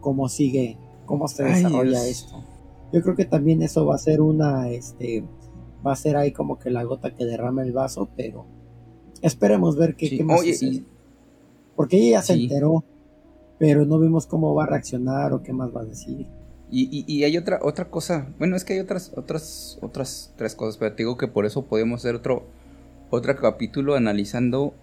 cómo 0.00 0.28
sigue, 0.28 0.78
cómo 1.06 1.28
se 1.28 1.44
desarrolla 1.44 2.06
esto. 2.06 2.44
Yo 2.92 3.02
creo 3.02 3.16
que 3.16 3.24
también 3.24 3.62
eso 3.62 3.86
va 3.86 3.94
a 3.94 3.98
ser 3.98 4.20
una, 4.20 4.68
este, 4.68 5.24
va 5.84 5.92
a 5.92 5.96
ser 5.96 6.16
ahí 6.16 6.32
como 6.32 6.58
que 6.58 6.70
la 6.70 6.84
gota 6.84 7.14
que 7.14 7.24
derrama 7.24 7.62
el 7.62 7.72
vaso, 7.72 8.08
pero 8.16 8.44
esperemos 9.22 9.76
ver 9.76 9.96
qué, 9.96 10.22
más 10.22 10.42
Porque 11.74 11.96
ella 11.96 12.18
ya 12.18 12.22
se 12.22 12.34
enteró, 12.34 12.84
pero 13.58 13.84
no 13.84 13.98
vimos 13.98 14.26
cómo 14.26 14.54
va 14.54 14.64
a 14.64 14.66
reaccionar 14.66 15.32
o 15.32 15.42
qué 15.42 15.52
más 15.52 15.74
va 15.74 15.80
a 15.80 15.84
decir. 15.84 16.28
Y, 16.70 17.22
hay 17.22 17.36
otra, 17.36 17.60
otra 17.62 17.84
cosa, 17.84 18.26
bueno, 18.38 18.56
es 18.56 18.64
que 18.64 18.72
hay 18.72 18.80
otras, 18.80 19.12
otras, 19.14 19.78
otras 19.80 20.32
tres 20.36 20.56
cosas, 20.56 20.76
pero 20.76 20.92
te 20.92 21.04
digo 21.04 21.16
que 21.16 21.28
por 21.28 21.46
eso 21.46 21.66
podemos 21.66 22.00
hacer 22.00 22.16
otro, 22.16 22.46
otro 23.10 23.36
capítulo 23.36 23.94
analizando 23.94 24.74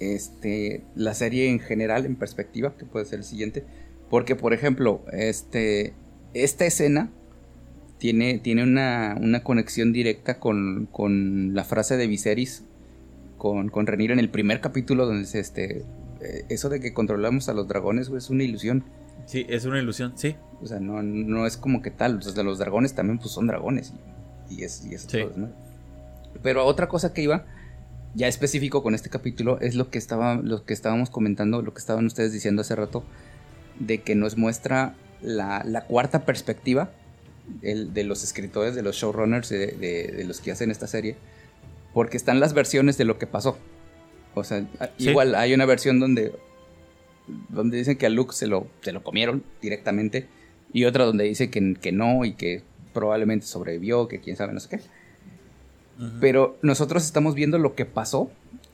este, 0.00 0.82
la 0.94 1.14
serie 1.14 1.48
en 1.48 1.60
general, 1.60 2.04
en 2.04 2.16
perspectiva, 2.16 2.76
que 2.76 2.84
puede 2.84 3.06
ser 3.06 3.20
el 3.20 3.24
siguiente. 3.24 3.64
Porque, 4.10 4.36
por 4.36 4.52
ejemplo, 4.52 5.02
este, 5.12 5.94
esta 6.34 6.66
escena 6.66 7.10
tiene, 7.98 8.38
tiene 8.38 8.62
una, 8.62 9.42
conexión 9.42 9.92
directa 9.92 10.38
con, 10.38 10.88
con, 10.92 11.54
la 11.54 11.64
frase 11.64 11.96
de 11.96 12.06
Viserys 12.06 12.64
con, 13.38 13.68
con 13.70 13.86
Renir 13.86 14.10
en 14.10 14.18
el 14.18 14.28
primer 14.28 14.60
capítulo, 14.60 15.06
donde 15.06 15.22
dice, 15.22 15.40
este, 15.40 15.84
eh, 16.20 16.44
eso 16.48 16.68
de 16.68 16.80
que 16.80 16.92
controlamos 16.92 17.48
a 17.48 17.54
los 17.54 17.68
dragones 17.68 18.08
es 18.08 18.30
una 18.30 18.44
ilusión. 18.44 18.84
Sí, 19.26 19.46
es 19.48 19.64
una 19.64 19.80
ilusión, 19.80 20.12
sí. 20.16 20.36
O 20.64 20.66
sea, 20.66 20.80
no, 20.80 21.02
no 21.02 21.46
es 21.46 21.58
como 21.58 21.82
que 21.82 21.90
tal. 21.90 22.18
O 22.18 22.22
sea, 22.22 22.42
los 22.42 22.58
dragones 22.58 22.94
también 22.94 23.18
pues 23.18 23.32
son 23.32 23.46
dragones. 23.46 23.92
Y, 24.48 24.64
es, 24.64 24.84
y 24.84 24.96
Pero 26.42 26.64
otra 26.64 26.88
cosa 26.88 27.12
que 27.12 27.22
iba, 27.22 27.44
ya 28.14 28.28
específico 28.28 28.82
con 28.82 28.94
este 28.94 29.10
capítulo, 29.10 29.60
es 29.60 29.74
lo 29.74 29.90
que, 29.90 29.98
estaba, 29.98 30.36
lo 30.36 30.64
que 30.64 30.72
estábamos 30.72 31.10
comentando, 31.10 31.60
lo 31.60 31.74
que 31.74 31.80
estaban 31.80 32.06
ustedes 32.06 32.32
diciendo 32.32 32.62
hace 32.62 32.74
rato, 32.74 33.04
de 33.78 34.00
que 34.00 34.14
nos 34.14 34.38
muestra 34.38 34.94
la, 35.20 35.84
cuarta 35.86 36.24
perspectiva 36.24 36.90
de 37.60 38.04
los 38.04 38.24
escritores, 38.24 38.74
de 38.74 38.82
los 38.82 38.96
showrunners, 38.96 39.50
de, 39.50 39.66
de, 39.66 40.24
los 40.24 40.40
que 40.40 40.50
hacen 40.50 40.70
esta 40.70 40.86
serie. 40.86 41.16
Porque 41.92 42.16
están 42.16 42.40
las 42.40 42.54
versiones 42.54 42.96
de 42.96 43.04
lo 43.04 43.18
que 43.18 43.26
pasó. 43.26 43.58
O 44.34 44.44
sea, 44.44 44.66
igual 44.98 45.34
hay 45.34 45.52
una 45.52 45.66
versión 45.66 46.00
donde 46.00 46.32
donde 47.48 47.78
dicen 47.78 47.96
que 47.96 48.06
a 48.06 48.10
Luke 48.10 48.34
se 48.34 48.46
lo, 48.46 48.66
se 48.82 48.92
lo 48.92 49.02
comieron 49.02 49.42
directamente, 49.62 50.26
y 50.74 50.84
otra 50.84 51.04
donde 51.04 51.24
dice 51.24 51.50
que, 51.50 51.74
que 51.80 51.92
no 51.92 52.24
y 52.24 52.34
que 52.34 52.62
probablemente 52.92 53.46
sobrevivió, 53.46 54.08
que 54.08 54.20
quién 54.20 54.36
sabe, 54.36 54.52
no 54.52 54.60
sé 54.60 54.68
qué. 54.68 54.80
Pero 56.20 56.58
nosotros 56.62 57.04
estamos 57.04 57.36
viendo 57.36 57.58
lo 57.58 57.76
que 57.76 57.86
pasó, 57.86 58.28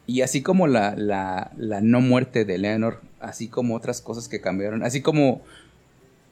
y 0.07 0.23
así 0.23 0.41
como 0.41 0.67
la, 0.67 0.97
la, 0.97 1.53
la, 1.59 1.83
no 1.83 2.01
muerte 2.01 2.47
de 2.47 2.57
Leonor, 2.57 3.03
así 3.21 3.49
como 3.49 3.77
otras 3.77 4.01
cosas 4.01 4.29
que 4.29 4.41
cambiaron, 4.41 4.83
así 4.83 5.03
como, 5.03 5.43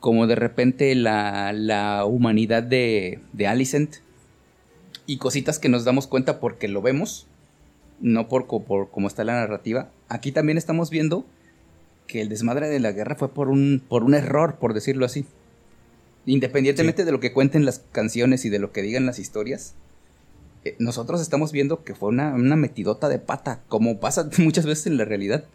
como 0.01 0.27
de 0.27 0.37
repente 0.37 0.95
la, 0.95 1.53
la 1.53 2.07
humanidad 2.07 2.63
de, 2.63 3.21
de 3.35 3.47
Alicent, 3.47 3.97
y 5.05 5.19
cositas 5.19 5.59
que 5.59 5.69
nos 5.69 5.85
damos 5.85 6.07
cuenta 6.07 6.41
porque 6.41 6.67
lo 6.67 6.81
vemos, 6.81 7.27
no 8.01 8.27
por, 8.27 8.47
por 8.47 8.91
cómo 8.91 9.07
está 9.07 9.23
la 9.23 9.35
narrativa. 9.35 9.91
Aquí 10.09 10.33
también 10.33 10.57
estamos 10.57 10.89
viendo 10.89 11.27
que 12.07 12.23
el 12.23 12.31
desmadre 12.31 12.69
de 12.69 12.81
la 12.81 12.93
guerra 12.93 13.17
fue 13.17 13.29
por 13.29 13.51
un, 13.51 13.83
por 13.87 14.03
un 14.03 14.15
error, 14.15 14.57
por 14.57 14.73
decirlo 14.73 15.05
así. 15.05 15.27
Independientemente 16.29 17.07
de 17.07 17.13
lo 17.13 17.21
que 17.21 17.33
cuenten 17.33 17.65
las 17.65 17.79
canciones 17.91 18.45
y 18.45 18.51
de 18.51 18.59
lo 18.59 18.71
que 18.71 18.83
digan 18.83 19.07
las 19.07 19.19
historias, 19.19 19.75
eh, 20.63 20.77
nosotros 20.79 21.23
estamos 21.23 21.53
viendo 21.53 21.85
que 21.85 21.95
fue 21.95 22.11
una, 22.11 22.35
metidota 22.37 23.09
de 23.09 23.19
pata, 23.19 23.63
como 23.69 23.99
pasa 23.99 24.29
muchas 24.39 24.67
veces 24.67 24.89
en 24.89 24.99
la 24.99 25.07
realidad. 25.07 25.47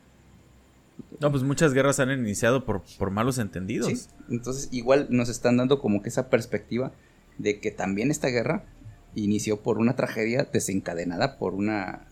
No, 1.20 1.30
pues 1.30 1.44
muchas 1.44 1.76
guerras 1.76 2.00
han 2.00 2.10
iniciado 2.10 2.66
por, 2.66 2.82
por 2.98 3.12
malos 3.12 3.38
entendidos. 3.38 4.10
Entonces, 4.32 4.70
igual 4.72 5.06
nos 5.12 5.30
están 5.30 5.58
dando 5.58 5.80
como 5.80 6.02
que 6.02 6.10
esa 6.10 6.32
perspectiva 6.32 6.91
de 7.38 7.60
que 7.60 7.70
también 7.70 8.10
esta 8.10 8.30
guerra 8.30 8.66
inició 9.14 9.62
por 9.62 9.78
una 9.78 9.95
tragedia 9.95 10.48
desencadenada 10.52 11.38
por 11.38 11.54
una 11.54 12.08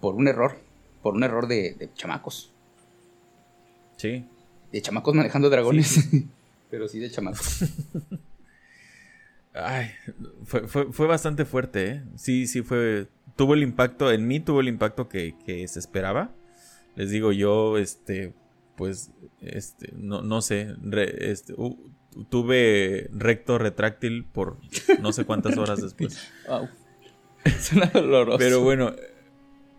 por 0.00 0.16
un 0.16 0.26
error, 0.26 0.56
por 1.04 1.14
un 1.14 1.22
error 1.22 1.46
de 1.46 1.88
chamacos. 1.94 2.52
Sí. 3.96 4.24
De 4.72 4.82
chamacos 4.82 5.14
manejando 5.14 5.50
dragones. 5.50 6.08
Pero 6.76 6.88
sí 6.88 6.98
de 6.98 7.10
chamacos. 7.10 7.64
Ay, 9.54 9.92
fue, 10.44 11.06
bastante 11.06 11.46
fuerte, 11.46 11.88
¿eh? 11.88 12.02
Sí, 12.16 12.46
sí 12.46 12.60
fue. 12.60 13.08
Tuvo 13.34 13.54
el 13.54 13.62
impacto, 13.62 14.12
en 14.12 14.28
mí 14.28 14.40
tuvo 14.40 14.60
el 14.60 14.68
impacto 14.68 15.08
que, 15.08 15.34
se 15.68 15.78
esperaba. 15.78 16.34
Les 16.94 17.08
digo, 17.08 17.32
yo, 17.32 17.78
este, 17.78 18.34
pues, 18.76 19.10
este, 19.40 19.90
no, 19.96 20.20
no 20.20 20.42
sé, 20.42 20.74
este, 20.92 21.54
tuve 22.28 23.08
recto 23.14 23.56
retráctil 23.56 24.26
por 24.26 24.58
no 25.00 25.14
sé 25.14 25.24
cuántas 25.24 25.56
horas 25.56 25.80
después. 25.80 26.30
Wow. 26.46 26.68
Suena 27.58 27.86
doloroso. 27.86 28.36
Pero 28.36 28.60
bueno, 28.60 28.94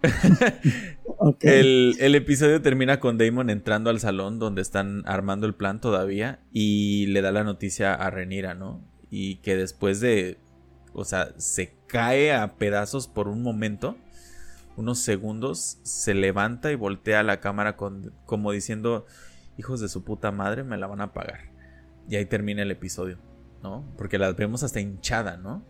el, 1.41 2.15
episodio 2.15 2.61
termina 2.61 2.99
con 2.99 3.17
Damon 3.17 3.49
entrando 3.49 3.89
al 3.89 3.99
salón 3.99 4.39
donde 4.39 4.61
están 4.61 5.03
armando 5.05 5.47
el 5.47 5.55
plan 5.55 5.81
todavía 5.81 6.39
y 6.51 7.07
le 7.07 7.21
da 7.21 7.31
la 7.31 7.43
noticia 7.43 7.93
a 7.93 8.09
Renira, 8.09 8.53
¿no? 8.53 8.83
Y 9.09 9.37
que 9.37 9.55
después 9.55 9.99
de, 9.99 10.37
o 10.93 11.05
sea, 11.05 11.29
se 11.37 11.75
cae 11.87 12.33
a 12.33 12.55
pedazos 12.57 13.07
por 13.07 13.27
un 13.27 13.41
momento, 13.41 13.97
unos 14.75 14.99
segundos, 14.99 15.79
se 15.83 16.13
levanta 16.13 16.71
y 16.71 16.75
voltea 16.75 17.21
a 17.21 17.23
la 17.23 17.39
cámara 17.39 17.75
con, 17.75 18.13
como 18.25 18.51
diciendo, 18.51 19.05
hijos 19.57 19.79
de 19.79 19.89
su 19.89 20.03
puta 20.03 20.31
madre, 20.31 20.63
me 20.63 20.77
la 20.77 20.87
van 20.87 21.01
a 21.01 21.13
pagar. 21.13 21.51
Y 22.09 22.15
ahí 22.15 22.25
termina 22.25 22.61
el 22.61 22.71
episodio, 22.71 23.17
¿no? 23.63 23.83
Porque 23.97 24.17
la 24.17 24.31
vemos 24.33 24.63
hasta 24.63 24.79
hinchada, 24.79 25.37
¿no? 25.37 25.65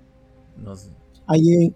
Nos... 0.58 0.92
Ahí, 1.28 1.76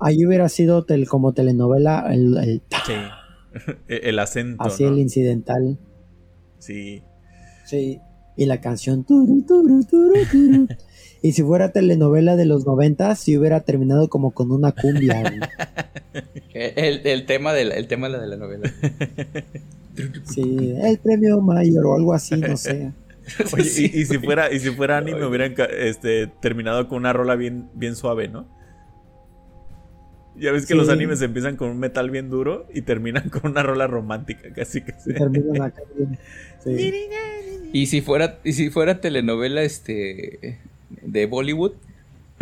Ahí 0.00 0.24
hubiera 0.24 0.48
sido 0.48 0.86
como 1.08 1.32
telenovela 1.32 2.06
el, 2.12 2.36
el, 2.38 2.62
sí. 2.86 3.72
el 3.88 4.18
acento. 4.18 4.64
Así 4.64 4.84
el 4.84 4.98
incidental. 4.98 5.78
Sí. 6.58 7.02
Sí. 7.66 8.00
Y 8.36 8.46
la 8.46 8.60
canción. 8.60 9.04
y 11.22 11.32
si 11.32 11.42
fuera 11.42 11.72
telenovela 11.72 12.36
de 12.36 12.46
los 12.46 12.66
90, 12.66 13.14
si 13.16 13.36
hubiera 13.36 13.60
terminado 13.60 14.08
como 14.08 14.30
con 14.30 14.50
una 14.52 14.72
cumbia. 14.72 15.22
el, 16.54 17.26
tema 17.26 17.52
de 17.52 17.64
la, 17.66 17.74
el 17.74 17.86
tema 17.86 18.08
de 18.08 18.26
la 18.26 18.36
novela. 18.36 18.72
sí, 20.24 20.74
el 20.82 20.98
premio 20.98 21.40
mayor 21.42 21.86
o 21.86 21.96
algo 21.96 22.14
así, 22.14 22.36
no 22.36 22.56
sé. 22.56 22.92
y, 23.58 23.64
si 23.64 24.18
fuera, 24.18 24.50
y 24.50 24.60
si 24.60 24.70
fuera 24.70 24.98
anime, 24.98 25.24
hubieran 25.26 25.54
este, 25.78 26.26
terminado 26.40 26.88
con 26.88 26.98
una 26.98 27.12
rola 27.12 27.36
bien, 27.36 27.68
bien 27.74 27.96
suave, 27.96 28.28
¿no? 28.28 28.59
Ya 30.40 30.52
ves 30.52 30.66
que 30.66 30.74
los 30.74 30.88
animes 30.88 31.20
empiezan 31.20 31.56
con 31.56 31.68
un 31.68 31.78
metal 31.78 32.10
bien 32.10 32.30
duro 32.30 32.66
y 32.72 32.82
terminan 32.82 33.28
con 33.30 33.50
una 33.50 33.62
rola 33.62 33.86
romántica, 33.86 34.52
casi 34.54 34.82
que 34.82 34.94
sí. 34.98 35.12
Y 37.72 37.86
si 37.86 38.00
fuera, 38.00 38.40
y 38.42 38.54
si 38.54 38.68
fuera 38.70 39.00
telenovela 39.00 39.62
este 39.62 40.58
de 41.02 41.26
Bollywood, 41.26 41.72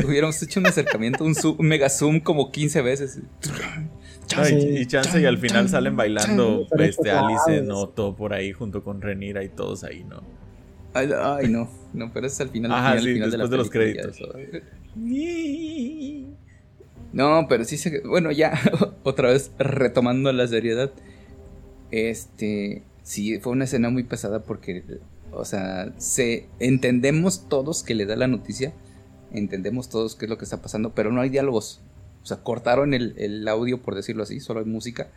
hubiéramos 0.02 0.42
hecho 0.42 0.58
un 0.60 0.66
acercamiento, 0.66 1.22
un, 1.22 1.34
mega 1.58 1.90
zoom 1.90 2.20
como 2.20 2.50
15 2.50 2.80
veces. 2.80 3.18
y 4.50 4.86
chance 4.86 5.20
y 5.20 5.26
al 5.26 5.36
final 5.36 5.68
salen 5.68 5.96
bailando 5.96 6.66
este 6.78 7.10
Alice, 7.10 7.60
no, 7.62 7.88
todo 7.88 8.16
por 8.16 8.32
ahí 8.32 8.52
junto 8.52 8.82
con 8.82 9.02
Renira 9.02 9.44
y 9.44 9.50
todos 9.50 9.84
ahí, 9.84 10.02
¿no? 10.04 10.22
Ay, 10.94 11.48
no, 11.48 11.70
no, 11.92 12.10
pero 12.12 12.26
es 12.26 12.40
al 12.40 12.48
final, 12.48 12.72
al 12.72 13.00
final, 13.00 13.30
después 13.30 13.50
de, 13.50 13.56
los 13.56 13.70
créditos. 13.70 14.16
No, 17.18 17.46
pero 17.48 17.64
sí 17.64 17.76
se. 17.78 18.00
Bueno, 18.02 18.30
ya, 18.30 18.52
otra 19.02 19.30
vez 19.30 19.50
retomando 19.58 20.32
la 20.32 20.46
seriedad. 20.46 20.92
Este. 21.90 22.84
Sí, 23.02 23.40
fue 23.40 23.52
una 23.52 23.64
escena 23.64 23.90
muy 23.90 24.04
pesada 24.04 24.44
porque 24.44 24.84
O 25.32 25.44
sea, 25.44 25.92
se, 25.98 26.46
entendemos 26.60 27.48
todos 27.48 27.82
que 27.82 27.96
le 27.96 28.06
da 28.06 28.14
la 28.14 28.28
noticia, 28.28 28.72
entendemos 29.32 29.88
todos 29.88 30.14
qué 30.14 30.26
es 30.26 30.28
lo 30.28 30.38
que 30.38 30.44
está 30.44 30.62
pasando, 30.62 30.94
pero 30.94 31.10
no 31.10 31.20
hay 31.20 31.28
diálogos. 31.28 31.80
O 32.22 32.26
sea, 32.26 32.36
cortaron 32.36 32.94
el, 32.94 33.14
el 33.18 33.48
audio, 33.48 33.82
por 33.82 33.96
decirlo 33.96 34.22
así, 34.22 34.38
solo 34.38 34.60
hay 34.60 34.66
música. 34.66 35.08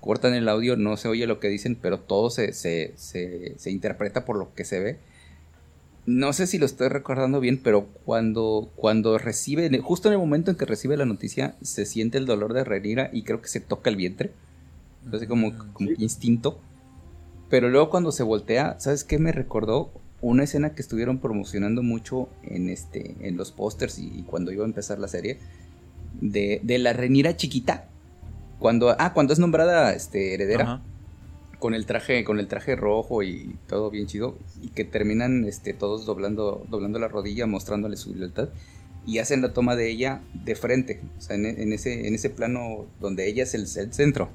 Cortan 0.00 0.34
el 0.34 0.48
audio, 0.48 0.76
no 0.76 0.96
se 0.96 1.08
oye 1.08 1.26
lo 1.26 1.40
que 1.40 1.48
dicen, 1.48 1.74
pero 1.74 1.98
todo 1.98 2.30
se, 2.30 2.52
se, 2.52 2.92
se, 2.94 3.58
se 3.58 3.70
interpreta 3.72 4.24
por 4.24 4.36
lo 4.36 4.54
que 4.54 4.64
se 4.64 4.78
ve 4.78 4.98
no 6.04 6.32
sé 6.32 6.46
si 6.46 6.58
lo 6.58 6.66
estoy 6.66 6.88
recordando 6.88 7.38
bien, 7.38 7.60
pero 7.62 7.86
cuando, 8.04 8.70
cuando 8.74 9.18
recibe, 9.18 9.70
justo 9.78 10.08
en 10.08 10.14
el 10.14 10.18
momento 10.18 10.50
en 10.50 10.56
que 10.56 10.64
recibe 10.64 10.96
la 10.96 11.06
noticia, 11.06 11.54
se 11.62 11.86
siente 11.86 12.18
el 12.18 12.26
dolor 12.26 12.54
de 12.54 12.64
Renira 12.64 13.10
y 13.12 13.22
creo 13.22 13.40
que 13.40 13.48
se 13.48 13.60
toca 13.60 13.88
el 13.88 13.96
vientre. 13.96 14.32
Entonces 15.04 15.28
como, 15.28 15.50
mm, 15.50 15.72
como 15.72 15.90
instinto. 15.98 16.58
Pero 17.48 17.68
luego 17.68 17.90
cuando 17.90 18.10
se 18.10 18.24
voltea, 18.24 18.76
¿sabes 18.80 19.04
qué 19.04 19.18
me 19.18 19.30
recordó? 19.30 19.92
Una 20.20 20.44
escena 20.44 20.74
que 20.74 20.82
estuvieron 20.82 21.18
promocionando 21.18 21.82
mucho 21.82 22.28
en 22.42 22.68
este. 22.68 23.16
en 23.20 23.36
los 23.36 23.52
pósters 23.52 23.98
y, 23.98 24.22
cuando 24.22 24.52
iba 24.52 24.64
a 24.64 24.68
empezar 24.68 24.98
la 24.98 25.08
serie. 25.08 25.38
De, 26.20 26.60
de 26.62 26.78
la 26.78 26.92
Renira 26.92 27.36
chiquita. 27.36 27.88
Cuando. 28.58 28.94
Ah, 28.98 29.12
cuando 29.12 29.32
es 29.32 29.38
nombrada 29.38 29.92
este, 29.92 30.34
heredera 30.34 30.82
con 31.62 31.74
el 31.74 31.86
traje, 31.86 32.24
con 32.24 32.40
el 32.40 32.48
traje 32.48 32.74
rojo 32.74 33.22
y 33.22 33.54
todo 33.68 33.88
bien 33.88 34.08
chido, 34.08 34.36
y 34.60 34.70
que 34.70 34.82
terminan 34.82 35.44
este, 35.44 35.72
todos 35.72 36.04
doblando, 36.04 36.66
doblando 36.68 36.98
la 36.98 37.06
rodilla, 37.06 37.46
mostrándole 37.46 37.96
su 37.96 38.12
lealtad, 38.16 38.48
y 39.06 39.18
hacen 39.18 39.42
la 39.42 39.52
toma 39.52 39.76
de 39.76 39.88
ella 39.88 40.22
de 40.34 40.56
frente, 40.56 41.00
o 41.16 41.20
sea, 41.20 41.36
en, 41.36 41.72
ese, 41.72 42.08
en 42.08 42.16
ese 42.16 42.30
plano 42.30 42.86
donde 42.98 43.28
ella 43.28 43.44
es 43.44 43.54
el, 43.54 43.68
centro. 43.68 44.28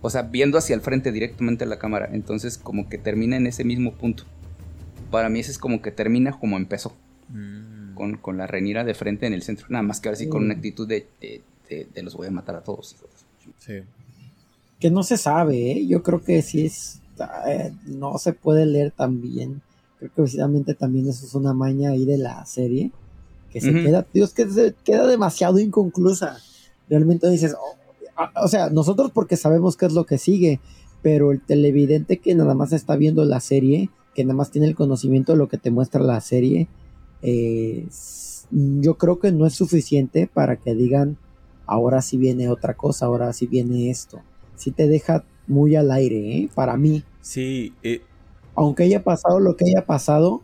O 0.00 0.08
sea, 0.08 0.22
viendo 0.22 0.56
hacia 0.56 0.74
el 0.74 0.80
frente 0.80 1.12
directamente 1.12 1.64
a 1.64 1.66
la 1.66 1.78
cámara. 1.78 2.08
Entonces, 2.10 2.56
como 2.56 2.88
que 2.88 2.96
termina 2.96 3.36
en 3.36 3.46
ese 3.46 3.64
mismo 3.64 3.92
punto. 3.92 4.24
Para 5.10 5.28
mí, 5.28 5.40
ese 5.40 5.50
es 5.50 5.58
como 5.58 5.82
que 5.82 5.90
termina 5.90 6.38
como 6.38 6.56
empezó. 6.56 6.96
Mm. 7.28 8.16
Con, 8.22 8.38
la 8.38 8.46
renira 8.46 8.82
de 8.84 8.94
frente 8.94 9.26
en 9.26 9.34
el 9.34 9.42
centro. 9.42 9.66
Nada 9.68 9.82
más 9.82 10.00
que 10.00 10.08
ahora 10.08 10.16
sí 10.16 10.28
con 10.28 10.44
una 10.44 10.54
mm. 10.54 10.56
actitud 10.56 10.88
de, 10.88 11.06
de, 11.20 12.02
los 12.02 12.14
voy 12.14 12.28
a 12.28 12.30
matar 12.30 12.56
a 12.56 12.62
todos. 12.62 12.96
Sí 13.58 13.82
que 14.78 14.90
no 14.90 15.02
se 15.02 15.16
sabe, 15.16 15.72
¿eh? 15.72 15.86
yo 15.86 16.02
creo 16.02 16.22
que 16.22 16.42
sí 16.42 16.66
es, 16.66 17.00
eh, 17.46 17.72
no 17.86 18.18
se 18.18 18.32
puede 18.32 18.66
leer 18.66 18.92
tan 18.92 19.20
bien. 19.20 19.60
Creo 19.98 20.10
que 20.10 20.22
precisamente 20.22 20.74
también 20.74 21.08
eso 21.08 21.26
es 21.26 21.34
una 21.34 21.52
maña 21.52 21.90
ahí 21.90 22.04
de 22.04 22.18
la 22.18 22.44
serie, 22.46 22.92
que 23.50 23.60
se 23.60 23.72
queda, 23.72 24.06
Dios, 24.12 24.32
que 24.32 24.48
se 24.48 24.74
queda 24.84 25.06
demasiado 25.06 25.58
inconclusa. 25.58 26.36
Realmente 26.88 27.28
dices, 27.28 27.56
oh, 27.58 28.24
o 28.42 28.48
sea, 28.48 28.70
nosotros 28.70 29.10
porque 29.12 29.36
sabemos 29.36 29.76
qué 29.76 29.86
es 29.86 29.92
lo 29.92 30.04
que 30.04 30.18
sigue, 30.18 30.60
pero 31.02 31.32
el 31.32 31.40
televidente 31.40 32.18
que 32.18 32.34
nada 32.34 32.54
más 32.54 32.72
está 32.72 32.94
viendo 32.94 33.24
la 33.24 33.40
serie, 33.40 33.90
que 34.14 34.24
nada 34.24 34.36
más 34.36 34.50
tiene 34.52 34.68
el 34.68 34.76
conocimiento 34.76 35.32
de 35.32 35.38
lo 35.38 35.48
que 35.48 35.58
te 35.58 35.72
muestra 35.72 36.02
la 36.02 36.20
serie, 36.20 36.68
eh, 37.22 37.88
yo 38.50 38.96
creo 38.96 39.18
que 39.18 39.32
no 39.32 39.46
es 39.46 39.54
suficiente 39.54 40.28
para 40.32 40.56
que 40.56 40.74
digan, 40.74 41.16
ahora 41.66 42.00
sí 42.02 42.16
viene 42.16 42.48
otra 42.48 42.74
cosa, 42.74 43.06
ahora 43.06 43.32
sí 43.32 43.46
viene 43.46 43.90
esto 43.90 44.22
sí 44.58 44.72
te 44.72 44.86
deja 44.86 45.24
muy 45.46 45.76
al 45.76 45.90
aire, 45.90 46.36
¿eh? 46.36 46.50
Para 46.54 46.76
mí. 46.76 47.02
Sí. 47.22 47.72
Eh, 47.82 48.02
Aunque 48.54 48.82
haya 48.82 49.02
pasado 49.02 49.40
lo 49.40 49.56
que 49.56 49.64
haya 49.64 49.86
pasado. 49.86 50.42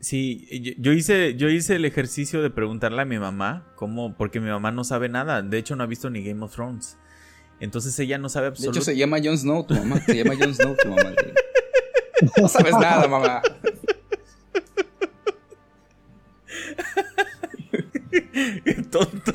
Sí, 0.00 0.74
yo, 0.78 0.92
hice, 0.92 1.36
yo 1.36 1.48
hice 1.50 1.76
el 1.76 1.84
ejercicio 1.84 2.42
de 2.42 2.50
preguntarle 2.50 3.02
a 3.02 3.04
mi 3.04 3.18
mamá 3.18 3.66
cómo, 3.76 4.14
porque 4.16 4.40
mi 4.40 4.48
mamá 4.48 4.72
no 4.72 4.82
sabe 4.82 5.08
nada. 5.08 5.42
De 5.42 5.58
hecho, 5.58 5.76
no 5.76 5.84
ha 5.84 5.86
visto 5.86 6.10
ni 6.10 6.22
Game 6.22 6.42
of 6.42 6.54
Thrones. 6.54 6.96
Entonces 7.60 7.98
ella 7.98 8.16
no 8.18 8.30
sabe 8.30 8.48
absolutamente. 8.48 8.78
De 8.78 8.80
hecho, 8.80 8.90
se 8.92 8.96
llama 8.96 9.18
Jon 9.22 9.36
Snow, 9.36 9.64
tu 9.64 9.74
mamá. 9.74 10.00
Se 10.00 10.16
llama 10.16 10.34
Jon 10.38 10.54
Snow, 10.54 10.74
tu 10.76 10.88
mamá. 10.88 11.12
No 12.36 12.48
sabes 12.48 12.74
nada, 12.74 13.08
mamá. 13.08 13.40
Qué 18.64 18.74
tonto. 18.90 19.32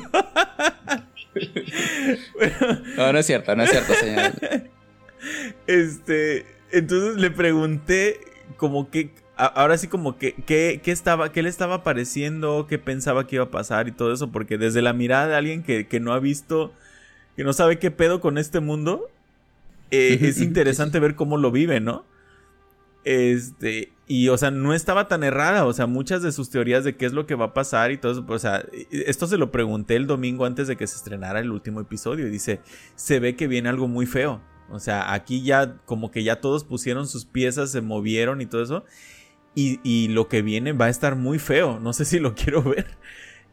No, 2.96 3.12
no 3.12 3.18
es 3.18 3.26
cierto, 3.26 3.54
no 3.54 3.62
es 3.62 3.70
cierto, 3.70 3.94
señor. 3.94 4.32
Este, 5.66 6.46
entonces 6.70 7.16
le 7.16 7.30
pregunté 7.30 8.20
como 8.56 8.90
que, 8.90 9.10
ahora 9.36 9.76
sí 9.78 9.88
como 9.88 10.18
que, 10.18 10.34
¿qué, 10.34 10.80
estaba, 10.84 11.32
qué 11.32 11.42
le 11.42 11.48
estaba 11.48 11.82
pareciendo, 11.82 12.66
qué 12.68 12.78
pensaba 12.78 13.26
que 13.26 13.36
iba 13.36 13.44
a 13.44 13.50
pasar 13.50 13.88
y 13.88 13.92
todo 13.92 14.12
eso, 14.12 14.30
porque 14.30 14.58
desde 14.58 14.82
la 14.82 14.92
mirada 14.92 15.26
de 15.28 15.36
alguien 15.36 15.62
que, 15.62 16.00
no 16.00 16.12
ha 16.12 16.20
visto, 16.20 16.72
que 17.36 17.44
no 17.44 17.52
sabe 17.52 17.78
qué 17.78 17.90
pedo 17.90 18.20
con 18.20 18.38
este 18.38 18.60
mundo, 18.60 19.10
eh, 19.90 20.18
es 20.20 20.40
interesante 20.40 21.00
ver 21.00 21.14
cómo 21.14 21.38
lo 21.38 21.50
vive, 21.50 21.80
¿no? 21.80 22.04
Este, 23.04 23.92
y 24.06 24.28
o 24.28 24.38
sea, 24.38 24.50
no 24.50 24.72
estaba 24.72 25.08
tan 25.08 25.24
errada, 25.24 25.66
o 25.66 25.72
sea, 25.72 25.86
muchas 25.86 26.22
de 26.22 26.32
sus 26.32 26.50
teorías 26.50 26.84
de 26.84 26.96
qué 26.96 27.06
es 27.06 27.12
lo 27.12 27.26
que 27.26 27.34
va 27.34 27.46
a 27.46 27.54
pasar 27.54 27.90
y 27.90 27.98
todo 27.98 28.12
eso, 28.12 28.24
o 28.28 28.38
sea, 28.38 28.64
esto 28.90 29.26
se 29.26 29.36
lo 29.36 29.50
pregunté 29.50 29.96
el 29.96 30.06
domingo 30.06 30.44
antes 30.44 30.68
de 30.68 30.76
que 30.76 30.86
se 30.86 30.96
estrenara 30.96 31.40
el 31.40 31.50
último 31.50 31.80
episodio 31.80 32.26
y 32.26 32.30
dice, 32.30 32.60
se 32.94 33.18
ve 33.18 33.34
que 33.34 33.48
viene 33.48 33.68
algo 33.68 33.88
muy 33.88 34.06
feo. 34.06 34.40
O 34.70 34.80
sea, 34.80 35.12
aquí 35.12 35.42
ya 35.42 35.76
como 35.84 36.10
que 36.10 36.24
ya 36.24 36.40
todos 36.40 36.64
pusieron 36.64 37.06
sus 37.06 37.24
piezas, 37.24 37.70
se 37.70 37.80
movieron 37.80 38.40
y 38.40 38.46
todo 38.46 38.62
eso. 38.62 38.84
Y, 39.54 40.08
lo 40.08 40.28
que 40.28 40.42
viene 40.42 40.72
va 40.72 40.86
a 40.86 40.90
estar 40.90 41.16
muy 41.16 41.38
feo. 41.38 41.80
No 41.80 41.94
sé 41.94 42.04
si 42.04 42.18
lo 42.18 42.34
quiero 42.36 42.62
ver. 42.62 42.86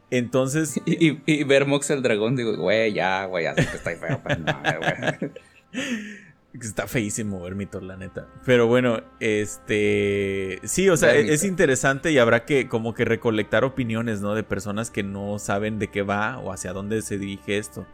Entonces. 0.10 0.82
Y, 0.86 1.44
ver 1.46 1.66
Mox 1.66 1.90
el 1.92 2.02
dragón, 2.02 2.36
digo, 2.36 2.58
güey, 2.58 2.94
ya, 2.94 3.26
güey, 3.26 3.46
ya 3.46 3.56
sé 3.56 3.66
que 3.66 3.78
está 3.78 3.96
feo, 3.96 4.22
pero 4.24 4.40
no, 4.42 4.62
güey. 4.62 5.32
Está 6.60 6.86
feísimo 6.86 7.42
Vermitor, 7.42 7.82
la 7.82 7.98
neta. 7.98 8.28
Pero 8.46 8.68
bueno, 8.68 9.02
este. 9.20 10.60
Sí, 10.64 10.88
o 10.88 10.98
sea, 10.98 11.16
es 11.16 11.44
interesante 11.44 12.12
y 12.12 12.20
habrá 12.20 12.46
que 12.46 12.68
como 12.68 12.94
que 12.94 13.06
recolectar 13.06 13.64
opiniones, 13.64 14.22
¿no? 14.22 14.36
De 14.36 14.44
personas 14.44 14.92
que 14.92 15.02
no 15.02 15.40
saben 15.40 15.80
de 15.80 15.90
qué 15.90 16.04
va 16.04 16.38
o 16.38 16.52
hacia 16.52 16.72
dónde 16.72 17.02
se 17.02 17.18
dirige 17.18 17.58
esto. 17.58 17.88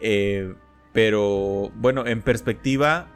Eh, 0.00 0.54
pero 0.92 1.72
bueno, 1.74 2.06
en 2.06 2.22
perspectiva, 2.22 3.08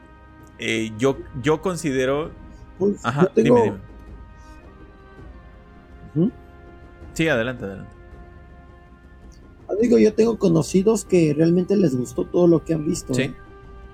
eh, 0.58 0.90
yo, 0.98 1.18
yo 1.40 1.62
considero. 1.62 2.32
Pues, 2.78 2.96
Ajá, 3.04 3.30
dime, 3.36 3.62
dime. 3.62 3.78
Sí, 7.14 7.28
adelante, 7.28 7.64
adelante. 7.64 7.92
Ah, 9.68 9.74
digo, 9.80 9.98
yo 9.98 10.12
tengo 10.14 10.36
conocidos 10.36 11.04
que 11.04 11.32
realmente 11.32 11.76
les 11.76 11.96
gustó 11.96 12.24
todo 12.24 12.48
lo 12.48 12.64
que 12.64 12.74
han 12.74 12.86
visto. 12.86 13.14
Sí. 13.14 13.22
¿eh? 13.22 13.34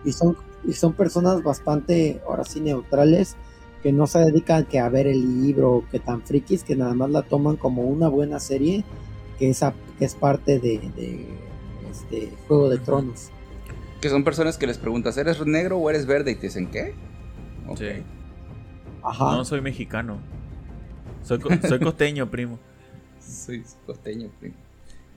Y 0.05 0.13
son 0.13 0.37
y 0.67 0.73
son 0.73 0.93
personas 0.93 1.43
bastante, 1.43 2.21
ahora 2.27 2.45
sí, 2.45 2.61
neutrales, 2.61 3.37
que 3.83 3.93
no 3.93 4.07
se 4.07 4.19
dedican 4.19 4.65
que 4.65 4.79
a 4.79 4.89
ver 4.89 5.07
el 5.07 5.43
libro, 5.43 5.85
que 5.91 6.01
tan 6.01 6.23
frikis, 6.23 6.65
que 6.65 6.75
nada 6.77 6.95
más 6.95 7.11
la 7.11 7.23
toman 7.23 7.57
como 7.57 7.83
una 7.83 8.09
buena 8.09 8.41
serie, 8.41 8.85
que 9.39 9.51
es, 9.51 9.65
que 9.99 10.05
es 10.05 10.15
parte 10.15 10.59
de, 10.59 10.81
este 11.91 12.33
Juego 12.49 12.69
de 12.69 12.79
Tronos. 12.79 13.31
Que 14.01 14.09
son 14.09 14.25
personas 14.25 14.59
que 14.59 14.67
les 14.67 14.79
preguntas, 14.79 15.17
¿eres 15.17 15.45
negro 15.47 15.79
o 15.79 15.89
eres 15.89 16.07
verde? 16.07 16.33
Y 16.33 16.35
te 16.35 16.49
dicen, 16.49 16.71
¿qué? 16.71 16.95
Sí. 17.77 18.03
Ajá. 19.03 19.37
No, 19.37 19.45
soy 19.45 19.61
mexicano. 19.61 20.19
Soy, 21.23 21.41
soy 21.69 21.81
costeño, 21.81 22.31
primo. 22.31 22.59
Soy 23.21 23.65
costeño, 23.85 24.31
primo. 24.39 24.55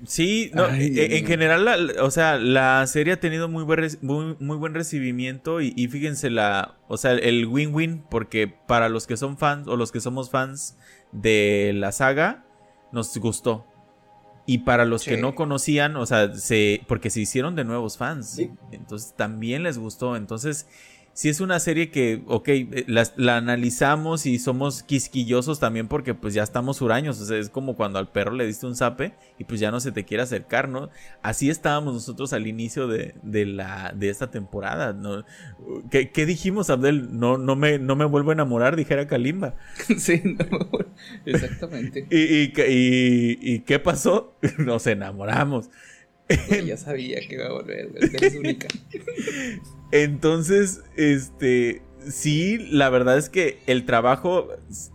Sí, 0.06 0.52
no, 0.54 0.68
e, 0.68 1.18
en 1.18 1.26
general, 1.26 1.96
o 2.00 2.12
sea, 2.12 2.38
la 2.38 2.86
serie 2.88 3.14
ha 3.14 3.20
tenido 3.20 3.50
muy 3.50 3.64
buen, 3.64 3.88
muy, 4.02 4.58
buen 4.58 4.74
recibimiento 4.74 5.62
y, 5.62 5.88
fíjense 5.88 6.30
la, 6.30 6.78
o 6.88 6.98
sea, 6.98 7.12
el 7.14 7.46
win-win, 7.46 8.04
porque 8.10 8.48
para 8.48 8.90
los 8.90 9.08
que 9.08 9.18
son 9.18 9.38
fans 9.38 9.68
o 9.68 9.76
los 9.76 9.92
que 9.92 10.00
somos 10.00 10.30
fans 10.30 10.78
de 11.12 11.72
la 11.76 11.92
saga, 11.92 12.46
nos 12.92 13.16
gustó. 13.18 13.66
Y 14.46 14.60
para 14.60 14.86
los 14.86 15.04
que 15.04 15.18
no 15.18 15.36
conocían, 15.36 15.96
o 15.96 16.06
sea, 16.08 16.34
se, 16.34 16.82
porque 16.88 17.12
se 17.12 17.22
hicieron 17.22 17.56
de 17.56 17.66
nuevos 17.66 17.98
fans, 17.98 18.40
entonces 18.72 19.14
también 19.16 19.62
les 19.62 19.78
gustó. 19.78 20.16
Entonces, 20.16 20.68
si 21.14 21.30
es 21.30 21.42
una 21.42 21.60
serie 21.60 21.90
que, 21.90 22.22
ok, 22.28 22.48
eh, 22.48 22.86
la, 22.88 23.36
analizamos 23.38 24.26
y 24.26 24.40
somos 24.40 24.84
quisquillosos 24.84 25.60
también 25.60 25.88
porque 25.88 26.14
pues 26.14 26.34
ya 26.34 26.44
estamos 26.44 26.82
huraños, 26.82 27.20
o 27.20 27.26
sea, 27.26 27.38
es 27.38 27.50
como 27.50 27.76
cuando 27.76 28.00
al 28.00 28.12
perro 28.12 28.32
le 28.32 28.46
diste 28.46 28.66
un 28.66 28.76
zape 28.76 29.14
y 29.38 29.44
pues 29.44 29.60
ya 29.60 29.72
no 29.72 29.80
se 29.80 29.92
te 29.92 30.06
quiere 30.06 30.24
acercar, 30.24 30.70
¿no? 30.70 30.90
Así 31.22 31.50
estábamos 31.50 31.94
nosotros 31.94 32.34
al 32.34 32.48
inicio 32.48 32.88
de, 32.88 33.14
la, 33.46 33.94
de 33.96 34.10
esta 34.10 34.32
temporada, 34.32 34.94
¿no? 34.94 35.26
¿Qué, 35.90 36.26
dijimos, 36.26 36.70
Abdel? 36.70 37.20
No, 37.20 37.38
no, 37.38 37.56
me, 37.56 37.80
no 37.80 37.96
me 37.96 38.06
vuelvo 38.06 38.30
a 38.30 38.34
enamorar, 38.34 38.76
dijera 38.76 39.08
Kalimba. 39.08 39.56
Sí, 40.00 40.22
exactamente. 41.26 42.08
¿Y, 42.12 42.52
y, 43.54 43.60
qué 43.60 43.80
pasó? 43.80 44.36
Nos 44.58 44.88
enamoramos. 44.88 45.70
ya 46.66 46.78
sabía 46.78 47.20
que 47.28 47.36
iba 47.36 47.48
a 47.48 47.52
volver, 47.52 47.90
es 48.00 48.36
única. 48.36 48.68
Entonces, 49.92 50.84
este, 50.96 51.82
sí, 52.08 52.58
la 52.72 52.90
verdad 52.90 53.18
es 53.18 53.30
que 53.30 53.60
el 53.66 53.86
trabajo, 53.86 54.50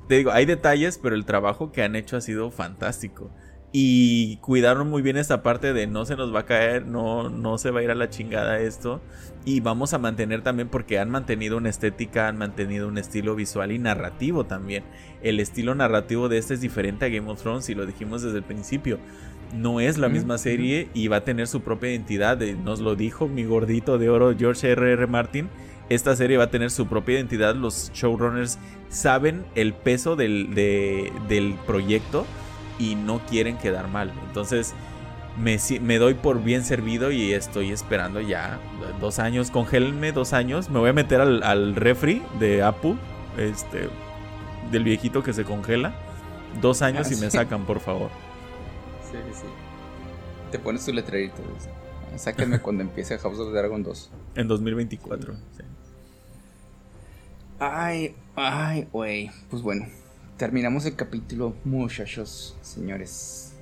te 0.09 0.17
digo, 0.19 0.31
hay 0.31 0.47
detalles, 0.47 0.99
pero 0.99 1.15
el 1.15 1.25
trabajo 1.25 1.73
que 1.73 1.83
han 1.83 1.97
hecho 1.97 2.17
ha 2.17 2.21
sido 2.21 2.51
fantástico. 2.51 3.31
Y 3.77 4.37
cuidaron 4.37 4.89
muy 4.89 5.03
bien 5.03 5.17
esta 5.17 5.43
parte 5.43 5.73
de 5.73 5.89
no 5.89 6.07
se 6.07 6.15
nos 6.15 6.33
va 6.33 6.41
a 6.41 6.47
caer, 6.47 6.87
no, 6.87 7.29
no 7.29 7.59
se 7.59 7.73
va 7.73 7.81
a 7.81 7.83
ir 7.83 7.91
a 7.91 7.97
la 7.97 8.09
chingada 8.09 8.61
esto. 8.61 9.01
Y 9.45 9.59
vamos 9.59 9.93
a 9.95 9.99
mantener 9.99 10.43
también 10.43 10.69
porque 10.69 11.01
han 11.01 11.11
mantenido 11.11 11.57
una 11.57 11.71
estética, 11.71 12.29
han 12.29 12.39
mantenido 12.39 12.87
un 12.87 12.99
estilo 12.99 13.35
visual 13.35 13.73
y 13.73 13.81
narrativo 13.81 14.47
también. 14.47 14.85
El 15.23 15.41
estilo 15.41 15.75
narrativo 15.75 16.29
de 16.29 16.39
este 16.39 16.55
es 16.55 16.61
diferente 16.61 17.05
a 17.05 17.09
Game 17.09 17.29
of 17.29 17.43
Thrones 17.43 17.69
y 17.69 17.75
lo 17.75 17.85
dijimos 17.85 18.23
desde 18.23 18.39
el 18.39 18.45
principio. 18.45 19.01
No 19.55 19.81
es 19.81 19.99
la 19.99 20.09
misma 20.09 20.39
serie 20.39 20.89
y 20.95 21.09
va 21.09 21.19
a 21.19 21.25
tener 21.25 21.47
su 21.47 21.61
propia 21.61 21.91
identidad. 21.91 22.39
Nos 22.39 22.81
lo 22.81 22.97
dijo 22.97 23.29
mi 23.29 23.45
gordito 23.45 23.99
de 23.99 24.11
oro 24.11 24.35
George 24.37 24.71
R.R. 24.71 24.93
R. 24.93 25.07
Martin. 25.07 25.49
Esta 25.89 26.17
serie 26.17 26.37
va 26.37 26.45
a 26.45 26.51
tener 26.51 26.71
su 26.71 26.87
propia 26.87 27.17
identidad. 27.17 27.55
Los 27.55 27.93
showrunners 27.93 28.59
saben 28.89 29.45
el 29.55 29.75
peso 29.75 30.17
del, 30.17 30.55
del 30.55 31.55
proyecto 31.67 32.27
y 32.79 32.97
no 32.97 33.21
quieren 33.27 33.57
quedar 33.59 33.89
mal. 33.89 34.13
Entonces 34.27 34.75
me, 35.39 35.59
me, 35.81 35.99
doy 35.99 36.15
por 36.15 36.43
bien 36.43 36.65
servido 36.65 37.13
y 37.13 37.33
estoy 37.33 37.71
esperando 37.71 38.21
ya 38.21 38.59
dos 39.01 39.19
años. 39.19 39.51
Congélenme 39.51 40.13
dos 40.13 40.33
años. 40.33 40.71
Me 40.71 40.79
voy 40.79 40.91
a 40.91 40.95
meter 40.95 41.21
al, 41.21 41.43
al 41.43 41.77
refri 41.77 42.23
de 42.41 42.63
Apu. 42.63 42.97
Este. 43.39 43.89
Del 44.73 44.85
viejito 44.85 45.23
que 45.23 45.33
se 45.33 45.45
congela. 45.45 45.95
Dos 46.61 46.83
años 46.83 47.13
y 47.13 47.17
me 47.17 47.31
sacan, 47.31 47.65
por 47.65 47.81
favor. 47.81 48.11
Sí, 50.55 50.59
sí. 50.59 50.59
Te 50.59 50.65
pones 50.65 50.85
tu 50.85 50.93
letrerito. 50.93 51.43
Sáquenme 52.17 52.61
cuando 52.61 52.83
empiece 52.83 53.19
House 53.19 53.39
of 53.39 53.53
Dragon 53.53 53.83
2. 53.83 54.11
En 54.37 54.49
2024. 54.49 55.35
Sí. 55.35 55.63
Ay, 57.59 58.15
ay, 58.37 58.89
güey. 58.93 59.31
Pues 59.51 59.63
bueno, 59.63 59.87
terminamos 60.37 60.87
el 60.87 60.97
capítulo, 60.97 61.55
muchachos, 61.65 62.57
señores. 62.63 63.55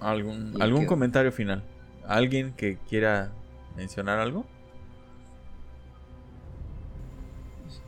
¿Algún, 0.00 0.60
¿algún 0.60 0.86
comentario 0.86 1.32
final? 1.32 1.62
¿Alguien 2.06 2.52
que 2.54 2.78
quiera 2.88 3.32
mencionar 3.76 4.18
algo? 4.18 4.44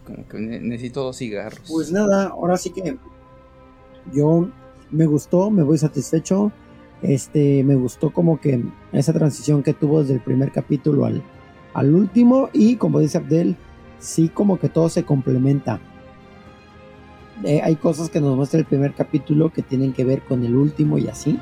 Como 0.07 0.27
que 0.29 0.39
necesito 0.39 1.03
dos 1.03 1.19
cigarros. 1.19 1.61
Pues 1.69 1.93
nada, 1.93 2.29
ahora 2.29 2.57
sí 2.57 2.71
que 2.71 2.97
yo 4.13 4.49
me 4.91 5.07
gustó, 5.07 5.51
me 5.51 5.63
voy 5.63 5.79
satisfecho. 5.79 6.53
Este, 7.03 7.63
me 7.63 7.75
gustó 7.75 8.11
como 8.11 8.41
que 8.41 8.65
esa 8.93 9.13
transición 9.13 9.63
que 9.63 9.75
tuvo 9.75 10.01
desde 10.01 10.15
el 10.15 10.21
primer 10.21 10.51
capítulo 10.51 11.05
al, 11.05 11.23
al 11.75 11.95
último 11.95 12.49
y 12.53 12.77
como 12.77 13.01
dice 13.01 13.19
Abdel, 13.19 13.57
sí 13.99 14.29
como 14.29 14.59
que 14.59 14.69
todo 14.69 14.89
se 14.89 15.05
complementa. 15.05 15.81
Eh, 17.45 17.61
hay 17.63 17.77
cosas 17.77 18.09
que 18.09 18.21
nos 18.21 18.35
muestra 18.35 18.59
el 18.59 18.65
primer 18.65 18.95
capítulo 18.95 19.53
que 19.53 19.63
tienen 19.63 19.93
que 19.93 20.05
ver 20.05 20.23
con 20.23 20.43
el 20.45 20.57
último 20.57 20.97
y 20.97 21.09
así. 21.09 21.39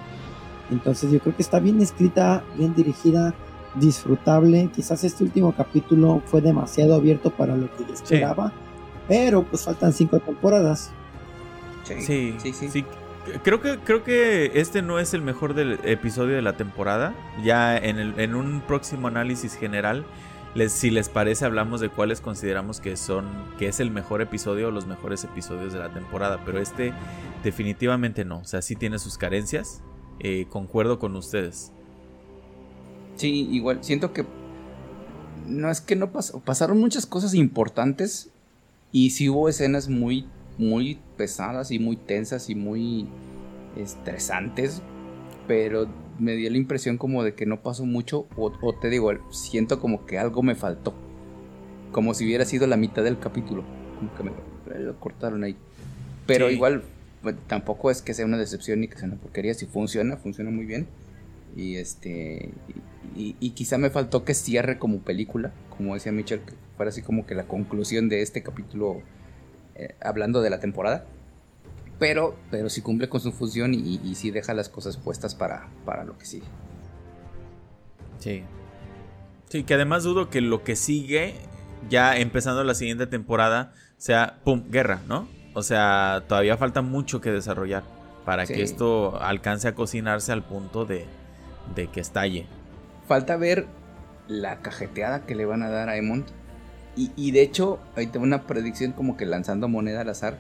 Entonces 0.71 1.13
yo 1.13 1.21
creo 1.21 1.37
que 1.37 1.43
está 1.43 1.61
bien 1.61 1.81
escrita, 1.81 2.43
bien 2.57 2.75
dirigida, 2.75 3.35
disfrutable. 3.77 4.71
Quizás 4.75 5.05
este 5.05 5.23
último 5.23 5.53
capítulo 5.53 6.21
fue 6.27 6.41
demasiado 6.41 6.95
abierto 6.95 7.31
para 7.31 7.57
lo 7.57 7.71
que 7.77 7.85
yo 7.87 7.95
esperaba. 7.95 8.53
Pero 9.07 9.45
pues 9.45 9.65
faltan 9.65 9.93
cinco 9.93 10.19
temporadas. 10.19 10.91
Sí, 11.85 12.35
sí, 12.39 12.53
sí. 12.53 12.85
Creo 13.43 13.61
que, 13.61 13.79
creo 13.79 14.05
que 14.05 14.53
este 14.55 14.83
no 14.83 14.99
es 14.99 15.15
el 15.15 15.23
mejor 15.23 15.55
del 15.55 15.79
episodio 15.85 16.37
de 16.37 16.43
la 16.43 16.57
temporada. 16.57 17.15
Ya 17.43 17.77
en, 17.77 17.99
en 17.99 18.35
un 18.35 18.61
próximo 18.61 19.09
análisis 19.09 19.55
general 19.57 20.05
si 20.69 20.91
les 20.91 21.09
parece, 21.09 21.45
hablamos 21.45 21.81
de 21.81 21.89
cuáles 21.89 22.21
consideramos 22.21 22.81
que 22.81 22.97
son, 22.97 23.27
que 23.59 23.67
es 23.67 23.81
el 23.81 23.91
mejor 23.91 24.23
episodio 24.23 24.69
o 24.69 24.71
los 24.71 24.87
mejores 24.87 25.25
episodios 25.25 25.73
de 25.73 25.81
la 25.81 25.93
temporada. 25.93 26.43
Pero 26.45 26.61
este 26.61 26.93
definitivamente 27.43 28.25
no. 28.25 28.39
O 28.39 28.45
sea, 28.45 28.63
sí 28.63 28.77
tiene 28.77 28.99
sus 28.99 29.19
carencias. 29.19 29.83
Eh, 30.21 30.47
concuerdo 30.49 31.01
con 31.01 31.17
ustedes. 31.17 31.73
Sí, 33.17 33.49
igual, 33.51 33.79
siento 33.83 34.13
que 34.13 34.25
no 35.47 35.71
es 35.71 35.81
que 35.81 35.97
no 35.97 36.11
pasó, 36.13 36.41
pasaron 36.41 36.79
muchas 36.79 37.05
cosas 37.05 37.35
importantes 37.35 38.31
y 38.93 39.11
sí 39.11 39.29
hubo 39.29 39.49
escenas 39.49 39.89
muy, 39.89 40.27
muy 40.59 41.01
pesadas 41.17 41.71
y 41.71 41.79
muy 41.79 41.97
tensas 41.97 42.51
y 42.51 42.55
muy 42.55 43.07
estresantes, 43.77 44.83
pero 45.47 45.89
me 46.19 46.37
dio 46.37 46.51
la 46.51 46.57
impresión 46.57 46.97
como 46.99 47.23
de 47.23 47.35
que 47.35 47.47
no 47.47 47.63
pasó 47.63 47.85
mucho, 47.85 48.27
o, 48.37 48.73
te 48.75 48.89
digo, 48.89 49.13
siento 49.31 49.81
como 49.81 50.07
que 50.07 50.19
algo 50.19 50.43
me 50.43 50.55
faltó. 50.55 50.95
Como 51.93 52.15
si 52.15 52.25
hubiera 52.25 52.45
sido 52.45 52.67
la 52.67 52.77
mitad 52.77 53.05
del 53.05 53.19
capítulo. 53.19 53.65
Como 53.99 54.15
que 54.15 54.23
me 54.25 54.79
lo 54.81 54.99
cortaron 54.99 55.45
ahí. 55.45 55.57
Pero 56.27 56.51
igual, 56.51 56.83
pues, 57.23 57.37
tampoco 57.47 57.91
es 57.91 58.03
que 58.03 58.15
sea 58.15 58.25
una 58.25 58.39
decepción 58.39 58.81
ni 58.81 58.89
que 58.89 58.99
sea 58.99 59.09
una 59.09 59.17
porquería. 59.17 59.55
Si 59.55 59.67
funciona, 59.67 60.17
funciona 60.17 60.51
muy 60.51 60.65
bien. 60.65 60.87
Y 61.57 61.77
este. 61.77 62.51
Y, 63.17 63.51
quizá 63.51 63.79
me 63.79 63.91
faltó 63.91 64.25
que 64.25 64.35
cierre 64.35 64.79
como 64.79 64.99
película. 65.01 65.53
Como 65.77 65.95
decía 65.95 66.13
Mitchell, 66.13 66.41
que 66.41 66.55
fuera 66.77 66.91
así 66.91 67.03
como 67.03 67.27
que 67.27 67.35
la 67.35 67.45
conclusión 67.45 68.09
de 68.09 68.23
este 68.23 68.43
capítulo. 68.43 69.03
Eh, 69.75 69.95
hablando 70.01 70.41
de 70.41 70.51
la 70.51 70.61
temporada 70.61 71.05
pero, 71.99 72.37
pero 72.51 72.69
sí 72.69 72.83
cumple 72.83 73.09
con 73.09 73.21
su 73.21 73.33
función 73.33 73.75
y, 73.75 74.01
y 74.03 74.15
sí 74.15 74.31
deja 74.31 74.55
las 74.55 74.69
cosas 74.69 74.97
puestas 74.97 75.35
para, 75.35 75.69
para 75.85 76.05
lo 76.05 76.19
que 76.19 76.27
sigue. 76.27 76.47
Sí. 78.19 78.43
Sí, 79.49 79.65
que 79.65 79.75
además 79.75 80.03
dudo 80.03 80.31
que 80.31 80.41
lo 80.41 80.65
que 80.65 80.77
sigue, 80.77 81.35
ya 81.89 82.17
empezando 82.17 82.65
la 82.65 82.75
siguiente 82.75 83.07
temporada, 83.07 83.73
sea, 83.97 84.41
¡pum!, 84.45 84.65
guerra, 84.71 85.01
¿no? 85.07 85.29
O 85.55 85.63
sea, 85.63 86.25
todavía 86.27 86.57
falta 86.57 86.83
mucho 86.83 87.21
que 87.21 87.31
desarrollar 87.31 87.85
para 88.25 88.47
que 88.47 88.63
esto 88.63 89.21
alcance 89.23 89.69
a 89.69 89.75
cocinarse 89.75 90.33
al 90.33 90.43
punto 90.43 90.85
de, 90.85 91.07
de 91.77 91.87
que 91.89 92.01
estalle. 92.01 92.47
Falta 93.07 93.37
ver 93.37 93.67
la 94.27 94.63
cajeteada 94.63 95.27
que 95.27 95.35
le 95.35 95.45
van 95.45 95.63
a 95.63 95.69
dar 95.69 95.89
a 95.89 95.97
Emont. 95.97 96.27
Y, 96.97 97.11
y 97.17 97.31
de 97.33 97.43
hecho, 97.43 97.81
ahí 97.97 98.07
tengo 98.07 98.25
una 98.25 98.47
predicción 98.47 98.93
como 98.93 99.17
que 99.17 99.27
lanzando 99.27 99.69
moneda 99.69 100.03
al 100.03 100.09
azar 100.09 100.39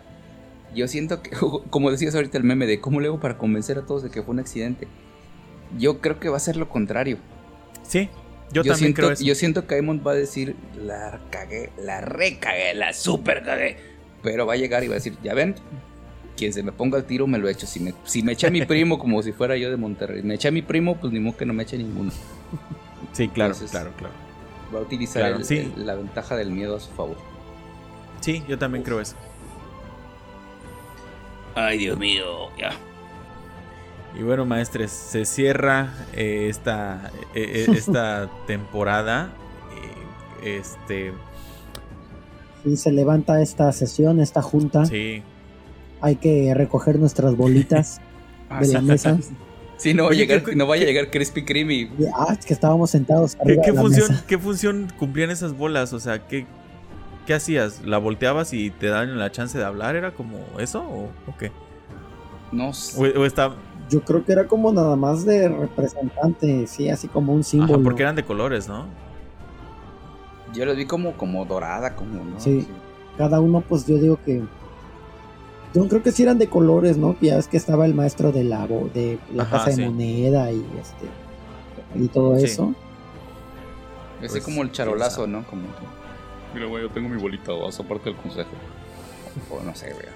yo 0.75 0.89
siento 0.89 1.23
que, 1.23 1.31
como 1.71 1.91
decías 1.91 2.15
ahorita 2.15 2.39
el 2.39 2.45
meme 2.45 2.67
de 2.67 2.81
cómo 2.81 3.01
le 3.01 3.09
hago 3.09 3.21
para 3.21 3.39
convencer 3.39 3.79
a 3.79 3.83
todos 3.83 4.03
de 4.03 4.11
que 4.11 4.23
fue 4.23 4.33
un 4.33 4.41
accidente. 4.41 4.89
Yo 5.79 6.01
creo 6.01 6.21
que 6.21 6.29
va 6.29 6.37
a 6.37 6.41
ser 6.41 6.57
lo 6.57 6.69
contrario. 6.69 7.19
Sí, 7.83 8.09
yo, 8.53 8.63
también 8.63 8.77
siento, 8.77 8.97
creo 8.97 9.11
eso. 9.13 9.25
Yo 9.25 9.35
siento 9.35 9.67
que 9.67 9.75
Aemon 9.75 10.03
va 10.07 10.13
a 10.13 10.15
decir, 10.15 10.57
la 10.77 11.21
cagué, 11.31 11.71
la 11.79 12.01
recagué, 12.01 12.75
la 12.75 12.93
super 12.93 13.43
cagué. 13.43 13.77
Pero 14.23 14.47
va 14.47 14.55
a 14.55 14.57
llegar 14.57 14.85
y 14.85 14.89
va 14.89 14.95
a 14.95 14.97
decir, 14.97 15.17
ya 15.23 15.35
ven, 15.35 15.55
quien 16.37 16.53
se 16.53 16.63
me 16.63 16.73
ponga 16.73 16.97
al 16.97 17.05
tiro 17.05 17.27
me 17.27 17.39
lo 17.39 17.49
echo. 17.49 17.67
Si 17.67 17.81
me, 17.81 17.95
si 18.05 18.23
me 18.23 18.33
echa 18.33 18.51
mi 18.51 18.63
primo 18.67 18.99
como 18.99 19.23
si 19.23 19.33
fuera 19.33 19.57
yo 19.57 19.71
de 19.71 19.77
Monterrey, 19.77 20.23
me 20.23 20.35
echa 20.35 20.51
mi 20.51 20.63
primo, 20.63 20.97
pues 20.97 21.13
ni 21.13 21.21
modo 21.21 21.37
que 21.37 21.47
no 21.47 21.53
me 21.53 21.65
eche 21.65 21.77
ninguno. 21.77 22.13
Sí, 23.13 23.29
claro, 23.29 23.55
claro, 23.71 23.93
claro. 23.97 24.24
Va 24.75 24.81
a 24.81 24.83
utilizar 24.83 25.41
la 25.77 25.95
ventaja 25.95 26.37
del 26.37 26.51
miedo 26.51 26.77
a 26.77 26.81
su 26.81 26.91
favor. 26.91 27.17
Sí, 28.21 28.43
yo 28.49 28.59
también 28.59 28.83
creo 28.83 29.01
eso. 29.01 29.17
Ay, 31.55 31.79
Dios 31.79 31.99
mío, 31.99 32.49
ya. 32.59 32.73
Y 34.19 34.23
bueno, 34.23 34.47
maestres, 34.47 34.91
se 34.91 35.25
cierra 35.25 35.93
eh, 36.13 36.47
esta, 36.49 37.11
eh, 37.35 37.67
eh, 37.69 37.73
esta 37.77 38.31
temporada. 38.47 39.31
este. 40.43 41.13
Sí, 42.65 42.77
se 42.77 42.93
levanta 42.93 43.43
esta 43.43 43.71
sesión, 43.73 44.21
esta 44.21 44.41
junta. 44.41 44.87
Sí. 44.87 45.23
Hay 46.01 46.17
que 46.17 46.55
recoger 46.55 46.99
nuestras 46.99 47.37
bolitas 47.37 48.01
de 48.61 48.69
la 48.69 48.81
mesa. 48.81 49.19
Sí, 49.77 49.93
no, 49.95 50.05
va 50.05 50.11
a 50.11 50.15
llegar, 50.15 50.43
no 50.57 50.67
vaya 50.67 50.85
a 50.85 50.87
llegar 50.87 51.11
Crispy 51.11 51.45
Kreme. 51.45 51.91
Ah, 52.15 52.37
es 52.39 52.47
que 52.47 52.55
estábamos 52.55 52.91
sentados. 52.91 53.37
¿Qué, 53.45 53.59
qué 53.65 53.73
función, 53.73 54.21
¿Qué 54.27 54.39
función 54.39 54.93
cumplían 54.99 55.31
esas 55.31 55.57
bolas? 55.57 55.93
O 55.93 56.01
sea, 56.01 56.27
¿qué, 56.27 56.47
¿qué 57.27 57.35
hacías? 57.35 57.83
¿La 57.85 57.99
volteabas 57.99 58.53
y 58.53 58.71
te 58.71 58.87
dan 58.89 59.19
la 59.19 59.31
chance 59.33 59.59
de 59.59 59.65
hablar? 59.65 59.97
¿Era 59.97 60.13
como 60.13 60.39
eso 60.59 60.83
o, 60.83 61.11
qué? 61.39 61.51
No 62.53 62.73
sé. 62.73 63.19
O, 63.19 63.25
está... 63.25 63.55
Yo 63.91 64.01
creo 64.03 64.25
que 64.25 64.33
era 64.33 64.47
como 64.47 64.73
nada 64.73 64.97
más 64.97 65.27
de 65.27 65.49
representante, 65.49 66.67
sí, 66.67 66.89
así 66.89 67.07
como 67.07 67.35
un 67.35 67.45
símbolo. 67.45 67.83
porque 67.83 68.03
eran 68.03 68.17
de 68.17 68.25
colores, 68.25 68.67
¿no? 68.67 68.87
Yo 70.55 70.65
los 70.65 70.77
vi 70.77 70.87
como, 70.87 71.13
como 71.19 71.45
dorada, 71.45 71.95
como, 71.95 72.25
¿no? 72.25 72.41
Sí. 72.41 72.67
Cada 73.19 73.41
uno, 73.41 73.61
pues 73.61 73.87
yo 73.87 73.99
digo 73.99 74.19
que. 74.25 74.43
Yo 75.75 75.89
creo 75.89 76.03
que 76.03 76.13
sí 76.13 76.23
eran 76.23 76.39
de 76.39 76.49
colores, 76.49 76.97
¿no? 76.97 77.17
Ya 77.21 77.37
ves 77.37 77.49
que 77.49 77.57
estaba 77.57 77.85
el 77.85 77.95
maestro 77.95 78.31
de 78.31 78.45
la, 78.45 78.67
de 78.67 79.19
la 79.35 79.51
casa 79.51 79.71
de 79.71 79.87
moneda 79.87 80.51
y 80.53 80.65
este. 80.81 82.03
Y 82.03 82.09
todo 82.09 82.37
eso. 82.37 82.75
Así 84.19 84.29
pues, 84.29 84.45
como 84.45 84.63
el 84.63 84.71
charolazo, 84.71 85.27
¿no? 85.27 85.45
Como. 85.47 85.65
Mira, 86.55 86.67
güey, 86.67 86.85
yo 86.85 86.91
tengo 86.91 87.09
mi 87.09 87.21
bolita, 87.21 87.53
vas 87.53 87.79
aparte 87.81 88.11
del 88.11 88.17
consejo. 88.17 88.51
O 89.51 89.61
no 89.63 89.75
sé, 89.75 89.93
güey. 89.93 90.07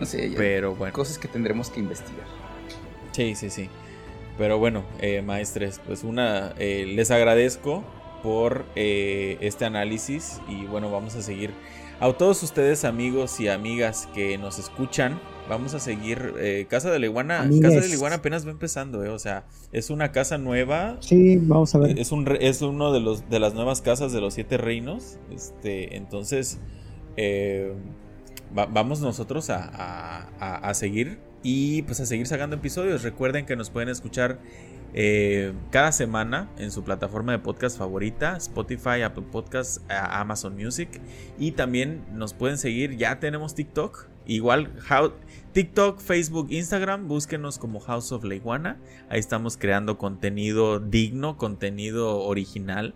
No 0.00 0.06
sé, 0.06 0.32
Pero 0.36 0.74
bueno. 0.74 0.92
cosas 0.92 1.18
que 1.18 1.28
tendremos 1.28 1.70
que 1.70 1.80
investigar. 1.80 2.26
Sí, 3.12 3.34
sí, 3.34 3.50
sí. 3.50 3.68
Pero 4.38 4.58
bueno, 4.58 4.84
eh, 5.00 5.22
maestres, 5.22 5.80
pues 5.86 6.04
una, 6.04 6.54
eh, 6.58 6.84
les 6.86 7.10
agradezco 7.10 7.84
por 8.22 8.64
eh, 8.74 9.38
este 9.40 9.64
análisis 9.64 10.40
y 10.48 10.66
bueno, 10.66 10.90
vamos 10.90 11.14
a 11.16 11.22
seguir. 11.22 11.52
A 11.98 12.12
todos 12.12 12.42
ustedes 12.42 12.84
amigos 12.84 13.40
y 13.40 13.48
amigas 13.48 14.06
que 14.14 14.36
nos 14.36 14.58
escuchan, 14.58 15.18
vamos 15.48 15.72
a 15.72 15.80
seguir. 15.80 16.34
Eh, 16.38 16.66
casa 16.68 16.90
de 16.90 16.98
la 16.98 17.06
Iguana, 17.06 17.48
Casa 17.62 17.80
de 17.80 17.88
la 17.88 17.94
Iguana 17.94 18.16
apenas 18.16 18.46
va 18.46 18.50
empezando, 18.50 19.02
eh, 19.02 19.08
o 19.08 19.18
sea, 19.18 19.46
es 19.72 19.88
una 19.88 20.12
casa 20.12 20.36
nueva. 20.36 20.98
Sí, 21.00 21.38
vamos 21.38 21.74
a 21.74 21.78
ver. 21.78 21.98
Es, 21.98 22.12
un, 22.12 22.28
es 22.38 22.60
uno 22.60 22.92
de, 22.92 23.00
los, 23.00 23.30
de 23.30 23.40
las 23.40 23.54
nuevas 23.54 23.80
casas 23.80 24.12
de 24.12 24.20
los 24.20 24.34
siete 24.34 24.58
reinos. 24.58 25.18
Este, 25.34 25.96
entonces, 25.96 26.58
vamos 28.52 29.00
nosotros 29.00 29.48
a, 29.48 30.28
a 30.38 30.74
seguir 30.74 31.18
y 31.42 31.82
pues 31.82 32.00
a 32.00 32.06
seguir 32.06 32.26
sacando 32.26 32.56
episodios. 32.56 33.04
Recuerden 33.04 33.46
que 33.46 33.56
nos 33.56 33.70
pueden 33.70 33.88
escuchar 33.88 34.38
eh, 34.94 35.52
cada 35.70 35.92
semana 35.92 36.48
en 36.58 36.70
su 36.70 36.84
plataforma 36.84 37.32
de 37.32 37.38
podcast 37.38 37.78
favorita, 37.78 38.36
Spotify, 38.36 39.02
Apple 39.02 39.24
Podcasts, 39.30 39.82
Amazon 39.88 40.56
Music. 40.56 41.00
Y 41.38 41.52
también 41.52 42.04
nos 42.12 42.34
pueden 42.34 42.58
seguir, 42.58 42.96
ya 42.96 43.20
tenemos 43.20 43.54
TikTok. 43.54 44.08
Igual 44.26 44.72
TikTok, 45.52 46.00
Facebook, 46.00 46.48
Instagram, 46.50 47.06
búsquenos 47.06 47.58
como 47.58 47.78
House 47.80 48.10
of 48.10 48.24
Leiguana. 48.24 48.78
Ahí 49.08 49.20
estamos 49.20 49.56
creando 49.56 49.98
contenido 49.98 50.80
digno, 50.80 51.36
contenido 51.36 52.18
original 52.20 52.94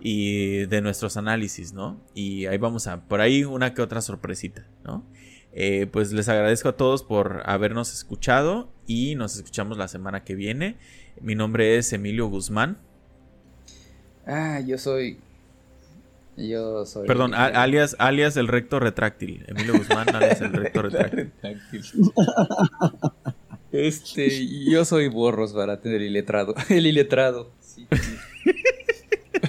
y 0.00 0.66
de 0.66 0.80
nuestros 0.80 1.16
análisis, 1.16 1.74
¿no? 1.74 2.00
Y 2.14 2.46
ahí 2.46 2.56
vamos 2.56 2.86
a, 2.86 3.02
por 3.06 3.20
ahí 3.20 3.44
una 3.44 3.74
que 3.74 3.82
otra 3.82 4.00
sorpresita, 4.00 4.66
¿no? 4.84 5.04
Eh, 5.52 5.88
pues 5.90 6.12
les 6.12 6.28
agradezco 6.28 6.68
a 6.68 6.76
todos 6.76 7.02
por 7.02 7.42
habernos 7.44 7.92
escuchado 7.92 8.72
y 8.86 9.16
nos 9.16 9.36
escuchamos 9.36 9.76
la 9.76 9.88
semana 9.88 10.24
que 10.24 10.34
viene. 10.34 10.78
Mi 11.20 11.34
nombre 11.34 11.76
es 11.76 11.92
Emilio 11.92 12.26
Guzmán. 12.28 12.78
Ah, 14.26 14.60
yo 14.60 14.78
soy. 14.78 15.18
Yo 16.36 16.86
soy. 16.86 17.06
Perdón, 17.06 17.34
alias, 17.34 17.96
alias 17.98 18.36
el 18.36 18.48
recto 18.48 18.80
retráctil. 18.80 19.44
Emilio 19.48 19.76
Guzmán, 19.76 20.08
alias 20.14 20.40
el 20.40 20.52
recto 20.52 20.82
retráctil. 20.82 21.32
este, 23.72 24.64
yo 24.70 24.84
soy 24.84 25.08
Borros 25.08 25.52
para 25.52 25.80
tener 25.80 26.00
el 26.00 26.08
iletrado. 26.08 26.54
El 26.68 26.86
iletrado. 26.86 27.50
Sí, 27.60 27.86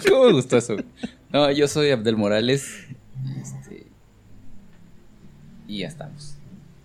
¿Cómo 0.10 0.26
me 0.26 0.34
gustó 0.34 0.58
eso? 0.58 0.78
No, 1.32 1.50
yo 1.52 1.68
soy 1.68 1.92
Abdel 1.92 2.18
Morales. 2.18 2.86
Este, 3.42 3.88
y 5.68 5.80
ya 5.80 5.88
estamos. 5.88 6.36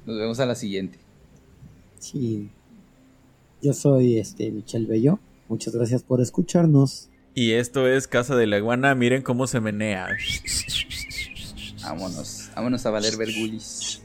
Nos 0.04 0.18
vemos 0.18 0.38
a 0.38 0.46
la 0.46 0.54
siguiente. 0.54 0.98
Sí. 1.98 2.50
Yo 3.62 3.72
soy 3.72 4.18
este 4.18 4.50
Michel 4.50 4.86
Bello. 4.86 5.18
Muchas 5.48 5.74
gracias 5.74 6.02
por 6.02 6.20
escucharnos. 6.20 7.08
Y 7.34 7.52
esto 7.52 7.86
es 7.86 8.08
Casa 8.08 8.36
de 8.36 8.46
la 8.46 8.58
Iguana. 8.58 8.94
Miren 8.94 9.22
cómo 9.22 9.46
se 9.46 9.60
menea. 9.60 10.08
Vámonos. 11.82 12.50
Vámonos 12.54 12.86
a 12.86 12.90
valer 12.90 13.16
vergulis. 13.16 14.02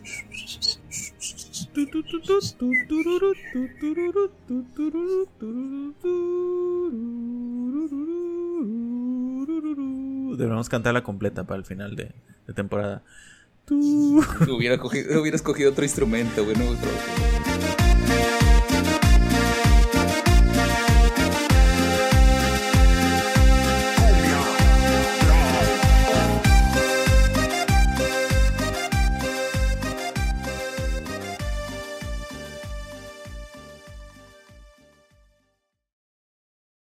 Debemos 10.37 10.69
cantarla 10.69 11.03
completa 11.03 11.45
para 11.45 11.59
el 11.59 11.65
final 11.65 11.95
de, 11.95 12.11
de 12.47 12.53
temporada. 12.53 13.03
Hubiera 13.69 14.77
cogido, 14.77 15.21
hubieras 15.21 15.41
cogido 15.41 15.71
otro 15.71 15.83
instrumento, 15.83 16.43
bueno, 16.43 16.65
otro. 16.69 17.80